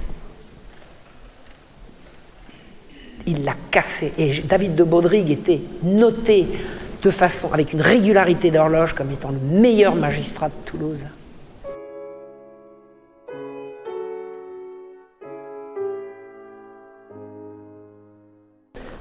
Il 3.26 3.44
l'a 3.44 3.54
cassé. 3.70 4.12
Et 4.16 4.40
David 4.40 4.74
de 4.76 4.84
Baudrigue 4.84 5.30
était 5.30 5.60
noté 5.82 6.46
de 7.02 7.10
façon, 7.10 7.52
avec 7.52 7.72
une 7.72 7.80
régularité 7.80 8.50
d'horloge, 8.50 8.94
comme 8.94 9.10
étant 9.10 9.30
le 9.30 9.38
meilleur 9.38 9.94
magistrat 9.94 10.48
de 10.48 10.54
Toulouse. 10.64 11.00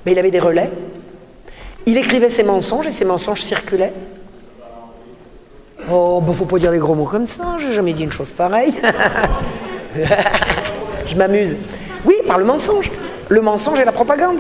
Mais 0.05 0.13
il 0.13 0.19
avait 0.19 0.31
des 0.31 0.39
relais. 0.39 0.71
Il 1.85 1.97
écrivait 1.97 2.29
ses 2.29 2.43
mensonges 2.43 2.87
et 2.87 2.91
ses 2.91 3.05
mensonges 3.05 3.41
circulaient. 3.41 3.93
Oh, 5.91 6.21
ben 6.21 6.33
faut 6.33 6.45
pas 6.45 6.59
dire 6.59 6.71
les 6.71 6.77
gros 6.77 6.93
mots 6.93 7.05
comme 7.05 7.25
ça, 7.25 7.57
j'ai 7.59 7.73
jamais 7.73 7.93
dit 7.93 8.03
une 8.03 8.11
chose 8.11 8.31
pareille. 8.31 8.73
Je 11.05 11.15
m'amuse. 11.15 11.55
Oui, 12.05 12.15
par 12.27 12.37
le 12.37 12.45
mensonge. 12.45 12.91
Le 13.29 13.41
mensonge 13.41 13.79
et 13.79 13.85
la 13.85 13.91
propagande. 13.91 14.39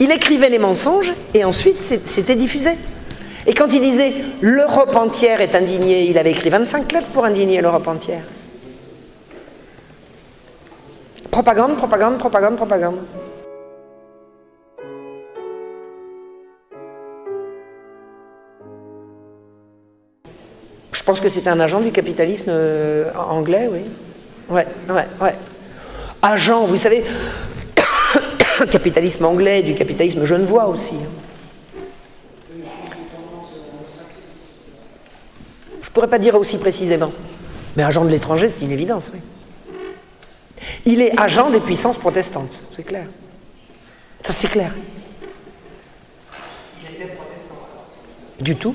Il 0.00 0.10
écrivait 0.10 0.48
les 0.48 0.58
mensonges 0.58 1.12
et 1.34 1.44
ensuite 1.44 1.76
c'était 1.76 2.34
diffusé. 2.34 2.72
Et 3.46 3.54
quand 3.54 3.72
il 3.72 3.80
disait 3.80 4.12
l'Europe 4.40 4.96
entière 4.96 5.40
est 5.40 5.54
indignée, 5.54 6.04
il 6.04 6.18
avait 6.18 6.30
écrit 6.30 6.50
25 6.50 6.92
lettres 6.92 7.06
pour 7.08 7.24
indigner 7.24 7.60
l'Europe 7.60 7.86
entière. 7.86 8.22
Propagande, 11.30 11.76
propagande, 11.76 12.18
propagande, 12.18 12.56
propagande. 12.56 12.98
Je 20.92 21.02
pense 21.02 21.20
que 21.20 21.28
c'est 21.28 21.48
un 21.48 21.60
agent 21.60 21.80
du 21.80 21.92
capitalisme 21.92 22.50
euh, 22.50 23.12
anglais, 23.14 23.68
oui. 23.70 23.80
Ouais, 24.48 24.66
ouais, 24.88 25.06
ouais. 25.20 25.34
Agent, 26.22 26.66
vous 26.66 26.76
savez, 26.76 27.04
capitalisme 28.70 29.24
anglais, 29.24 29.62
du 29.62 29.74
capitalisme 29.74 30.24
genevois 30.24 30.66
aussi. 30.66 30.94
Je 35.80 35.88
ne 35.88 35.92
pourrais 35.92 36.08
pas 36.08 36.18
dire 36.18 36.34
aussi 36.34 36.58
précisément. 36.58 37.12
Mais 37.76 37.82
agent 37.82 38.04
de 38.04 38.10
l'étranger, 38.10 38.48
c'est 38.48 38.62
une 38.62 38.72
évidence, 38.72 39.10
oui. 39.12 39.20
Il 40.86 41.00
est 41.00 41.18
agent 41.18 41.50
des 41.50 41.60
puissances 41.60 41.98
protestantes, 41.98 42.64
c'est 42.72 42.84
clair. 42.84 43.06
Ça, 44.22 44.32
c'est 44.32 44.48
clair. 44.48 44.74
Il 46.82 46.94
était 46.94 47.12
protestant 47.12 47.54
Du 48.40 48.56
tout. 48.56 48.74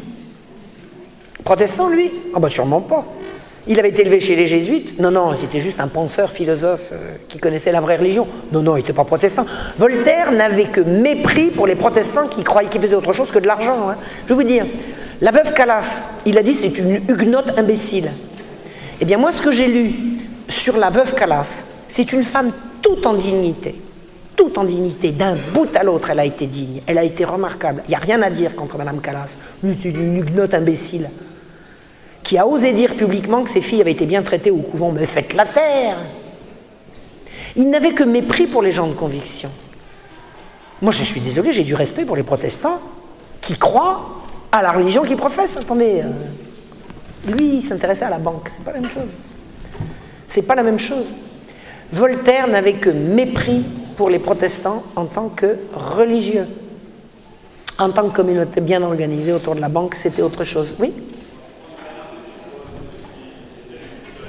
Protestant, 1.44 1.90
lui? 1.90 2.12
Ah, 2.36 2.40
bah 2.40 2.50
sûrement 2.50 2.82
pas. 2.82 3.06
Il 3.72 3.78
avait 3.78 3.90
été 3.90 4.02
élevé 4.02 4.20
chez 4.20 4.36
les 4.36 4.48
jésuites 4.48 5.00
Non, 5.00 5.12
non, 5.12 5.36
c'était 5.36 5.60
juste 5.60 5.80
un 5.80 5.88
penseur, 5.88 6.32
philosophe 6.32 6.90
euh, 6.92 7.14
qui 7.28 7.38
connaissait 7.38 7.72
la 7.72 7.82
vraie 7.82 7.98
religion. 7.98 8.28
Non, 8.52 8.64
non, 8.64 8.76
il 8.76 8.80
n'était 8.80 8.94
pas 8.94 9.04
protestant. 9.04 9.46
Voltaire 9.78 10.32
n'avait 10.32 10.66
que 10.66 10.82
mépris 10.82 11.52
pour 11.52 11.68
les 11.68 11.76
protestants 11.76 12.28
qui 12.28 12.44
croyaient 12.44 12.68
qu'ils 12.68 12.82
faisaient 12.82 12.96
autre 12.96 13.14
chose 13.14 13.32
que 13.32 13.38
de 13.38 13.46
l'argent. 13.46 13.90
Hein. 13.92 13.98
Je 14.24 14.30
vais 14.30 14.36
vous 14.42 14.48
dire, 14.48 14.66
la 15.22 15.30
veuve 15.30 15.54
Calas, 15.54 16.02
il 16.26 16.40
a 16.40 16.42
dit 16.42 16.56
c'est 16.56 16.80
une 16.80 16.96
huguenote 16.96 17.60
imbécile. 17.60 18.10
Eh 19.02 19.06
bien, 19.06 19.20
moi, 19.20 19.32
ce 19.32 19.44
que 19.44 19.52
j'ai 19.52 19.68
lu 19.68 19.94
sur 20.48 20.76
la 20.76 20.90
veuve 20.90 21.14
Calas, 21.14 21.64
c'est 21.88 22.12
une 22.12 22.24
femme 22.24 22.52
toute 22.82 23.06
en 23.06 23.14
dignité. 23.14 23.76
Toute 24.36 24.58
en 24.58 24.64
dignité, 24.64 25.12
d'un 25.12 25.36
bout 25.54 25.70
à 25.76 25.84
l'autre, 25.84 26.10
elle 26.10 26.20
a 26.20 26.26
été 26.26 26.48
digne. 26.48 26.82
Elle 26.88 26.98
a 26.98 27.04
été 27.04 27.24
remarquable. 27.24 27.84
Il 27.86 27.90
n'y 27.90 27.96
a 27.96 28.00
rien 28.00 28.24
à 28.24 28.32
dire 28.32 28.56
contre 28.56 28.80
Madame 28.80 29.00
Calas. 29.00 29.38
C'est 29.62 29.86
une 29.86 30.18
huguenote 30.18 30.56
imbécile 30.56 31.10
qui 32.30 32.38
a 32.38 32.46
osé 32.46 32.74
dire 32.74 32.96
publiquement 32.96 33.44
que 33.44 33.50
ses 33.50 33.60
filles 33.60 33.82
avaient 33.82 33.92
été 33.92 34.06
bien 34.06 34.22
traitées 34.22 34.52
au 34.52 34.58
couvent. 34.58 34.92
Mais 34.92 35.08
faites 35.08 35.34
la 35.34 35.48
terre 35.48 35.98
Il 37.56 37.72
n'avait 37.72 37.94
que 37.94 38.04
mépris 38.04 38.46
pour 38.46 38.62
les 38.62 38.72
gens 38.72 38.86
de 38.86 38.94
conviction. 38.94 39.50
Moi, 40.84 40.92
je 40.92 41.04
suis 41.04 41.22
désolé, 41.22 41.52
j'ai 41.54 41.64
du 41.64 41.74
respect 41.74 42.06
pour 42.06 42.16
les 42.16 42.22
protestants 42.22 42.82
qui 43.42 43.58
croient 43.58 44.22
à 44.52 44.62
la 44.62 44.72
religion 44.72 45.02
qu'ils 45.02 45.18
professent. 45.18 45.58
Attendez, 45.58 46.04
euh, 46.04 47.32
lui, 47.32 47.56
il 47.56 47.62
s'intéressait 47.64 48.06
à 48.06 48.12
la 48.12 48.20
banque, 48.20 48.48
c'est 48.50 48.64
pas 48.64 48.74
la 48.74 48.80
même 48.80 48.92
chose. 48.92 49.18
C'est 50.28 50.44
pas 50.44 50.54
la 50.54 50.62
même 50.62 50.78
chose. 50.78 51.16
Voltaire 51.92 52.48
n'avait 52.48 52.74
que 52.74 52.92
mépris 52.92 53.66
pour 53.98 54.12
les 54.12 54.20
protestants 54.20 54.84
en 54.96 55.06
tant 55.06 55.30
que 55.30 55.58
religieux. 55.74 56.46
En 57.80 57.90
tant 57.90 58.08
que 58.08 58.16
communauté 58.16 58.62
bien 58.62 58.84
organisée 58.84 59.34
autour 59.34 59.56
de 59.56 59.62
la 59.62 59.70
banque, 59.70 59.96
c'était 59.96 60.22
autre 60.22 60.44
chose. 60.44 60.76
Oui 60.80 60.94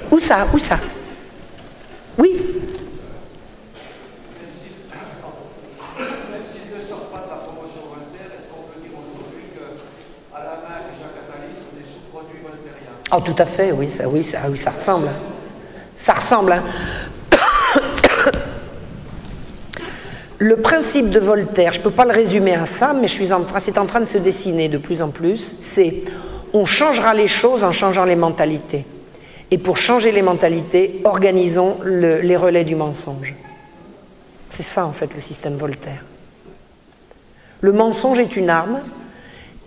Attali 11.17 11.53
sont 11.53 11.77
des 11.77 11.85
sous-produits 11.85 12.39
voltairiens 12.43 12.97
Oh, 13.13 13.21
tout 13.23 13.35
à 13.37 13.45
fait, 13.45 13.71
oui, 13.71 13.89
ça, 13.89 14.09
oui, 14.09 14.23
ça, 14.23 14.39
oui, 14.49 14.57
ça 14.57 14.71
ressemble. 14.71 15.07
Ça 15.95 16.13
ressemble. 16.13 16.51
Hein. 16.51 16.63
Le 20.39 20.57
principe 20.57 21.09
de 21.09 21.19
Voltaire, 21.19 21.71
je 21.71 21.79
ne 21.79 21.83
peux 21.83 21.91
pas 21.91 22.03
le 22.03 22.11
résumer 22.11 22.55
à 22.55 22.65
ça, 22.65 22.93
mais 22.93 23.07
c'est 23.07 23.31
en, 23.31 23.41
en 23.41 23.85
train 23.85 23.99
de 23.99 24.05
se 24.05 24.17
dessiner 24.17 24.67
de 24.69 24.77
plus 24.77 25.01
en 25.01 25.09
plus, 25.09 25.55
c'est 25.61 26.03
on 26.53 26.65
changera 26.65 27.13
les 27.13 27.27
choses 27.27 27.63
en 27.63 27.71
changeant 27.71 28.03
les 28.05 28.15
mentalités. 28.15 28.85
Et 29.51 29.57
pour 29.57 29.77
changer 29.77 30.13
les 30.13 30.21
mentalités, 30.21 31.01
organisons 31.03 31.77
les 31.83 32.37
relais 32.37 32.63
du 32.63 32.75
mensonge. 32.75 33.35
C'est 34.49 34.63
ça 34.63 34.85
en 34.85 34.91
fait 34.91 35.13
le 35.13 35.19
système 35.19 35.55
Voltaire. 35.55 36.03
Le 37.59 37.71
mensonge 37.73 38.19
est 38.19 38.35
une 38.37 38.49
arme 38.49 38.79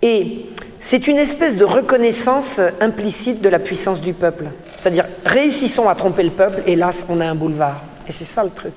et 0.01 0.47
c'est 0.81 1.07
une 1.07 1.17
espèce 1.17 1.55
de 1.55 1.65
reconnaissance 1.65 2.59
implicite 2.81 3.41
de 3.41 3.49
la 3.49 3.59
puissance 3.59 4.01
du 4.01 4.13
peuple. 4.13 4.45
C'est-à-dire, 4.75 5.05
réussissons 5.23 5.87
à 5.87 5.95
tromper 5.95 6.23
le 6.23 6.31
peuple 6.31 6.61
là, 6.75 6.89
on 7.09 7.21
a 7.21 7.25
un 7.25 7.35
boulevard. 7.35 7.81
Et 8.07 8.11
c'est 8.11 8.25
ça 8.25 8.43
le 8.43 8.49
truc. 8.49 8.73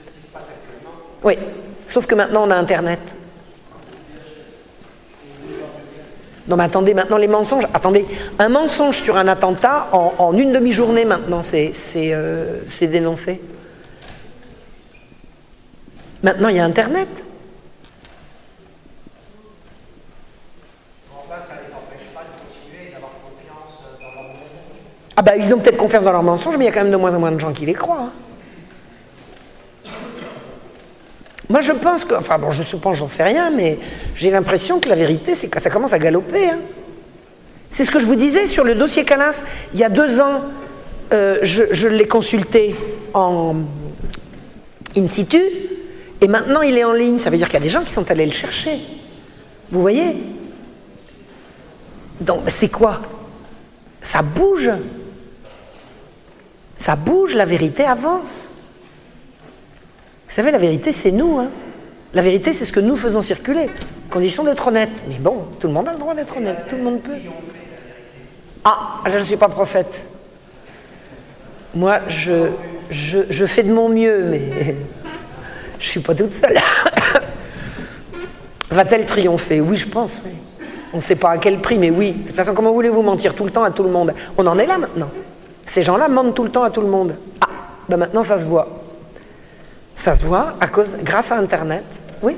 C'est 0.00 0.08
ce 0.08 0.12
qui 0.12 0.20
se 0.20 0.28
passe 0.28 0.42
actuellement? 0.42 0.92
Oui, 1.24 1.34
sauf 1.86 2.06
que 2.06 2.14
maintenant 2.14 2.46
on 2.46 2.50
a 2.50 2.56
Internet. 2.56 3.00
Non 6.48 6.56
mais 6.56 6.64
attendez, 6.64 6.94
maintenant 6.94 7.16
les 7.16 7.28
mensonges, 7.28 7.66
attendez, 7.74 8.06
un 8.38 8.48
mensonge 8.48 9.02
sur 9.02 9.16
un 9.16 9.26
attentat, 9.26 9.88
en, 9.92 10.32
une 10.32 10.52
demi-journée 10.52 11.04
maintenant, 11.04 11.40
euh, 11.54 12.60
c'est 12.66 12.86
dénoncé. 12.86 13.40
Maintenant 16.22 16.48
il 16.48 16.56
y 16.56 16.60
a 16.60 16.64
Internet. 16.64 17.08
Ah 25.18 25.22
bah 25.22 25.36
ils 25.36 25.52
ont 25.54 25.58
peut-être 25.58 25.78
confiance 25.78 26.04
dans 26.04 26.12
leurs 26.12 26.22
mensonges, 26.22 26.58
mais 26.58 26.64
il 26.64 26.68
y 26.68 26.70
a 26.70 26.72
quand 26.72 26.82
même 26.82 26.92
de 26.92 26.96
moins 26.96 27.14
en 27.14 27.18
moins 27.18 27.32
de 27.32 27.40
gens 27.40 27.52
qui 27.52 27.64
les 27.64 27.72
croient. 27.72 28.02
Hein. 28.02 28.25
Moi, 31.48 31.60
je 31.60 31.72
pense 31.72 32.04
que, 32.04 32.14
enfin, 32.14 32.38
bon, 32.38 32.50
je 32.50 32.62
suppose, 32.62 32.98
j'en 32.98 33.06
sais 33.06 33.22
rien, 33.22 33.50
mais 33.50 33.78
j'ai 34.16 34.30
l'impression 34.30 34.80
que 34.80 34.88
la 34.88 34.96
vérité, 34.96 35.34
c'est 35.34 35.48
que 35.48 35.60
ça 35.60 35.70
commence 35.70 35.92
à 35.92 35.98
galoper. 35.98 36.50
Hein. 36.50 36.58
C'est 37.70 37.84
ce 37.84 37.90
que 37.90 38.00
je 38.00 38.06
vous 38.06 38.16
disais 38.16 38.46
sur 38.46 38.64
le 38.64 38.74
dossier 38.74 39.04
Calas. 39.04 39.42
Il 39.72 39.78
y 39.78 39.84
a 39.84 39.88
deux 39.88 40.20
ans, 40.20 40.42
euh, 41.12 41.38
je, 41.42 41.88
l'ai 41.88 42.08
consulté 42.08 42.74
en 43.14 43.54
in 44.96 45.08
situ, 45.08 45.40
et 46.20 46.26
maintenant 46.26 46.62
il 46.62 46.76
est 46.76 46.84
en 46.84 46.92
ligne. 46.92 47.18
Ça 47.18 47.30
veut 47.30 47.36
dire 47.36 47.46
qu'il 47.46 47.54
y 47.54 47.62
a 47.62 47.62
des 47.62 47.68
gens 47.68 47.84
qui 47.84 47.92
sont 47.92 48.10
allés 48.10 48.26
le 48.26 48.32
chercher. 48.32 48.80
Vous 49.70 49.80
voyez? 49.80 50.16
Donc, 52.20 52.42
c'est 52.48 52.70
quoi? 52.70 53.02
Ça 54.00 54.22
bouge. 54.22 54.70
Ça 56.76 56.96
bouge, 56.96 57.34
la 57.34 57.44
vérité 57.44 57.84
avance. 57.84 58.55
Vous 60.28 60.34
savez, 60.34 60.50
la 60.50 60.58
vérité, 60.58 60.92
c'est 60.92 61.12
nous. 61.12 61.38
Hein. 61.38 61.48
La 62.14 62.22
vérité, 62.22 62.52
c'est 62.52 62.64
ce 62.64 62.72
que 62.72 62.80
nous 62.80 62.96
faisons 62.96 63.22
circuler. 63.22 63.68
Condition 64.10 64.44
d'être 64.44 64.66
honnête. 64.66 65.02
Mais 65.08 65.18
bon, 65.18 65.44
tout 65.60 65.66
le 65.66 65.72
monde 65.72 65.88
a 65.88 65.92
le 65.92 65.98
droit 65.98 66.14
d'être 66.14 66.36
honnête. 66.36 66.64
Tout 66.68 66.76
le 66.76 66.82
monde 66.82 67.00
peut. 67.00 67.12
Ah, 68.64 69.00
je 69.06 69.18
ne 69.18 69.22
suis 69.22 69.36
pas 69.36 69.48
prophète. 69.48 70.02
Moi, 71.74 72.00
je, 72.08 72.48
je, 72.90 73.46
fais 73.46 73.62
de 73.62 73.72
mon 73.72 73.88
mieux, 73.88 74.24
mais 74.30 74.40
je 75.78 75.84
ne 75.84 75.90
suis 75.90 76.00
pas 76.00 76.14
toute 76.14 76.32
seule. 76.32 76.56
Va-t-elle 78.70 79.06
triompher? 79.06 79.60
Oui, 79.60 79.76
je 79.76 79.86
pense. 79.86 80.20
On 80.92 80.96
ne 80.96 81.02
sait 81.02 81.16
pas 81.16 81.32
à 81.32 81.38
quel 81.38 81.60
prix, 81.60 81.78
mais 81.78 81.90
oui. 81.90 82.12
De 82.12 82.26
toute 82.26 82.36
façon, 82.36 82.54
comment 82.54 82.72
voulez-vous 82.72 83.02
mentir 83.02 83.34
tout 83.34 83.44
le 83.44 83.50
temps 83.50 83.64
à 83.64 83.70
tout 83.70 83.82
le 83.82 83.90
monde? 83.90 84.14
On 84.38 84.46
en 84.46 84.58
est 84.58 84.66
là 84.66 84.78
maintenant. 84.78 85.10
Ces 85.66 85.82
gens-là 85.82 86.08
mentent 86.08 86.34
tout 86.34 86.44
le 86.44 86.50
temps 86.50 86.62
à 86.62 86.70
tout 86.70 86.80
le 86.80 86.86
monde. 86.86 87.16
Ah, 87.40 87.46
ben 87.88 87.98
maintenant 87.98 88.22
ça 88.22 88.38
se 88.38 88.46
voit. 88.46 88.85
Ça 89.96 90.14
se 90.14 90.24
voit 90.24 90.54
à 90.60 90.68
cause, 90.68 90.90
grâce 91.02 91.32
à 91.32 91.38
Internet. 91.38 91.84
Oui 92.22 92.36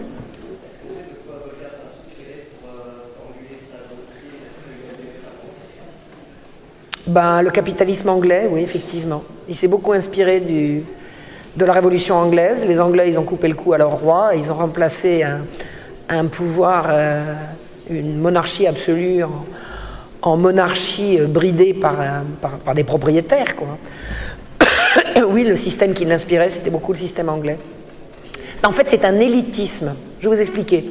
ben, 7.09 7.43
Le 7.43 7.51
capitalisme 7.51 8.09
anglais, 8.09 8.49
oui, 8.51 8.63
effectivement. 8.63 9.25
Il 9.49 9.57
s'est 9.57 9.69
beaucoup 9.69 9.93
inspiré 9.93 10.41
du, 10.41 10.85
de 11.57 11.65
la 11.65 11.73
Révolution 11.73 12.17
anglaise. 12.17 12.65
Les 12.65 12.81
Anglais, 12.81 13.11
ils 13.11 13.19
ont 13.19 13.25
coupé 13.25 13.49
le 13.49 13.55
cou 13.55 13.73
à 13.73 13.79
leur 13.79 13.99
roi, 13.99 14.31
ils 14.37 14.51
ont 14.51 14.55
remplacé 14.55 15.25
un, 16.09 16.27
pouvoir, 16.27 16.87
euh, 16.91 17.35
une 17.91 18.19
monarchie 18.19 18.67
absolue 18.67 19.25
en, 20.23 20.37
monarchie 20.37 21.19
bridée 21.27 21.75
par, 21.75 21.97
par, 22.41 22.53
par, 22.59 22.75
des 22.75 22.85
propriétaires. 22.85 23.57
Quoi. 23.57 23.79
oui, 25.29 25.45
le 25.45 25.57
système 25.57 25.95
qui 25.95 26.05
l'inspirait, 26.05 26.51
c'était 26.51 26.71
beaucoup 26.71 26.93
le 26.93 26.99
système 26.99 27.29
anglais. 27.29 27.59
En 28.65 28.73
fait, 28.73 28.89
c'est 28.89 29.05
un 29.05 29.19
élitisme. 29.19 29.95
Je 30.21 30.29
vais 30.29 30.37
vous 30.37 30.43
expliquer. 30.43 30.85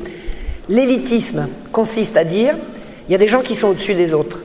L'élitisme 0.69 1.47
consiste 1.71 2.17
à 2.17 2.23
dire, 2.23 2.55
il 3.07 3.11
y 3.11 3.15
a 3.15 3.17
des 3.17 3.27
gens 3.27 3.41
qui 3.41 3.55
sont 3.55 3.69
au-dessus 3.69 3.93
des 3.93 4.13
autres, 4.13 4.41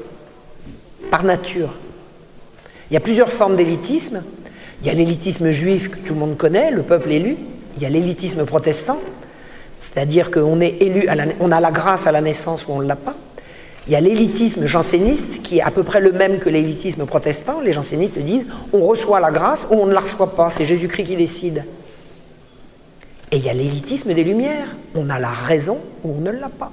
par 1.11 1.25
nature. 1.25 1.75
Il 2.91 2.95
y 2.95 2.97
a 2.97 3.01
plusieurs 3.01 3.31
formes 3.31 3.57
d'élitisme. 3.57 4.23
Il 4.81 4.87
y 4.87 4.91
a 4.91 4.95
l'élitisme 4.95 5.51
juif 5.51 5.91
que 5.91 5.99
tout 5.99 6.15
le 6.15 6.21
monde 6.21 6.37
connaît, 6.37 6.71
le 6.71 6.83
peuple 6.83 7.13
élu. 7.13 7.37
Il 7.77 7.83
y 7.83 7.87
a 7.87 7.89
l'élitisme 7.89 8.45
protestant, 8.45 8.99
c'est-à-dire 9.81 10.31
qu'on 10.31 10.61
est 10.61 10.77
élu, 10.83 11.09
on 11.41 11.53
a 11.53 11.61
la 11.61 11.71
grâce 11.71 12.07
à 12.07 12.13
la 12.13 12.21
naissance 12.21 12.67
ou 12.69 12.73
on 12.73 12.83
ne 12.83 12.87
l'a 12.87 12.97
pas. 12.97 13.17
Il 13.87 13.93
y 13.93 13.97
a 13.97 14.01
l'élitisme 14.01 14.65
janséniste 14.67 15.43
qui 15.43 15.59
est 15.59 15.63
à 15.63 15.71
peu 15.71 15.83
près 15.83 16.01
le 16.01 16.13
même 16.13 16.39
que 16.39 16.49
l'élitisme 16.49 17.05
protestant. 17.05 17.61
Les 17.61 17.73
jansénistes 17.73 18.19
disent 18.19 18.47
on 18.73 18.85
reçoit 18.85 19.19
la 19.19 19.31
grâce 19.31 19.67
ou 19.71 19.75
on 19.75 19.87
ne 19.87 19.93
la 19.93 20.01
reçoit 20.01 20.35
pas, 20.37 20.51
c'est 20.51 20.65
Jésus-Christ 20.65 21.05
qui 21.05 21.17
décide. 21.17 21.65
Et 23.33 23.39
il 23.39 23.45
y 23.45 23.49
a 23.49 23.55
l'élitisme 23.55 24.13
des 24.15 24.23
Lumières. 24.23 24.69
On 24.95 25.11
a 25.11 25.19
la 25.19 25.31
raison 25.31 25.79
ou 26.05 26.15
on 26.17 26.21
ne 26.21 26.31
l'a 26.31 26.49
pas. 26.49 26.71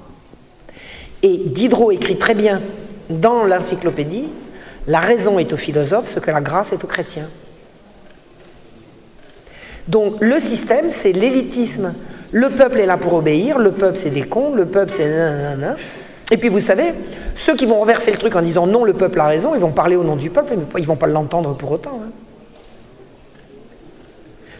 Et 1.22 1.36
Diderot 1.46 1.90
écrit 1.90 2.16
très 2.16 2.34
bien 2.34 2.62
dans 3.08 3.44
l'encyclopédie 3.44 4.28
La 4.86 5.00
raison 5.00 5.38
est 5.38 5.52
aux 5.52 5.56
philosophes 5.56 6.08
ce 6.14 6.20
que 6.20 6.30
la 6.30 6.40
grâce 6.40 6.72
est 6.72 6.84
aux 6.84 6.86
chrétiens. 6.86 7.28
Donc 9.88 10.18
le 10.20 10.38
système, 10.38 10.90
c'est 10.90 11.12
l'élitisme. 11.12 11.94
Le 12.30 12.50
peuple 12.50 12.78
est 12.78 12.86
là 12.86 12.96
pour 12.96 13.14
obéir, 13.14 13.58
le 13.58 13.72
peuple 13.72 13.98
c'est 13.98 14.10
des 14.10 14.22
cons, 14.22 14.54
le 14.54 14.66
peuple 14.66 14.92
c'est. 14.92 15.12
Et 16.30 16.36
puis 16.36 16.48
vous 16.48 16.60
savez, 16.60 16.92
ceux 17.34 17.56
qui 17.56 17.66
vont 17.66 17.78
renverser 17.78 18.12
le 18.12 18.18
truc 18.18 18.36
en 18.36 18.42
disant 18.42 18.66
non, 18.66 18.84
le 18.84 18.92
peuple 18.92 19.18
a 19.20 19.26
raison, 19.26 19.54
ils 19.54 19.60
vont 19.60 19.72
parler 19.72 19.96
au 19.96 20.04
nom 20.04 20.16
du 20.16 20.30
peuple, 20.30 20.54
mais 20.56 20.64
ils 20.76 20.82
ne 20.82 20.86
vont 20.86 20.96
pas 20.96 21.06
l'entendre 21.06 21.54
pour 21.54 21.72
autant. 21.72 22.00
Hein. 22.04 22.10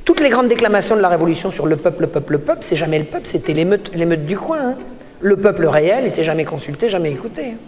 Toutes 0.05 0.21
les 0.21 0.31
grandes 0.31 0.49
déclamations 0.49 0.97
de 0.97 1.01
la 1.01 1.09
Révolution 1.09 1.51
sur 1.51 1.67
le 1.67 1.77
peuple, 1.77 2.03
le 2.03 2.07
peuple, 2.09 2.33
le 2.33 2.39
peuple, 2.39 2.61
c'est 2.63 2.77
jamais 2.77 2.99
le 2.99 3.05
peuple, 3.05 3.27
c'était 3.27 3.53
l'émeute, 3.53 3.93
l'émeute 3.95 4.27
du 4.27 4.37
coin. 4.37 4.71
Hein. 4.71 4.75
Le 5.21 5.37
peuple 5.37 5.67
réel 5.67 6.05
n'était 6.05 6.25
jamais 6.25 6.45
consulté, 6.45 6.89
jamais 6.89 7.13
écouté. 7.13 7.53
Hein. 7.53 7.59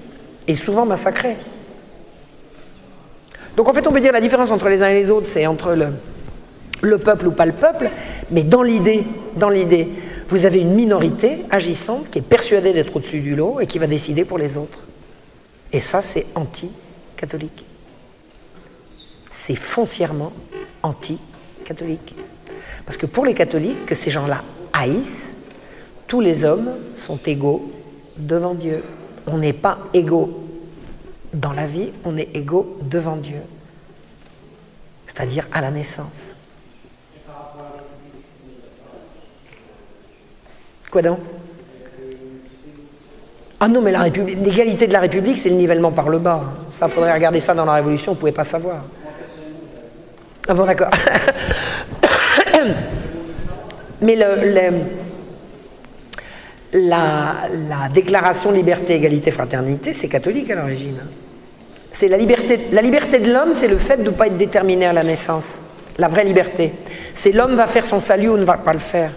Et 0.49 0.57
souvent 0.57 0.85
massacré. 0.85 1.37
Donc 3.57 3.69
en 3.69 3.73
fait, 3.73 3.87
on 3.87 3.93
peut 3.93 4.01
dire 4.01 4.13
la 4.13 4.21
différence 4.21 4.51
entre 4.51 4.69
les 4.69 4.83
uns 4.83 4.89
et 4.89 4.95
les 4.95 5.11
autres, 5.11 5.29
c'est 5.29 5.47
entre 5.47 5.77
le 6.81 6.99
peuple 6.99 7.29
ou 7.29 7.33
pas 7.33 7.47
le 7.47 7.53
peuple, 7.53 7.91
mais 8.31 8.43
dans 8.43 8.63
l'idée, 8.63 9.05
dans 9.37 9.51
l'idée, 9.51 9.89
vous 10.33 10.47
avez 10.47 10.61
une 10.61 10.73
minorité 10.73 11.45
agissante 11.51 12.11
qui 12.11 12.21
est 12.21 12.23
persuadée 12.23 12.73
d'être 12.73 12.97
au-dessus 12.97 13.21
du 13.21 13.37
lot 13.37 13.61
et 13.61 13.67
qui 13.67 13.79
va 13.79 13.87
décider 13.87 14.25
pour 14.25 14.39
les 14.39 14.57
autres. 14.57 14.79
Et 15.75 15.79
ça, 15.79 16.01
anti-catholique. 16.35 17.67
C'est 19.31 19.55
foncièrement 19.55 20.33
anti-catholique. 20.83 22.15
Parce 22.87 22.97
que 22.97 23.05
pour 23.05 23.27
les 23.27 23.35
catholiques, 23.35 23.85
que 23.85 23.95
ces 23.95 24.11
gens-là 24.11 24.43
haïssent, 24.73 25.35
tous 26.07 26.23
les 26.23 26.45
hommes 26.45 26.71
sont 26.95 27.19
égaux 27.27 27.69
devant 28.17 28.55
Dieu. 28.55 28.83
On 29.27 29.37
n'est 29.37 29.53
pas 29.53 29.81
égaux 29.93 30.47
dans 31.35 31.53
la 31.53 31.67
vie, 31.67 31.93
on 32.05 32.17
est 32.17 32.35
égaux 32.35 32.79
devant 32.81 33.17
Dieu. 33.17 33.43
C'est-à-dire 35.07 35.47
à 35.53 35.61
la 35.61 35.71
naissance. 35.71 36.32
Quoi 40.93 41.03
donc? 41.03 41.19
Ah 43.59 43.69
non, 43.69 43.81
mais 43.81 43.93
l'égalité 43.93 44.87
de 44.87 44.93
la 44.93 45.01
République, 45.01 45.39
c'est 45.39 45.49
le 45.49 45.55
nivellement 45.55 45.91
par 45.91 46.11
le 46.11 46.19
bas. 46.19 46.43
Ça, 46.71 46.89
faudrait 46.89 47.15
regarder 47.15 47.41
ça 47.41 47.55
dans 47.55 47.65
la 47.65 47.75
Révolution, 47.75 48.13
on 48.13 48.15
ne 48.15 48.21
pouvait 48.21 48.33
pas 48.33 48.45
savoir. 48.45 48.83
Ah 50.47 50.55
bon, 50.55 50.67
d'accord. 50.67 50.91
Mais 54.03 54.17
le, 54.17 54.71
la, 56.73 57.89
déclaration 57.95 58.51
liberté, 58.51 58.95
égalité, 58.95 59.31
fraternité, 59.31 59.95
c'est 59.95 60.09
catholique 60.09 60.51
à 60.51 60.57
l'origine. 60.57 60.99
C'est 61.91 62.09
la 62.09 62.17
liberté, 62.19 62.69
la 62.73 62.83
liberté 62.83 63.21
de 63.21 63.33
l'homme, 63.33 63.55
c'est 63.55 63.69
le 63.69 63.77
fait 63.77 63.99
de 63.99 64.03
ne 64.03 64.11
pas 64.11 64.27
être 64.27 64.37
déterminé 64.37 64.87
à 64.87 64.93
la 64.93 65.05
naissance. 65.05 65.61
La 65.99 66.09
vraie 66.09 66.25
liberté. 66.25 66.73
C'est 67.15 67.33
l'homme 67.33 67.55
va 67.55 67.67
faire 67.67 67.87
son 67.87 68.01
salut 68.01 68.29
ou 68.31 68.37
ne 68.37 68.45
va 68.45 68.57
pas 68.59 68.73
le 68.73 68.79
faire. 68.79 69.13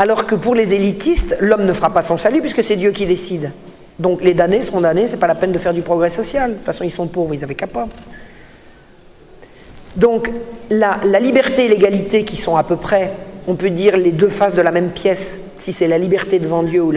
Alors 0.00 0.24
que 0.24 0.34
pour 0.34 0.54
les 0.54 0.72
élitistes, 0.72 1.36
l'homme 1.40 1.66
ne 1.66 1.74
fera 1.74 1.90
pas 1.90 2.00
son 2.00 2.16
salut 2.16 2.40
puisque 2.40 2.64
c'est 2.64 2.76
Dieu 2.76 2.90
qui 2.90 3.04
décide. 3.04 3.52
Donc 3.98 4.24
les 4.24 4.32
damnés 4.32 4.62
seront 4.62 4.80
damnés, 4.80 5.06
c'est 5.06 5.18
pas 5.18 5.26
la 5.26 5.34
peine 5.34 5.52
de 5.52 5.58
faire 5.58 5.74
du 5.74 5.82
progrès 5.82 6.08
social. 6.08 6.52
De 6.52 6.56
toute 6.56 6.64
façon, 6.64 6.84
ils 6.84 6.90
sont 6.90 7.06
pauvres, 7.06 7.34
ils 7.34 7.40
n'avaient 7.42 7.54
qu'à 7.54 7.66
pas. 7.66 7.86
Donc 9.96 10.32
la, 10.70 10.96
liberté 11.20 11.66
et 11.66 11.68
l'égalité 11.68 12.24
qui 12.24 12.36
sont 12.36 12.56
à 12.56 12.64
peu 12.64 12.76
près, 12.76 13.12
on 13.46 13.54
peut 13.54 13.70
dire, 13.70 13.96
les 13.96 14.12
deux 14.12 14.28
faces 14.28 14.54
de 14.54 14.60
la 14.60 14.70
même 14.70 14.90
pièce, 14.90 15.40
si 15.58 15.72
c'est 15.72 15.88
la 15.88 15.98
liberté 15.98 16.38
devant 16.38 16.62
Dieu 16.62 16.82
ou 16.82 16.92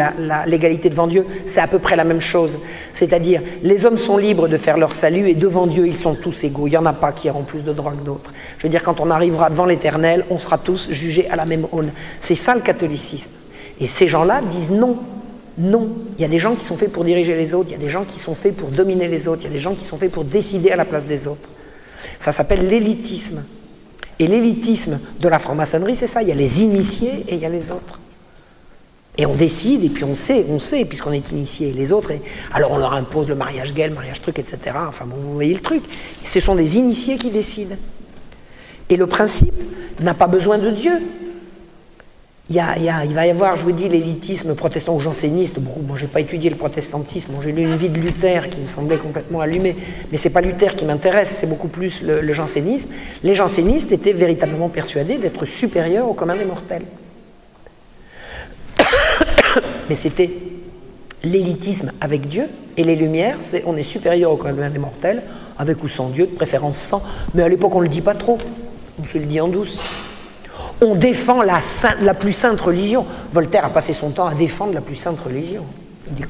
l'égalité 0.45 0.89
devant 0.89 1.07
Dieu, 1.07 1.25
c'est 1.45 1.59
à 1.59 1.67
peu 1.67 1.79
près 1.79 1.95
la 1.95 2.03
même 2.03 2.21
chose. 2.21 2.59
C'est-à-dire, 2.91 3.41
les 3.61 3.85
hommes 3.85 3.97
sont 3.97 4.17
libres 4.17 4.47
de 4.47 4.57
faire 4.57 4.77
leur 4.77 4.93
salut 4.93 5.29
et 5.29 5.35
devant 5.35 5.67
Dieu, 5.67 5.87
ils 5.87 5.97
sont 5.97 6.15
tous 6.15 6.43
égaux. 6.43 6.67
Il 6.67 6.71
n'y 6.71 6.77
en 6.77 6.85
a 6.85 6.93
pas 6.93 7.11
qui 7.11 7.29
auront 7.29 7.43
plus 7.43 7.63
de 7.63 7.73
droits 7.73 7.93
que 7.93 8.05
d'autres. 8.05 8.33
Je 8.57 8.63
veux 8.63 8.69
dire, 8.69 8.83
quand 8.83 8.99
on 8.99 9.09
arrivera 9.09 9.49
devant 9.49 9.65
l'Éternel, 9.65 10.25
on 10.29 10.37
sera 10.37 10.57
tous 10.57 10.91
jugés 10.91 11.29
à 11.29 11.35
la 11.35 11.45
même 11.45 11.67
aune. 11.71 11.91
C'est 12.19 12.35
ça 12.35 12.55
le 12.55 12.61
catholicisme. 12.61 13.31
Et 13.79 13.87
ces 13.87 14.07
gens-là 14.07 14.41
disent 14.41 14.71
non. 14.71 14.97
Non, 15.55 15.89
il 16.17 16.21
y 16.23 16.25
a 16.25 16.27
des 16.27 16.39
gens 16.39 16.55
qui 16.55 16.65
sont 16.65 16.75
faits 16.75 16.91
pour 16.91 17.03
diriger 17.03 17.35
les 17.35 17.53
autres, 17.53 17.69
il 17.69 17.73
y 17.73 17.75
a 17.75 17.79
des 17.79 17.89
gens 17.89 18.05
qui 18.05 18.17
sont 18.17 18.33
faits 18.33 18.55
pour 18.55 18.69
dominer 18.69 19.07
les 19.07 19.27
autres, 19.27 19.41
il 19.43 19.45
y 19.45 19.49
a 19.49 19.53
des 19.53 19.59
gens 19.59 19.75
qui 19.75 19.83
sont 19.83 19.97
faits 19.97 20.11
pour 20.11 20.23
décider 20.23 20.71
à 20.71 20.75
la 20.75 20.83
place 20.83 21.05
des 21.05 21.27
autres. 21.27 21.47
Ça 22.17 22.31
s'appelle 22.31 22.67
l'élitisme. 22.67 23.43
Et 24.23 24.27
l'élitisme 24.27 25.01
de 25.19 25.27
la 25.27 25.37
franc-maçonnerie, 25.37 25.97
c'est 25.97 26.07
ça. 26.07 26.21
Il 26.21 26.29
y 26.29 26.31
a 26.31 26.35
les 26.35 26.63
initiés 26.63 27.25
et 27.27 27.35
il 27.35 27.41
y 27.41 27.45
a 27.45 27.49
les 27.49 27.71
autres. 27.71 27.99
Et 29.17 29.25
on 29.25 29.35
décide, 29.35 29.83
et 29.83 29.89
puis 29.89 30.05
on 30.05 30.15
sait, 30.15 30.45
on 30.49 30.59
sait, 30.59 30.85
puisqu'on 30.85 31.11
est 31.11 31.31
initié. 31.31 31.73
Les 31.73 31.91
autres, 31.91 32.13
alors 32.53 32.71
on 32.71 32.77
leur 32.77 32.93
impose 32.93 33.27
le 33.27 33.35
mariage 33.35 33.73
gay, 33.73 33.85
le 33.85 33.93
mariage 33.93 34.21
truc, 34.21 34.39
etc. 34.39 34.59
Enfin 34.87 35.03
vous 35.05 35.33
voyez 35.33 35.53
le 35.53 35.59
truc. 35.59 35.83
ce 36.23 36.39
sont 36.39 36.55
des 36.55 36.77
initiés 36.77 37.17
qui 37.17 37.31
décident. 37.31 37.75
Et 38.89 38.95
le 38.95 39.07
principe 39.07 39.53
n'a 39.99 40.13
pas 40.13 40.27
besoin 40.27 40.57
de 40.57 40.71
Dieu. 40.71 41.01
Il, 42.49 42.57
va 43.13 43.25
y 43.25 43.29
avoir, 43.29 43.55
je 43.55 43.63
vous 43.63 43.71
dis, 43.71 43.87
l'élitisme 43.87 44.53
protestant 44.53 44.95
ou 44.95 44.99
janséniste. 44.99 45.59
Bon, 45.59 45.71
moi, 45.87 45.95
je 45.95 46.03
n'ai 46.03 46.11
pas 46.11 46.19
étudié 46.19 46.49
le 46.49 46.57
protestantisme. 46.57 47.31
j'ai 47.41 47.53
lu 47.53 47.61
une 47.61 47.75
vie 47.75 47.89
de 47.89 47.99
Luther 47.99 48.49
qui 48.49 48.59
me 48.59 48.65
semblait 48.65 48.97
complètement 48.97 49.39
allumée. 49.39 49.77
Mais 50.11 50.17
ce 50.17 50.27
n'est 50.27 50.33
pas 50.33 50.41
Luther 50.41 50.75
qui 50.75 50.83
m'intéresse, 50.83 51.29
c'est 51.29 51.47
beaucoup 51.47 51.69
plus 51.69 52.01
le, 52.01 52.33
jansénisme. 52.33 52.89
Les 53.23 53.33
jansénistes 53.33 53.93
étaient 53.93 54.11
véritablement 54.11 54.67
persuadés 54.67 55.17
d'être 55.17 55.45
supérieurs 55.45 56.09
au 56.09 56.13
commun 56.13 56.35
des 56.35 56.43
mortels. 56.43 56.83
mais 59.89 59.95
c'était 59.95 60.29
l'élitisme 61.23 61.93
avec 62.01 62.27
Dieu. 62.27 62.47
Et 62.75 62.83
les 62.83 62.97
Lumières, 62.97 63.37
c'est 63.39 63.63
on 63.65 63.77
est 63.77 63.83
supérieur 63.83 64.31
au 64.31 64.37
commun 64.37 64.69
des 64.69 64.79
mortels, 64.79 65.23
avec 65.57 65.81
ou 65.81 65.87
sans 65.87 66.09
Dieu, 66.09 66.25
de 66.25 66.31
préférence 66.31 66.77
sans. 66.77 67.01
Mais 67.35 67.43
à 67.43 67.47
l'époque, 67.47 67.73
on 67.73 67.79
ne 67.79 67.85
le 67.85 67.89
dit 67.89 68.01
pas 68.01 68.15
trop. 68.15 68.37
On 69.01 69.05
se 69.05 69.17
le 69.17 69.25
dit 69.25 69.39
en 69.39 69.47
douce 69.47 69.79
on 70.81 70.95
défend 70.95 71.41
la, 71.41 72.13
plus 72.13 72.33
sainte 72.33 72.61
religion. 72.61 73.05
Voltaire 73.31 73.65
a 73.65 73.69
passé 73.69 73.93
son 73.93 74.11
temps 74.11 74.27
à 74.27 74.33
défendre 74.33 74.73
la 74.73 74.81
plus 74.81 74.95
sainte 74.95 75.19
religion. 75.19 75.63
Il 76.07 76.13
dit 76.13 76.23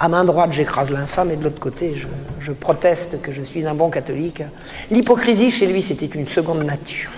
à 0.00 0.08
main 0.08 0.24
droite 0.24 0.52
j'écrase 0.52 0.90
l'infâme 0.90 1.32
et 1.32 1.36
de 1.36 1.44
l'autre 1.44 1.58
côté 1.58 1.94
je, 2.40 2.52
proteste 2.52 3.20
que 3.20 3.32
je 3.32 3.42
suis 3.42 3.66
un 3.66 3.74
bon 3.74 3.90
catholique. 3.90 4.42
L'hypocrisie 4.90 5.50
chez 5.50 5.66
lui 5.66 5.82
c'était 5.82 6.06
une 6.06 6.26
seconde 6.26 6.62
nature. 6.62 7.10